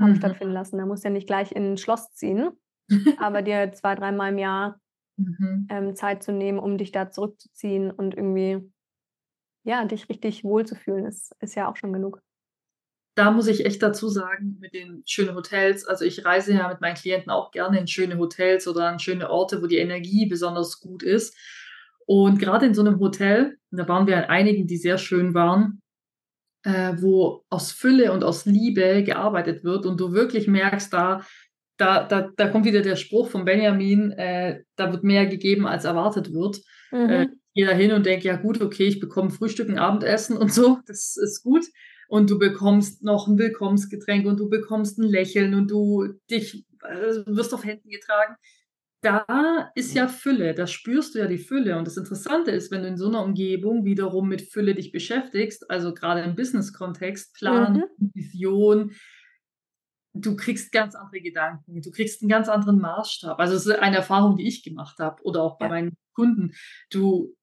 haben 0.00 0.12
mhm. 0.12 0.16
stattfinden 0.16 0.52
lassen. 0.52 0.78
Da 0.78 0.86
musst 0.86 1.04
du 1.04 1.08
ja 1.08 1.12
nicht 1.12 1.26
gleich 1.26 1.52
in 1.52 1.72
ein 1.72 1.76
Schloss 1.78 2.12
ziehen, 2.12 2.50
aber 3.18 3.42
dir 3.42 3.72
zwei, 3.72 3.94
dreimal 3.94 4.32
im 4.32 4.38
Jahr 4.38 4.80
mhm. 5.16 5.66
ähm, 5.70 5.96
Zeit 5.96 6.22
zu 6.22 6.32
nehmen, 6.32 6.58
um 6.58 6.78
dich 6.78 6.92
da 6.92 7.10
zurückzuziehen 7.10 7.90
und 7.90 8.14
irgendwie 8.14 8.72
ja, 9.64 9.84
dich 9.84 10.08
richtig 10.08 10.44
wohlzufühlen, 10.44 11.06
ist, 11.06 11.34
ist 11.40 11.54
ja 11.54 11.70
auch 11.70 11.76
schon 11.76 11.92
genug 11.92 12.20
da 13.14 13.30
muss 13.30 13.46
ich 13.46 13.66
echt 13.66 13.82
dazu 13.82 14.08
sagen, 14.08 14.56
mit 14.60 14.72
den 14.72 15.02
schönen 15.06 15.34
Hotels, 15.34 15.84
also 15.84 16.04
ich 16.04 16.24
reise 16.24 16.54
ja 16.54 16.68
mit 16.68 16.80
meinen 16.80 16.94
Klienten 16.94 17.30
auch 17.30 17.50
gerne 17.50 17.78
in 17.78 17.86
schöne 17.86 18.16
Hotels 18.18 18.66
oder 18.66 18.88
an 18.88 18.98
schöne 18.98 19.28
Orte, 19.30 19.62
wo 19.62 19.66
die 19.66 19.78
Energie 19.78 20.26
besonders 20.26 20.80
gut 20.80 21.02
ist. 21.02 21.36
Und 22.06 22.38
gerade 22.38 22.66
in 22.66 22.74
so 22.74 22.82
einem 22.82 22.98
Hotel, 23.00 23.58
da 23.70 23.86
waren 23.86 24.06
wir 24.06 24.16
an 24.16 24.24
einigen, 24.24 24.66
die 24.66 24.78
sehr 24.78 24.98
schön 24.98 25.34
waren, 25.34 25.82
äh, 26.64 26.94
wo 26.98 27.44
aus 27.50 27.70
Fülle 27.70 28.12
und 28.12 28.24
aus 28.24 28.46
Liebe 28.46 29.02
gearbeitet 29.04 29.62
wird 29.62 29.84
und 29.84 30.00
du 30.00 30.12
wirklich 30.12 30.48
merkst, 30.48 30.92
da, 30.92 31.24
da, 31.76 32.04
da, 32.04 32.30
da 32.34 32.48
kommt 32.48 32.64
wieder 32.64 32.80
der 32.80 32.96
Spruch 32.96 33.28
von 33.28 33.44
Benjamin, 33.44 34.12
äh, 34.12 34.62
da 34.76 34.90
wird 34.90 35.04
mehr 35.04 35.26
gegeben, 35.26 35.66
als 35.66 35.84
erwartet 35.84 36.32
wird. 36.32 36.60
Mhm. 36.90 37.10
Äh, 37.10 37.28
gehe 37.54 37.66
da 37.66 37.72
hin 37.72 37.92
und 37.92 38.06
denke, 38.06 38.28
ja 38.28 38.36
gut, 38.36 38.62
okay, 38.62 38.84
ich 38.84 39.00
bekomme 39.00 39.30
Frühstück 39.30 39.68
und 39.68 39.78
Abendessen 39.78 40.38
und 40.38 40.52
so, 40.52 40.78
das 40.86 41.18
ist 41.18 41.42
gut 41.42 41.66
und 42.12 42.28
du 42.28 42.38
bekommst 42.38 43.02
noch 43.02 43.26
ein 43.26 43.38
Willkommensgetränk 43.38 44.26
und 44.26 44.38
du 44.38 44.50
bekommst 44.50 44.98
ein 44.98 45.08
Lächeln 45.08 45.54
und 45.54 45.70
du 45.70 46.12
dich 46.30 46.66
äh, 46.82 47.24
wirst 47.24 47.54
auf 47.54 47.64
Händen 47.64 47.88
getragen. 47.88 48.36
Da 49.00 49.72
ist 49.74 49.94
ja 49.94 50.08
Fülle, 50.08 50.52
da 50.52 50.66
spürst 50.66 51.14
du 51.14 51.20
ja 51.20 51.26
die 51.26 51.38
Fülle. 51.38 51.78
Und 51.78 51.86
das 51.86 51.96
Interessante 51.96 52.50
ist, 52.50 52.70
wenn 52.70 52.82
du 52.82 52.88
in 52.88 52.98
so 52.98 53.08
einer 53.08 53.24
Umgebung 53.24 53.86
wiederum 53.86 54.28
mit 54.28 54.42
Fülle 54.42 54.74
dich 54.74 54.92
beschäftigst, 54.92 55.70
also 55.70 55.94
gerade 55.94 56.20
im 56.20 56.36
Business-Kontext, 56.36 57.34
Plan, 57.34 57.84
mhm. 57.96 58.10
Vision, 58.12 58.92
du 60.12 60.36
kriegst 60.36 60.70
ganz 60.70 60.94
andere 60.94 61.22
Gedanken, 61.22 61.80
du 61.80 61.90
kriegst 61.90 62.20
einen 62.20 62.28
ganz 62.28 62.50
anderen 62.50 62.78
Maßstab. 62.78 63.40
Also 63.40 63.54
es 63.54 63.64
ist 63.64 63.78
eine 63.78 63.96
Erfahrung, 63.96 64.36
die 64.36 64.46
ich 64.46 64.62
gemacht 64.62 64.98
habe 64.98 65.22
oder 65.22 65.40
auch 65.40 65.56
bei 65.56 65.64
ja. 65.64 65.70
meinen 65.70 65.96
Kunden. 66.12 66.52
Du, 66.90 67.34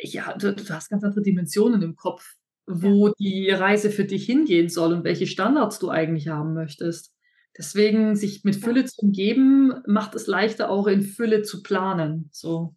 ja, 0.00 0.32
du, 0.38 0.54
du, 0.54 0.70
hast 0.70 0.88
ganz 0.88 1.04
andere 1.04 1.20
Dimensionen 1.20 1.82
im 1.82 1.96
Kopf 1.96 2.35
wo 2.66 3.08
ja. 3.08 3.12
die 3.18 3.50
Reise 3.50 3.90
für 3.90 4.04
dich 4.04 4.26
hingehen 4.26 4.68
soll 4.68 4.92
und 4.92 5.04
welche 5.04 5.26
Standards 5.26 5.78
du 5.78 5.90
eigentlich 5.90 6.28
haben 6.28 6.54
möchtest. 6.54 7.14
Deswegen 7.56 8.16
sich 8.16 8.44
mit 8.44 8.56
Fülle 8.56 8.84
zu 8.84 9.02
umgeben, 9.06 9.72
macht 9.86 10.14
es 10.14 10.26
leichter 10.26 10.70
auch 10.70 10.86
in 10.86 11.02
Fülle 11.02 11.42
zu 11.42 11.62
planen. 11.62 12.28
So. 12.32 12.74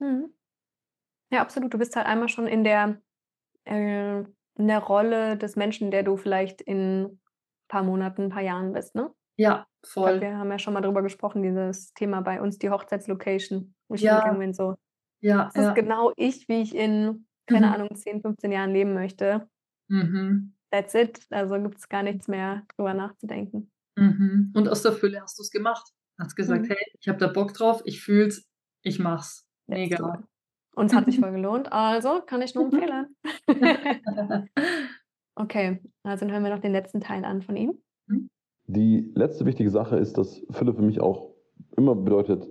Mhm. 0.00 0.32
Ja, 1.30 1.40
absolut. 1.42 1.72
Du 1.74 1.78
bist 1.78 1.96
halt 1.96 2.06
einmal 2.06 2.28
schon 2.28 2.46
in 2.46 2.64
der, 2.64 3.00
äh, 3.64 4.20
in 4.20 4.68
der 4.68 4.80
Rolle 4.80 5.36
des 5.38 5.56
Menschen, 5.56 5.90
der 5.90 6.02
du 6.02 6.16
vielleicht 6.16 6.60
in 6.62 7.20
paar 7.68 7.82
Monaten, 7.82 8.24
ein 8.24 8.30
paar 8.30 8.42
Jahren 8.42 8.72
bist, 8.72 8.94
ne? 8.94 9.12
Ja, 9.36 9.66
voll. 9.84 10.18
glaube, 10.20 10.32
wir 10.32 10.38
haben 10.38 10.50
ja 10.50 10.58
schon 10.58 10.74
mal 10.74 10.80
drüber 10.82 11.02
gesprochen, 11.02 11.42
dieses 11.42 11.92
Thema 11.94 12.20
bei 12.22 12.40
uns, 12.40 12.58
die 12.58 12.70
Hochzeitslocation, 12.70 13.74
wo 13.88 13.94
ich 13.96 14.02
Ja. 14.02 14.16
hingegangen 14.16 14.40
bin, 14.40 14.54
so, 14.54 14.76
Ja, 15.20 15.50
das 15.54 15.56
ist 15.56 15.62
ja. 15.68 15.74
genau 15.74 16.12
ich, 16.16 16.48
wie 16.48 16.62
ich 16.62 16.74
in, 16.74 17.26
keine 17.46 17.66
Mhm. 17.68 17.72
Ahnung, 17.72 17.94
10, 17.94 18.20
15 18.22 18.52
Jahren 18.52 18.70
leben 18.72 18.94
möchte. 18.94 19.48
Mhm. 19.88 20.54
That's 20.70 20.94
it. 20.94 21.20
Also 21.30 21.54
gibt 21.62 21.78
es 21.78 21.88
gar 21.88 22.02
nichts 22.02 22.26
mehr 22.28 22.62
drüber 22.76 22.94
nachzudenken. 22.94 23.70
Mhm. 23.96 24.52
Und 24.54 24.68
aus 24.68 24.82
der 24.82 24.92
Fülle 24.92 25.20
hast 25.20 25.38
du 25.38 25.42
es 25.42 25.50
gemacht. 25.50 25.88
Hast 26.18 26.34
gesagt, 26.36 26.62
Mhm. 26.62 26.68
hey, 26.68 26.86
ich 27.00 27.08
habe 27.08 27.18
da 27.18 27.26
Bock 27.28 27.52
drauf, 27.54 27.82
ich 27.84 28.00
fühl's, 28.02 28.44
ich 28.82 28.98
mach's. 28.98 29.46
Mega. 29.66 30.14
it. 30.18 30.24
Und 30.76 30.86
es 30.86 30.94
hat 30.94 31.04
sich 31.06 31.20
voll 31.20 31.30
gelohnt, 31.32 31.72
also 31.72 32.20
kann 32.26 32.42
ich 32.42 32.54
nur 32.54 32.64
empfehlen. 32.64 33.14
okay, 35.36 35.80
also 36.02 36.24
dann 36.24 36.32
hören 36.34 36.42
wir 36.44 36.50
noch 36.50 36.60
den 36.60 36.72
letzten 36.72 37.00
Teil 37.00 37.24
an 37.24 37.42
von 37.42 37.56
ihm. 37.56 37.78
Die 38.66 39.12
letzte 39.14 39.44
wichtige 39.46 39.70
Sache 39.70 39.96
ist, 39.98 40.16
dass 40.18 40.42
Fülle 40.50 40.72
für 40.74 40.82
mich 40.82 41.00
auch 41.00 41.34
immer 41.76 41.94
bedeutet, 41.94 42.48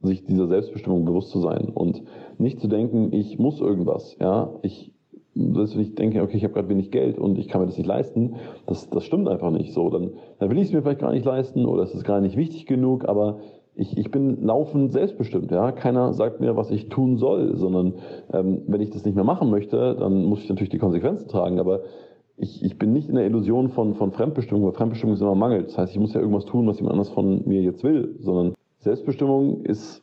sich 0.00 0.24
dieser 0.24 0.46
Selbstbestimmung 0.46 1.04
bewusst 1.04 1.30
zu 1.30 1.40
sein 1.40 1.70
und 1.74 2.02
nicht 2.38 2.60
zu 2.60 2.68
denken, 2.68 3.12
ich 3.12 3.38
muss 3.38 3.60
irgendwas. 3.60 4.16
Ja, 4.20 4.54
ich, 4.62 4.92
selbst 5.34 5.74
wenn 5.74 5.82
ich 5.82 5.94
denke, 5.94 6.22
okay, 6.22 6.36
ich 6.36 6.44
habe 6.44 6.54
gerade 6.54 6.68
wenig 6.68 6.90
Geld 6.90 7.18
und 7.18 7.38
ich 7.38 7.48
kann 7.48 7.60
mir 7.60 7.66
das 7.66 7.78
nicht 7.78 7.86
leisten, 7.86 8.36
das, 8.66 8.88
das 8.90 9.04
stimmt 9.04 9.28
einfach 9.28 9.50
nicht 9.50 9.72
so. 9.72 9.90
Dann, 9.90 10.12
dann 10.38 10.50
will 10.50 10.58
ich 10.58 10.68
es 10.68 10.72
mir 10.72 10.82
vielleicht 10.82 11.00
gar 11.00 11.12
nicht 11.12 11.24
leisten 11.24 11.66
oder 11.66 11.82
es 11.82 11.94
ist 11.94 12.04
gar 12.04 12.20
nicht 12.20 12.36
wichtig 12.36 12.66
genug, 12.66 13.08
aber 13.08 13.38
ich, 13.74 13.96
ich 13.96 14.10
bin 14.10 14.42
laufend 14.42 14.92
selbstbestimmt. 14.92 15.50
Ja, 15.52 15.70
keiner 15.70 16.12
sagt 16.12 16.40
mir, 16.40 16.56
was 16.56 16.70
ich 16.70 16.88
tun 16.88 17.16
soll, 17.16 17.56
sondern 17.56 17.94
ähm, 18.32 18.62
wenn 18.66 18.80
ich 18.80 18.90
das 18.90 19.04
nicht 19.04 19.14
mehr 19.14 19.24
machen 19.24 19.50
möchte, 19.50 19.94
dann 19.94 20.24
muss 20.24 20.42
ich 20.42 20.48
natürlich 20.48 20.70
die 20.70 20.78
Konsequenzen 20.78 21.28
tragen. 21.28 21.60
Aber 21.60 21.82
ich, 22.36 22.64
ich 22.64 22.78
bin 22.78 22.92
nicht 22.92 23.08
in 23.08 23.14
der 23.14 23.24
Illusion 23.24 23.68
von, 23.68 23.94
von 23.94 24.10
Fremdbestimmung, 24.10 24.64
weil 24.64 24.72
Fremdbestimmung 24.72 25.14
ist 25.14 25.20
immer 25.20 25.36
Mangel. 25.36 25.62
Das 25.62 25.78
heißt, 25.78 25.92
ich 25.92 26.00
muss 26.00 26.12
ja 26.12 26.20
irgendwas 26.20 26.44
tun, 26.44 26.66
was 26.66 26.78
jemand 26.78 26.94
anders 26.94 27.10
von 27.10 27.46
mir 27.46 27.62
jetzt 27.62 27.84
will, 27.84 28.16
sondern 28.18 28.54
Selbstbestimmung 28.78 29.64
ist 29.64 30.02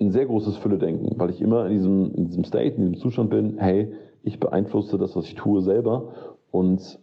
ein 0.00 0.12
sehr 0.12 0.26
großes 0.26 0.56
Fülle-Denken, 0.58 1.18
weil 1.18 1.30
ich 1.30 1.40
immer 1.40 1.66
in 1.66 1.72
diesem, 1.72 2.14
in 2.14 2.26
diesem 2.26 2.44
State, 2.44 2.76
in 2.76 2.80
diesem 2.82 2.96
Zustand 2.98 3.30
bin, 3.30 3.58
hey, 3.58 3.92
ich 4.22 4.38
beeinflusse 4.38 4.98
das, 4.98 5.16
was 5.16 5.26
ich 5.26 5.34
tue, 5.34 5.62
selber 5.62 6.36
und 6.50 7.00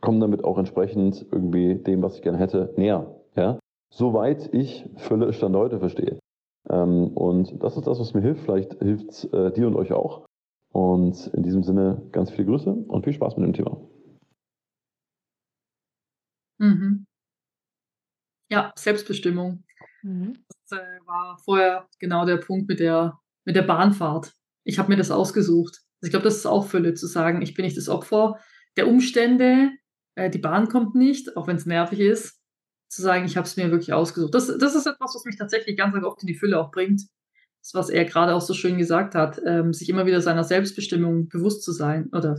komme 0.00 0.20
damit 0.20 0.44
auch 0.44 0.58
entsprechend 0.58 1.24
irgendwie 1.30 1.76
dem, 1.76 2.02
was 2.02 2.16
ich 2.16 2.22
gerne 2.22 2.38
hätte, 2.38 2.72
näher. 2.76 3.20
Ja? 3.36 3.58
Soweit 3.90 4.52
ich 4.52 4.88
Fülle 4.96 5.32
Stand 5.32 5.56
heute 5.56 5.78
verstehe. 5.78 6.18
Ähm, 6.68 7.08
und 7.08 7.62
das 7.62 7.76
ist 7.76 7.86
das, 7.86 8.00
was 8.00 8.14
mir 8.14 8.20
hilft. 8.22 8.42
Vielleicht 8.42 8.74
hilft 8.82 9.10
es 9.10 9.24
äh, 9.32 9.52
dir 9.52 9.68
und 9.68 9.76
euch 9.76 9.92
auch. 9.92 10.26
Und 10.72 11.28
in 11.28 11.42
diesem 11.42 11.62
Sinne 11.62 12.02
ganz 12.12 12.30
viele 12.30 12.46
Grüße 12.46 12.70
und 12.70 13.04
viel 13.04 13.12
Spaß 13.12 13.36
mit 13.36 13.46
dem 13.46 13.52
Thema. 13.52 13.80
Mhm. 16.58 17.06
Ja, 18.50 18.72
Selbstbestimmung. 18.76 19.65
Mhm. 20.06 20.38
Das 20.48 20.78
äh, 20.78 21.06
war 21.06 21.38
vorher 21.44 21.88
genau 21.98 22.24
der 22.24 22.36
Punkt 22.36 22.68
mit 22.68 22.78
der, 22.80 23.18
mit 23.44 23.56
der 23.56 23.62
Bahnfahrt. 23.62 24.32
Ich 24.64 24.78
habe 24.78 24.88
mir 24.88 24.96
das 24.96 25.10
ausgesucht. 25.10 25.80
Also 26.00 26.08
ich 26.08 26.10
glaube, 26.10 26.24
das 26.24 26.36
ist 26.36 26.46
auch 26.46 26.66
Fülle, 26.66 26.94
zu 26.94 27.06
sagen, 27.06 27.42
ich 27.42 27.54
bin 27.54 27.64
nicht 27.64 27.76
das 27.76 27.88
Opfer 27.88 28.38
der 28.76 28.88
Umstände, 28.88 29.72
äh, 30.14 30.30
die 30.30 30.38
Bahn 30.38 30.68
kommt 30.68 30.94
nicht, 30.94 31.36
auch 31.36 31.46
wenn 31.46 31.56
es 31.56 31.66
nervig 31.66 32.00
ist, 32.00 32.40
zu 32.88 33.02
sagen, 33.02 33.24
ich 33.24 33.36
habe 33.36 33.46
es 33.46 33.56
mir 33.56 33.70
wirklich 33.70 33.92
ausgesucht. 33.92 34.34
Das, 34.34 34.46
das 34.46 34.74
ist 34.74 34.86
etwas, 34.86 35.14
was 35.14 35.24
mich 35.24 35.36
tatsächlich 35.36 35.76
ganz, 35.76 35.96
oft 36.04 36.22
in 36.22 36.26
die 36.26 36.34
Fülle 36.34 36.60
auch 36.60 36.70
bringt. 36.70 37.02
Das, 37.62 37.74
was 37.74 37.90
er 37.90 38.04
gerade 38.04 38.34
auch 38.34 38.40
so 38.40 38.54
schön 38.54 38.78
gesagt 38.78 39.14
hat, 39.14 39.40
ähm, 39.44 39.72
sich 39.72 39.88
immer 39.88 40.06
wieder 40.06 40.20
seiner 40.20 40.44
Selbstbestimmung 40.44 41.28
bewusst 41.28 41.64
zu 41.64 41.72
sein 41.72 42.08
oder 42.12 42.38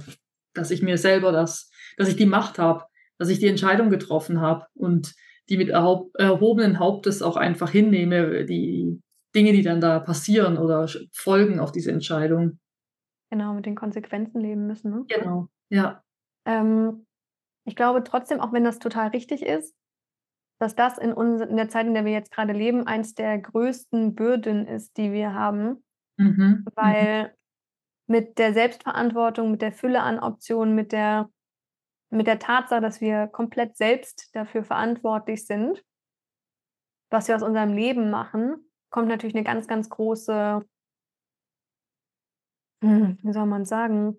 dass 0.54 0.72
ich 0.72 0.82
mir 0.82 0.98
selber 0.98 1.32
das, 1.32 1.70
dass 1.98 2.08
ich 2.08 2.16
die 2.16 2.26
Macht 2.26 2.60
habe, 2.60 2.86
dass 3.18 3.30
ich 3.30 3.40
die 3.40 3.48
Entscheidung 3.48 3.90
getroffen 3.90 4.42
habe 4.42 4.66
und 4.76 5.14
die 5.50 5.58
mit 5.58 5.70
erhob, 5.70 6.12
erhobenen 6.16 6.80
Hauptes 6.80 7.22
auch 7.22 7.38
einfach 7.38 7.72
hinnehme, 7.72 8.46
die 8.46 9.02
Dinge, 9.36 9.54
die 9.54 9.62
dann 9.62 9.82
da 9.82 10.00
passieren 10.00 10.58
oder 10.58 10.88
folgen 11.14 11.60
auf 11.60 11.72
diese 11.72 11.92
Entscheidung. 11.92 12.60
Genau, 13.32 13.54
mit 13.54 13.66
den 13.66 13.76
Konsequenzen 13.76 14.42
leben 14.42 14.68
müssen. 14.68 14.92
Ne? 14.92 15.06
Genau, 15.08 15.48
ja. 15.70 16.02
Ähm, 16.46 17.06
ich 17.66 17.76
glaube 17.76 18.04
trotzdem, 18.04 18.40
auch 18.40 18.54
wenn 18.54 18.64
das 18.64 18.80
total 18.80 19.10
richtig 19.10 19.42
ist, 19.42 19.76
dass 20.60 20.76
das 20.76 20.98
in, 20.98 21.14
uns, 21.14 21.42
in 21.42 21.58
der 21.58 21.70
Zeit, 21.70 21.86
in 21.86 21.94
der 21.94 22.06
wir 22.06 22.14
jetzt 22.14 22.32
gerade 22.32 22.54
leben, 22.54 22.88
eins 22.88 23.14
der 23.14 23.38
größten 23.38 24.16
Bürden 24.16 24.66
ist, 24.66 24.98
die 24.98 25.12
wir 25.12 25.34
haben, 25.34 25.84
Mhm. 26.20 26.66
weil 26.74 27.36
mit 28.08 28.40
der 28.40 28.54
Selbstverantwortung, 28.54 29.52
mit 29.52 29.62
der 29.62 29.72
Fülle 29.72 30.02
an 30.02 30.20
Optionen, 30.20 30.74
mit 30.74 30.92
der, 30.92 31.30
mit 32.10 32.28
der 32.28 32.40
Tatsache, 32.40 32.82
dass 32.82 33.02
wir 33.02 33.28
komplett 33.28 33.78
selbst 33.78 34.30
dafür 34.36 34.64
verantwortlich 34.64 35.46
sind, 35.46 35.84
was 37.10 37.28
wir 37.28 37.36
aus 37.36 37.44
unserem 37.44 37.74
Leben 37.74 38.10
machen, 38.10 38.70
kommt 38.90 39.08
natürlich 39.08 39.36
eine 39.36 39.44
ganz, 39.44 39.68
ganz 39.68 39.90
große, 39.90 40.66
hm, 42.82 43.18
wie 43.24 43.34
soll 43.34 43.46
man 43.46 43.66
sagen, 43.66 44.18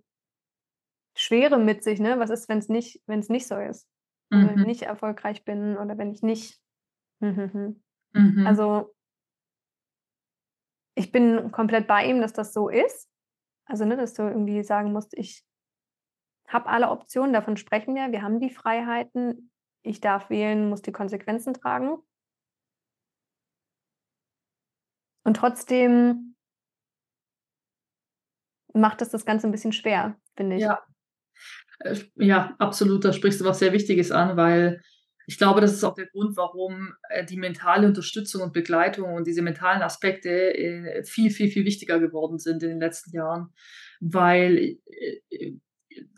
Schwere 1.16 1.58
mit 1.58 1.82
sich, 1.82 2.00
ne? 2.00 2.18
Was 2.18 2.30
ist, 2.30 2.48
wenn 2.48 2.58
es 2.58 2.68
nicht, 2.68 3.02
nicht 3.08 3.46
so 3.46 3.56
ist? 3.58 3.88
Also 4.30 4.46
wenn 4.46 4.54
Mhm. 4.54 4.60
ich 4.60 4.66
nicht 4.66 4.82
erfolgreich 4.82 5.44
bin 5.44 5.76
oder 5.76 5.98
wenn 5.98 6.12
ich 6.12 6.22
nicht. 6.22 6.60
Hm, 7.20 7.36
hm. 7.52 7.84
Mhm. 8.14 8.44
Also 8.44 8.94
ich 10.94 11.12
bin 11.12 11.50
komplett 11.52 11.86
bei 11.86 12.04
ihm, 12.06 12.20
dass 12.20 12.32
das 12.32 12.52
so 12.52 12.68
ist. 12.68 13.08
Also, 13.66 13.84
ne, 13.84 13.96
dass 13.96 14.14
du 14.14 14.22
irgendwie 14.22 14.62
sagen 14.64 14.92
musst, 14.92 15.14
ich 15.16 15.44
habe 16.48 16.66
alle 16.66 16.90
Optionen, 16.90 17.32
davon 17.32 17.56
sprechen 17.56 17.94
wir, 17.94 18.10
wir 18.10 18.22
haben 18.22 18.40
die 18.40 18.50
Freiheiten, 18.50 19.50
ich 19.82 20.00
darf 20.00 20.30
wählen, 20.30 20.68
muss 20.68 20.82
die 20.82 20.92
Konsequenzen 20.92 21.54
tragen. 21.54 21.98
Und 25.24 25.36
trotzdem 25.36 26.34
macht 28.72 29.02
es 29.02 29.10
das 29.10 29.24
Ganze 29.24 29.46
ein 29.46 29.52
bisschen 29.52 29.72
schwer, 29.72 30.16
finde 30.36 30.56
ich. 30.56 30.62
Ja. 30.62 30.82
Äh, 31.80 31.96
Ja, 32.16 32.54
absolut, 32.58 33.04
da 33.04 33.12
sprichst 33.12 33.40
du 33.40 33.44
was 33.44 33.58
sehr 33.58 33.72
Wichtiges 33.72 34.10
an, 34.10 34.36
weil 34.36 34.80
ich 35.26 35.36
glaube, 35.36 35.60
das 35.60 35.74
ist 35.74 35.84
auch 35.84 35.94
der 35.94 36.06
Grund, 36.06 36.38
warum 36.38 36.94
äh, 37.10 37.24
die 37.24 37.36
mentale 37.36 37.86
Unterstützung 37.86 38.40
und 38.40 38.54
Begleitung 38.54 39.12
und 39.12 39.26
diese 39.26 39.42
mentalen 39.42 39.82
Aspekte 39.82 40.30
äh, 40.30 41.04
viel, 41.04 41.30
viel, 41.30 41.50
viel 41.50 41.66
wichtiger 41.66 42.00
geworden 42.00 42.38
sind 42.38 42.62
in 42.62 42.70
den 42.70 42.80
letzten 42.80 43.14
Jahren, 43.14 43.52
weil 44.00 44.78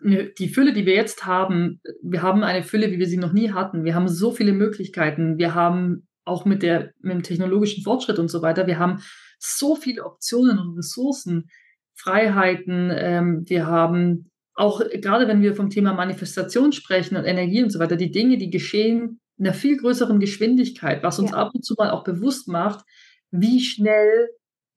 die 0.03 0.49
Fülle, 0.49 0.73
die 0.73 0.87
wir 0.87 0.95
jetzt 0.95 1.27
haben, 1.27 1.81
wir 2.03 2.23
haben 2.23 2.43
eine 2.43 2.63
Fülle, 2.63 2.91
wie 2.91 2.99
wir 2.99 3.07
sie 3.07 3.17
noch 3.19 3.33
nie 3.33 3.53
hatten. 3.53 3.85
Wir 3.85 3.95
haben 3.95 4.09
so 4.09 4.33
viele 4.33 4.53
Möglichkeiten. 4.53 5.39
Wir 5.39 5.55
haben 5.55 6.07
auch 6.25 6.45
mit, 6.45 6.63
der, 6.63 6.93
mit 7.01 7.15
dem 7.15 7.23
technologischen 7.23 7.83
Fortschritt 7.83 8.19
und 8.19 8.29
so 8.29 8.43
weiter, 8.43 8.67
wir 8.67 8.79
haben 8.79 9.01
so 9.39 9.75
viele 9.75 10.05
Optionen 10.05 10.59
und 10.59 10.77
Ressourcen, 10.77 11.49
Freiheiten. 11.95 12.91
Ähm, 12.95 13.45
wir 13.49 13.67
haben 13.67 14.31
auch 14.55 14.81
gerade 14.81 15.27
wenn 15.27 15.43
wir 15.43 15.55
vom 15.55 15.71
Thema 15.71 15.95
Manifestation 15.95 16.73
sprechen 16.73 17.17
und 17.17 17.25
Energie 17.25 17.63
und 17.63 17.71
so 17.71 17.79
weiter, 17.79 17.97
die 17.97 18.11
Dinge, 18.11 18.37
die 18.37 18.51
geschehen 18.51 19.21
in 19.39 19.47
einer 19.47 19.55
viel 19.55 19.79
größeren 19.79 20.21
Geschwindigkeit, 20.21 21.03
was 21.03 21.19
uns 21.19 21.31
Ja. 21.31 21.39
ab 21.39 21.53
und 21.55 21.65
zu 21.65 21.75
mal 21.79 21.91
auch 21.91 22.05
bewusst 22.05 22.47
macht, 22.49 22.85
wie 23.31 23.61
schnell 23.61 24.29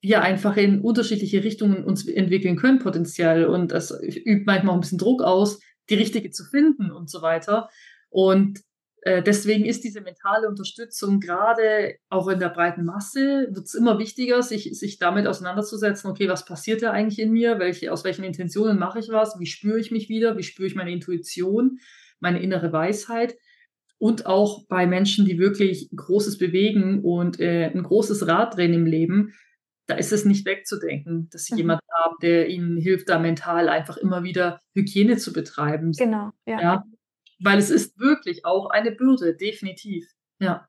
wir 0.03 0.21
einfach 0.21 0.57
in 0.57 0.81
unterschiedliche 0.81 1.45
Richtungen 1.45 1.85
uns 1.85 2.05
entwickeln 2.05 2.57
können 2.57 2.79
potenziell 2.79 3.45
und 3.45 3.71
das 3.71 3.89
übt 4.03 4.43
manchmal 4.45 4.71
auch 4.71 4.77
ein 4.77 4.81
bisschen 4.81 4.97
Druck 4.97 5.23
aus, 5.23 5.61
die 5.89 5.95
richtige 5.95 6.29
zu 6.29 6.43
finden 6.43 6.91
und 6.91 7.09
so 7.09 7.21
weiter. 7.21 7.69
Und 8.09 8.59
äh, 9.03 9.23
deswegen 9.23 9.63
ist 9.63 9.85
diese 9.85 10.01
mentale 10.01 10.49
Unterstützung 10.49 11.21
gerade 11.21 11.95
auch 12.09 12.27
in 12.27 12.39
der 12.39 12.49
breiten 12.49 12.83
Masse, 12.83 13.47
wird 13.51 13.65
es 13.65 13.75
immer 13.75 13.97
wichtiger, 13.97 14.43
sich, 14.43 14.77
sich 14.77 14.99
damit 14.99 15.25
auseinanderzusetzen, 15.25 16.11
okay, 16.11 16.27
was 16.27 16.43
passiert 16.43 16.83
da 16.83 16.91
eigentlich 16.91 17.19
in 17.19 17.31
mir, 17.31 17.59
welche, 17.59 17.91
aus 17.93 18.03
welchen 18.03 18.25
Intentionen 18.25 18.77
mache 18.77 18.99
ich 18.99 19.07
was, 19.07 19.39
wie 19.39 19.45
spüre 19.45 19.79
ich 19.79 19.89
mich 19.89 20.09
wieder, 20.09 20.37
wie 20.37 20.43
spüre 20.43 20.67
ich 20.67 20.75
meine 20.75 20.91
Intuition, 20.91 21.79
meine 22.19 22.41
innere 22.41 22.73
Weisheit. 22.73 23.37
Und 23.99 24.25
auch 24.25 24.67
bei 24.67 24.85
Menschen, 24.85 25.25
die 25.25 25.39
wirklich 25.39 25.89
Großes 25.95 26.37
bewegen 26.37 27.03
und 27.03 27.39
äh, 27.39 27.71
ein 27.73 27.83
großes 27.83 28.27
Rad 28.27 28.57
drehen 28.57 28.73
im 28.73 28.85
Leben, 28.85 29.33
da 29.87 29.95
ist 29.95 30.11
es 30.13 30.25
nicht 30.25 30.45
wegzudenken, 30.45 31.29
dass 31.31 31.45
sie 31.45 31.53
Mhm. 31.55 31.59
jemanden 31.59 31.85
haben, 32.03 32.15
der 32.21 32.47
ihnen 32.49 32.77
hilft, 32.77 33.09
da 33.09 33.19
mental 33.19 33.69
einfach 33.69 33.97
immer 33.97 34.23
wieder 34.23 34.61
Hygiene 34.75 35.17
zu 35.17 35.33
betreiben. 35.33 35.91
Genau, 35.91 36.31
ja. 36.45 36.61
Ja, 36.61 36.83
weil 37.39 37.57
es 37.59 37.69
ist 37.69 37.99
wirklich 37.99 38.45
auch 38.45 38.69
eine 38.69 38.91
Bürde, 38.91 39.35
definitiv. 39.35 40.07
Ja. 40.39 40.67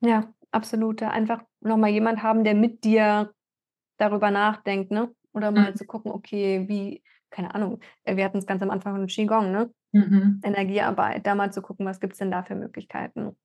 Ja, 0.00 0.32
absolut. 0.50 1.02
Einfach 1.02 1.42
nochmal 1.60 1.90
jemand 1.90 2.22
haben, 2.22 2.44
der 2.44 2.54
mit 2.54 2.84
dir 2.84 3.32
darüber 3.98 4.30
nachdenkt, 4.30 4.90
ne? 4.90 5.14
Oder 5.32 5.50
mal 5.50 5.72
Mhm. 5.72 5.76
zu 5.76 5.84
gucken, 5.86 6.12
okay, 6.12 6.66
wie, 6.68 7.02
keine 7.30 7.54
Ahnung, 7.54 7.80
äh, 8.04 8.16
wir 8.16 8.24
hatten 8.24 8.38
es 8.38 8.46
ganz 8.46 8.62
am 8.62 8.70
Anfang 8.70 8.94
von 8.96 9.06
Qigong, 9.06 9.52
ne? 9.52 9.72
Mhm. 9.92 10.40
Energiearbeit, 10.44 11.26
da 11.26 11.34
mal 11.34 11.52
zu 11.52 11.62
gucken, 11.62 11.86
was 11.86 12.00
gibt 12.00 12.14
es 12.14 12.18
denn 12.18 12.30
da 12.30 12.42
für 12.42 12.54
Möglichkeiten? 12.54 13.36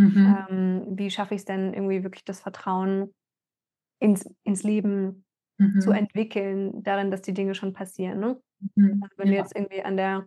Mhm. 0.00 0.46
Ähm, 0.50 0.86
wie 0.98 1.10
schaffe 1.10 1.34
ich 1.34 1.40
es 1.40 1.44
denn 1.44 1.74
irgendwie 1.74 2.02
wirklich 2.02 2.24
das 2.24 2.40
Vertrauen 2.40 3.14
ins, 4.00 4.24
ins 4.44 4.62
Leben 4.62 5.24
zu 5.78 5.90
Mhm. 5.90 5.96
entwickeln, 5.96 6.82
darin, 6.82 7.10
dass 7.10 7.22
die 7.22 7.34
Dinge 7.34 7.54
schon 7.54 7.72
passieren, 7.72 8.20
ne? 8.20 8.40
Mhm. 8.76 9.00
Also 9.02 9.14
wenn 9.18 9.28
du 9.28 9.34
Ja. 9.34 9.42
jetzt 9.42 9.54
irgendwie 9.56 9.82
an 9.82 9.96
der 9.96 10.26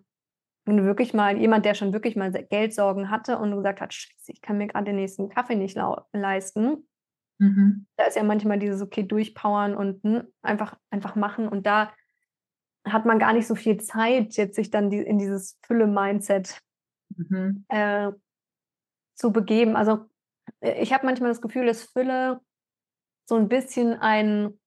wenn 0.65 0.78
du 0.78 0.86
wirklich 0.86 1.13
mal, 1.13 1.38
jemand, 1.38 1.65
der 1.65 1.74
schon 1.74 1.91
wirklich 1.93 2.15
mal 2.15 2.32
Geldsorgen 2.32 3.09
hatte 3.09 3.38
und 3.38 3.55
gesagt 3.55 3.82
hat, 3.82 3.93
Scheiße, 3.93 4.32
ich 4.32 4.41
kann 4.41 4.57
mir 4.57 4.67
gerade 4.67 4.86
den 4.86 4.95
nächsten 4.95 5.30
Kaffee 5.30 5.55
nicht 5.55 5.78
leisten, 6.13 6.88
mhm. 7.39 7.86
da 7.97 8.05
ist 8.05 8.15
ja 8.15 8.24
manchmal 8.24 8.59
dieses, 8.59 8.82
okay, 8.82 9.03
durchpowern 9.03 9.76
und 9.76 10.03
hm, 10.03 10.24
einfach, 10.41 10.78
einfach 10.89 11.15
machen. 11.15 11.47
Und 11.49 11.65
da 11.67 11.91
hat 12.88 13.05
man 13.05 13.19
gar 13.19 13.34
nicht 13.34 13.47
so 13.47 13.55
viel 13.55 13.78
Zeit, 13.80 14.36
jetzt 14.36 14.55
sich 14.55 14.69
dann 14.69 14.89
die, 14.89 14.99
in 14.99 15.17
dieses 15.17 15.59
Fülle-Mindset 15.65 16.61
mhm. 17.17 17.65
äh, 17.69 18.11
zu 19.16 19.32
begeben. 19.32 19.76
Also 19.76 20.05
äh, 20.61 20.82
ich 20.82 20.93
habe 20.93 21.05
manchmal 21.05 21.30
das 21.30 21.41
Gefühl, 21.41 21.66
dass 21.66 21.84
Fülle 21.84 22.41
so 23.28 23.36
ein 23.36 23.47
bisschen 23.47 23.93
ein 23.93 24.59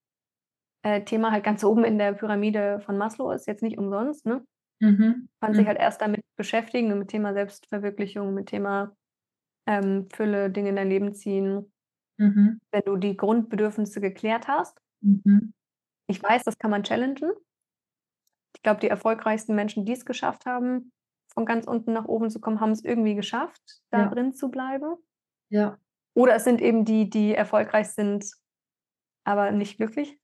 äh, 0.83 1.03
Thema 1.03 1.31
halt 1.31 1.43
ganz 1.43 1.63
oben 1.63 1.83
in 1.83 1.97
der 1.97 2.13
Pyramide 2.13 2.79
von 2.79 2.97
Maslow 2.97 3.31
ist, 3.31 3.47
jetzt 3.47 3.63
nicht 3.63 3.77
umsonst, 3.77 4.25
ne? 4.25 4.45
Mhm. 4.79 5.27
Man 5.39 5.53
sich 5.53 5.63
mhm. 5.63 5.67
halt 5.69 5.79
erst 5.79 6.01
damit 6.01 6.21
beschäftigen, 6.35 6.97
mit 6.99 7.07
Thema 7.09 7.33
Selbstverwirklichung, 7.33 8.33
mit 8.33 8.47
Thema 8.47 8.95
ähm, 9.67 10.07
Fülle, 10.13 10.51
Dinge 10.51 10.69
in 10.69 10.75
dein 10.75 10.89
Leben 10.89 11.13
ziehen, 11.13 11.71
mhm. 12.17 12.59
wenn 12.71 12.81
du 12.85 12.95
die 12.95 13.17
Grundbedürfnisse 13.17 14.01
geklärt 14.01 14.47
hast. 14.47 14.79
Mhm. 15.01 15.53
Ich 16.07 16.21
weiß, 16.21 16.43
das 16.43 16.57
kann 16.57 16.71
man 16.71 16.83
challengen. 16.83 17.33
Ich 18.55 18.61
glaube, 18.61 18.79
die 18.79 18.87
erfolgreichsten 18.87 19.55
Menschen, 19.55 19.85
die 19.85 19.93
es 19.93 20.05
geschafft 20.05 20.45
haben, 20.45 20.91
von 21.37 21.45
ganz 21.45 21.67
unten 21.67 21.93
nach 21.93 22.05
oben 22.05 22.31
zu 22.31 22.39
kommen, 22.39 22.59
haben 22.61 22.71
es 22.71 22.83
irgendwie 22.83 23.13
geschafft, 23.13 23.61
da 23.91 23.99
ja. 23.99 24.09
drin 24.09 24.33
zu 24.33 24.49
bleiben. 24.49 24.95
Ja. 25.49 25.77
Oder 26.15 26.33
es 26.33 26.45
sind 26.45 26.61
eben 26.61 26.83
die, 26.83 27.11
die 27.11 27.35
erfolgreich 27.35 27.89
sind, 27.89 28.25
aber 29.23 29.51
nicht 29.51 29.77
glücklich. 29.77 30.17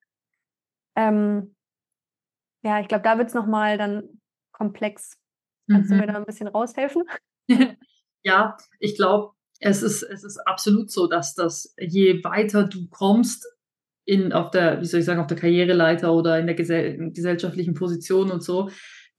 Ähm, 0.96 1.56
ja, 2.64 2.80
ich 2.80 2.88
glaube, 2.88 3.04
da 3.04 3.20
wird 3.20 3.28
es 3.28 3.36
nochmal 3.36 3.78
dann 3.78 4.22
komplex. 4.54 5.20
Kannst 5.70 5.92
mhm. 5.92 5.94
du 5.94 6.00
mir 6.00 6.08
mhm. 6.08 6.14
da 6.14 6.18
ein 6.18 6.26
bisschen 6.26 6.48
raushelfen? 6.48 7.04
ja, 8.24 8.58
ich 8.80 8.96
glaube, 8.96 9.36
es 9.60 9.84
ist, 9.84 10.02
es 10.02 10.24
ist 10.24 10.40
absolut 10.48 10.90
so, 10.90 11.06
dass 11.06 11.36
das, 11.36 11.76
je 11.78 12.24
weiter 12.24 12.64
du 12.64 12.88
kommst, 12.90 13.46
in, 14.06 14.34
auf 14.34 14.50
der, 14.50 14.82
wie 14.82 14.86
soll 14.86 15.02
ich 15.02 15.06
sagen, 15.06 15.22
auf 15.22 15.28
der 15.28 15.38
Karriereleiter 15.38 16.12
oder 16.12 16.40
in 16.40 16.48
der 16.48 16.56
gesell 16.56 17.12
gesellschaftlichen 17.12 17.76
Position 17.76 18.32
und 18.32 18.42
so, 18.42 18.72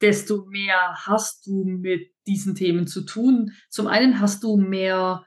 desto 0.05 0.45
mehr 0.45 0.95
hast 1.07 1.47
du 1.47 1.65
mit 1.65 2.13
diesen 2.27 2.55
Themen 2.55 2.87
zu 2.87 3.07
tun. 3.07 3.53
Zum 3.71 3.87
einen 3.87 4.21
hast 4.21 4.43
du 4.45 4.59
mehr 4.59 5.25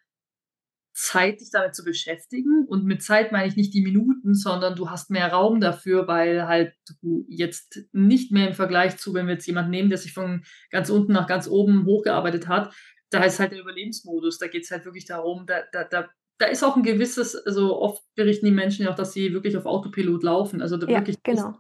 Zeit, 0.94 1.42
dich 1.42 1.50
damit 1.52 1.74
zu 1.74 1.84
beschäftigen. 1.84 2.66
Und 2.68 2.86
mit 2.86 3.02
Zeit 3.02 3.32
meine 3.32 3.48
ich 3.48 3.56
nicht 3.56 3.74
die 3.74 3.82
Minuten, 3.82 4.36
sondern 4.36 4.76
du 4.76 4.92
hast 4.92 5.10
mehr 5.10 5.32
Raum 5.32 5.60
dafür, 5.60 6.08
weil 6.08 6.48
halt 6.48 6.74
du 7.02 7.26
jetzt 7.28 7.80
nicht 7.92 8.32
mehr 8.32 8.50
im 8.50 8.54
Vergleich 8.54 8.98
zu, 8.98 9.16
wenn 9.16 9.26
wir 9.26 9.34
jetzt 9.34 9.48
jemanden 9.48 9.72
nehmen, 9.72 9.90
der 9.90 9.98
sich 9.98 10.14
von 10.14 10.44
ganz 10.70 10.92
unten 10.92 11.14
nach 11.14 11.28
ganz 11.28 11.48
oben 11.48 11.86
hochgearbeitet 11.86 12.48
hat, 12.48 12.76
da 13.10 13.24
ist 13.24 13.40
halt 13.40 13.52
der 13.54 13.62
Überlebensmodus. 13.62 14.38
Da 14.38 14.48
geht 14.48 14.64
es 14.64 14.72
halt 14.72 14.86
wirklich 14.86 15.06
darum, 15.06 15.46
da, 15.48 15.64
da, 15.72 15.86
da, 15.86 16.08
da 16.38 16.46
ist 16.46 16.64
auch 16.64 16.76
ein 16.76 16.84
gewisses, 16.84 17.36
also 17.36 17.80
oft 17.80 18.04
berichten 18.16 18.46
die 18.46 18.52
Menschen 18.52 18.86
ja 18.86 18.92
auch, 18.92 18.96
dass 18.96 19.14
sie 19.14 19.34
wirklich 19.34 19.58
auf 19.58 19.66
Autopilot 19.66 20.22
laufen. 20.22 20.62
Also 20.62 20.78
da 20.78 20.88
ja, 20.88 21.00
wirklich 21.00 21.18
genau. 21.24 21.58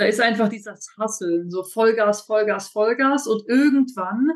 Da 0.00 0.06
ist 0.06 0.18
einfach 0.18 0.48
dieses 0.48 0.88
Hasseln, 0.98 1.50
so 1.50 1.62
Vollgas, 1.62 2.22
Vollgas, 2.22 2.70
Vollgas. 2.70 3.26
Und 3.26 3.46
irgendwann 3.46 4.30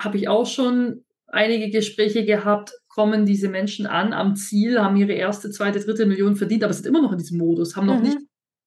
habe 0.00 0.16
ich 0.16 0.26
auch 0.26 0.46
schon 0.46 1.04
einige 1.26 1.68
Gespräche 1.68 2.24
gehabt, 2.24 2.72
kommen 2.88 3.26
diese 3.26 3.50
Menschen 3.50 3.86
an 3.86 4.14
am 4.14 4.36
Ziel, 4.36 4.80
haben 4.80 4.96
ihre 4.96 5.12
erste, 5.12 5.50
zweite, 5.50 5.80
dritte 5.80 6.06
Million 6.06 6.34
verdient, 6.34 6.64
aber 6.64 6.72
sind 6.72 6.86
immer 6.86 7.02
noch 7.02 7.12
in 7.12 7.18
diesem 7.18 7.36
Modus, 7.36 7.76
haben 7.76 7.84
noch 7.84 7.98
mhm. 7.98 8.04
nicht 8.04 8.18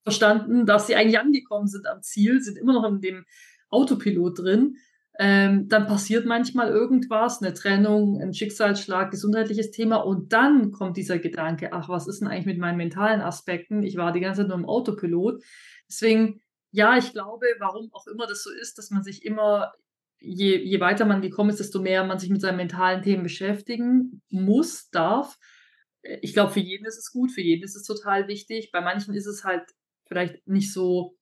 verstanden, 0.03 0.67
dass 0.67 0.86
sie 0.86 0.95
eigentlich 0.95 1.17
angekommen 1.17 1.65
sind 1.65 1.88
am 1.88 2.03
Ziel, 2.03 2.39
sind 2.43 2.59
immer 2.59 2.73
noch 2.73 2.88
in 2.88 3.01
dem 3.01 3.25
Autopilot 3.71 4.38
drin. 4.38 4.75
Ähm, 5.22 5.67
dann 5.67 5.86
passiert 5.86 6.26
manchmal 6.26 6.70
irgendwas, 6.70 7.41
eine 7.41 7.53
Trennung, 7.53 8.22
ein 8.22 8.34
Schicksalsschlag, 8.34 9.11
gesundheitliches 9.11 9.70
Thema 9.70 9.97
und 9.97 10.32
dann 10.32 10.72
kommt 10.72 10.95
dieser 10.95 11.20
Gedanke, 11.20 11.74
ach, 11.74 11.89
was 11.89 12.07
ist 12.07 12.22
denn 12.22 12.30
eigentlich 12.30 12.45
mit 12.45 12.57
meinen 12.57 12.78
mentalen 12.78 13.20
Aspekten? 13.20 13.84
Ich 13.84 13.97
war 13.97 14.13
die 14.13 14.22
ganze 14.22 14.41
Zeit 14.41 14.47
nur 14.47 14.57
im 14.57 14.65
Autopilot. 14.65 15.43
Deswegen, 15.89 16.41
ja, 16.72 16.97
ich 16.97 17.11
glaube, 17.11 17.45
warum 17.59 17.89
auch 17.91 18.07
immer 18.07 18.28
das 18.28 18.43
so 18.43 18.49
ist, 18.49 18.78
dass 18.78 18.91
man 18.91 19.03
sich 19.03 19.26
immer 19.26 19.74
je, 20.22 20.57
je 20.57 20.80
weiter 20.80 21.05
man 21.05 21.22
gekommen 21.22 21.49
ist, 21.49 21.59
desto 21.59 21.82
mehr 21.82 22.03
man 22.03 22.20
sich 22.20 22.30
mit 22.30 22.41
seinen 22.41 22.57
mentalen 22.57 23.01
Themen 23.01 23.24
beschäftigen 23.24 24.22
muss, 24.30 24.89
darf. 24.89 25.38
Äh, 26.01 26.20
ich 26.22 26.34
glaube, 26.34 26.51
für 26.51 26.59
jeden 26.59 26.86
ist 26.86 26.97
es 26.97 27.11
gut, 27.11 27.32
für 27.32 27.41
jeden 27.41 27.63
ist 27.63 27.76
es 27.76 27.84
total 27.84 28.28
wichtig. 28.28 28.72
Bei 28.72 28.82
manchen 28.82 29.13
ist 29.13 29.28
es 29.28 29.43
halt 29.43 29.63
vielleicht 30.07 30.47
nicht 30.47 30.74
so 30.74 31.15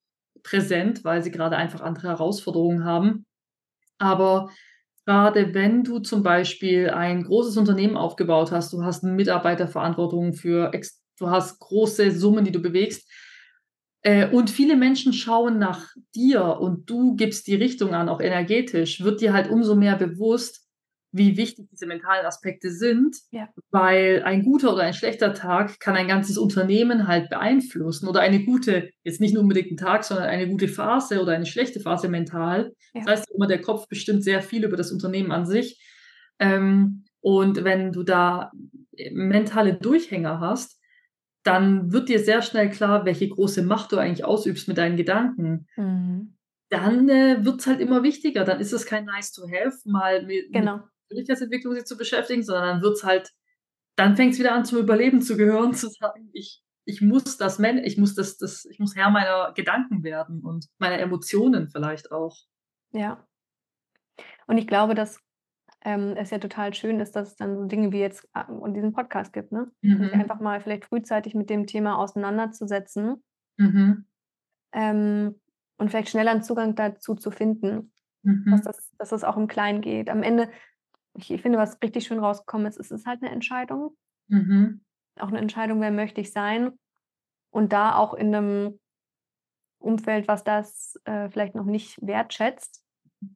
präsent, 0.44 1.04
weil 1.04 1.24
sie 1.24 1.32
gerade 1.32 1.58
einfach 1.58 1.82
andere 1.82 2.10
Herausforderungen 2.10 2.86
haben. 2.86 3.26
Aber 3.98 4.50
gerade 5.06 5.54
wenn 5.54 5.84
du 5.84 6.00
zum 6.00 6.24
Beispiel 6.24 6.90
ein 6.90 7.24
großes 7.24 7.58
Unternehmen 7.58 7.98
aufgebaut 7.98 8.52
hast, 8.52 8.74
du 8.74 8.84
hast 8.84 9.04
Mitarbeiterverantwortung 9.04 10.34
für, 10.34 10.72
du 11.20 11.30
hast 11.30 11.60
große 11.60 12.12
Summen, 12.12 12.46
die 12.46 12.52
du 12.52 12.62
bewegst, 12.62 13.10
äh, 14.04 14.30
und 14.30 14.50
viele 14.50 14.76
Menschen 14.76 15.14
schauen 15.14 15.60
nach 15.60 15.88
dir 16.16 16.58
und 16.60 16.90
du 16.90 17.16
gibst 17.16 17.48
die 17.48 17.56
Richtung 17.56 17.94
an, 17.94 18.10
auch 18.10 18.22
energetisch, 18.22 19.04
wird 19.04 19.22
dir 19.22 19.34
halt 19.34 19.50
umso 19.50 19.76
mehr 19.76 19.96
bewusst, 19.96 20.67
wie 21.18 21.38
wichtig 21.38 21.68
diese 21.72 21.86
mentalen 21.86 22.26
Aspekte 22.26 22.72
sind, 22.72 23.18
ja. 23.32 23.50
weil 23.72 24.24
ein 24.24 24.44
guter 24.44 24.74
oder 24.74 24.84
ein 24.84 24.94
schlechter 24.94 25.34
Tag 25.34 25.80
kann 25.80 25.96
ein 25.96 26.08
ganzes 26.08 26.38
Unternehmen 26.38 27.08
halt 27.08 27.30
beeinflussen 27.30 28.08
oder 28.08 28.22
eine 28.22 28.44
gute, 28.44 28.90
jetzt 29.04 29.22
nicht 29.22 29.34
nur 29.34 29.44
unbedingt 29.44 29.72
ein 29.72 29.78
Tag, 29.78 30.04
sondern 30.04 30.28
eine 30.28 30.48
gute 30.48 30.68
Phase 30.68 31.22
oder 31.22 31.34
eine 31.34 31.46
schlechte 31.46 31.80
Phase 31.80 32.10
mental. 32.10 32.74
Ja. 32.94 33.02
Das 33.02 33.08
heißt 33.08 33.32
immer, 33.36 33.48
der 33.48 33.62
Kopf 33.62 33.88
bestimmt 33.88 34.24
sehr 34.24 34.42
viel 34.42 34.64
über 34.64 34.78
das 34.78 34.92
Unternehmen 34.92 35.32
an 35.32 35.46
sich. 35.46 35.82
Ähm, 36.40 37.06
und 37.22 37.64
wenn 37.64 37.92
du 37.92 38.04
da 38.04 38.52
mentale 39.12 39.74
Durchhänger 39.74 40.40
hast, 40.40 40.80
dann 41.44 41.94
wird 41.94 42.10
dir 42.10 42.20
sehr 42.20 42.42
schnell 42.42 42.70
klar, 42.70 43.06
welche 43.06 43.30
große 43.30 43.64
Macht 43.64 43.92
du 43.92 43.98
eigentlich 43.98 44.26
ausübst 44.26 44.68
mit 44.68 44.78
deinen 44.78 44.98
Gedanken. 44.98 45.68
Mhm. 45.78 46.38
Dann 46.70 47.08
äh, 47.08 47.46
wird 47.46 47.62
es 47.62 47.68
halt 47.68 47.80
immer 47.80 48.04
wichtiger. 48.04 48.44
Dann 48.44 48.60
ist 48.60 48.74
es 48.74 48.86
kein 48.86 49.06
nice 49.06 49.32
to 49.32 49.44
have, 49.44 49.78
mal 49.86 50.26
mit, 50.26 50.52
genau. 50.52 50.78
mit 50.78 50.86
Persönlichkeitsentwicklung 51.08 51.74
sich 51.74 51.86
zu 51.86 51.98
beschäftigen, 51.98 52.44
sondern 52.44 52.68
dann 52.68 52.82
wird 52.82 52.96
es 52.96 53.04
halt, 53.04 53.32
dann 53.96 54.16
fängt 54.16 54.34
es 54.34 54.40
wieder 54.40 54.54
an 54.54 54.66
zum 54.66 54.80
Überleben 54.80 55.22
zu 55.22 55.38
gehören, 55.38 55.74
zu 55.74 55.90
sagen, 55.90 56.30
ich, 56.34 56.64
ich 56.86 57.02
muss 57.02 57.38
das, 57.38 57.60
ich 57.60 57.98
muss 57.98 58.16
das, 58.16 58.38
das, 58.38 58.66
ich 58.66 58.80
muss 58.80 58.96
Herr 58.96 59.10
meiner 59.10 59.54
Gedanken 59.54 60.04
werden 60.04 60.44
und 60.44 60.68
meiner 60.78 61.00
Emotionen 61.00 61.70
vielleicht 61.70 62.12
auch. 62.12 62.36
Ja. 62.92 63.28
Und 64.48 64.58
ich 64.58 64.68
glaube, 64.68 64.96
dass 64.96 65.20
ähm, 65.88 66.16
es 66.18 66.32
ja 66.32 66.40
total 66.40 66.74
schön 66.74 67.00
ist, 67.00 67.16
dass 67.16 67.30
es 67.30 67.36
dann 67.36 67.56
so 67.56 67.66
Dinge 67.66 67.92
wie 67.92 68.00
jetzt 68.00 68.28
äh, 68.34 68.52
und 68.52 68.74
diesen 68.74 68.94
Podcast 68.94 69.32
gibt, 69.32 69.52
ne? 69.52 69.72
Mhm. 69.82 70.04
Sich 70.04 70.14
einfach 70.14 70.40
mal 70.40 70.60
vielleicht 70.60 70.86
frühzeitig 70.86 71.36
mit 71.36 71.50
dem 71.50 71.68
Thema 71.68 71.98
auseinanderzusetzen 71.98 73.24
mhm. 73.58 74.06
ähm, 74.74 75.40
und 75.78 75.90
vielleicht 75.90 76.10
schneller 76.10 76.32
einen 76.32 76.44
Zugang 76.44 76.76
dazu 76.76 77.16
zu 77.16 77.32
finden, 77.32 77.94
mhm. 78.24 78.46
dass, 78.52 78.62
das, 78.64 78.92
dass 78.98 79.10
das 79.10 79.24
auch 79.24 79.38
im 79.38 79.48
Kleinen 79.48 79.82
geht. 79.82 80.10
Am 80.10 80.24
Ende, 80.24 80.50
ich, 81.18 81.32
ich 81.32 81.42
finde, 81.42 81.58
was 81.58 81.82
richtig 81.82 82.06
schön 82.06 82.20
rausgekommen 82.20 82.68
ist, 82.68 82.78
ist 82.78 82.92
es 82.92 83.06
halt 83.06 83.22
eine 83.22 83.32
Entscheidung. 83.32 83.96
Mhm. 84.28 84.82
Auch 85.20 85.30
eine 85.30 85.40
Entscheidung, 85.40 85.82
wer 85.82 85.92
möchte 85.92 86.22
ich 86.22 86.32
sein. 86.32 86.78
Und 87.52 87.74
da 87.74 87.96
auch 87.96 88.14
in 88.14 88.34
einem 88.34 88.80
Umfeld, 89.80 90.28
was 90.28 90.44
das 90.44 91.00
äh, 91.06 91.30
vielleicht 91.30 91.56
noch 91.56 91.66
nicht 91.66 91.98
wertschätzt, 92.02 92.84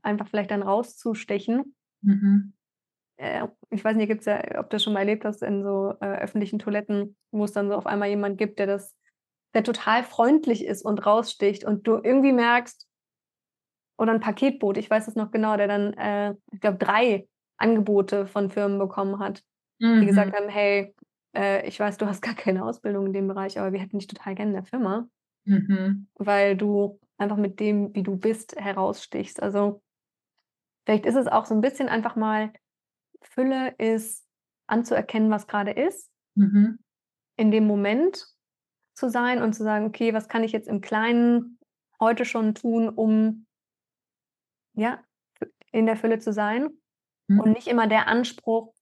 einfach 0.03 0.27
vielleicht 0.27 0.51
dann 0.51 0.63
rauszustechen 0.63 1.75
Mhm. 2.01 2.53
Äh, 3.17 3.47
ich 3.69 3.83
weiß 3.83 3.95
nicht, 3.95 4.07
gibt's 4.07 4.25
ja, 4.25 4.41
ob 4.59 4.69
du 4.69 4.75
das 4.75 4.83
schon 4.83 4.93
mal 4.93 4.99
erlebt 4.99 5.25
hast 5.25 5.43
in 5.43 5.63
so 5.63 5.93
äh, 6.01 6.17
öffentlichen 6.17 6.59
Toiletten, 6.59 7.15
wo 7.31 7.43
es 7.45 7.53
dann 7.53 7.69
so 7.69 7.75
auf 7.75 7.85
einmal 7.85 8.09
jemand 8.09 8.37
gibt, 8.37 8.59
der 8.59 8.67
das, 8.67 8.95
der 9.53 9.63
total 9.63 10.03
freundlich 10.03 10.65
ist 10.65 10.83
und 10.83 11.05
raussticht 11.05 11.63
und 11.63 11.87
du 11.87 11.95
irgendwie 11.97 12.33
merkst, 12.33 12.87
oder 13.97 14.13
ein 14.13 14.19
Paketboot, 14.19 14.77
ich 14.77 14.89
weiß 14.89 15.07
es 15.07 15.15
noch 15.15 15.29
genau, 15.29 15.57
der 15.57 15.67
dann, 15.67 15.93
äh, 15.93 16.33
ich 16.51 16.59
glaube, 16.59 16.79
drei 16.79 17.27
Angebote 17.61 18.25
von 18.25 18.49
Firmen 18.49 18.79
bekommen 18.79 19.19
hat, 19.19 19.43
mhm. 19.79 20.01
die 20.01 20.07
gesagt 20.07 20.35
haben, 20.35 20.49
hey, 20.49 20.93
äh, 21.35 21.67
ich 21.67 21.79
weiß, 21.79 21.97
du 21.97 22.07
hast 22.07 22.21
gar 22.21 22.35
keine 22.35 22.65
Ausbildung 22.65 23.07
in 23.07 23.13
dem 23.13 23.27
Bereich, 23.27 23.59
aber 23.59 23.71
wir 23.71 23.79
hätten 23.79 23.99
dich 23.99 24.07
total 24.07 24.35
gerne 24.35 24.51
in 24.51 24.55
der 24.55 24.65
Firma, 24.65 25.07
mhm. 25.45 26.07
weil 26.15 26.57
du 26.57 26.99
einfach 27.17 27.37
mit 27.37 27.59
dem, 27.59 27.93
wie 27.95 28.03
du 28.03 28.17
bist, 28.17 28.55
herausstichst. 28.57 29.41
Also 29.41 29.81
Vielleicht 30.85 31.05
ist 31.05 31.15
es 31.15 31.27
auch 31.27 31.45
so 31.45 31.53
ein 31.53 31.61
bisschen 31.61 31.89
einfach 31.89 32.15
mal, 32.15 32.51
Fülle 33.21 33.75
ist 33.77 34.27
anzuerkennen, 34.67 35.29
was 35.29 35.47
gerade 35.47 35.71
ist, 35.71 36.11
mhm. 36.35 36.79
in 37.37 37.51
dem 37.51 37.67
Moment 37.67 38.27
zu 38.95 39.09
sein 39.09 39.41
und 39.41 39.53
zu 39.53 39.63
sagen, 39.63 39.85
okay, 39.85 40.13
was 40.13 40.27
kann 40.27 40.43
ich 40.43 40.51
jetzt 40.51 40.67
im 40.67 40.81
Kleinen 40.81 41.59
heute 41.99 42.25
schon 42.25 42.55
tun, 42.55 42.89
um 42.89 43.45
ja, 44.73 45.03
in 45.71 45.85
der 45.85 45.97
Fülle 45.97 46.19
zu 46.19 46.33
sein 46.33 46.69
mhm. 47.33 47.39
und 47.39 47.51
nicht 47.51 47.67
immer 47.67 47.87
der 47.87 48.07
Anspruch 48.07 48.73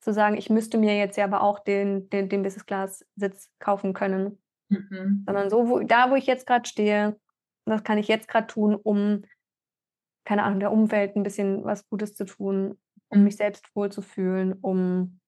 zu 0.00 0.12
sagen, 0.12 0.36
ich 0.36 0.50
müsste 0.50 0.78
mir 0.78 0.96
jetzt 0.96 1.16
ja 1.16 1.24
aber 1.24 1.42
auch 1.42 1.60
den, 1.60 2.08
den, 2.10 2.28
den 2.28 2.42
Business 2.42 2.66
Class 2.66 3.04
Sitz 3.16 3.50
kaufen 3.60 3.92
können, 3.92 4.42
mhm. 4.68 5.22
sondern 5.26 5.48
so, 5.48 5.68
wo, 5.68 5.80
da 5.80 6.10
wo 6.10 6.16
ich 6.16 6.26
jetzt 6.26 6.46
gerade 6.46 6.68
stehe, 6.68 7.18
das 7.64 7.84
kann 7.84 7.98
ich 7.98 8.08
jetzt 8.08 8.28
gerade 8.28 8.48
tun, 8.48 8.74
um 8.74 9.22
keine 10.24 10.44
Ahnung, 10.44 10.60
der 10.60 10.72
Umwelt 10.72 11.16
ein 11.16 11.22
bisschen 11.22 11.64
was 11.64 11.88
Gutes 11.88 12.14
zu 12.14 12.24
tun, 12.24 12.78
um 13.08 13.18
Mhm. 13.18 13.24
mich 13.24 13.36
selbst 13.36 13.64
wohlzufühlen, 13.74 14.54
um 14.54 15.20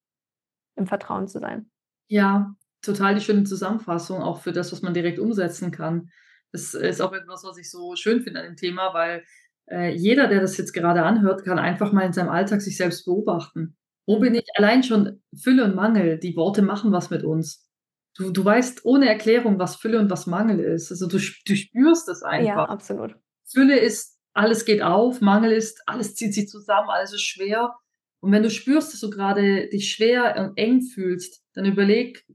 im 0.75 0.87
Vertrauen 0.87 1.27
zu 1.27 1.39
sein. 1.39 1.69
Ja, 2.07 2.55
total 2.81 3.15
die 3.15 3.21
schöne 3.21 3.43
Zusammenfassung 3.43 4.21
auch 4.21 4.41
für 4.41 4.51
das, 4.51 4.71
was 4.71 4.81
man 4.81 4.93
direkt 4.93 5.19
umsetzen 5.19 5.71
kann. 5.71 6.09
Das 6.51 6.73
ist 6.73 7.01
auch 7.01 7.13
etwas, 7.13 7.43
was 7.43 7.57
ich 7.57 7.69
so 7.69 7.95
schön 7.95 8.21
finde 8.21 8.41
an 8.41 8.45
dem 8.45 8.55
Thema, 8.55 8.93
weil 8.93 9.25
äh, 9.69 9.93
jeder, 9.95 10.27
der 10.27 10.41
das 10.41 10.57
jetzt 10.57 10.73
gerade 10.73 11.03
anhört, 11.03 11.43
kann 11.43 11.59
einfach 11.59 11.91
mal 11.91 12.05
in 12.05 12.13
seinem 12.13 12.29
Alltag 12.29 12.61
sich 12.61 12.77
selbst 12.77 13.05
beobachten. 13.05 13.75
Wo 14.07 14.19
bin 14.19 14.35
ich 14.35 14.45
allein 14.55 14.83
schon 14.83 15.21
Fülle 15.35 15.63
und 15.65 15.75
Mangel? 15.75 16.19
Die 16.19 16.35
Worte 16.35 16.61
machen 16.61 16.91
was 16.91 17.09
mit 17.09 17.23
uns. 17.23 17.67
Du, 18.15 18.31
du 18.31 18.45
weißt 18.45 18.85
ohne 18.85 19.09
Erklärung, 19.09 19.59
was 19.59 19.75
Fülle 19.75 19.99
und 19.99 20.09
was 20.09 20.27
Mangel 20.27 20.59
ist. 20.59 20.91
Also 20.91 21.07
du, 21.07 21.17
du 21.17 21.55
spürst 21.55 22.07
das 22.07 22.21
Ja, 22.21 22.27
einfach. 22.29 22.69
absolut. 22.69 23.15
Fülle 23.45 23.77
ist, 23.77 24.17
alles 24.33 24.65
geht 24.65 24.81
auf, 24.81 25.21
Mangel 25.21 25.51
ist, 25.51 25.81
alles 25.87 26.15
zieht 26.15 26.33
sich 26.33 26.47
zusammen, 26.47 26.89
alles 26.89 27.13
ist 27.13 27.23
schwer. 27.23 27.75
Und 28.21 28.31
wenn 28.31 28.43
du 28.43 28.49
spürst, 28.49 28.93
dass 28.93 29.01
du 29.01 29.09
gerade 29.09 29.67
dich 29.69 29.91
schwer 29.91 30.35
und 30.37 30.57
eng 30.57 30.81
fühlst, 30.81 31.43
dann 31.53 31.65
überleg, 31.65 32.25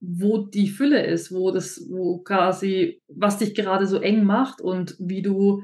wo 0.00 0.38
die 0.46 0.68
Fülle 0.68 1.04
ist, 1.04 1.32
wo 1.32 1.50
das, 1.50 1.80
wo 1.90 2.18
quasi, 2.22 3.02
was 3.08 3.38
dich 3.38 3.54
gerade 3.54 3.86
so 3.86 3.98
eng 4.00 4.24
macht 4.24 4.60
und 4.60 4.96
wie 4.98 5.22
du, 5.22 5.62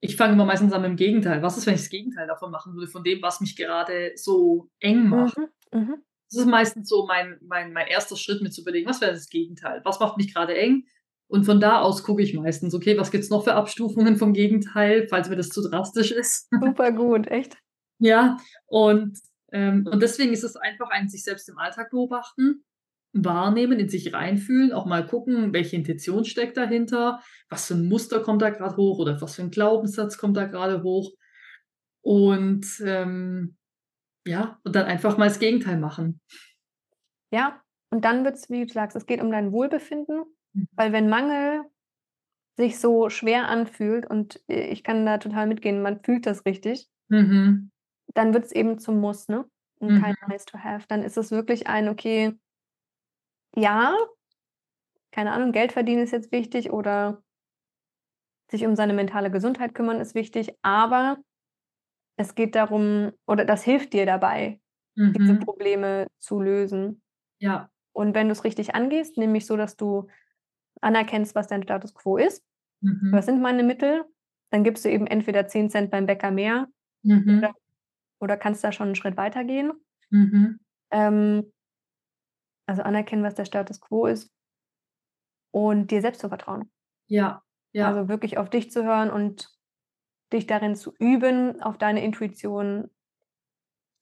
ich 0.00 0.16
fange 0.16 0.32
immer 0.32 0.46
meistens 0.46 0.72
an 0.72 0.82
mit 0.82 0.90
dem 0.90 0.96
Gegenteil. 0.96 1.42
Was 1.42 1.58
ist, 1.58 1.66
wenn 1.66 1.74
ich 1.74 1.80
das 1.80 1.90
Gegenteil 1.90 2.26
davon 2.26 2.50
machen 2.50 2.74
würde, 2.74 2.88
von 2.88 3.04
dem, 3.04 3.20
was 3.22 3.40
mich 3.40 3.54
gerade 3.56 4.12
so 4.16 4.70
eng 4.80 5.08
macht? 5.08 5.36
Mhm. 5.36 5.78
Mhm. 5.78 6.02
Das 6.30 6.42
ist 6.42 6.48
meistens 6.48 6.88
so 6.88 7.06
mein, 7.06 7.38
mein, 7.42 7.72
mein 7.72 7.86
erster 7.86 8.16
Schritt, 8.16 8.40
mir 8.40 8.50
zu 8.50 8.62
überlegen, 8.62 8.88
was 8.88 9.00
wäre 9.00 9.12
das 9.12 9.28
Gegenteil? 9.28 9.80
Was 9.84 10.00
macht 10.00 10.16
mich 10.16 10.32
gerade 10.32 10.56
eng? 10.56 10.86
Und 11.26 11.44
von 11.44 11.60
da 11.60 11.80
aus 11.80 12.02
gucke 12.02 12.22
ich 12.22 12.34
meistens, 12.34 12.74
okay, 12.74 12.96
was 12.98 13.10
gibt's 13.10 13.30
noch 13.30 13.44
für 13.44 13.54
Abstufungen 13.54 14.16
vom 14.16 14.32
Gegenteil, 14.32 15.06
falls 15.08 15.28
mir 15.28 15.36
das 15.36 15.48
zu 15.50 15.62
drastisch 15.62 16.10
ist. 16.12 16.48
Super 16.50 16.92
gut, 16.92 17.28
echt. 17.28 17.56
ja, 17.98 18.38
und, 18.66 19.18
ähm, 19.52 19.86
und 19.90 20.02
deswegen 20.02 20.32
ist 20.32 20.44
es 20.44 20.56
einfach 20.56 20.90
ein 20.90 21.08
sich 21.08 21.22
selbst 21.22 21.48
im 21.48 21.58
Alltag 21.58 21.90
beobachten, 21.90 22.64
wahrnehmen, 23.12 23.78
in 23.80 23.88
sich 23.88 24.12
reinfühlen, 24.14 24.72
auch 24.72 24.86
mal 24.86 25.06
gucken, 25.06 25.52
welche 25.52 25.76
Intention 25.76 26.24
steckt 26.24 26.56
dahinter, 26.56 27.20
was 27.48 27.66
für 27.66 27.74
ein 27.74 27.88
Muster 27.88 28.20
kommt 28.20 28.42
da 28.42 28.50
gerade 28.50 28.76
hoch 28.76 28.98
oder 28.98 29.20
was 29.20 29.34
für 29.36 29.42
ein 29.42 29.50
Glaubenssatz 29.50 30.16
kommt 30.18 30.36
da 30.36 30.46
gerade 30.46 30.82
hoch. 30.82 31.12
Und 32.02 32.66
ähm, 32.84 33.56
ja, 34.26 34.58
und 34.64 34.74
dann 34.76 34.86
einfach 34.86 35.18
mal 35.18 35.28
das 35.28 35.38
Gegenteil 35.38 35.78
machen. 35.78 36.20
Ja, 37.32 37.60
und 37.90 38.04
dann 38.04 38.24
wird 38.24 38.36
es, 38.36 38.50
wie 38.50 38.66
du 38.66 38.72
sagst, 38.72 38.96
es 38.96 39.06
geht 39.06 39.20
um 39.20 39.30
dein 39.30 39.52
Wohlbefinden, 39.52 40.24
Mhm. 40.54 40.68
weil 40.76 40.92
wenn 40.92 41.08
Mangel 41.08 41.62
sich 42.56 42.78
so 42.78 43.08
schwer 43.10 43.48
anfühlt 43.48 44.06
und 44.08 44.40
äh, 44.48 44.66
ich 44.68 44.84
kann 44.84 45.06
da 45.06 45.18
total 45.18 45.46
mitgehen, 45.46 45.82
man 45.82 46.02
fühlt 46.04 46.26
das 46.26 46.44
richtig, 46.44 46.88
Mhm. 47.08 47.70
dann 48.14 48.34
wird 48.34 48.44
es 48.46 48.52
eben 48.52 48.78
zum 48.78 48.98
Muss, 49.00 49.28
ne? 49.28 49.44
Und 49.78 49.94
Mhm. 49.94 50.02
kein 50.02 50.14
Nice 50.28 50.44
to 50.44 50.58
have. 50.58 50.86
Dann 50.88 51.02
ist 51.02 51.16
es 51.16 51.30
wirklich 51.30 51.66
ein, 51.68 51.88
okay, 51.88 52.34
ja, 53.56 53.94
keine 55.12 55.30
Ahnung, 55.32 55.52
Geld 55.52 55.70
verdienen 55.72 56.02
ist 56.02 56.10
jetzt 56.12 56.32
wichtig 56.32 56.72
oder 56.72 57.22
sich 58.50 58.66
um 58.66 58.74
seine 58.76 58.92
mentale 58.92 59.30
Gesundheit 59.30 59.74
kümmern 59.74 60.00
ist 60.00 60.14
wichtig, 60.14 60.54
aber 60.62 61.18
es 62.16 62.34
geht 62.34 62.54
darum, 62.54 63.12
oder 63.26 63.44
das 63.44 63.64
hilft 63.64 63.92
dir 63.92 64.06
dabei, 64.06 64.60
diese 65.16 65.34
Mhm. 65.34 65.38
Probleme 65.38 66.08
zu 66.18 66.40
lösen. 66.40 67.02
Ja. 67.40 67.70
Und 67.92 68.14
wenn 68.14 68.28
du 68.28 68.32
es 68.32 68.44
richtig 68.44 68.74
angehst, 68.74 69.18
nämlich 69.18 69.46
so, 69.46 69.56
dass 69.56 69.76
du 69.76 70.08
anerkennst, 70.82 71.34
was 71.36 71.48
dein 71.48 71.62
Status 71.64 71.94
quo 71.94 72.18
ist, 72.18 72.44
Mhm. 72.82 73.12
was 73.12 73.26
sind 73.26 73.42
meine 73.42 73.64
Mittel, 73.64 74.04
dann 74.50 74.64
gibst 74.64 74.84
du 74.86 74.90
eben 74.90 75.06
entweder 75.06 75.46
10 75.48 75.70
Cent 75.70 75.90
beim 75.90 76.06
Bäcker 76.06 76.30
mehr 76.32 76.68
Mhm. 77.04 77.40
oder, 77.40 77.54
oder 78.20 78.36
kannst 78.36 78.64
da 78.64 78.72
schon 78.72 78.88
einen 78.88 78.96
Schritt 78.96 79.16
weiter 79.16 79.44
gehen. 79.44 79.72
Mhm. 80.12 80.58
Ähm, 80.92 81.52
also 82.70 82.82
anerkennen, 82.82 83.22
was 83.24 83.34
der 83.34 83.44
Status 83.44 83.80
quo 83.80 84.06
ist 84.06 84.30
und 85.52 85.90
dir 85.92 86.00
selbst 86.00 86.20
zu 86.20 86.28
vertrauen. 86.28 86.70
Ja. 87.08 87.42
Ja. 87.72 87.88
Also 87.88 88.08
wirklich 88.08 88.38
auf 88.38 88.48
dich 88.50 88.70
zu 88.70 88.84
hören 88.84 89.10
und 89.10 89.48
dich 90.32 90.46
darin 90.46 90.76
zu 90.76 90.94
üben, 90.98 91.60
auf 91.62 91.78
deine 91.78 92.04
Intuition 92.04 92.90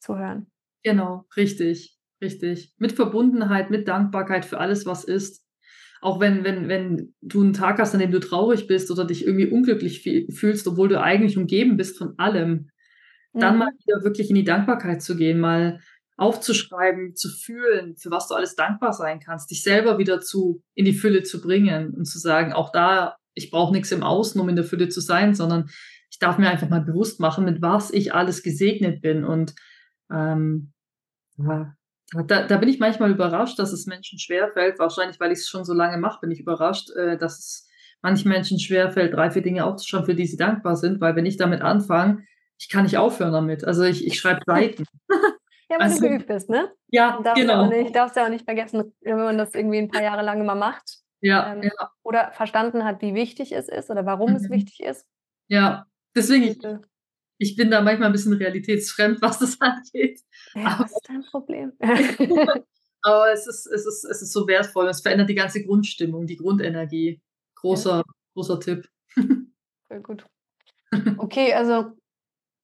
zu 0.01 0.17
hören. 0.19 0.51
Genau, 0.85 1.25
richtig, 1.37 1.99
richtig. 2.23 2.73
Mit 2.79 2.93
Verbundenheit, 2.93 3.71
mit 3.71 3.89
Dankbarkeit 3.89 4.45
für 4.45 4.59
alles, 4.59 4.87
was 4.87 5.05
ist. 5.05 5.45
Auch 6.01 6.21
wenn, 6.21 6.45
wenn, 6.45 6.69
wenn 6.69 7.15
du 7.23 7.43
einen 7.43 7.53
Tag 7.53 7.79
hast, 7.81 7.93
an 7.95 8.01
dem 8.01 8.13
du 8.13 8.21
traurig 8.21 8.69
bist 8.69 8.91
oder 8.91 9.05
dich 9.05 9.27
irgendwie 9.27 9.49
unglücklich 9.51 10.03
fühlst, 10.33 10.69
obwohl 10.69 10.89
du 10.89 11.01
eigentlich 11.01 11.37
umgeben 11.37 11.77
bist 11.77 11.99
von 11.99 12.17
allem, 12.19 12.71
dann 13.39 13.55
Mhm. 13.55 13.59
mal 13.59 13.73
wieder 13.87 14.05
wirklich 14.05 14.31
in 14.31 14.37
die 14.37 14.45
Dankbarkeit 14.45 15.03
zu 15.03 15.17
gehen, 15.17 15.41
mal 15.41 15.81
aufzuschreiben, 16.19 17.15
zu 17.15 17.31
fühlen, 17.31 17.97
für 17.97 18.11
was 18.11 18.29
du 18.29 18.35
alles 18.35 18.57
dankbar 18.57 18.93
sein 18.93 19.21
kannst, 19.21 19.51
dich 19.51 19.63
selber 19.63 19.99
wieder 19.99 20.21
zu 20.21 20.63
in 20.75 20.85
die 20.85 20.93
Fülle 20.93 21.23
zu 21.23 21.41
bringen 21.41 21.95
und 21.95 22.05
zu 22.07 22.19
sagen, 22.19 22.53
auch 22.53 22.73
da, 22.73 23.17
ich 23.35 23.51
brauche 23.51 23.73
nichts 23.73 23.93
im 23.93 24.03
Außen, 24.03 24.41
um 24.41 24.49
in 24.49 24.57
der 24.57 24.65
Fülle 24.65 24.89
zu 24.89 25.01
sein, 25.01 25.35
sondern 25.35 25.71
ich 26.11 26.19
darf 26.19 26.37
mir 26.37 26.51
einfach 26.51 26.69
mal 26.69 26.81
bewusst 26.81 27.21
machen, 27.21 27.45
mit 27.45 27.63
was 27.63 27.93
ich 27.93 28.13
alles 28.15 28.43
gesegnet 28.43 29.01
bin. 29.01 29.25
Und 29.25 29.55
ähm, 30.11 30.73
ja, 31.37 31.75
da, 32.27 32.47
da 32.47 32.57
bin 32.57 32.69
ich 32.69 32.81
manchmal 32.81 33.13
überrascht, 33.13 33.59
dass 33.61 33.73
es 33.73 33.87
Menschen 33.87 34.19
schwerfällt, 34.19 34.81
wahrscheinlich 34.81 35.21
weil 35.21 35.31
ich 35.31 35.39
es 35.39 35.49
schon 35.49 35.65
so 35.65 35.73
lange 35.73 35.99
mache, 35.99 36.21
bin 36.21 36.33
ich 36.33 36.41
überrascht, 36.41 36.91
äh, 36.97 37.17
dass 37.17 37.39
es 37.39 37.69
manchen 38.03 38.29
Menschen 38.29 38.59
schwerfällt, 38.59 39.15
drei, 39.15 39.31
vier 39.31 39.43
Dinge 39.43 39.65
aufzuschreiben, 39.65 40.07
für 40.07 40.15
die 40.17 40.27
sie 40.27 40.37
dankbar 40.37 40.75
sind, 40.75 41.01
weil 41.01 41.15
wenn 41.15 41.27
ich 41.27 41.37
damit 41.37 41.63
anfange, 41.63 42.25
ich 42.59 42.69
kann 42.69 42.83
nicht 42.83 42.99
aufhören 42.99 43.33
damit. 43.33 43.65
Also 43.65 43.85
ich, 43.85 44.05
ich 44.05 44.19
schreibe 44.19 44.41
Seiten. 44.47 44.85
Ja, 45.71 45.77
weil 45.79 45.83
Also- 45.83 46.01
du 46.01 46.09
geübt 46.09 46.27
bist, 46.27 46.49
ne? 46.49 46.73
Ja, 46.89 47.21
Darfst 47.23 47.27
ja 47.27 47.35
genau. 47.35 47.67
nicht, 47.69 47.95
darfst 47.95 48.17
ja 48.17 48.25
auch 48.25 48.31
nicht 48.31 48.45
vergessen, 48.45 48.95
wenn 49.01 49.17
man 49.19 49.37
das 49.39 49.55
irgendwie 49.55 49.79
ein 49.79 49.89
paar 49.89 50.03
Jahre 50.03 50.23
lang 50.23 50.41
immer 50.41 50.55
macht 50.55 50.99
Ja, 51.21 51.53
ähm, 51.53 51.63
ja, 51.63 51.91
oder 52.03 52.33
verstanden 52.33 52.85
hat, 52.85 53.03
wie 53.03 53.15
wichtig 53.15 53.53
es 53.53 53.69
ist 53.69 53.91
oder 53.91 54.07
warum 54.07 54.35
es 54.35 54.45
Mhm. 54.49 54.53
wichtig 54.55 54.81
ist. 54.81 55.07
ja. 55.49 55.87
Deswegen, 56.17 56.45
ich, 56.45 56.65
Äh, 56.65 56.79
ich 57.37 57.55
bin 57.55 57.71
da 57.71 57.81
manchmal 57.83 58.09
ein 58.09 58.13
bisschen 58.13 58.33
realitätsfremd, 58.33 59.21
was 59.23 59.39
das 59.39 59.61
angeht. 59.61 60.21
Ja, 60.55 60.65
Aber- 60.67 60.85
was 60.85 60.93
ist 60.93 61.09
dein 61.09 61.23
Problem? 61.31 61.73
Aber 63.03 63.33
es 63.33 63.47
ist, 63.47 63.67
es 63.67 63.87
ist, 63.87 64.05
es 64.05 64.23
ist 64.23 64.33
so 64.33 64.49
wertvoll. 64.49 64.89
Es 64.89 65.01
verändert 65.03 65.29
die 65.29 65.35
ganze 65.37 65.63
Grundstimmung, 65.65 66.27
die 66.27 66.37
Grundenergie. 66.37 67.21
Großer, 67.57 68.03
großer 68.35 68.59
Tipp. 68.59 68.89
Voll 69.15 70.01
gut. 70.03 70.25
Okay, 71.19 71.53
also 71.55 71.93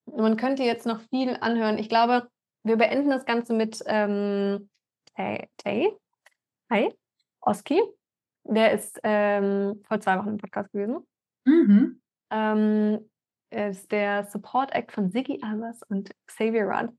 man 0.06 0.36
könnte 0.36 0.62
jetzt 0.64 0.86
noch 0.86 1.00
viel 1.10 1.36
anhören. 1.40 1.78
Ich 1.78 1.88
glaube, 1.88 2.28
wir 2.64 2.76
beenden 2.76 3.10
das 3.10 3.26
Ganze 3.26 3.52
mit 3.52 3.82
ähm, 3.86 4.68
Tay, 5.14 5.92
hi, 6.70 6.92
Oski. 7.42 7.80
Der 8.44 8.72
ist 8.72 8.98
ähm, 9.04 9.82
vor 9.86 10.00
zwei 10.00 10.18
Wochen 10.18 10.30
im 10.30 10.36
Podcast 10.38 10.72
gewesen. 10.72 11.06
Mhm. 11.44 12.02
Ähm, 12.30 13.10
er 13.50 13.70
ist 13.70 13.92
der 13.92 14.24
Support 14.24 14.72
Act 14.74 14.92
von 14.92 15.10
Ziggy 15.10 15.40
Albers 15.42 15.82
und 15.88 16.10
Xavier 16.26 16.64
Rudd. 16.64 16.92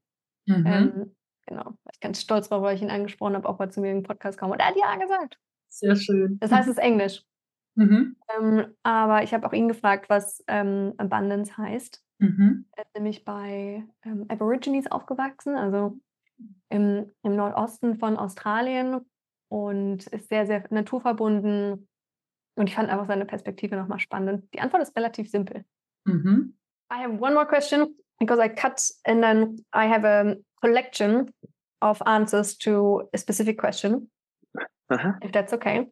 Mhm. 0.46 0.66
Ähm, 0.66 1.16
genau, 1.46 1.66
war 1.66 1.92
ich 1.92 2.00
ganz 2.00 2.22
stolz 2.22 2.50
drauf, 2.50 2.62
weil 2.62 2.76
ich 2.76 2.82
ihn 2.82 2.92
angesprochen 2.92 3.36
habe, 3.36 3.48
ob 3.48 3.60
er 3.60 3.70
zu 3.70 3.82
mir 3.82 3.92
im 3.92 4.04
Podcast 4.04 4.38
kam. 4.38 4.52
Und 4.52 4.60
er 4.60 4.68
hat 4.68 4.78
ja 4.78 4.96
gesagt. 4.96 5.38
Sehr 5.70 5.96
schön. 5.96 6.38
Das 6.40 6.52
heißt, 6.52 6.70
es 6.70 6.78
ist 6.78 6.84
Englisch. 6.84 7.24
Mhm. 7.76 8.16
Ähm, 8.36 8.74
aber 8.84 9.24
ich 9.24 9.34
habe 9.34 9.46
auch 9.48 9.54
ihn 9.54 9.68
gefragt, 9.68 10.10
was 10.10 10.44
ähm, 10.48 10.94
Abundance 10.98 11.58
heißt. 11.58 12.02
Mhm. 12.20 12.66
Er 12.76 12.84
ist 12.86 12.96
nämlich 12.96 13.26
bei 13.26 13.84
ähm, 14.04 14.26
Aborigines 14.30 14.90
aufgewachsen, 14.90 15.56
also 15.56 15.98
im, 16.70 17.12
im 17.24 17.36
Nordosten 17.36 17.96
von 17.98 18.18
Australien 18.18 19.02
und 19.50 20.08
ist 20.08 20.30
sehr, 20.30 20.46
sehr 20.46 20.64
naturverbunden. 20.70 21.88
Und 22.58 22.68
ich 22.70 22.76
fand 22.76 22.90
einfach 22.90 23.08
seine 23.08 23.26
Perspektive 23.26 23.76
nochmal 23.76 24.00
spannend. 24.00 24.54
Die 24.54 24.60
Antwort 24.62 24.82
ist 24.82 24.96
relativ 24.96 25.30
simpel. 25.30 25.66
Mhm. 26.06 26.56
I 26.92 27.04
have 27.04 27.20
one 27.20 27.34
more 27.34 27.46
question 27.46 27.96
because 28.20 28.42
I 28.42 28.48
cut 28.48 28.82
and 29.06 29.22
then 29.22 29.66
I 29.74 29.88
have 29.88 30.06
a 30.08 30.36
collection 30.62 31.32
of 31.82 32.02
answers 32.06 32.58
to 32.60 33.10
a 33.14 33.18
specific 33.18 33.58
question, 33.60 34.10
Uh-huh. 34.90 35.14
if 35.22 35.32
that's 35.32 35.52
okay. 35.52 35.92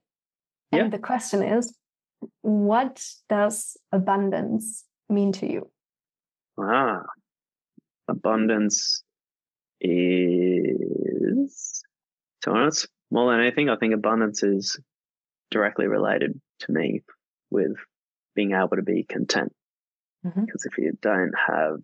Yeah. 0.73 0.83
And 0.83 0.93
the 0.93 0.99
question 0.99 1.43
is, 1.43 1.75
what 2.41 3.03
does 3.29 3.77
abundance 3.91 4.85
mean 5.09 5.31
to 5.33 5.51
you? 5.51 5.69
Ah, 6.57 7.01
abundance 8.07 9.03
is, 9.81 11.83
to 12.41 12.51
honest, 12.51 12.87
more 13.11 13.31
than 13.31 13.41
anything, 13.41 13.69
I 13.69 13.75
think 13.75 13.93
abundance 13.93 14.43
is 14.43 14.79
directly 15.51 15.87
related 15.87 16.39
to 16.61 16.71
me 16.71 17.03
with 17.49 17.75
being 18.35 18.53
able 18.53 18.77
to 18.77 18.81
be 18.81 19.03
content. 19.03 19.53
Mhm. 20.25 20.45
Because 20.45 20.65
if 20.65 20.77
you 20.77 20.97
don't 21.01 21.33
have, 21.37 21.79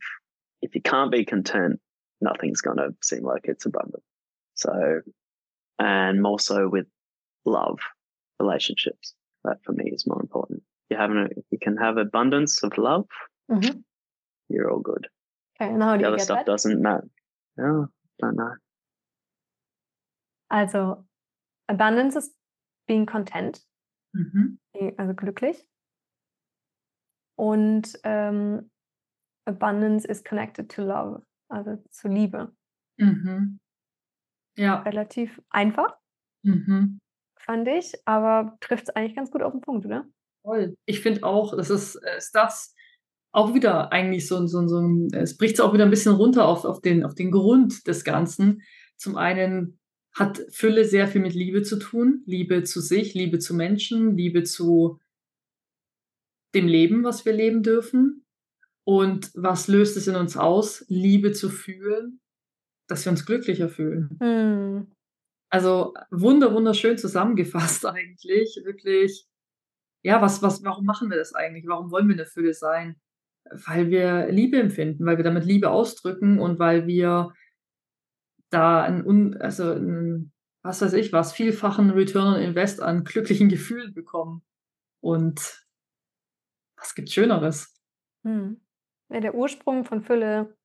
if 0.62 0.74
you 0.74 0.82
can't 0.82 1.12
be 1.12 1.26
content, 1.26 1.80
nothing's 2.22 2.62
going 2.62 2.78
to 2.78 2.96
seem 3.04 3.24
like 3.24 3.46
it's 3.46 3.66
abundant. 3.66 4.04
So, 4.56 5.02
and 5.78 6.22
more 6.22 6.40
so 6.40 6.68
with 6.68 6.88
love, 7.46 7.80
relationships. 8.40 9.14
That 9.44 9.58
for 9.64 9.72
me 9.74 9.90
is 9.94 10.06
more 10.08 10.22
important. 10.22 10.64
You 10.90 10.98
have, 10.98 11.12
an, 11.12 11.30
you 11.52 11.60
can 11.62 11.78
have 11.78 11.98
abundance 11.98 12.64
of 12.64 12.78
love, 12.78 13.06
Mhm. 13.50 13.84
you're 14.50 14.70
all 14.72 14.80
good. 14.82 15.08
Okay, 15.56 15.72
and 15.74 15.82
how 15.84 15.94
do 15.94 15.98
The 16.00 16.04
you 16.04 16.08
other 16.08 16.18
get 16.18 16.26
stuff 16.26 16.40
that? 16.40 16.46
doesn't 16.46 16.82
matter. 16.82 17.08
Yeah, 17.58 17.86
don't 18.20 18.36
know. 18.36 18.54
Also, 20.52 21.06
Abundance 21.68 22.16
is 22.16 22.32
being 22.88 23.06
content, 23.06 23.62
Mhm. 24.16 24.58
also 24.98 25.14
glücklich. 25.14 25.64
Und 27.38 27.98
ähm, 28.04 28.70
Abundance 29.46 30.06
is 30.06 30.24
connected 30.24 30.70
to 30.70 30.82
love, 30.84 31.22
also 31.50 31.78
zu 31.92 32.08
Liebe. 32.08 32.52
Mhm. 32.98 33.60
Ja. 34.58 34.82
Relativ 34.82 35.40
einfach, 35.52 35.96
Mhm. 36.44 37.00
Fand 37.50 37.68
ich, 37.68 37.94
aber 38.06 38.56
trifft 38.62 38.90
es 38.90 38.96
eigentlich 38.96 39.16
ganz 39.16 39.32
gut 39.32 39.42
auf 39.42 39.54
den 39.54 39.62
Punkt, 39.62 39.84
oder? 39.86 40.06
Voll. 40.44 40.76
Ich 40.86 41.00
finde 41.02 41.24
auch, 41.24 41.56
das 41.58 41.72
ist, 41.72 41.96
äh, 41.96 42.18
ist 42.18 42.36
das 42.36 42.76
auch 43.32 43.56
wieder 43.56 43.92
eigentlich 43.92 44.28
so, 44.28 44.38
ein- 44.38 44.48
so, 44.48 44.68
so 44.68 44.80
ein, 44.80 45.08
es 45.14 45.36
bricht 45.36 45.56
es 45.56 45.60
auch 45.60 45.74
wieder 45.74 45.84
ein 45.86 45.90
bisschen 45.90 46.14
runter 46.14 46.48
auf, 46.48 46.64
auf, 46.64 46.80
den, 46.82 47.04
auf 47.04 47.16
den 47.16 47.32
Grund 47.32 47.88
des 47.88 48.04
Ganzen. 48.04 48.62
Zum 48.98 49.16
einen 49.18 49.80
hat 50.14 50.42
Fülle 50.52 50.86
sehr 50.86 51.08
viel 51.08 51.22
mit 51.22 51.34
Liebe 51.34 51.64
zu 51.64 51.78
tun. 51.80 52.22
Liebe 52.28 52.64
zu 52.64 52.82
sich, 52.82 53.16
Liebe 53.16 53.40
zu 53.40 53.56
Menschen, 53.56 54.16
Liebe 54.16 54.44
zu 54.44 55.00
dem 56.54 56.68
Leben, 56.68 57.04
was 57.04 57.26
wir 57.26 57.34
leben 57.34 57.64
dürfen. 57.64 58.26
Und 58.84 59.32
was 59.36 59.68
löst 59.68 59.98
es 59.98 60.08
in 60.08 60.16
uns 60.16 60.38
aus? 60.38 60.86
Liebe 60.88 61.32
zu 61.32 61.50
fühlen, 61.50 62.20
dass 62.88 63.06
wir 63.06 63.12
uns 63.12 63.26
glücklicher 63.26 63.70
fühlen. 63.70 64.18
Hm. 64.20 64.88
Also 65.50 65.94
wunder, 66.12 66.54
wunderschön 66.54 66.98
zusammengefasst 66.98 67.86
eigentlich. 67.86 68.60
Wirklich, 68.64 69.28
ja, 70.04 70.22
was, 70.22 70.42
was, 70.42 70.64
warum 70.64 70.86
machen 70.86 71.10
wir 71.10 71.18
das 71.18 71.34
eigentlich? 71.34 71.66
Warum 71.68 71.92
wollen 71.92 72.08
wir 72.08 72.16
eine 72.16 72.26
Fülle 72.26 72.54
sein? 72.54 73.00
Weil 73.52 73.90
wir 73.90 74.28
Liebe 74.32 74.60
empfinden, 74.60 75.06
weil 75.06 75.18
wir 75.18 75.24
damit 75.24 75.46
Liebe 75.46 75.72
ausdrücken 75.72 76.40
und 76.40 76.60
weil 76.60 76.86
wir 76.86 77.34
da 78.52 78.84
ein, 78.84 79.06
un, 79.06 79.38
also 79.38 79.74
ein, 79.74 80.32
was 80.62 80.82
weiß 80.82 80.94
ich 80.94 81.14
was, 81.14 81.34
vielfachen 81.34 81.90
Return 81.92 82.36
on 82.36 82.42
Invest 82.42 82.82
an 82.82 83.04
glücklichen 83.04 83.50
Gefühlen 83.50 83.94
bekommen. 83.94 84.44
Und 85.02 85.66
was 86.78 86.96
gibt 86.96 87.10
Schöneres? 87.10 87.76
Hm. 88.24 88.62
Ja, 89.12 89.20
der 89.22 89.34
Ursprung 89.34 89.86
von 89.86 90.04
Fülle 90.04 90.56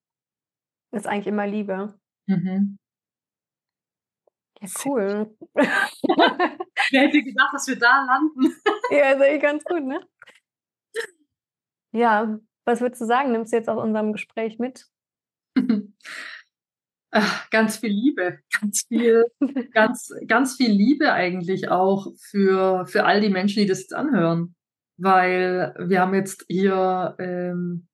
ist 0.93 1.07
eigentlich 1.07 1.29
immer 1.29 1.47
Liebe. 1.47 1.99
Mhm. 2.27 2.79
Ja, 4.61 4.69
cool. 4.85 5.37
Wer 5.55 7.01
hätte 7.01 7.23
gedacht, 7.23 7.55
dass 7.55 7.67
wir 7.69 7.79
da 7.79 8.05
landen? 8.05 8.55
ja, 8.91 9.11
ist 9.11 9.23
eigentlich 9.23 9.43
ganz 9.43 9.65
gut, 9.65 9.83
ne? 9.83 10.01
Ja, 11.93 12.39
was 12.65 12.81
würdest 12.81 13.03
du 13.03 13.07
sagen? 13.07 13.33
Nimmst 13.33 13.53
du 13.53 13.57
jetzt 13.57 13.69
aus 13.69 13.83
unserem 13.83 14.13
Gespräch 14.13 14.59
mit? 14.59 14.87
Ach, 17.17 17.49
ganz 17.51 17.77
viel 17.77 17.93
Liebe, 17.93 18.41
ganz 18.61 18.87
viel, 18.89 19.27
ganz, 19.73 20.13
ganz 20.27 20.57
viel 20.57 20.73
Liebe 20.73 21.13
eigentlich 21.13 21.69
auch 21.69 22.13
für, 22.19 22.87
für 22.87 23.05
all 23.05 23.21
die 23.21 23.29
Menschen, 23.29 23.61
die 23.61 23.67
das 23.67 23.83
jetzt 23.83 23.95
anhören. 23.95 24.57
Weil 24.97 25.75
wir 25.79 26.01
haben 26.01 26.15
jetzt 26.15 26.45
hier 26.49 27.15
ähm, 27.21 27.87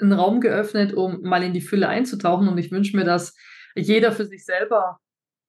einen 0.00 0.12
Raum 0.12 0.40
geöffnet, 0.40 0.94
um 0.94 1.22
mal 1.22 1.42
in 1.42 1.52
die 1.52 1.60
Fülle 1.60 1.88
einzutauchen. 1.88 2.46
Und 2.48 2.58
ich 2.58 2.70
wünsche 2.70 2.96
mir, 2.96 3.04
dass 3.04 3.34
jeder 3.74 4.12
für 4.12 4.24
sich 4.24 4.44
selber 4.44 5.00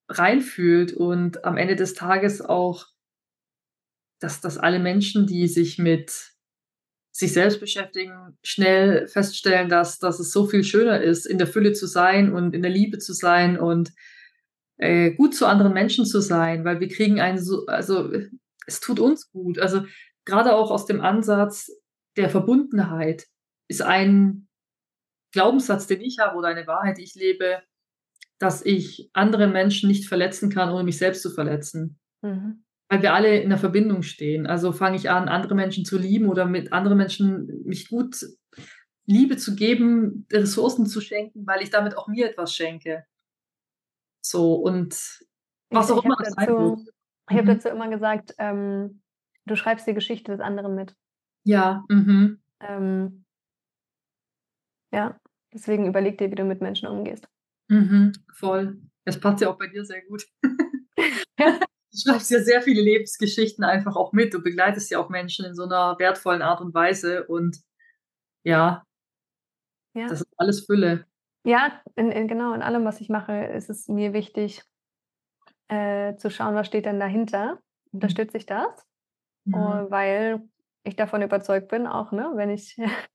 reinfühlt 0.10 0.94
und 0.94 1.44
am 1.46 1.58
Ende 1.58 1.76
des 1.76 1.94
Tages 1.94 2.42
auch, 2.42 2.88
dass, 4.20 4.42
dass 4.42 4.58
alle 4.58 4.80
Menschen, 4.80 5.28
die 5.28 5.48
sich 5.48 5.78
mit 5.78 6.34
sich 7.12 7.34
selbst 7.34 7.60
beschäftigen, 7.60 8.38
schnell 8.44 9.08
feststellen, 9.08 9.70
dass, 9.70 9.98
dass 9.98 10.20
es 10.20 10.32
so 10.32 10.46
viel 10.46 10.64
schöner 10.64 11.02
ist, 11.02 11.26
in 11.26 11.40
der 11.40 11.48
Fülle 11.48 11.74
zu 11.74 11.88
sein 11.88 12.32
und 12.32 12.54
in 12.54 12.62
der 12.62 12.72
Liebe 12.72 13.00
zu 13.00 13.14
sein 13.14 13.60
und 13.60 13.92
äh, 14.78 15.12
gut 15.12 15.36
zu 15.36 15.48
anderen 15.48 15.74
Menschen 15.74 16.06
zu 16.06 16.22
sein, 16.22 16.64
weil 16.64 16.80
wir 16.80 16.88
kriegen 16.88 17.20
einen 17.20 17.40
so, 17.40 17.66
also 17.66 18.12
es 18.68 18.80
tut 18.80 19.00
uns 19.00 19.32
gut. 19.32 19.58
Also 19.58 19.84
gerade 20.26 20.56
auch 20.56 20.70
aus 20.70 20.86
dem 20.86 21.02
Ansatz 21.02 21.72
der 22.18 22.30
Verbundenheit 22.30 23.26
ist 23.68 23.82
ein 23.82 24.48
Glaubenssatz, 25.32 25.88
den 25.88 26.02
ich 26.02 26.20
habe 26.20 26.38
oder 26.38 26.50
eine 26.50 26.68
Wahrheit, 26.68 26.98
die 27.00 27.04
ich 27.04 27.16
lebe, 27.16 27.64
dass 28.40 28.66
ich 28.66 29.10
andere 29.14 29.48
Menschen 29.48 29.88
nicht 29.90 30.08
verletzen 30.08 30.50
kann, 30.50 30.70
ohne 30.72 30.84
mich 30.84 30.98
selbst 30.98 31.22
zu 31.24 31.30
verletzen 31.32 32.00
Mhm. 32.24 32.64
weil 32.90 33.02
wir 33.02 33.14
alle 33.14 33.40
in 33.42 33.50
der 33.50 33.58
Verbindung 33.60 34.02
stehen. 34.02 34.48
Also 34.48 34.72
fange 34.72 34.96
ich 34.98 35.10
an, 35.10 35.28
andere 35.30 35.56
Menschen 35.56 35.86
zu 35.86 35.98
lieben 35.98 36.30
oder 36.30 36.46
mit 36.46 36.74
anderen 36.74 36.98
Menschen 36.98 37.64
mich 37.66 37.90
gut 37.90 38.26
Liebe 39.06 39.38
zu 39.38 39.56
geben, 39.56 40.26
Ressourcen 40.32 40.86
zu 40.86 41.00
schenken, 41.02 41.46
weil 41.48 41.62
ich 41.62 41.70
damit 41.70 41.98
auch 41.98 42.08
mir 42.08 42.30
etwas 42.30 42.54
schenke. 42.56 43.06
So 44.22 44.56
und 44.56 44.94
was 45.70 45.90
Ich- 45.90 45.92
auch 45.94 46.00
ich 46.00 46.06
immer 46.06 46.16
das 46.18 46.36
dazu-. 46.36 46.86
Ich 47.30 47.36
habe 47.38 47.44
Mhm. 47.44 47.56
dazu 47.56 47.70
immer 47.70 47.90
gesagt, 47.90 48.34
ähm, 48.38 49.02
du 49.46 49.56
schreibst 49.56 49.86
die 49.88 49.94
Geschichte 49.94 50.32
des 50.32 50.42
anderen 50.42 50.76
mit. 50.76 50.96
Ja, 51.44 51.84
mhm. 51.90 52.42
Ähm, 52.62 53.26
ja, 54.92 55.20
deswegen 55.54 55.86
überleg 55.88 56.18
dir, 56.18 56.32
wie 56.32 56.36
du 56.36 56.44
mit 56.46 56.62
Menschen 56.62 56.88
umgehst. 56.88 57.28
Mhm. 57.70 58.14
voll. 58.34 58.78
Das 59.06 59.20
passt 59.20 59.42
ja 59.42 59.50
auch 59.50 59.58
bei 59.58 59.68
dir 59.68 59.86
sehr 59.86 60.02
gut. 60.06 60.26
Du 61.94 62.12
schreibst 62.12 62.30
ja 62.30 62.40
sehr 62.42 62.62
viele 62.62 62.82
Lebensgeschichten 62.82 63.64
einfach 63.64 63.96
auch 63.96 64.12
mit. 64.12 64.34
Du 64.34 64.44
begleitest 64.44 64.92
ja 64.92 65.00
auch 65.00 65.10
Menschen 65.10 65.46
in 65.46 65.56
so 65.56 65.64
einer 65.64 65.98
wertvollen 65.98 66.42
Art 66.44 66.62
und 66.62 66.74
Weise 66.74 67.26
und 67.26 67.58
ja, 68.44 68.84
Ja. 69.96 70.08
das 70.08 70.22
ist 70.22 70.28
alles 70.38 70.66
Fülle. 70.66 71.06
Ja, 71.44 71.82
in, 71.96 72.12
in, 72.12 72.28
genau, 72.28 72.54
in 72.54 72.62
allem, 72.62 72.86
was 72.86 73.02
ich 73.02 73.10
mache, 73.10 73.46
ist 73.46 73.70
es 73.70 73.88
mir 73.88 74.14
wichtig, 74.14 74.64
äh, 75.70 76.16
zu 76.18 76.30
schauen, 76.30 76.56
was 76.56 76.68
steht 76.68 76.86
denn 76.86 77.00
dahinter. 77.00 77.60
Unterstütze 77.92 78.38
ich 78.38 78.46
das? 78.46 78.86
Mhm. 79.46 79.56
Oh, 79.56 79.92
weil 79.92 80.50
ich 80.84 80.96
davon 80.96 81.22
überzeugt 81.22 81.70
bin, 81.70 81.88
auch, 81.88 82.12
ne, 82.12 82.32
wenn 82.36 82.50
ich, 82.50 82.78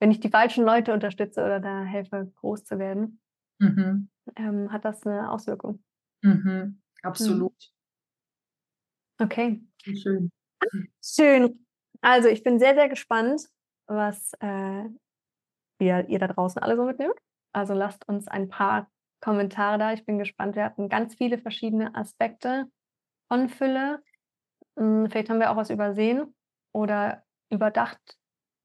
wenn 0.00 0.12
ich 0.12 0.20
die 0.20 0.30
falschen 0.30 0.64
Leute 0.64 0.94
unterstütze 0.94 1.44
oder 1.44 1.60
da 1.60 1.84
helfe, 1.84 2.32
groß 2.36 2.64
zu 2.64 2.78
werden, 2.78 3.21
Mhm. 3.62 4.08
ähm, 4.36 4.72
hat 4.72 4.84
das 4.84 5.06
eine 5.06 5.30
Auswirkung. 5.30 5.82
Mhm. 6.22 6.80
Absolut. 7.02 7.72
Okay. 9.18 9.62
Schön. 9.82 10.30
Schön. 11.04 11.66
Also 12.00 12.28
ich 12.28 12.42
bin 12.42 12.58
sehr, 12.58 12.74
sehr 12.74 12.88
gespannt, 12.88 13.48
was 13.86 14.32
äh, 14.40 14.84
ihr, 15.78 16.08
ihr 16.08 16.18
da 16.18 16.26
draußen 16.28 16.60
alle 16.62 16.76
so 16.76 16.84
mitnimmt. 16.84 17.14
Also 17.52 17.74
lasst 17.74 18.08
uns 18.08 18.26
ein 18.28 18.48
paar 18.48 18.90
Kommentare 19.20 19.78
da. 19.78 19.92
Ich 19.92 20.04
bin 20.04 20.18
gespannt. 20.18 20.56
Wir 20.56 20.64
hatten 20.64 20.88
ganz 20.88 21.14
viele 21.14 21.38
verschiedene 21.38 21.94
Aspekte 21.94 22.66
von 23.28 23.48
Fülle. 23.48 24.02
Hm, 24.78 25.08
Vielleicht 25.10 25.30
haben 25.30 25.38
wir 25.38 25.50
auch 25.50 25.56
was 25.56 25.70
übersehen 25.70 26.34
oder 26.74 27.24
überdacht. 27.50 28.18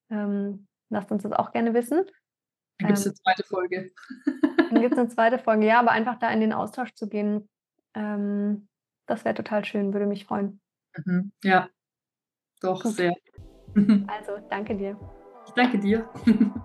Ähm, 0.10 0.68
lasst 0.90 1.12
uns 1.12 1.24
das 1.24 1.34
auch 1.34 1.52
gerne 1.52 1.74
wissen. 1.74 2.06
Gibt 2.80 2.94
es 2.94 3.06
Ähm, 3.06 3.12
eine 3.12 3.16
zweite 3.16 3.44
Folge. 3.44 3.92
Dann 4.70 4.82
gibt 4.82 4.94
es 4.94 5.00
eine 5.00 5.10
zweite 5.10 5.40
Folge. 5.40 5.66
Ja, 5.66 5.80
aber 5.80 5.92
einfach 5.92 6.20
da 6.20 6.30
in 6.32 6.40
den 6.40 6.54
Austausch 6.54 6.94
zu 6.94 7.08
gehen, 7.08 7.50
ähm, 7.94 8.68
das 9.06 9.26
wäre 9.26 9.36
total 9.36 9.66
schön, 9.66 9.94
würde 9.94 10.06
mich 10.06 10.26
freuen. 10.26 10.60
Mhm. 11.06 11.32
Ja, 11.44 11.70
doch, 12.62 12.84
Gut. 12.84 12.94
sehr. 12.94 13.14
Also, 14.10 14.38
danke 14.50 14.76
dir. 14.76 14.98
Ich 15.46 15.54
danke 15.54 15.78
dir. 15.80 16.10